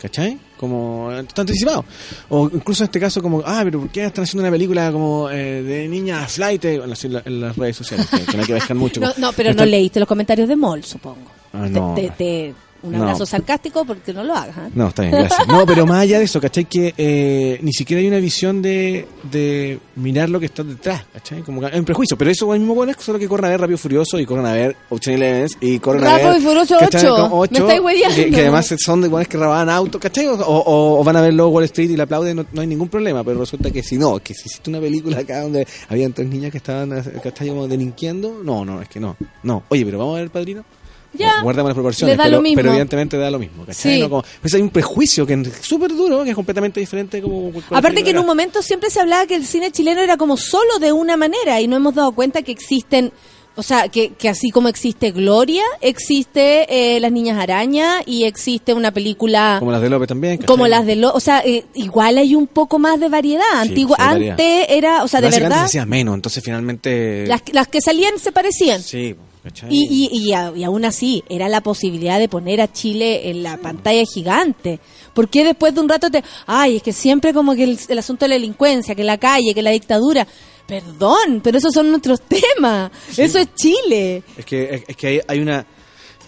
¿Cachai? 0.00 0.38
Como 0.56 1.12
está 1.12 1.42
anticipado. 1.42 1.84
O 2.30 2.48
incluso 2.52 2.82
en 2.82 2.86
este 2.86 2.98
caso 2.98 3.20
como, 3.22 3.42
ah, 3.44 3.60
pero 3.64 3.80
¿por 3.80 3.90
qué 3.90 4.04
están 4.06 4.24
haciendo 4.24 4.42
una 4.42 4.50
película 4.50 4.90
como 4.90 5.28
eh, 5.30 5.62
de 5.62 5.88
niña 5.88 6.26
flight 6.26 6.64
en 6.64 6.88
las, 6.88 7.04
en 7.04 7.40
las 7.40 7.56
redes 7.56 7.76
sociales? 7.76 8.06
Que, 8.10 8.22
que 8.24 8.32
no 8.32 8.40
hay 8.40 8.46
que 8.46 8.54
dejar 8.54 8.76
mucho. 8.76 9.00
no, 9.02 9.12
no, 9.18 9.32
pero 9.34 9.52
no 9.52 9.64
leíste 9.66 10.00
los 10.00 10.08
comentarios 10.08 10.48
de 10.48 10.56
Moll 10.56 10.82
supongo 10.84 11.30
Ah, 11.52 11.64
Te- 11.64 11.70
no. 11.70 11.94
te- 11.94 12.10
te- 12.16 12.54
un 12.82 12.92
No. 12.92 13.02
abrazo 13.02 13.26
sarcástico 13.26 13.84
porque 13.84 14.12
no 14.12 14.24
lo 14.24 14.34
hagas 14.34 14.56
¿ah? 14.56 14.68
No, 14.74 14.88
está 14.88 15.02
bien, 15.02 15.14
gracias. 15.14 15.46
No, 15.48 15.66
pero 15.66 15.86
más 15.86 16.00
allá 16.02 16.18
de 16.18 16.24
eso, 16.24 16.40
¿cachai? 16.40 16.64
Que 16.64 16.94
eh, 16.96 17.58
ni 17.62 17.72
siquiera 17.72 18.00
hay 18.00 18.08
una 18.08 18.18
visión 18.18 18.62
de, 18.62 19.06
de 19.30 19.78
mirar 19.96 20.30
lo 20.30 20.40
que 20.40 20.46
está 20.46 20.62
detrás, 20.62 21.04
¿cachai? 21.12 21.42
Como 21.42 21.60
que 21.60 21.78
un 21.78 21.84
prejuicio, 21.84 22.16
pero 22.16 22.30
eso 22.30 22.52
es 22.54 22.60
mismo 22.60 22.74
bueno, 22.74 22.92
es 22.92 23.02
solo 23.04 23.18
que 23.18 23.28
corren 23.28 23.46
a 23.46 23.48
ver 23.50 23.60
Rápido 23.60 23.78
Furioso 23.78 24.18
y 24.18 24.24
corren 24.26 24.46
a 24.46 24.52
ver 24.52 24.76
Ocean 24.88 25.16
Eleven 25.16 25.48
y 25.60 25.78
corren 25.78 26.04
a 26.06 26.16
ver... 26.16 26.36
Y 26.38 26.40
Furioso 26.42 26.76
¿cachai? 26.78 27.06
8, 27.06 27.28
Como 27.28 27.40
me 27.40 27.58
estáis 27.58 28.14
que, 28.14 28.30
que 28.30 28.40
además 28.42 28.74
son 28.78 29.00
de 29.02 29.06
iguales 29.08 29.28
que 29.28 29.36
robaban 29.36 29.68
autos, 29.68 30.00
¿cachai? 30.00 30.26
O, 30.26 30.34
o- 30.34 31.00
o 31.00 31.04
van 31.04 31.16
a 31.16 31.20
ver 31.20 31.34
luego 31.34 31.50
Wall 31.52 31.64
Street 31.64 31.90
y 31.90 31.96
la 31.96 32.04
aplauden, 32.04 32.36
no, 32.36 32.46
no 32.52 32.60
hay 32.60 32.66
ningún 32.66 32.88
problema, 32.88 33.22
pero 33.24 33.40
resulta 33.40 33.70
que 33.70 33.82
si 33.82 33.96
no, 33.98 34.18
que 34.20 34.34
si 34.34 34.48
hiciste 34.48 34.70
una 34.70 34.80
película 34.80 35.18
acá 35.18 35.42
donde 35.42 35.66
habían 35.88 36.12
tres 36.12 36.28
niñas 36.28 36.50
que 36.50 36.58
estaban, 36.58 36.90
¿cachai? 37.22 37.48
Como 37.48 37.68
delinquiendo, 37.68 38.40
no, 38.42 38.64
no, 38.64 38.80
es 38.80 38.88
que 38.88 39.00
no, 39.00 39.16
no. 39.42 39.64
Oye, 39.68 39.84
pero 39.84 39.98
vamos 39.98 40.12
a 40.12 40.16
ver 40.16 40.24
El 40.24 40.30
Padrino. 40.30 40.64
Ya. 41.12 41.42
Guardamos 41.42 41.70
las 41.70 41.74
proporciones, 41.74 42.16
da 42.16 42.24
pero, 42.24 42.36
lo 42.36 42.42
mismo. 42.42 42.56
pero 42.56 42.68
evidentemente 42.70 43.16
da 43.16 43.30
lo 43.30 43.38
mismo, 43.40 43.64
¿cachai? 43.66 43.94
Sí. 43.94 44.00
No 44.00 44.08
como- 44.10 44.24
pues 44.40 44.54
hay 44.54 44.62
un 44.62 44.70
prejuicio 44.70 45.26
que 45.26 45.34
es 45.34 45.48
súper 45.62 45.90
duro, 45.94 46.22
que 46.22 46.30
es 46.30 46.36
completamente 46.36 46.78
diferente 46.78 47.20
como... 47.20 47.50
Aparte 47.70 48.04
que 48.04 48.10
en 48.10 48.18
un 48.18 48.26
momento 48.26 48.62
siempre 48.62 48.90
se 48.90 49.00
hablaba 49.00 49.26
que 49.26 49.34
el 49.34 49.44
cine 49.44 49.72
chileno 49.72 50.00
era 50.02 50.16
como 50.16 50.36
solo 50.36 50.78
de 50.78 50.92
una 50.92 51.16
manera 51.16 51.60
y 51.60 51.66
no 51.66 51.76
hemos 51.76 51.94
dado 51.96 52.12
cuenta 52.12 52.42
que 52.42 52.52
existen, 52.52 53.12
o 53.56 53.62
sea, 53.64 53.88
que, 53.88 54.10
que 54.10 54.28
así 54.28 54.50
como 54.50 54.68
existe 54.68 55.10
Gloria, 55.10 55.64
existe 55.80 56.94
eh, 56.96 57.00
Las 57.00 57.10
Niñas 57.10 57.38
Araña 57.38 58.02
y 58.06 58.24
existe 58.24 58.72
una 58.72 58.92
película 58.92 59.56
Como 59.58 59.72
las 59.72 59.82
de 59.82 59.90
López 59.90 60.06
también. 60.08 60.36
¿cachai? 60.36 60.46
como 60.46 60.66
las 60.68 60.86
de 60.86 60.94
lo, 60.96 61.12
o 61.12 61.20
sea, 61.20 61.40
eh, 61.44 61.64
igual 61.74 62.18
hay 62.18 62.34
un 62.36 62.46
poco 62.46 62.78
más 62.78 63.00
de 63.00 63.08
variedad. 63.08 63.42
Antigua, 63.54 63.96
sí 63.98 64.02
variedad. 64.04 64.30
antes 64.32 64.66
era, 64.68 65.02
o 65.02 65.08
sea, 65.08 65.20
de 65.20 65.28
que 65.28 65.34
antes 65.34 65.48
verdad, 65.48 65.58
se 65.62 65.64
hacía 65.66 65.86
menos, 65.86 66.14
entonces 66.14 66.42
finalmente... 66.42 67.26
las, 67.26 67.42
las 67.52 67.66
que 67.68 67.80
salían 67.80 68.18
se 68.18 68.30
parecían. 68.30 68.80
Sí, 68.80 69.14
¿cachai? 69.14 69.29
Y, 69.70 70.08
y, 70.12 70.18
y, 70.28 70.32
a- 70.34 70.52
y 70.54 70.64
aún 70.64 70.84
así, 70.84 71.24
era 71.28 71.48
la 71.48 71.62
posibilidad 71.62 72.18
de 72.18 72.28
poner 72.28 72.60
a 72.60 72.70
Chile 72.72 73.30
en 73.30 73.42
la 73.42 73.56
pantalla 73.56 74.02
gigante. 74.04 74.80
¿Por 75.14 75.28
qué 75.28 75.44
después 75.44 75.74
de 75.74 75.80
un 75.80 75.88
rato 75.88 76.10
te... 76.10 76.22
Ay, 76.46 76.76
es 76.76 76.82
que 76.82 76.92
siempre 76.92 77.32
como 77.32 77.54
que 77.54 77.64
el, 77.64 77.78
el 77.88 77.98
asunto 77.98 78.24
de 78.26 78.30
la 78.30 78.34
delincuencia, 78.34 78.94
que 78.94 79.02
la 79.04 79.18
calle, 79.18 79.54
que 79.54 79.62
la 79.62 79.70
dictadura... 79.70 80.26
Perdón, 80.66 81.40
pero 81.42 81.58
esos 81.58 81.72
son 81.74 81.90
nuestros 81.90 82.20
temas. 82.56 82.92
Eso 83.16 83.38
es 83.38 83.54
Chile. 83.54 84.22
Es 84.36 84.44
que, 84.44 84.74
es, 84.74 84.82
es 84.88 84.96
que 84.96 85.06
hay, 85.08 85.20
hay 85.26 85.38
una... 85.40 85.66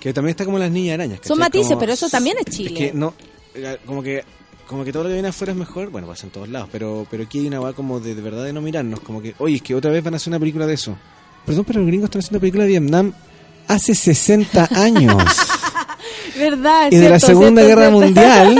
Que 0.01 0.13
también 0.13 0.31
está 0.31 0.45
como 0.45 0.59
las 0.59 0.71
niñas 0.71 0.95
arañas. 0.95 1.21
Son 1.23 1.39
matices, 1.39 1.69
Como- 1.69 1.79
pero 1.81 1.93
eso 1.93 2.09
también 2.09 2.37
es 2.45 2.47
Chile. 2.57 2.71
Es 2.73 2.77
que 2.93 2.93
no... 2.93 3.15
eh, 3.55 3.79
Como 3.87 4.03
que... 4.03 4.25
Como 4.67 4.85
que 4.85 4.93
todo 4.93 5.03
lo 5.03 5.09
que 5.11 5.15
viene 5.15 5.29
afuera 5.29 5.53
es 5.53 5.59
mejor, 5.59 5.91
bueno, 5.91 6.07
pasa 6.07 6.25
en 6.25 6.33
todos 6.33 6.49
lados, 6.49 6.69
pero 6.73 7.07
pero 7.11 7.25
aquí 7.25 7.41
hay 7.41 7.47
una 7.49 7.61
va 7.61 7.75
como 7.75 8.01
de, 8.01 8.15
de 8.15 8.23
verdad 8.23 8.45
de 8.45 8.55
no 8.55 8.63
mirarnos, 8.63 9.01
como 9.01 9.21
que, 9.21 9.35
oye, 9.39 9.57
es 9.57 9.63
que 9.63 9.75
otra 9.75 9.91
vez 9.91 10.03
van 10.03 10.15
a 10.15 10.17
hacer 10.17 10.31
una 10.31 10.39
película 10.41 10.67
de 10.67 10.73
eso. 10.75 10.97
Perdón, 11.47 11.65
pero 11.65 11.81
los 11.81 11.87
gringos 11.89 12.07
están 12.07 12.21
haciendo 12.21 12.41
película 12.41 12.65
de 12.65 12.71
Vietnam 12.71 13.13
hace 13.69 13.95
60 13.95 14.69
años. 14.73 15.17
¿Verdad? 16.39 16.89
y 16.91 16.97
de 16.97 17.11
la 17.11 17.21
Segunda 17.21 17.63
cierto, 17.63 17.81
Guerra 17.81 17.91
cierto. 17.91 18.01
Mundial, 18.01 18.57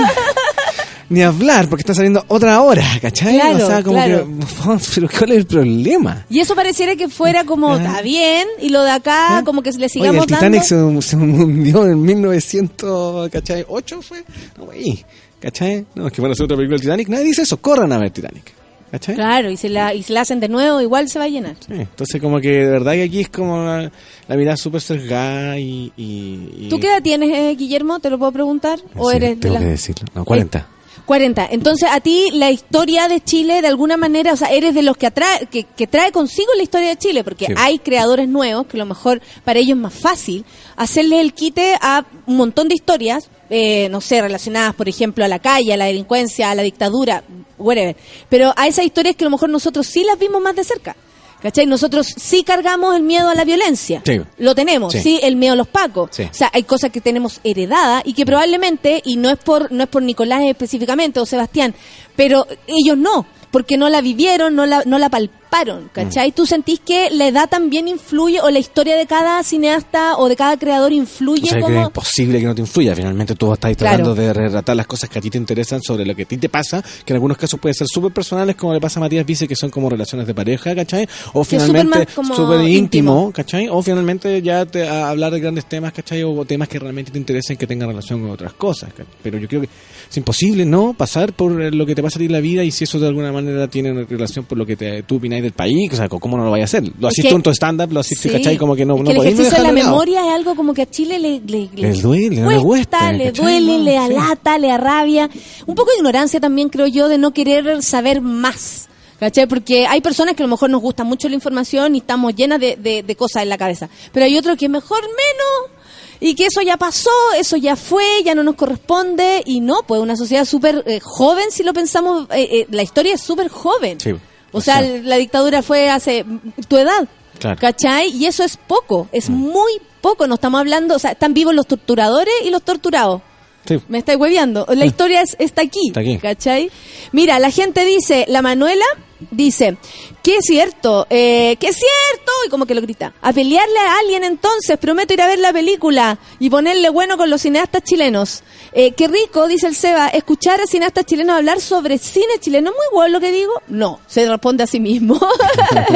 ni 1.09 1.21
hablar, 1.21 1.67
porque 1.69 1.81
está 1.81 1.93
saliendo 1.93 2.23
otra 2.27 2.61
hora, 2.61 2.83
¿cachai? 3.01 3.35
Claro, 3.35 3.63
o 3.63 3.67
sea, 3.67 3.83
como 3.83 3.95
claro. 3.95 4.27
que, 4.37 4.81
pero 4.95 5.09
¿cuál 5.17 5.31
es 5.31 5.37
el 5.37 5.45
problema? 5.45 6.25
Y 6.29 6.39
eso 6.39 6.55
pareciera 6.55 6.95
que 6.95 7.09
fuera 7.09 7.45
como, 7.45 7.75
está 7.75 8.01
bien, 8.01 8.47
y 8.61 8.69
lo 8.69 8.83
de 8.83 8.91
acá, 8.91 9.41
como 9.45 9.61
que 9.61 9.71
le 9.71 9.77
Oye, 9.77 9.89
sigamos 9.89 10.25
el 10.27 10.27
Titanic 10.33 10.67
dando... 10.69 11.01
se, 11.01 11.09
se 11.09 11.15
hundió 11.15 11.85
en 11.85 12.01
1900, 12.01 13.29
¿cachai? 13.29 13.63
¿8 13.65 14.01
fue? 14.01 14.23
No, 14.57 14.65
güey, 14.65 15.03
¿cachai? 15.39 15.85
No, 15.95 16.07
es 16.07 16.13
que 16.13 16.21
van 16.21 16.31
a 16.31 16.33
hacer 16.33 16.45
otra 16.45 16.57
película 16.57 16.75
del 16.75 16.81
Titanic. 16.81 17.07
Nadie 17.09 17.25
dice 17.25 17.41
eso, 17.43 17.57
corran 17.57 17.91
a 17.91 17.97
ver 17.97 18.11
Titanic, 18.11 18.53
¿cachai? 18.93 19.15
Claro, 19.15 19.49
y 19.49 19.57
se, 19.57 19.69
la, 19.69 19.91
y 19.95 20.03
se 20.03 20.13
la 20.13 20.21
hacen 20.21 20.39
de 20.39 20.47
nuevo, 20.49 20.79
igual 20.79 21.09
se 21.09 21.17
va 21.17 21.25
a 21.25 21.27
llenar. 21.29 21.55
Sí, 21.59 21.73
entonces 21.73 22.21
como 22.21 22.39
que 22.39 22.49
de 22.49 22.69
verdad 22.69 22.91
que 22.93 23.03
aquí 23.03 23.21
es 23.21 23.29
como 23.29 23.57
la, 23.65 23.91
la 24.27 24.35
mirada 24.37 24.55
súper 24.55 24.81
sesgada 24.81 25.57
y, 25.57 25.91
y, 25.97 26.49
y- 26.57 26.67
¿Tú 26.69 26.79
qué 26.79 26.87
edad 26.87 27.01
tienes, 27.01 27.29
eh, 27.31 27.55
Guillermo? 27.57 27.99
¿Te 27.99 28.11
lo 28.11 28.19
puedo 28.19 28.31
preguntar? 28.31 28.79
¿O 28.95 29.09
Sí, 29.09 29.15
eres 29.17 29.29
de 29.31 29.35
tengo 29.41 29.55
la- 29.55 29.59
que 29.61 29.65
decirlo. 29.65 30.05
No, 30.13 30.23
40. 30.23 30.67
40. 31.05 31.47
Entonces, 31.51 31.89
a 31.91 31.99
ti 31.99 32.29
la 32.31 32.49
historia 32.51 33.07
de 33.07 33.21
Chile, 33.21 33.61
de 33.61 33.67
alguna 33.67 33.97
manera, 33.97 34.33
o 34.33 34.37
sea, 34.37 34.49
eres 34.49 34.73
de 34.73 34.81
los 34.83 34.95
que, 34.97 35.07
atrae, 35.07 35.47
que, 35.47 35.63
que 35.63 35.85
trae 35.87 36.11
consigo 36.11 36.47
la 36.55 36.63
historia 36.63 36.89
de 36.89 36.97
Chile, 36.97 37.23
porque 37.23 37.47
Sí. 37.47 37.53
hay 37.57 37.79
creadores 37.79 38.27
nuevos 38.29 38.67
que 38.67 38.77
a 38.77 38.79
lo 38.79 38.85
mejor 38.85 39.21
para 39.43 39.59
ellos 39.59 39.77
es 39.77 39.81
más 39.81 39.93
fácil 39.93 40.45
hacerle 40.75 41.19
el 41.21 41.33
quite 41.33 41.77
a 41.81 42.05
un 42.25 42.37
montón 42.37 42.67
de 42.69 42.75
historias, 42.75 43.29
eh, 43.49 43.89
no 43.89 43.99
sé, 44.01 44.21
relacionadas, 44.21 44.75
por 44.75 44.87
ejemplo, 44.87 45.25
a 45.25 45.27
la 45.27 45.39
calle, 45.39 45.73
a 45.73 45.77
la 45.77 45.85
delincuencia, 45.85 46.49
a 46.51 46.55
la 46.55 46.63
dictadura, 46.63 47.23
whatever. 47.57 47.95
Pero 48.29 48.53
a 48.55 48.67
esas 48.67 48.85
historias 48.85 49.15
que 49.15 49.25
a 49.25 49.27
lo 49.27 49.31
mejor 49.31 49.49
nosotros 49.49 49.85
sí 49.85 50.03
las 50.03 50.17
vimos 50.17 50.41
más 50.41 50.55
de 50.55 50.63
cerca. 50.63 50.95
¿Cachai? 51.43 51.65
Nosotros 51.65 52.07
sí 52.15 52.43
cargamos 52.43 52.95
el 52.95 53.03
miedo 53.03 53.27
a 53.27 53.35
la 53.35 53.43
violencia. 53.43 54.01
Sí. 54.05 54.21
Lo 54.37 54.55
tenemos, 54.55 54.93
sí. 54.93 55.01
Sí. 55.01 55.19
el 55.21 55.35
miedo 55.35 55.51
a 55.51 55.57
los 55.57 55.67
pacos. 55.67 56.09
Sí. 56.13 56.23
O 56.23 56.33
sea, 56.33 56.49
hay 56.53 56.63
cosas 56.63 56.89
que 56.89 57.01
tenemos 57.01 57.41
heredadas 57.43 58.01
y 58.05 58.13
que 58.13 58.25
probablemente, 58.25 59.01
y 59.03 59.17
no 59.17 59.29
es 59.29 59.37
por, 59.37 59.69
no 59.69 59.83
es 59.83 59.89
por 59.89 60.01
Nicolás 60.03 60.43
específicamente 60.43 61.19
o 61.19 61.25
Sebastián, 61.25 61.75
pero 62.15 62.47
ellos 62.65 62.97
no, 62.97 63.25
porque 63.51 63.75
no 63.77 63.89
la 63.89 63.99
vivieron, 63.99 64.55
no 64.55 64.65
la, 64.65 64.83
no 64.85 64.97
la 64.97 65.09
palparon, 65.09 65.42
¿cachai? 65.91 66.29
Mm. 66.29 66.33
¿Tú 66.33 66.45
sentís 66.45 66.79
que 66.79 67.09
la 67.11 67.27
edad 67.27 67.49
también 67.49 67.87
influye 67.87 68.41
o 68.41 68.49
la 68.49 68.59
historia 68.59 68.95
de 68.95 69.05
cada 69.05 69.41
cineasta 69.43 70.17
o 70.17 70.27
de 70.27 70.35
cada 70.35 70.57
creador 70.57 70.91
influye 70.91 71.43
O 71.43 71.45
sea, 71.47 71.57
que 71.57 71.61
como... 71.63 71.79
es 71.79 71.85
imposible 71.87 72.39
que 72.39 72.45
no 72.45 72.55
te 72.55 72.61
influya. 72.61 72.95
Finalmente 72.95 73.35
tú 73.35 73.53
estás 73.53 73.75
Claro. 73.77 73.97
tratando 74.03 74.15
de 74.21 74.33
relatar 74.33 74.75
las 74.75 74.87
cosas 74.87 75.09
que 75.09 75.19
a 75.19 75.21
ti 75.21 75.29
te 75.29 75.37
interesan 75.37 75.81
sobre 75.81 76.05
lo 76.05 76.15
que 76.15 76.23
a 76.23 76.25
ti 76.25 76.37
te 76.37 76.49
pasa, 76.49 76.81
que 77.05 77.13
en 77.13 77.15
algunos 77.15 77.37
casos 77.37 77.59
puede 77.59 77.73
ser 77.73 77.87
súper 77.87 78.11
personales, 78.11 78.55
como 78.55 78.73
le 78.73 78.79
pasa 78.81 78.99
a 78.99 79.01
Matías 79.01 79.25
Vice, 79.25 79.47
que 79.47 79.55
son 79.55 79.69
como 79.69 79.89
relaciones 79.89 80.25
de 80.27 80.33
pareja, 80.33 80.75
¿cachai? 80.75 81.07
O 81.33 81.41
Que 81.43 81.59
finalmente 81.59 82.07
súper 82.13 82.61
íntimo, 82.61 82.67
íntimo. 82.67 83.31
¿cachai? 83.33 83.67
O 83.69 83.81
finalmente 83.81 84.41
ya 84.41 84.65
te, 84.65 84.87
a 84.87 85.09
hablar 85.09 85.31
de 85.33 85.39
grandes 85.39 85.65
temas, 85.65 85.93
¿cachai? 85.93 86.23
O 86.23 86.43
temas 86.45 86.67
que 86.67 86.79
realmente 86.79 87.11
te 87.11 87.17
interesen 87.17 87.57
que 87.57 87.67
tengan 87.67 87.89
relación 87.89 88.21
con 88.21 88.31
otras 88.31 88.53
cosas. 88.53 88.89
¿cachai? 88.93 89.13
Pero 89.21 89.37
yo 89.37 89.47
creo 89.47 89.61
que 89.61 89.69
es 90.09 90.17
imposible, 90.17 90.65
¿no? 90.65 90.93
Pasar 90.93 91.33
por 91.33 91.51
lo 91.51 91.85
que 91.85 91.95
te 91.95 92.01
pasa 92.03 92.17
a 92.17 92.19
ti 92.19 92.25
en 92.25 92.31
la 92.31 92.39
vida 92.39 92.63
y 92.63 92.71
si 92.71 92.85
eso 92.85 92.99
de 92.99 93.07
alguna 93.07 93.31
manera 93.31 93.67
tiene 93.67 93.91
una 93.91 94.03
relación 94.03 94.45
por 94.45 94.57
lo 94.57 94.65
que 94.65 94.75
te, 94.75 95.03
tú 95.03 95.17
opináis 95.17 95.42
del 95.43 95.51
país, 95.53 95.91
o 95.93 95.95
sea, 95.95 96.09
¿cómo 96.09 96.37
no 96.37 96.45
lo 96.45 96.51
vayas 96.51 96.73
a 96.73 96.77
hacer? 96.77 96.91
Lo 96.99 97.09
en 97.15 97.41
tu 97.43 97.49
stand-up, 97.51 97.91
lo 97.91 97.99
hacís, 97.99 98.19
Sí. 98.19 98.29
¿cachai? 98.29 98.57
Como 98.57 98.75
que 98.75 98.85
no, 98.85 98.95
Es 98.95 98.99
no 98.99 99.05
que 99.05 99.11
el 99.11 99.17
podéis 99.17 99.33
ejercicio 99.35 99.63
de 99.63 99.67
la 99.71 99.73
lado. 99.73 99.89
memoria 99.91 100.25
es 100.27 100.33
algo 100.33 100.55
como 100.55 100.73
que 100.73 100.81
a 100.81 100.89
Chile 100.89 101.19
le, 101.19 101.39
le, 101.45 101.69
Le 101.75 101.93
duele, 101.93 102.41
no 102.41 102.49
le 102.49 102.59
cuesta, 102.59 103.11
le 103.11 103.25
¿cachai? 103.25 103.43
duele, 103.45 103.77
No, 103.77 103.83
le 103.83 103.91
sí. 103.91 103.97
alata, 103.97 104.57
le 104.57 104.71
arrabia. 104.71 105.29
Un 105.67 105.75
poco 105.75 105.91
de 105.91 105.97
ignorancia 105.97 106.39
también 106.39 106.69
creo 106.69 106.87
yo 106.87 107.07
de 107.07 107.17
no 107.17 107.31
querer 107.31 107.83
saber 107.83 108.21
más. 108.21 108.87
¿Cachai? 109.19 109.47
Porque 109.47 109.85
hay 109.87 110.01
personas 110.01 110.35
que 110.35 110.43
a 110.43 110.45
lo 110.47 110.49
mejor 110.49 110.69
nos 110.69 110.81
gusta 110.81 111.03
mucho 111.05 111.29
la 111.29 111.35
información 111.35 111.95
y 111.95 111.99
estamos 111.99 112.35
llenas 112.35 112.59
de, 112.59 112.75
de- 112.75 113.03
de 113.03 113.15
cosas 113.15 113.43
en 113.43 113.49
la 113.49 113.57
cabeza. 113.57 113.87
Pero 114.11 114.25
hay 114.25 114.37
otros 114.37 114.57
que 114.57 114.67
mejor 114.67 115.01
menos 115.01 115.79
y 116.19 116.35
que 116.35 116.45
eso 116.47 116.61
ya 116.61 116.75
pasó, 116.77 117.09
eso 117.37 117.55
ya 117.55 117.75
fue, 117.77 118.03
ya 118.25 118.35
no 118.35 118.43
nos 118.43 118.55
corresponde 118.55 119.41
y 119.45 119.61
no, 119.61 119.77
pues 119.87 120.01
una 120.01 120.15
sociedad 120.17 120.43
súper 120.45 120.83
eh, 120.87 120.99
joven 121.01 121.45
si 121.51 121.63
lo 121.63 121.73
pensamos, 121.73 122.27
eh, 122.31 122.47
eh, 122.51 122.67
la 122.71 122.81
historia 122.83 123.13
es 123.13 123.21
súper 123.21 123.47
joven. 123.49 123.99
Sí. 123.99 124.11
O 124.53 124.61
sea, 124.61 124.81
la 124.81 125.17
dictadura 125.17 125.61
fue 125.61 125.89
hace 125.89 126.23
mm, 126.23 126.39
tu 126.67 126.77
edad. 126.77 127.07
Claro. 127.39 127.59
¿Cachai? 127.59 128.09
Y 128.09 128.25
eso 128.25 128.43
es 128.43 128.55
poco, 128.55 129.09
es 129.11 129.29
muy 129.29 129.73
poco. 129.99 130.27
No 130.27 130.35
estamos 130.35 130.59
hablando, 130.59 130.95
o 130.95 130.99
sea, 130.99 131.11
están 131.11 131.33
vivos 131.33 131.53
los 131.53 131.67
torturadores 131.67 132.33
y 132.45 132.51
los 132.51 132.61
torturados. 132.61 133.21
Sí. 133.65 133.79
Me 133.87 133.97
estáis 133.97 134.19
hueveando. 134.19 134.65
La 134.69 134.85
historia 134.85 135.21
es, 135.21 135.35
está 135.39 135.61
aquí. 135.61 135.87
Está 135.87 136.01
aquí. 136.01 136.17
¿Cachai? 136.17 136.71
Mira, 137.11 137.39
la 137.39 137.49
gente 137.49 137.83
dice, 137.85 138.25
la 138.29 138.41
Manuela 138.41 138.85
dice, 139.31 139.77
que 140.23 140.37
es 140.37 140.45
cierto, 140.45 141.05
eh, 141.09 141.57
que 141.59 141.67
es 141.67 141.75
cierto, 141.75 142.31
y 142.47 142.49
como 142.49 142.65
que 142.65 142.73
lo 142.73 142.81
grita. 142.81 143.13
A 143.21 143.33
pelearle 143.33 143.77
a 143.77 143.99
alguien 143.99 144.23
entonces, 144.23 144.77
prometo 144.77 145.13
ir 145.13 145.21
a 145.21 145.27
ver 145.27 145.39
la 145.39 145.51
película 145.51 146.17
y 146.39 146.49
ponerle 146.49 146.89
bueno 146.89 147.17
con 147.17 147.29
los 147.29 147.41
cineastas 147.41 147.83
chilenos. 147.83 148.41
Eh, 148.71 148.93
qué 148.93 149.09
rico, 149.09 149.47
dice 149.47 149.67
el 149.67 149.75
Seba, 149.75 150.07
escuchar 150.07 150.61
a 150.61 150.65
cineastas 150.65 151.05
chilenos 151.05 151.35
hablar 151.35 151.59
sobre 151.59 151.97
cine 151.97 152.39
chileno. 152.39 152.69
¿Es 152.69 152.75
muy 152.75 152.85
bueno 152.93 153.13
lo 153.13 153.19
que 153.19 153.33
digo? 153.33 153.51
No, 153.67 153.99
se 154.07 154.27
responde 154.27 154.63
a 154.63 154.67
sí 154.67 154.79
mismo. 154.79 155.19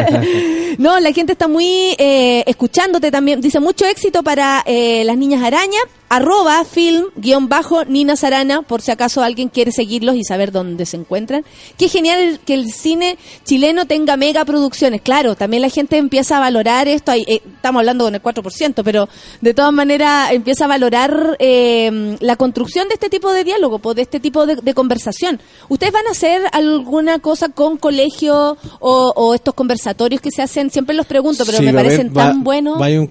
no, 0.78 1.00
la 1.00 1.14
gente 1.14 1.32
está 1.32 1.48
muy 1.48 1.96
eh, 1.98 2.44
escuchándote 2.46 3.10
también. 3.12 3.40
Dice, 3.40 3.62
mucho 3.62 3.86
éxito 3.86 4.24
para 4.24 4.62
eh, 4.66 5.04
las 5.06 5.18
niñas 5.18 5.42
araña. 5.42 5.80
Arroba 6.10 6.64
film 6.64 7.06
guion 7.18 7.50
bajo 7.50 7.84
Nina 7.84 8.16
Sarana, 8.16 8.62
por 8.62 8.82
si 8.82 8.92
acaso 8.92 9.22
alguien 9.22 9.50
quiere 9.50 9.74
seguirlos 9.74 10.16
y 10.16 10.24
saber 10.24 10.54
dónde 10.54 10.86
se 10.86 10.96
encuentran. 10.96 11.44
Qué 11.78 11.90
genial 11.90 12.40
que 12.46 12.54
el 12.54 12.72
cine 12.72 13.18
chileno 13.44 13.86
tenga 13.86 14.16
mega 14.16 14.46
producciones. 14.46 15.02
Claro, 15.02 15.36
también 15.36 15.62
la 15.62 15.70
gente 15.70 15.98
empieza 15.98 16.38
a 16.38 16.40
valorar 16.40 16.88
esto. 16.88 17.12
Hay, 17.12 17.24
eh, 17.28 17.42
estamos 17.56 17.82
hablando 17.82 18.06
con 18.06 18.16
el 18.16 18.22
4%, 18.22 18.84
pero 18.86 19.10
de 19.42 19.54
todas 19.54 19.74
maneras 19.74 20.32
empieza 20.32 20.64
a 20.64 20.68
valorar 20.70 21.36
eh, 21.40 22.16
la 22.22 22.38
construcción 22.38 22.88
de 22.88 22.94
este 22.94 23.10
tipo 23.10 23.34
de 23.34 23.44
diálogo, 23.44 23.94
de 23.94 24.02
este 24.02 24.20
tipo 24.22 24.46
de, 24.46 24.56
de 24.56 24.74
conversación. 24.74 25.42
¿Ustedes 25.68 25.92
van 25.92 26.08
a 26.08 26.12
hacer 26.12 26.42
alguna 26.54 27.20
cosa 27.20 27.50
con 27.50 27.76
colegio 27.78 28.58
o, 28.80 29.14
o 29.16 29.34
estos 29.34 29.54
conversatorios 29.54 30.22
que 30.22 30.32
se 30.32 30.42
hacen? 30.42 30.72
Siempre 30.72 30.96
los 30.96 31.06
pregunto, 31.06 31.44
pero 31.46 31.58
Sí, 31.58 31.66
me 31.66 31.74
parecen 31.74 32.10
va- 32.16 32.28
tan 32.30 32.44
buenos. 32.46 32.82
va 32.82 32.88
un 32.98 33.08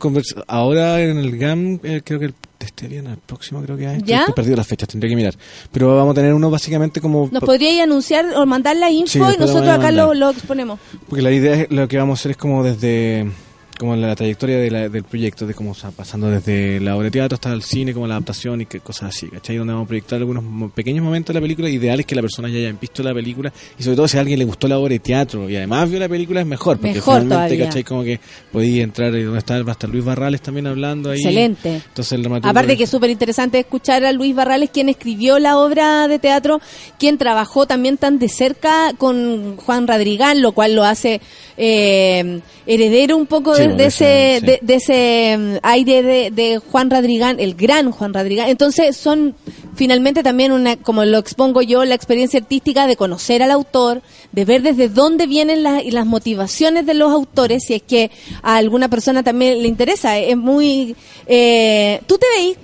ahora 0.46 1.00
en 1.02 1.18
el 1.18 1.36
GAM, 1.36 1.80
eh, 1.82 2.00
creo 2.02 2.18
que 2.20 2.24
el, 2.26 2.34
este 2.64 2.88
viernes, 2.88 3.14
el 3.14 3.18
próximo 3.18 3.62
creo 3.62 3.76
que 3.76 3.86
hay. 3.86 4.02
¿Ya? 4.04 4.20
Estoy 4.20 4.34
perdido 4.34 4.56
las 4.56 4.66
fechas, 4.66 4.88
tendría 4.88 5.10
que 5.10 5.16
mirar. 5.16 5.34
Pero 5.72 5.96
vamos 5.96 6.12
a 6.12 6.14
tener 6.14 6.32
uno 6.32 6.50
básicamente 6.50 7.00
como... 7.00 7.28
¿Nos 7.30 7.42
podríais 7.42 7.82
anunciar 7.82 8.24
o 8.34 8.46
mandar 8.46 8.76
la 8.76 8.90
info 8.90 9.28
Sí, 9.28 9.34
y 9.36 9.40
nosotros 9.40 9.68
acá 9.68 9.90
lo, 9.90 10.14
lo 10.14 10.30
exponemos? 10.30 10.78
Porque 11.08 11.22
la 11.22 11.30
idea 11.30 11.54
es, 11.54 11.70
lo 11.70 11.86
que 11.88 11.98
vamos 11.98 12.18
a 12.18 12.20
hacer 12.20 12.30
es 12.32 12.36
como 12.36 12.62
desde 12.64 13.30
como 13.78 13.94
la 13.96 14.14
trayectoria 14.16 14.58
de 14.58 14.70
la- 14.70 14.88
del 14.88 15.04
proyecto, 15.04 15.46
de 15.46 15.54
cómo 15.54 15.70
o 15.72 15.74
sea, 15.74 15.90
pasando 15.90 16.30
desde 16.30 16.80
la 16.80 16.96
obra 16.96 17.04
de 17.04 17.10
teatro 17.10 17.34
hasta 17.36 17.52
el 17.52 17.62
cine, 17.62 17.92
como 17.92 18.06
la 18.06 18.14
adaptación 18.14 18.60
y 18.62 18.66
que 18.66 18.80
cosas 18.80 19.14
así, 19.14 19.28
¿cachai? 19.28 19.56
Donde 19.56 19.72
vamos 19.72 19.86
a 19.86 19.88
proyectar 19.88 20.18
algunos 20.18 20.72
pequeños 20.72 21.04
momentos 21.04 21.34
de 21.34 21.40
la 21.40 21.42
película, 21.42 21.68
ideal 21.68 22.00
es 22.00 22.06
que 22.06 22.14
la 22.14 22.22
persona 22.22 22.48
ya 22.48 22.58
haya 22.58 22.72
visto 22.80 23.02
la 23.02 23.12
película 23.14 23.52
y 23.78 23.82
sobre 23.82 23.96
todo 23.96 24.08
si 24.08 24.16
a 24.16 24.20
alguien 24.20 24.38
le 24.38 24.44
gustó 24.44 24.68
la 24.68 24.78
obra 24.78 24.92
de 24.92 24.98
teatro 25.00 25.48
y 25.50 25.56
además 25.56 25.90
vio 25.90 25.98
la 26.00 26.08
película 26.08 26.40
es 26.40 26.46
mejor, 26.46 26.76
porque 26.78 26.94
Mejor 26.94 27.22
finalmente, 27.22 27.34
todavía. 27.54 27.64
¿cachai? 27.66 27.84
Como 27.84 28.02
que 28.04 28.20
podía 28.52 28.82
entrar 28.82 29.14
y 29.14 29.22
donde 29.22 29.38
está, 29.38 29.62
va 29.62 29.70
a 29.70 29.72
estar 29.72 29.90
Luis 29.90 30.04
Barrales 30.04 30.40
también 30.40 30.66
hablando 30.66 31.10
ahí. 31.10 31.18
Excelente. 31.18 31.82
Entonces 31.88 32.12
el 32.12 32.26
Aparte 32.42 32.76
que 32.76 32.84
es 32.84 32.90
súper 32.90 33.10
interesante 33.10 33.58
escuchar 33.58 34.04
a 34.04 34.12
Luis 34.12 34.34
Barrales, 34.34 34.70
quien 34.70 34.88
escribió 34.88 35.38
la 35.38 35.58
obra 35.58 36.08
de 36.08 36.18
teatro, 36.18 36.60
quien 36.98 37.18
trabajó 37.18 37.66
también 37.66 37.96
tan 37.96 38.18
de 38.18 38.28
cerca 38.28 38.92
con 38.98 39.56
Juan 39.56 39.86
Radrigán, 39.86 40.42
lo 40.42 40.52
cual 40.52 40.74
lo 40.74 40.84
hace 40.84 41.20
eh, 41.56 42.40
heredero 42.66 43.16
un 43.16 43.26
poco 43.26 43.54
Sí, 43.54 43.62
de, 43.62 43.65
de 43.70 43.76
de 43.76 43.86
ese, 43.86 44.38
sí. 44.40 44.46
de, 44.46 44.58
de 44.62 44.74
ese 44.74 45.36
mm, 45.38 45.56
aire 45.62 46.02
de, 46.02 46.30
de 46.30 46.58
Juan 46.58 46.90
Radrigán, 46.90 47.40
el 47.40 47.54
gran 47.54 47.90
Juan 47.90 48.12
Radrigán. 48.14 48.48
Entonces 48.48 48.96
son 48.96 49.34
finalmente 49.74 50.22
también 50.22 50.52
una, 50.52 50.76
como 50.76 51.04
lo 51.04 51.18
expongo 51.18 51.62
yo, 51.62 51.84
la 51.84 51.94
experiencia 51.94 52.40
artística 52.40 52.86
de 52.86 52.96
conocer 52.96 53.42
al 53.42 53.50
autor, 53.50 54.02
de 54.32 54.44
ver 54.44 54.62
desde 54.62 54.88
dónde 54.88 55.26
vienen 55.26 55.62
las, 55.62 55.84
y 55.84 55.90
las 55.90 56.06
motivaciones 56.06 56.86
de 56.86 56.94
los 56.94 57.12
autores, 57.12 57.64
si 57.66 57.74
es 57.74 57.82
que 57.82 58.10
a 58.42 58.56
alguna 58.56 58.88
persona 58.88 59.22
también 59.22 59.62
le 59.62 59.68
interesa. 59.68 60.18
Es 60.18 60.36
muy... 60.36 60.96
Eh, 61.26 62.00
¿Tú 62.06 62.18
te 62.18 62.26
veis 62.36 62.56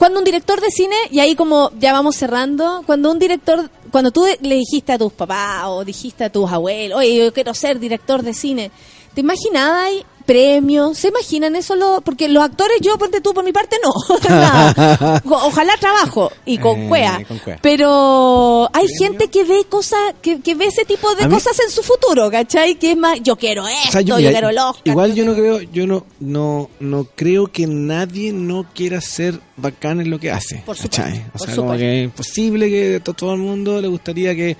cuando 0.00 0.18
un 0.18 0.24
director 0.24 0.62
de 0.62 0.70
cine, 0.70 0.96
y 1.10 1.20
ahí 1.20 1.36
como 1.36 1.72
ya 1.78 1.92
vamos 1.92 2.16
cerrando, 2.16 2.82
cuando 2.86 3.10
un 3.10 3.18
director, 3.18 3.70
cuando 3.90 4.10
tú 4.10 4.24
le 4.40 4.54
dijiste 4.54 4.94
a 4.94 4.98
tus 4.98 5.12
papás 5.12 5.64
o 5.66 5.84
dijiste 5.84 6.24
a 6.24 6.32
tus 6.32 6.50
abuelos, 6.50 7.00
oye, 7.00 7.16
yo 7.16 7.34
quiero 7.34 7.52
ser 7.52 7.78
director 7.78 8.22
de 8.22 8.32
cine, 8.32 8.70
¿te 9.12 9.20
imaginabas 9.20 9.90
premios? 10.24 10.98
¿Se 10.98 11.08
imaginan 11.08 11.56
eso? 11.56 11.74
Lo, 11.76 12.00
porque 12.02 12.28
los 12.28 12.42
actores, 12.44 12.78
yo, 12.80 12.96
ponte 12.98 13.20
tú, 13.20 13.32
por 13.34 13.44
mi 13.44 13.52
parte, 13.52 13.76
no. 13.82 13.90
Ojalá 15.24 15.74
trabajo 15.78 16.30
y 16.44 16.58
con 16.58 16.78
Eh, 16.82 16.88
cuea. 16.88 17.22
con 17.26 17.38
cuea. 17.38 17.58
Pero 17.62 18.68
hay 18.72 18.86
gente 18.98 19.28
que 19.28 19.44
ve 19.44 19.64
cosas, 19.68 19.98
que, 20.22 20.40
que 20.40 20.54
ve 20.54 20.66
ese 20.66 20.84
tipo 20.84 21.14
de 21.14 21.26
mí- 21.26 21.34
cosas 21.34 21.58
en 21.60 21.70
su 21.70 21.82
futuro, 21.82 22.30
¿cachai? 22.30 22.76
Que 22.76 22.92
es 22.92 22.96
más, 22.96 23.20
yo 23.22 23.36
quiero 23.36 23.66
esto, 23.66 23.88
O 23.88 23.92
sea, 23.92 24.00
yo, 24.02 24.16
mira, 24.16 24.30
quiero 24.30 24.48
el 24.50 24.58
Oscar. 24.58 24.82
Igual 24.88 25.14
yo 25.14 25.24
no 25.24 25.34
creo, 25.34 25.60
yo 25.60 25.86
no, 25.86 26.06
no, 26.20 26.70
no 26.80 27.06
creo 27.14 27.46
que 27.48 27.66
nadie 27.66 28.32
no 28.32 28.66
quiera 28.74 29.00
ser 29.00 29.40
bacán 29.56 30.00
en 30.00 30.10
lo 30.10 30.18
que 30.18 30.30
hace. 30.30 30.62
Por 30.64 30.76
¿cachai? 30.76 31.16
supuesto, 31.16 31.28
O 31.34 31.38
por 31.38 31.46
sea, 31.46 31.56
como 31.56 31.76
que 31.76 31.98
es 31.98 32.04
imposible 32.04 32.68
que 32.70 33.00
to- 33.00 33.14
todo 33.14 33.32
el 33.34 33.40
mundo 33.40 33.80
le 33.80 33.88
gustaría 33.88 34.34
que 34.34 34.56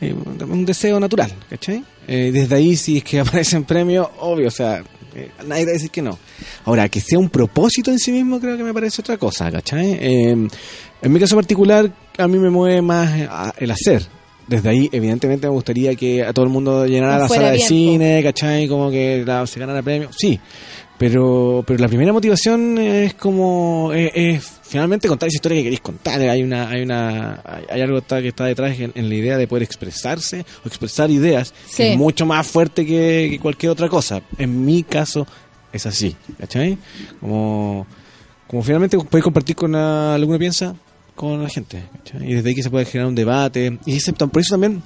eh, 0.00 0.14
un 0.48 0.64
deseo 0.64 1.00
natural, 1.00 1.32
¿cachai? 1.50 1.84
Eh, 2.06 2.30
desde 2.32 2.54
ahí 2.56 2.76
si 2.76 2.98
es 2.98 3.04
que 3.04 3.20
aparecen 3.20 3.64
premios, 3.64 4.08
obvio, 4.20 4.48
o 4.48 4.50
sea, 4.50 4.82
eh, 5.14 5.30
nadie 5.46 5.64
va 5.64 5.70
a 5.70 5.74
decir 5.74 5.90
que 5.90 6.02
no. 6.02 6.18
Ahora, 6.64 6.88
que 6.88 7.00
sea 7.00 7.18
un 7.18 7.28
propósito 7.30 7.90
en 7.90 7.98
sí 7.98 8.12
mismo, 8.12 8.40
creo 8.40 8.56
que 8.56 8.64
me 8.64 8.74
parece 8.74 9.00
otra 9.00 9.16
cosa, 9.16 9.50
¿cachai? 9.50 9.92
Eh, 10.00 10.30
en 11.02 11.12
mi 11.12 11.20
caso 11.20 11.36
particular, 11.36 11.90
a 12.18 12.28
mí 12.28 12.38
me 12.38 12.50
mueve 12.50 12.82
más 12.82 13.18
eh, 13.18 13.28
a- 13.30 13.54
el 13.58 13.70
hacer. 13.70 14.02
Desde 14.46 14.68
ahí, 14.68 14.90
evidentemente, 14.92 15.46
me 15.46 15.54
gustaría 15.54 15.94
que 15.94 16.22
a 16.22 16.32
todo 16.34 16.44
el 16.44 16.50
mundo 16.50 16.84
llenara 16.86 17.14
No 17.14 17.20
la 17.22 17.28
sala 17.28 17.50
de 17.52 17.58
cine, 17.60 18.22
¿cachai? 18.22 18.68
Como 18.68 18.90
que 18.90 19.22
la- 19.26 19.46
se 19.46 19.58
ganara 19.58 19.80
premio. 19.82 20.10
Sí, 20.14 20.38
pero 20.98 21.64
pero 21.66 21.78
la 21.80 21.88
primera 21.88 22.12
motivación 22.12 22.78
es 22.78 23.14
como 23.14 23.90
es, 23.92 24.10
es 24.14 24.52
finalmente 24.62 25.08
contar 25.08 25.28
esa 25.28 25.36
historia 25.36 25.58
que 25.58 25.64
queréis 25.64 25.80
contar 25.80 26.20
hay 26.20 26.42
una 26.42 26.68
hay 26.68 26.82
una 26.82 27.42
hay, 27.68 27.80
algo 27.80 28.00
que 28.00 28.28
está 28.28 28.44
detrás 28.46 28.78
en, 28.78 28.92
en 28.94 29.08
la 29.08 29.14
idea 29.14 29.36
de 29.38 29.46
poder 29.48 29.62
expresarse 29.64 30.44
o 30.64 30.68
expresar 30.68 31.10
ideas 31.10 31.52
Sí. 31.66 31.76
que 31.78 31.92
es 31.92 31.98
mucho 31.98 32.26
más 32.26 32.46
fuerte 32.46 32.86
que, 32.86 33.28
que 33.30 33.38
cualquier 33.40 33.72
otra 33.72 33.88
cosa 33.88 34.22
en 34.38 34.64
mi 34.64 34.82
caso 34.84 35.26
es 35.72 35.84
así 35.86 36.14
¿cachai? 36.38 36.78
como 37.20 37.86
como 38.46 38.62
finalmente 38.62 38.96
podéis 38.98 39.24
compartir 39.24 39.56
con 39.56 39.72
la- 39.72 40.16
uno 40.24 40.38
piensa 40.38 40.76
con 41.16 41.42
la 41.42 41.48
gente 41.48 41.82
¿cachai? 42.04 42.30
y 42.30 42.34
desde 42.34 42.48
ahí 42.50 42.54
que 42.54 42.62
se 42.62 42.70
puede 42.70 42.84
generar 42.84 43.08
un 43.08 43.14
debate 43.16 43.78
y 43.84 43.96
ese- 43.96 44.12
por 44.12 44.38
eso 44.40 44.54
también 44.54 44.82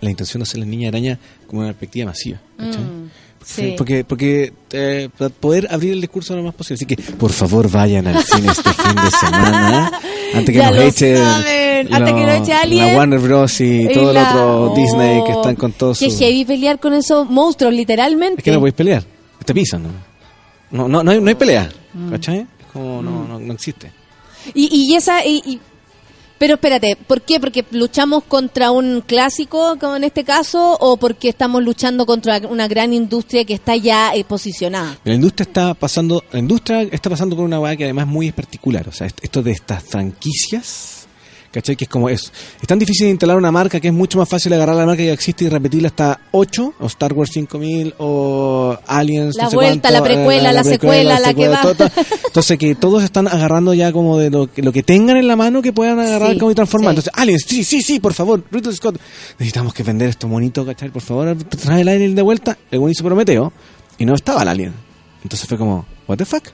la 0.00 0.10
intención 0.10 0.38
de 0.40 0.44
hacer 0.44 0.60
la 0.60 0.66
niña 0.66 0.88
araña 0.88 1.18
como 1.46 1.60
una 1.60 1.70
perspectiva 1.70 2.06
masiva 2.06 2.40
¿cachai? 2.56 2.82
Mm, 2.82 3.10
sí. 3.44 3.74
Porque, 3.76 4.04
porque 4.04 4.52
eh, 4.72 5.08
para 5.16 5.30
poder 5.30 5.66
abrir 5.70 5.92
el 5.92 6.00
discurso 6.00 6.34
lo 6.36 6.42
más 6.42 6.54
posible. 6.54 6.76
Así 6.76 6.86
que, 6.86 6.96
por 7.14 7.32
favor, 7.32 7.70
vayan 7.70 8.06
al 8.06 8.22
cine 8.22 8.48
este 8.50 8.72
fin 8.72 8.94
de 8.94 9.10
semana. 9.10 9.92
Antes 10.34 10.52
que 10.52 10.58
Ya 10.58 10.66
nos 10.68 10.76
lo 10.76 10.82
eche. 10.82 11.16
saben, 11.16 11.92
antes 11.94 12.14
que 12.14 12.20
lo- 12.20 12.26
nos 12.26 12.36
eche 12.42 12.52
alguien. 12.52 12.86
La 12.86 12.96
Warner 12.96 13.18
Bros. 13.18 13.60
y, 13.60 13.82
Y 13.82 13.88
todo 13.92 14.12
la- 14.12 14.20
el 14.22 14.26
otro 14.28 14.72
Oh, 14.72 14.76
Disney 14.76 15.24
que 15.24 15.32
están 15.32 15.56
con 15.56 15.72
todos 15.72 15.98
Qué 15.98 16.08
sus. 16.10 16.18
heavy 16.20 16.44
pelear 16.44 16.78
con 16.78 16.92
esos 16.94 17.28
monstruos, 17.28 17.74
literalmente. 17.74 18.36
Es 18.40 18.44
que 18.44 18.52
no 18.52 18.60
podéis 18.60 18.74
pelear. 18.74 19.02
Te 19.44 19.52
pisan, 19.54 19.82
¿no? 19.82 19.88
No, 20.70 20.86
no, 20.88 21.02
no, 21.02 21.10
hay, 21.10 21.20
no 21.20 21.28
hay 21.28 21.34
pelea. 21.34 21.68
Mm. 21.94 22.10
¿Cachai? 22.10 22.38
Es 22.40 22.66
como, 22.72 23.02
no, 23.02 23.26
no, 23.26 23.40
no 23.40 23.52
existe. 23.52 23.90
Y, 24.54 24.68
y 24.92 24.94
esa. 24.94 25.26
y- 25.26 25.42
y- 25.44 25.60
pero 26.40 26.54
espérate, 26.54 26.96
¿por 26.96 27.20
qué? 27.20 27.38
¿Porque 27.38 27.66
luchamos 27.70 28.24
contra 28.24 28.70
un 28.70 29.02
clásico, 29.06 29.76
como 29.78 29.96
en 29.96 30.04
este 30.04 30.24
caso, 30.24 30.78
o 30.80 30.96
porque 30.96 31.28
estamos 31.28 31.62
luchando 31.62 32.06
contra 32.06 32.38
una 32.48 32.66
gran 32.66 32.94
industria 32.94 33.44
que 33.44 33.52
está 33.52 33.76
ya 33.76 34.14
eh, 34.14 34.24
posicionada? 34.24 34.98
La 35.04 35.12
industria 35.12 35.44
está 35.44 35.74
pasando, 35.74 36.24
la 36.32 36.38
industria 36.38 36.80
está 36.84 37.10
pasando 37.10 37.36
por 37.36 37.44
una 37.44 37.60
weá 37.60 37.76
que 37.76 37.84
además 37.84 38.06
es 38.06 38.12
muy 38.12 38.32
particular. 38.32 38.88
O 38.88 38.92
sea, 38.92 39.06
est- 39.06 39.22
esto 39.22 39.42
de 39.42 39.50
estas 39.52 39.84
franquicias, 39.84 40.99
¿cachai? 41.52 41.76
Que 41.76 41.84
es 41.84 41.88
como 41.90 42.08
es. 42.08 42.32
Es 42.60 42.66
tan 42.68 42.78
difícil 42.78 43.06
de 43.06 43.10
instalar 43.10 43.36
una 43.36 43.50
marca 43.50 43.80
que 43.80 43.88
es 43.88 43.94
mucho 43.94 44.18
más 44.18 44.28
fácil 44.28 44.52
agarrar 44.52 44.76
la 44.76 44.86
marca 44.86 45.02
que 45.02 45.12
existe 45.12 45.44
y 45.44 45.48
repetirla 45.48 45.88
hasta 45.88 46.20
8, 46.32 46.74
o 46.78 46.86
Star 46.86 47.12
Wars 47.12 47.30
5000, 47.32 47.94
o 47.98 48.78
Aliens. 48.86 49.34
La 49.36 49.44
no 49.44 49.50
sé 49.50 49.56
vuelta, 49.56 49.88
cuánto, 49.90 49.98
la 49.98 50.02
precuela, 50.04 50.50
eh, 50.50 50.52
la 50.54 50.64
secuela, 50.64 51.20
la 51.20 51.34
que 51.34 51.48
va. 51.48 51.62
todo. 51.62 51.90
Entonces, 52.26 52.58
que 52.58 52.74
todos 52.74 53.02
están 53.02 53.28
agarrando 53.28 53.74
ya 53.74 53.92
como 53.92 54.18
de 54.18 54.30
lo 54.30 54.52
que, 54.52 54.62
lo 54.62 54.72
que 54.72 54.82
tengan 54.82 55.16
en 55.16 55.26
la 55.26 55.36
mano 55.36 55.62
que 55.62 55.72
puedan 55.72 55.98
agarrar 55.98 56.32
Sí, 56.32 56.38
como 56.38 56.50
y 56.50 56.54
transformar. 56.54 56.94
sí. 56.94 56.98
Entonces, 57.00 57.12
Aliens, 57.16 57.44
sí, 57.46 57.64
sí, 57.64 57.82
sí, 57.82 58.00
por 58.00 58.14
favor, 58.14 58.42
Ridley 58.50 58.74
Scott. 58.74 58.98
Necesitamos 59.38 59.74
que 59.74 59.82
vender 59.82 60.08
esto 60.08 60.28
bonito, 60.28 60.64
¿cachai? 60.64 60.90
Por 60.90 61.02
favor, 61.02 61.36
trae 61.44 61.80
el 61.82 61.88
Alien 61.88 62.14
de 62.14 62.22
vuelta. 62.22 62.56
El 62.70 62.80
hizo 62.90 63.04
Prometeo 63.04 63.52
y 63.98 64.04
no 64.04 64.14
estaba 64.14 64.42
el 64.42 64.48
Alien. 64.48 64.72
Entonces 65.22 65.48
fue 65.48 65.58
como, 65.58 65.84
¿What 66.06 66.16
the 66.18 66.24
fuck? 66.24 66.44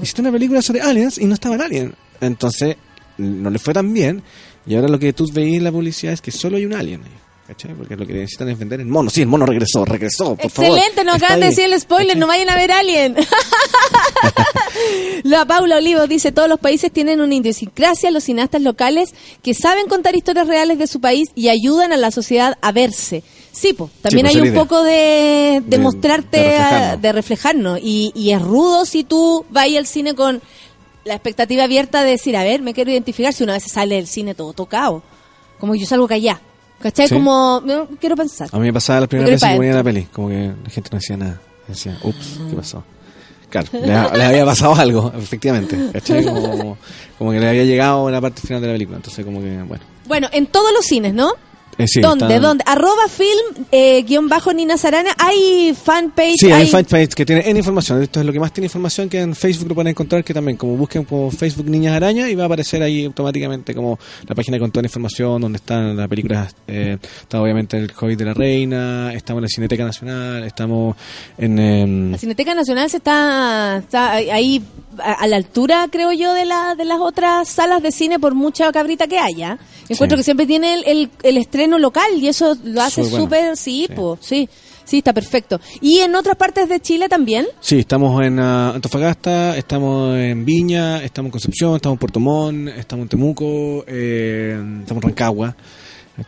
Hiciste 0.00 0.20
una 0.22 0.32
película 0.32 0.62
sobre 0.62 0.80
aliens 0.80 1.18
y 1.18 1.24
no 1.26 1.34
estaba 1.34 1.56
el 1.56 1.60
alien. 1.60 1.94
Entonces, 2.20 2.76
no 3.18 3.50
le 3.50 3.58
fue 3.58 3.74
tan 3.74 3.92
bien. 3.92 4.22
Y 4.66 4.74
ahora 4.74 4.88
lo 4.88 4.98
que 4.98 5.12
tú 5.12 5.26
veis 5.32 5.56
en 5.56 5.64
la 5.64 5.72
publicidad 5.72 6.12
es 6.14 6.20
que 6.20 6.30
solo 6.30 6.56
hay 6.56 6.66
un 6.66 6.74
alien 6.74 7.02
ahí. 7.04 7.10
¿Cachai? 7.48 7.72
Porque 7.72 7.96
lo 7.96 8.06
que 8.06 8.12
necesitan 8.12 8.50
es 8.50 8.58
vender 8.58 8.78
el 8.80 8.86
mono. 8.86 9.08
Sí, 9.08 9.22
el 9.22 9.26
mono 9.26 9.46
regresó, 9.46 9.82
regresó, 9.86 10.36
por 10.36 10.50
favor. 10.50 10.76
Excelente, 10.76 11.02
nos 11.02 11.14
Está 11.14 11.26
acaban 11.28 11.40
de 11.40 11.46
decir 11.46 11.64
el 11.64 11.80
spoiler, 11.80 12.14
no 12.18 12.26
vayan 12.26 12.50
a 12.50 12.56
ver 12.56 12.70
Alien. 12.72 13.16
La 15.24 15.44
Paula 15.46 15.76
Olivo 15.78 16.06
dice, 16.06 16.30
todos 16.32 16.48
los 16.48 16.60
países 16.60 16.92
tienen 16.92 17.20
una 17.20 17.34
idiosincrasia, 17.34 18.10
los 18.10 18.24
cineastas 18.24 18.62
locales 18.62 19.14
que 19.42 19.54
saben 19.54 19.88
contar 19.88 20.14
historias 20.14 20.46
reales 20.46 20.78
de 20.78 20.86
su 20.86 21.00
país 21.00 21.28
y 21.34 21.48
ayudan 21.48 21.92
a 21.92 21.96
la 21.96 22.10
sociedad 22.10 22.56
a 22.60 22.72
verse. 22.72 23.22
Sí, 23.50 23.72
po, 23.72 23.90
también 24.02 24.26
pues, 24.26 24.34
hay 24.36 24.40
un 24.42 24.48
idea. 24.48 24.60
poco 24.60 24.82
de, 24.84 24.92
de 24.92 25.62
De- 25.64 25.78
mostrarte, 25.78 26.38
de 26.38 26.56
a- 26.56 26.60
reflejarnos. 26.60 27.02
de 27.02 27.12
reflejarnos. 27.12 27.80
Y, 27.82 28.12
y 28.14 28.32
es 28.32 28.42
rudo 28.42 28.84
si 28.84 29.04
tú 29.04 29.44
vas 29.50 29.66
al 29.76 29.86
cine 29.86 30.14
con 30.14 30.40
la 31.08 31.14
expectativa 31.14 31.64
abierta 31.64 32.04
de 32.04 32.10
decir, 32.10 32.36
a 32.36 32.44
ver, 32.44 32.62
me 32.62 32.74
quiero 32.74 32.90
identificar 32.90 33.32
si 33.32 33.42
una 33.42 33.54
vez 33.54 33.64
sale 33.64 33.96
del 33.96 34.06
cine 34.06 34.34
todo 34.34 34.52
tocado. 34.52 35.02
Como 35.58 35.74
yo 35.74 35.86
salgo 35.86 36.06
callá. 36.06 36.40
¿Cachai? 36.80 37.08
Sí. 37.08 37.14
Como, 37.14 37.60
no, 37.64 37.88
quiero 37.98 38.14
pensar. 38.14 38.48
A 38.52 38.58
mí 38.58 38.66
me 38.66 38.72
pasaba 38.72 39.00
la 39.00 39.06
primera 39.08 39.26
Me 39.26 39.32
vez 39.32 39.42
que 39.42 39.56
ponía 39.56 39.74
la 39.74 39.82
peli. 39.82 40.04
Como 40.04 40.28
que 40.28 40.52
la 40.62 40.70
gente 40.70 40.90
no 40.92 40.98
decía 40.98 41.16
nada. 41.16 41.40
Decía, 41.66 41.98
ups, 42.04 42.38
¿qué 42.48 42.54
pasó? 42.54 42.84
Claro, 43.50 43.68
le, 43.72 44.18
le 44.18 44.24
había 44.24 44.44
pasado 44.44 44.74
algo, 44.76 45.12
efectivamente. 45.18 45.76
¿Cachai? 45.92 46.24
Como, 46.24 46.78
como 47.18 47.32
que 47.32 47.40
le 47.40 47.48
había 47.48 47.64
llegado 47.64 48.08
la 48.10 48.20
parte 48.20 48.42
final 48.42 48.60
de 48.60 48.68
la 48.68 48.74
película. 48.74 48.98
Entonces, 48.98 49.24
como 49.24 49.40
que, 49.40 49.62
bueno. 49.62 49.82
Bueno, 50.06 50.28
en 50.32 50.46
todos 50.46 50.72
los 50.72 50.84
cines, 50.84 51.14
¿no? 51.14 51.32
Eh, 51.78 51.86
sí, 51.86 52.00
¿Dónde? 52.00 52.40
¿Dónde? 52.40 52.64
Arroba 52.66 53.06
film, 53.08 53.64
eh, 53.70 54.02
guion 54.02 54.28
bajo 54.28 54.52
Nina 54.52 54.76
Sarana. 54.76 55.10
Hay 55.16 55.74
fanpage. 55.80 56.34
Sí, 56.36 56.50
hay 56.50 56.66
fanpage 56.66 57.14
que 57.14 57.24
tiene 57.24 57.48
en 57.48 57.56
información. 57.56 58.02
Esto 58.02 58.18
es 58.20 58.26
lo 58.26 58.32
que 58.32 58.40
más 58.40 58.52
tiene 58.52 58.66
información 58.66 59.08
que 59.08 59.20
en 59.20 59.34
Facebook 59.36 59.68
lo 59.68 59.74
pueden 59.76 59.88
encontrar, 59.88 60.24
que 60.24 60.34
también 60.34 60.56
como 60.56 60.76
busquen 60.76 61.04
como 61.04 61.30
Facebook 61.30 61.68
Niñas 61.70 61.94
Araña 61.94 62.28
y 62.28 62.34
va 62.34 62.42
a 62.42 62.46
aparecer 62.46 62.82
ahí 62.82 63.04
automáticamente 63.04 63.74
como 63.74 63.98
la 64.26 64.34
página 64.34 64.58
con 64.58 64.72
toda 64.72 64.82
la 64.82 64.86
información, 64.88 65.40
donde 65.40 65.56
están 65.56 65.96
las 65.96 66.08
películas, 66.08 66.54
eh, 66.66 66.98
está 67.22 67.40
obviamente 67.40 67.76
el 67.76 67.92
Hobbit 67.98 68.18
de 68.18 68.24
la 68.24 68.34
Reina, 68.34 69.12
estamos 69.14 69.38
en 69.38 69.42
la 69.44 69.48
Cineteca 69.48 69.84
Nacional, 69.84 70.42
estamos 70.44 70.96
en... 71.38 71.58
em, 71.58 72.10
La 72.10 72.18
Cineteca 72.18 72.54
Nacional 72.56 72.90
se 72.90 72.96
está, 72.96 73.76
está 73.78 74.12
ahí 74.14 74.62
a, 74.98 75.12
a 75.12 75.26
la 75.28 75.36
altura, 75.36 75.86
creo 75.92 76.10
yo, 76.12 76.32
de, 76.34 76.44
la, 76.44 76.74
de 76.74 76.84
las 76.84 76.98
otras 76.98 77.48
salas 77.48 77.82
de 77.82 77.92
cine 77.92 78.18
por 78.18 78.34
mucha 78.34 78.72
cabrita 78.72 79.06
que 79.06 79.18
haya. 79.18 79.58
Encuentro 79.88 80.16
Sí. 80.16 80.20
que 80.20 80.24
siempre 80.24 80.46
tiene 80.46 80.74
el, 80.74 80.84
el, 80.86 81.10
el 81.22 81.36
estreno 81.38 81.67
local 81.76 82.10
y 82.16 82.28
eso 82.28 82.56
lo 82.64 82.80
hace 82.80 83.04
Súper 83.04 83.26
bueno. 83.26 83.56
sí, 83.56 83.88
po, 83.94 84.16
sí, 84.20 84.48
sí, 84.84 84.98
está 84.98 85.12
perfecto. 85.12 85.60
¿Y 85.80 85.98
en 85.98 86.14
otras 86.14 86.36
partes 86.36 86.68
de 86.68 86.80
Chile 86.80 87.08
también? 87.08 87.46
Sí, 87.60 87.80
estamos 87.80 88.24
en 88.24 88.38
ah, 88.38 88.70
Antofagasta, 88.74 89.56
estamos 89.56 90.16
en 90.16 90.44
Viña, 90.44 91.02
estamos 91.02 91.28
en 91.28 91.32
Concepción, 91.32 91.76
estamos 91.76 91.96
en 91.96 91.98
Puerto 91.98 92.20
Montt, 92.20 92.68
estamos 92.68 93.02
en 93.04 93.08
Temuco, 93.08 93.84
eh, 93.86 94.56
estamos 94.80 95.02
en 95.02 95.08
Rancagua. 95.10 95.56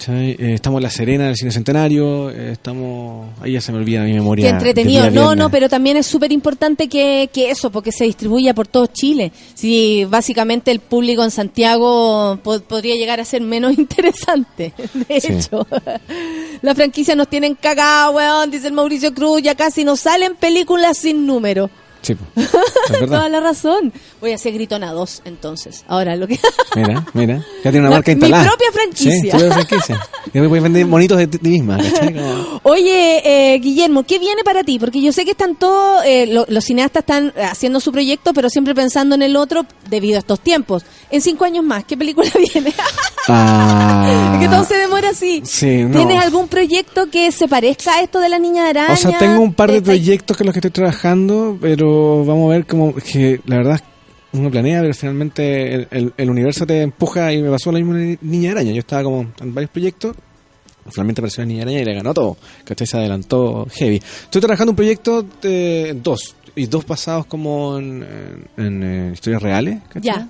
Eh, 0.09 0.37
estamos 0.55 0.79
en 0.79 0.83
La 0.85 0.91
Serena, 0.91 1.25
en 1.25 1.31
el 1.31 1.37
Cine 1.37 1.51
Centenario, 1.51 2.31
eh, 2.31 2.53
estamos... 2.53 3.29
Ahí 3.41 3.53
ya 3.55 3.61
se 3.61 3.73
me 3.73 3.79
olvida 3.79 4.05
mi 4.05 4.13
memoria. 4.13 4.45
Qué 4.47 4.51
entretenido. 4.51 5.11
No, 5.11 5.35
no, 5.35 5.51
pero 5.51 5.69
también 5.69 5.97
es 5.97 6.07
súper 6.07 6.31
importante 6.31 6.89
que, 6.89 7.29
que 7.33 7.51
eso, 7.51 7.71
porque 7.71 7.91
se 7.91 8.05
distribuya 8.05 8.55
por 8.55 8.69
todo 8.69 8.87
Chile. 8.87 9.33
Si 9.55 10.05
básicamente 10.05 10.71
el 10.71 10.79
público 10.79 11.25
en 11.25 11.33
Santiago 11.33 12.39
po- 12.43 12.61
podría 12.61 12.95
llegar 12.95 13.19
a 13.19 13.25
ser 13.25 13.43
menos 13.43 13.77
interesante. 13.79 14.73
De 15.09 15.21
Sí. 15.21 15.33
hecho, 15.33 15.67
la 16.63 16.75
franquicia 16.77 17.17
nos 17.17 17.29
tienen 17.29 17.57
cagado, 17.57 18.13
weón, 18.13 18.51
dice 18.51 18.69
el 18.69 18.73
Mauricio 18.75 19.13
Cruz, 19.13 19.43
ya 19.43 19.57
casi 19.57 19.83
nos 19.83 20.01
salen 20.01 20.37
películas 20.37 20.99
sin 20.99 21.27
número. 21.27 21.69
Sí, 22.03 22.17
es. 22.37 22.99
Toda 23.07 23.29
la 23.29 23.41
razón. 23.41 23.93
Voy 24.21 24.33
a 24.33 24.37
hacer 24.37 24.53
Gritona 24.55 24.93
2, 24.93 25.23
entonces. 25.27 25.85
Ahora, 25.87 26.17
lo 26.17 26.27
que... 26.27 26.39
Mira, 26.77 27.05
mira. 27.15 27.45
Ya 27.65 27.71
tiene 27.71 27.81
una 27.81 27.91
La- 27.91 27.97
marca 27.97 28.11
mi 28.11 28.15
instalada. 28.15 28.45
propia 28.49 28.67
franquicia. 28.73 29.13
Sí, 29.13 29.31
tu 29.31 29.53
franquicia. 29.53 30.01
Y 30.27 30.39
después 30.39 30.49
puedes 30.51 30.63
vender 30.63 30.87
monitos 30.87 31.19
de 31.19 31.27
ti 31.27 31.39
misma, 31.49 31.79
Oye, 32.63 33.55
eh, 33.55 33.59
Guillermo, 33.59 34.05
¿qué 34.05 34.19
viene 34.19 34.45
para 34.45 34.63
ti? 34.63 34.79
Porque 34.79 35.01
yo 35.03 35.13
sé 35.13 35.25
que 35.25 35.33
están 35.33 35.57
todos, 35.57 36.05
eh, 36.05 36.27
lo- 36.27 36.45
los 36.49 36.65
cineastas 36.65 37.01
están 37.03 37.33
haciendo 37.51 37.81
su 37.81 37.91
proyecto, 37.91 38.33
pero 38.35 38.49
siempre 38.51 38.75
pensando 38.75 39.15
en 39.15 39.23
el 39.23 39.35
otro 39.35 39.65
debido 39.89 40.17
a 40.17 40.19
estos 40.21 40.39
tiempos. 40.41 40.85
En 41.11 41.21
cinco 41.23 41.45
años 41.47 41.65
más, 41.65 41.85
¿qué 41.85 41.97
película 41.97 42.31
viene? 42.55 42.73
Ah, 43.29 44.35
Es 44.35 44.41
que 44.41 44.49
todo 44.49 44.65
se 44.65 44.77
demora 44.77 45.11
así. 45.11 45.43
Sí, 45.45 45.85
no. 45.85 45.97
¿Tienes 45.97 46.23
algún 46.23 46.49
proyecto 46.49 47.09
que 47.11 47.33
se 47.33 47.49
parezca 47.49 47.97
a 47.97 48.03
esto 48.03 48.21
de 48.21 48.29
la 48.29 48.39
niña 48.39 48.69
araña? 48.69 48.95
O 48.95 48.97
sea, 48.97 49.19
tengo 49.19 49.41
un 49.41 49.55
par 49.55 49.71
de 49.71 49.79
Eh, 49.79 49.83
proyectos 49.83 50.37
con 50.37 50.47
los 50.47 50.53
que 50.53 50.59
estoy 50.59 50.71
trabajando, 50.71 51.57
pero 51.61 51.90
vamos 52.27 52.51
a 52.51 52.57
ver 52.57 52.67
cómo 52.67 52.95
que 52.95 53.41
la 53.47 53.57
verdad 53.59 53.81
uno 54.33 54.51
planea, 54.51 54.81
pero 54.81 54.95
finalmente 54.95 55.75
el, 55.75 56.13
el- 56.17 56.31
universo 56.31 56.65
te 56.67 56.83
empuja 56.83 57.33
y 57.33 57.43
me 57.43 57.51
pasó 57.51 57.73
lo 57.73 57.79
mismo 57.79 57.97
en 57.97 58.19
Niña 58.23 58.53
Araña. 58.53 58.73
Yo 58.73 58.79
estaba 58.81 59.03
como 59.03 59.27
en 59.41 59.55
varios 59.55 59.71
proyectos 59.71 60.17
Finalmente 60.93 61.21
apareció 61.21 61.43
la 61.43 61.47
niña 61.47 61.63
araña 61.63 61.81
y 61.81 61.85
le 61.85 61.95
ganó 61.95 62.13
todo. 62.15 62.37
¿Cachai? 62.65 62.87
Se 62.87 62.97
adelantó 62.97 63.67
heavy. 63.71 63.97
Estoy 64.25 64.41
trabajando 64.41 64.73
un 64.73 64.77
proyecto 64.77 65.25
de 65.43 65.97
dos. 66.03 66.35
Y 66.57 66.67
dos 66.67 66.85
basados 66.87 67.27
como 67.27 67.79
en, 67.79 68.05
en- 68.57 68.83
eh, 68.83 69.11
historias 69.13 69.43
reales. 69.43 69.79
Ya. 70.01 70.29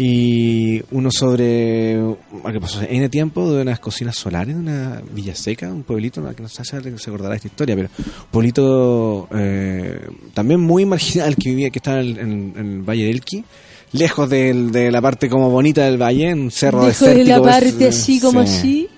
Y 0.00 0.80
uno 0.92 1.10
sobre 1.10 1.94
lo 1.96 2.18
que 2.52 2.60
pasó 2.60 2.80
en 2.88 3.10
tiempo 3.10 3.52
de 3.52 3.62
unas 3.62 3.80
cocinas 3.80 4.16
solares 4.16 4.54
de 4.54 4.60
una 4.60 5.02
villa 5.12 5.34
seca, 5.34 5.68
un 5.72 5.82
pueblito, 5.82 6.22
que 6.36 6.40
no 6.42 6.48
sé 6.48 6.62
si 6.64 6.70
se 6.70 7.10
acordará 7.10 7.30
de 7.30 7.36
esta 7.38 7.48
historia, 7.48 7.74
pero 7.74 7.88
un 7.98 8.04
pueblito 8.30 9.28
eh, 9.34 9.98
también 10.34 10.60
muy 10.60 10.86
marginal 10.86 11.34
que 11.34 11.50
vivía, 11.50 11.70
que 11.70 11.80
estaba 11.80 12.00
en, 12.00 12.16
en- 12.16 12.54
en 12.56 12.72
el 12.74 12.82
Valle 12.82 13.06
del 13.06 13.14
Elqui, 13.16 13.44
lejos 13.90 14.30
del- 14.30 14.70
de 14.70 14.92
la 14.92 15.02
parte 15.02 15.28
como 15.28 15.50
bonita 15.50 15.84
del 15.84 16.00
valle, 16.00 16.32
un 16.32 16.52
cerro 16.52 16.86
Dejo 16.86 17.04
de 17.06 17.24
la 17.24 17.36
es- 17.38 17.42
parte 17.42 17.88
así 17.88 18.20
como 18.20 18.44
sí. 18.46 18.48
así. 18.56 18.88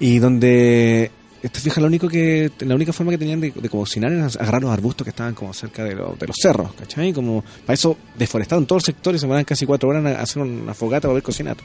Y 0.00 0.20
donde, 0.20 1.10
te 1.40 1.60
fijas, 1.60 1.78
lo 1.78 1.86
único 1.86 2.06
que, 2.08 2.50
la 2.60 2.74
única 2.74 2.92
forma 2.92 3.12
que 3.12 3.18
tenían 3.18 3.40
de, 3.40 3.50
de 3.50 3.68
cocinar 3.68 4.12
era 4.12 4.26
agarrar 4.26 4.60
los 4.62 4.70
arbustos 4.70 5.04
que 5.04 5.10
estaban 5.10 5.34
como 5.34 5.54
cerca 5.54 5.82
de, 5.84 5.94
lo- 5.94 6.14
de 6.18 6.26
los 6.26 6.36
cerros, 6.40 6.72
¿cachai? 6.74 7.12
Como, 7.12 7.42
para 7.64 7.74
eso 7.74 7.96
deforestaron 8.18 8.66
todo 8.66 8.78
el 8.78 8.84
sector 8.84 9.14
y 9.14 9.18
se 9.18 9.22
demoraban 9.22 9.44
casi 9.44 9.64
cuatro 9.64 9.88
horas 9.88 10.04
a 10.04 10.20
hacer 10.22 10.42
una 10.42 10.74
fogata 10.74 11.02
para 11.02 11.12
poder 11.12 11.22
cocinar. 11.22 11.56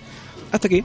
Hasta 0.52 0.70
que, 0.70 0.84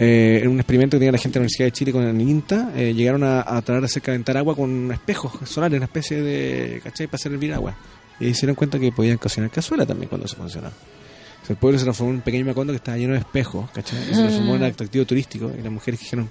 eh, 0.00 0.40
en 0.42 0.48
un 0.48 0.58
experimento 0.58 0.96
que 0.96 1.00
tenía 1.00 1.12
la 1.12 1.18
gente 1.18 1.34
de 1.34 1.40
la 1.40 1.42
Universidad 1.44 1.66
de 1.66 1.72
Chile 1.72 1.92
con 1.92 2.02
el 2.02 2.20
INTA, 2.20 2.72
eh, 2.74 2.92
llegaron 2.92 3.22
a, 3.22 3.40
a 3.42 3.62
tratar 3.62 3.80
de 3.80 3.86
hacer 3.86 4.02
calentar 4.02 4.36
agua 4.36 4.56
con 4.56 4.90
espejos 4.90 5.32
solares, 5.48 5.76
una 5.76 5.84
especie 5.86 6.20
de, 6.20 6.80
¿cachai? 6.82 7.06
Para 7.06 7.16
hacer 7.16 7.32
hervir 7.32 7.52
agua. 7.54 7.76
Y 8.18 8.34
se 8.34 8.40
dieron 8.42 8.56
cuenta 8.56 8.78
que 8.78 8.90
podían 8.92 9.18
cocinar 9.18 9.50
cazuela 9.50 9.86
también 9.86 10.08
cuando 10.08 10.26
eso 10.26 10.36
funcionaba. 10.36 10.74
O 10.74 11.46
sea, 11.46 11.54
el 11.54 11.56
pueblo 11.56 11.78
se 11.78 11.84
transformó 11.84 12.10
en 12.10 12.16
un 12.16 12.22
pequeño 12.22 12.44
macondo 12.46 12.72
que 12.72 12.76
estaba 12.76 12.96
lleno 12.96 13.14
de 13.14 13.18
espejos, 13.20 13.68
¿cachai? 13.70 14.00
Y 14.10 14.14
se 14.14 14.20
transformó 14.22 14.56
en 14.56 14.64
atractivo 14.64 15.04
turístico. 15.04 15.50
Y 15.58 15.62
las 15.62 15.72
mujeres 15.72 15.98
dijeron, 15.98 16.30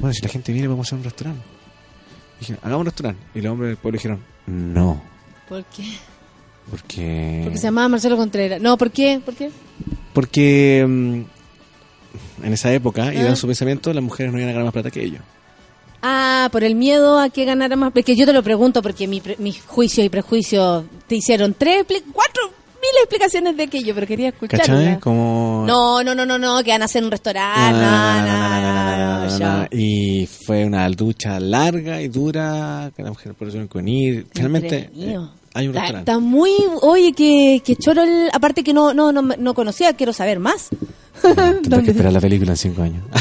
bueno, 0.00 0.12
si 0.14 0.22
la 0.22 0.28
gente 0.28 0.52
viene, 0.52 0.68
vamos 0.68 0.86
a 0.86 0.88
hacer 0.88 0.98
un 0.98 1.04
restaurante. 1.04 1.42
Dijeron, 2.40 2.60
hagamos 2.62 2.80
un 2.80 2.86
restaurante. 2.86 3.22
Y 3.34 3.40
los 3.40 3.52
hombres 3.52 3.68
del 3.68 3.76
pueblo 3.76 3.96
dijeron, 3.98 4.20
no, 4.46 5.02
¿Por 5.48 5.64
qué? 5.66 5.84
porque... 6.70 7.40
Porque 7.44 7.58
se 7.58 7.64
llamaba 7.64 7.88
Marcelo 7.88 8.16
Contreras. 8.16 8.60
No, 8.60 8.76
¿por 8.78 8.90
qué? 8.90 9.20
¿Por 9.24 9.34
qué? 9.34 9.50
Porque 10.12 10.84
mm, 10.88 11.20
en 12.46 12.52
esa 12.52 12.72
época, 12.72 13.12
y 13.12 13.18
Ah. 13.18 13.28
en 13.28 13.36
su 13.36 13.46
pensamiento, 13.46 13.92
las 13.92 14.02
mujeres 14.02 14.32
no 14.32 14.38
iban 14.38 14.48
a 14.50 14.52
ganar 14.52 14.64
más 14.64 14.72
plata 14.72 14.90
que 14.90 15.02
ellos. 15.04 15.20
Ah, 16.02 16.48
por 16.52 16.64
el 16.64 16.74
miedo 16.74 17.18
a 17.18 17.30
que 17.30 17.44
ganara 17.44 17.76
más. 17.76 17.92
Porque 17.92 18.14
yo 18.16 18.26
te 18.26 18.32
lo 18.32 18.42
pregunto, 18.42 18.82
porque 18.82 19.06
mi, 19.06 19.20
pre- 19.20 19.36
mis 19.38 19.62
juicios 19.62 20.04
y 20.06 20.10
prejuicios 20.10 20.84
te 21.06 21.16
hicieron 21.16 21.54
tres, 21.54 21.84
cuatro 22.12 22.42
mil 22.84 23.00
explicaciones 23.02 23.56
de 23.56 23.62
aquello, 23.62 23.94
pero 23.94 24.06
quería 24.06 24.28
escucharla. 24.28 25.00
Como... 25.00 25.64
No, 25.66 26.02
no, 26.04 26.14
no, 26.14 26.26
no, 26.26 26.38
no, 26.38 26.62
que 26.62 26.70
van 26.70 26.82
a 26.82 26.84
hacer 26.84 27.02
un 27.04 27.10
restaurante. 27.10 27.80
No, 27.80 29.28
no, 29.28 29.38
no. 29.38 29.66
Y 29.70 30.26
fue 30.26 30.64
una 30.64 30.88
lucha 30.88 31.40
larga 31.40 32.00
y 32.00 32.08
dura, 32.08 32.90
que 32.94 33.02
las 33.02 33.12
mujeres 33.12 33.36
por 33.38 33.48
eso 33.48 33.58
no 33.58 33.66
pueden 33.66 33.88
ir. 33.88 34.26
Finalmente, 34.32 34.90
eh, 34.94 35.18
hay 35.54 35.66
un 35.66 35.74
Está, 35.74 35.80
restaurante. 35.82 35.98
está 36.10 36.18
muy, 36.18 36.50
oye, 36.82 37.12
que, 37.12 37.62
que 37.64 37.76
choro 37.76 38.02
el, 38.02 38.28
aparte 38.32 38.62
que 38.62 38.72
no, 38.72 38.92
no, 38.92 39.12
no, 39.12 39.22
no 39.22 39.54
conocía, 39.54 39.92
quiero 39.94 40.12
saber 40.12 40.38
más. 40.40 40.68
Tendrás 41.22 41.82
que 41.82 41.90
esperar 41.90 42.12
la 42.12 42.20
película 42.20 42.52
en 42.52 42.56
cinco 42.56 42.82
años. 42.82 43.02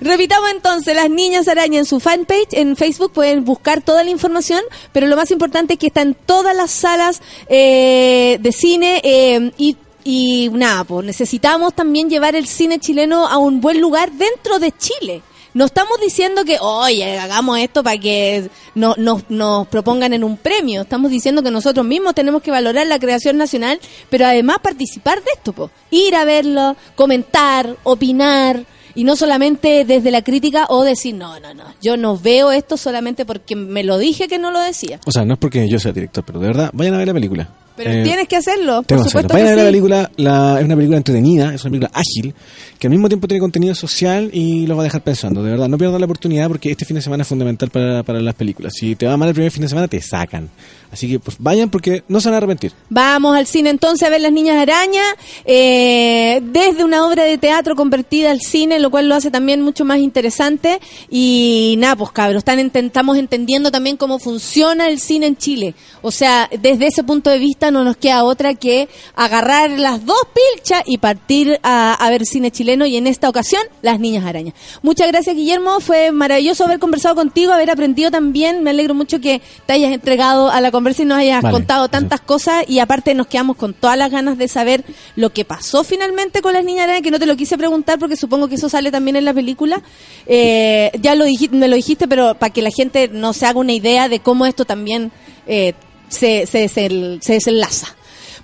Repitamos 0.00 0.50
entonces, 0.50 0.94
las 0.94 1.08
niñas 1.08 1.48
araña 1.48 1.78
en 1.78 1.86
su 1.86 2.00
fanpage, 2.00 2.52
en 2.52 2.76
Facebook 2.76 3.12
pueden 3.12 3.44
buscar 3.44 3.82
toda 3.82 4.04
la 4.04 4.10
información, 4.10 4.60
pero 4.92 5.06
lo 5.06 5.16
más 5.16 5.30
importante 5.30 5.74
es 5.74 5.78
que 5.78 5.86
está 5.86 6.02
en 6.02 6.14
todas 6.14 6.54
las 6.54 6.70
salas 6.70 7.22
eh, 7.48 8.38
de 8.40 8.52
cine 8.52 9.00
eh, 9.02 9.52
y, 9.56 9.76
y 10.04 10.50
nada, 10.52 10.84
pues 10.84 11.06
necesitamos 11.06 11.74
también 11.74 12.10
llevar 12.10 12.36
el 12.36 12.46
cine 12.46 12.78
chileno 12.78 13.26
a 13.26 13.38
un 13.38 13.60
buen 13.60 13.80
lugar 13.80 14.12
dentro 14.12 14.58
de 14.58 14.72
Chile. 14.72 15.22
No 15.56 15.64
estamos 15.64 15.98
diciendo 16.02 16.44
que, 16.44 16.58
oye, 16.60 17.18
hagamos 17.18 17.58
esto 17.58 17.82
para 17.82 17.96
que 17.98 18.50
no- 18.74 18.94
nos, 18.98 19.22
nos 19.30 19.66
propongan 19.68 20.12
en 20.12 20.22
un 20.22 20.36
premio. 20.36 20.82
Estamos 20.82 21.10
diciendo 21.10 21.42
que 21.42 21.50
nosotros 21.50 21.86
mismos 21.86 22.14
tenemos 22.14 22.42
que 22.42 22.50
valorar 22.50 22.86
la 22.86 22.98
creación 22.98 23.38
nacional, 23.38 23.80
pero 24.10 24.26
además 24.26 24.58
participar 24.62 25.22
de 25.24 25.30
esto. 25.34 25.54
po. 25.54 25.70
Ir 25.90 26.14
a 26.14 26.26
verlo, 26.26 26.76
comentar, 26.94 27.74
opinar, 27.84 28.64
y 28.94 29.04
no 29.04 29.16
solamente 29.16 29.86
desde 29.86 30.10
la 30.10 30.20
crítica 30.22 30.66
o 30.68 30.84
decir, 30.84 31.14
no, 31.14 31.40
no, 31.40 31.54
no, 31.54 31.64
yo 31.82 31.96
no 31.96 32.18
veo 32.18 32.52
esto 32.52 32.76
solamente 32.76 33.24
porque 33.24 33.56
me 33.56 33.82
lo 33.82 33.96
dije 33.96 34.28
que 34.28 34.38
no 34.38 34.50
lo 34.50 34.60
decía. 34.60 35.00
O 35.06 35.10
sea, 35.10 35.24
no 35.24 35.34
es 35.34 35.40
porque 35.40 35.66
yo 35.68 35.78
sea 35.78 35.92
director, 35.92 36.22
pero 36.22 36.38
de 36.38 36.48
verdad, 36.48 36.70
vayan 36.74 36.94
a 36.94 36.98
ver 36.98 37.06
la 37.08 37.14
película. 37.14 37.48
Pero 37.76 37.90
Eh, 37.90 38.02
tienes 38.04 38.26
que 38.28 38.36
hacerlo, 38.36 38.82
por 38.82 39.04
supuesto 39.04 39.34
Vayan 39.34 39.48
a 39.48 39.50
ver 39.50 39.56
la 39.58 39.62
sí. 39.64 39.68
película, 39.68 40.10
la- 40.16 40.58
es 40.58 40.64
una 40.64 40.74
película 40.76 40.96
entretenida, 40.96 41.54
es 41.54 41.62
una 41.64 41.70
película 41.72 41.90
ágil, 41.92 42.34
que 42.78 42.86
al 42.86 42.90
mismo 42.90 43.08
tiempo 43.08 43.28
tiene 43.28 43.40
contenido 43.40 43.74
social 43.74 44.30
y 44.32 44.66
lo 44.66 44.76
va 44.76 44.82
a 44.82 44.84
dejar 44.84 45.02
pensando. 45.02 45.42
De 45.42 45.50
verdad, 45.50 45.68
no 45.68 45.76
pierdan 45.78 46.00
la 46.00 46.06
oportunidad 46.06 46.48
porque 46.48 46.70
este 46.70 46.84
fin 46.84 46.96
de 46.96 47.02
semana 47.02 47.22
es 47.22 47.28
fundamental 47.28 47.70
para, 47.70 48.02
para 48.02 48.20
las 48.20 48.34
películas. 48.34 48.72
Si 48.74 48.96
te 48.96 49.06
va 49.06 49.16
mal 49.16 49.28
el 49.28 49.34
primer 49.34 49.50
fin 49.52 49.62
de 49.62 49.68
semana, 49.68 49.88
te 49.88 50.00
sacan. 50.00 50.48
Así 50.92 51.08
que 51.10 51.18
pues, 51.18 51.36
vayan 51.40 51.68
porque 51.68 52.04
no 52.08 52.20
se 52.20 52.28
van 52.28 52.34
a 52.34 52.36
arrepentir. 52.38 52.72
Vamos 52.88 53.36
al 53.36 53.46
cine 53.46 53.70
entonces 53.70 54.06
a 54.06 54.10
ver 54.10 54.20
Las 54.20 54.32
Niñas 54.32 54.56
Araña, 54.56 55.02
eh, 55.44 56.40
desde 56.42 56.84
una 56.84 57.06
obra 57.06 57.24
de 57.24 57.38
teatro 57.38 57.74
convertida 57.74 58.30
al 58.30 58.40
cine, 58.40 58.78
lo 58.78 58.90
cual 58.90 59.08
lo 59.08 59.14
hace 59.14 59.30
también 59.30 59.62
mucho 59.62 59.84
más 59.84 59.98
interesante. 59.98 60.78
Y 61.10 61.74
nada, 61.78 61.96
pues 61.96 62.10
cabros, 62.12 62.38
están 62.40 62.58
estamos 62.74 63.16
entendiendo 63.18 63.70
también 63.70 63.96
cómo 63.96 64.18
funciona 64.18 64.88
el 64.88 65.00
cine 65.00 65.26
en 65.26 65.36
Chile. 65.36 65.74
O 66.02 66.10
sea, 66.10 66.48
desde 66.60 66.86
ese 66.86 67.02
punto 67.04 67.30
de 67.30 67.38
vista 67.38 67.65
no 67.70 67.84
nos 67.84 67.96
queda 67.96 68.24
otra 68.24 68.54
que 68.54 68.88
agarrar 69.14 69.70
las 69.70 70.04
dos 70.04 70.20
pilchas 70.34 70.82
y 70.86 70.98
partir 70.98 71.58
a, 71.62 71.94
a 71.94 72.10
ver 72.10 72.24
cine 72.24 72.50
chileno 72.50 72.86
y 72.86 72.96
en 72.96 73.06
esta 73.06 73.28
ocasión 73.28 73.62
Las 73.82 74.00
Niñas 74.00 74.24
Araña. 74.24 74.52
Muchas 74.82 75.08
gracias 75.08 75.36
Guillermo, 75.36 75.80
fue 75.80 76.12
maravilloso 76.12 76.64
haber 76.64 76.78
conversado 76.78 77.14
contigo, 77.14 77.52
haber 77.52 77.70
aprendido 77.70 78.10
también. 78.10 78.62
Me 78.62 78.70
alegro 78.70 78.94
mucho 78.94 79.20
que 79.20 79.40
te 79.66 79.72
hayas 79.72 79.92
entregado 79.92 80.50
a 80.50 80.60
la 80.60 80.70
conversa 80.70 81.02
y 81.02 81.04
nos 81.06 81.18
hayas 81.18 81.42
Vale, 81.42 81.52
contado 81.52 81.88
tantas 81.88 82.20
cosas 82.20 82.64
y 82.68 82.78
aparte 82.78 83.14
nos 83.14 83.26
quedamos 83.26 83.56
con 83.56 83.74
todas 83.74 83.96
las 83.96 84.10
ganas 84.10 84.38
de 84.38 84.48
saber 84.48 84.84
lo 85.14 85.30
que 85.30 85.44
pasó 85.44 85.84
finalmente 85.84 86.42
con 86.42 86.52
las 86.52 86.64
niñas 86.64 86.84
araña, 86.84 87.02
que 87.02 87.10
no 87.10 87.18
te 87.18 87.26
lo 87.26 87.36
quise 87.36 87.56
preguntar 87.58 87.98
porque 87.98 88.16
supongo 88.16 88.48
que 88.48 88.56
eso 88.56 88.68
sale 88.68 88.90
también 88.90 89.16
en 89.16 89.24
la 89.24 89.34
película. 89.34 89.82
Eh, 90.26 90.90
ya 91.00 91.14
lo 91.14 91.24
dijiste, 91.24 91.56
me 91.56 91.68
lo 91.68 91.76
dijiste, 91.76 92.08
pero 92.08 92.34
para 92.34 92.52
que 92.52 92.62
la 92.62 92.70
gente 92.70 93.08
no 93.08 93.32
se 93.32 93.46
haga 93.46 93.60
una 93.60 93.72
idea 93.72 94.08
de 94.08 94.20
cómo 94.20 94.46
esto 94.46 94.64
también 94.64 95.12
eh, 95.46 95.74
se, 96.08 96.46
se, 96.46 96.68
se, 96.68 97.18
se 97.20 97.32
desenlaza. 97.32 97.94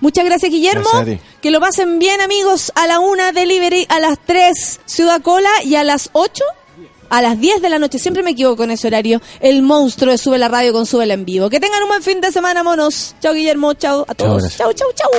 Muchas 0.00 0.24
gracias, 0.24 0.50
Guillermo. 0.50 0.88
Gracias. 0.92 1.20
Que 1.40 1.50
lo 1.52 1.60
pasen 1.60 1.98
bien, 2.00 2.20
amigos. 2.20 2.72
A 2.74 2.86
la 2.88 2.98
una, 2.98 3.30
Delivery, 3.32 3.86
a 3.88 4.00
las 4.00 4.18
3, 4.26 4.80
Ciudad 4.84 5.22
Cola, 5.22 5.50
y 5.64 5.76
a 5.76 5.84
las 5.84 6.10
8, 6.12 6.42
a 7.08 7.22
las 7.22 7.38
10 7.38 7.62
de 7.62 7.68
la 7.68 7.78
noche. 7.78 8.00
Siempre 8.00 8.24
me 8.24 8.30
equivoco 8.32 8.64
en 8.64 8.72
ese 8.72 8.88
horario. 8.88 9.22
El 9.40 9.62
monstruo 9.62 10.10
de 10.10 10.18
Sube 10.18 10.38
la 10.38 10.48
Radio 10.48 10.72
con 10.72 10.86
Sube 10.86 11.06
la 11.06 11.14
en 11.14 11.24
vivo. 11.24 11.48
Que 11.48 11.60
tengan 11.60 11.82
un 11.84 11.88
buen 11.88 12.02
fin 12.02 12.20
de 12.20 12.32
semana, 12.32 12.64
monos. 12.64 13.14
Chao, 13.20 13.32
Guillermo. 13.32 13.74
Chao 13.74 14.04
a 14.08 14.14
todos. 14.14 14.56
Chao, 14.56 14.72
chao, 14.72 14.88
chao. 14.92 15.10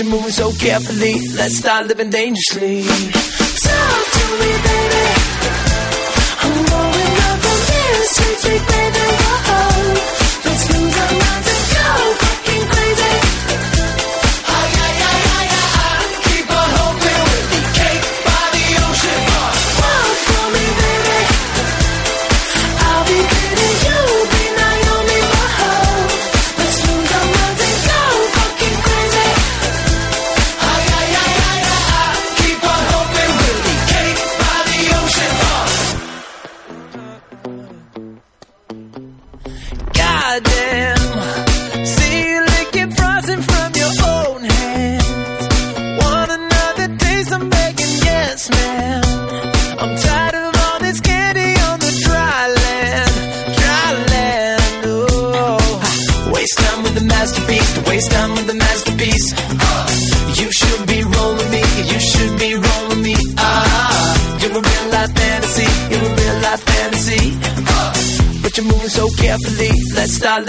You're 0.00 0.10
moving 0.10 0.30
so 0.30 0.52
carefully. 0.52 1.14
Let's 1.34 1.56
start 1.58 1.86
living 1.86 2.10
dangerously. 2.10 2.82
Talk 2.82 4.04
to 4.16 4.24
me, 4.40 4.50
baby. 4.66 5.06
I'm 6.40 6.54
going 6.66 7.16
up 7.26 7.44
on 7.50 7.60
this 7.66 8.16
sweet 8.40 8.66
baby. 8.68 8.97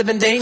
seven 0.10 0.20
they. 0.20 0.39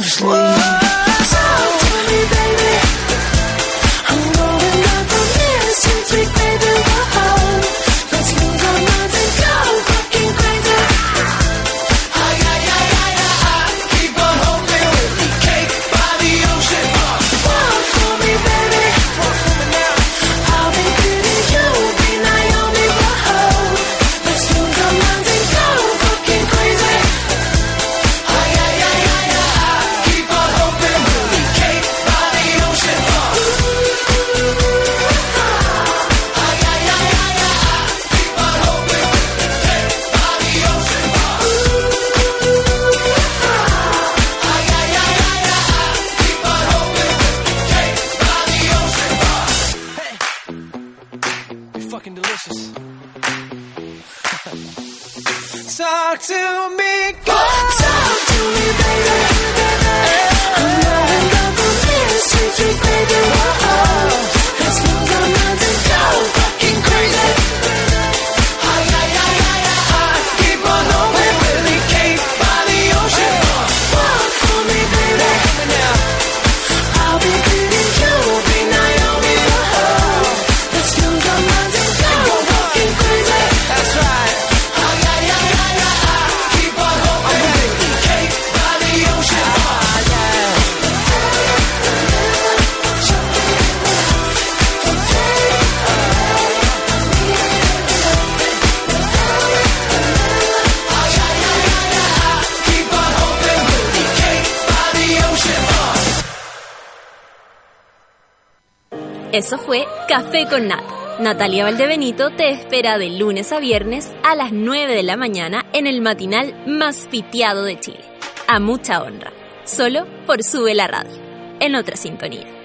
Con 110.45 110.67
Nat. 110.67 110.83
Natalia 111.19 111.63
Valdebenito 111.63 112.29
te 112.29 112.51
espera 112.51 112.99
de 112.99 113.09
lunes 113.09 113.51
a 113.51 113.59
viernes 113.59 114.11
a 114.23 114.35
las 114.35 114.51
9 114.51 114.93
de 114.93 115.01
la 115.01 115.17
mañana 115.17 115.65
en 115.73 115.87
el 115.87 115.99
matinal 115.99 116.53
más 116.67 117.07
pitiado 117.09 117.63
de 117.63 117.79
Chile. 117.79 118.03
A 118.47 118.59
mucha 118.59 119.01
honra. 119.01 119.33
Solo 119.65 120.05
por 120.27 120.43
Sube 120.43 120.75
la 120.75 120.85
Radio. 120.87 121.17
En 121.59 121.73
otra 121.73 121.95
sintonía. 121.95 122.56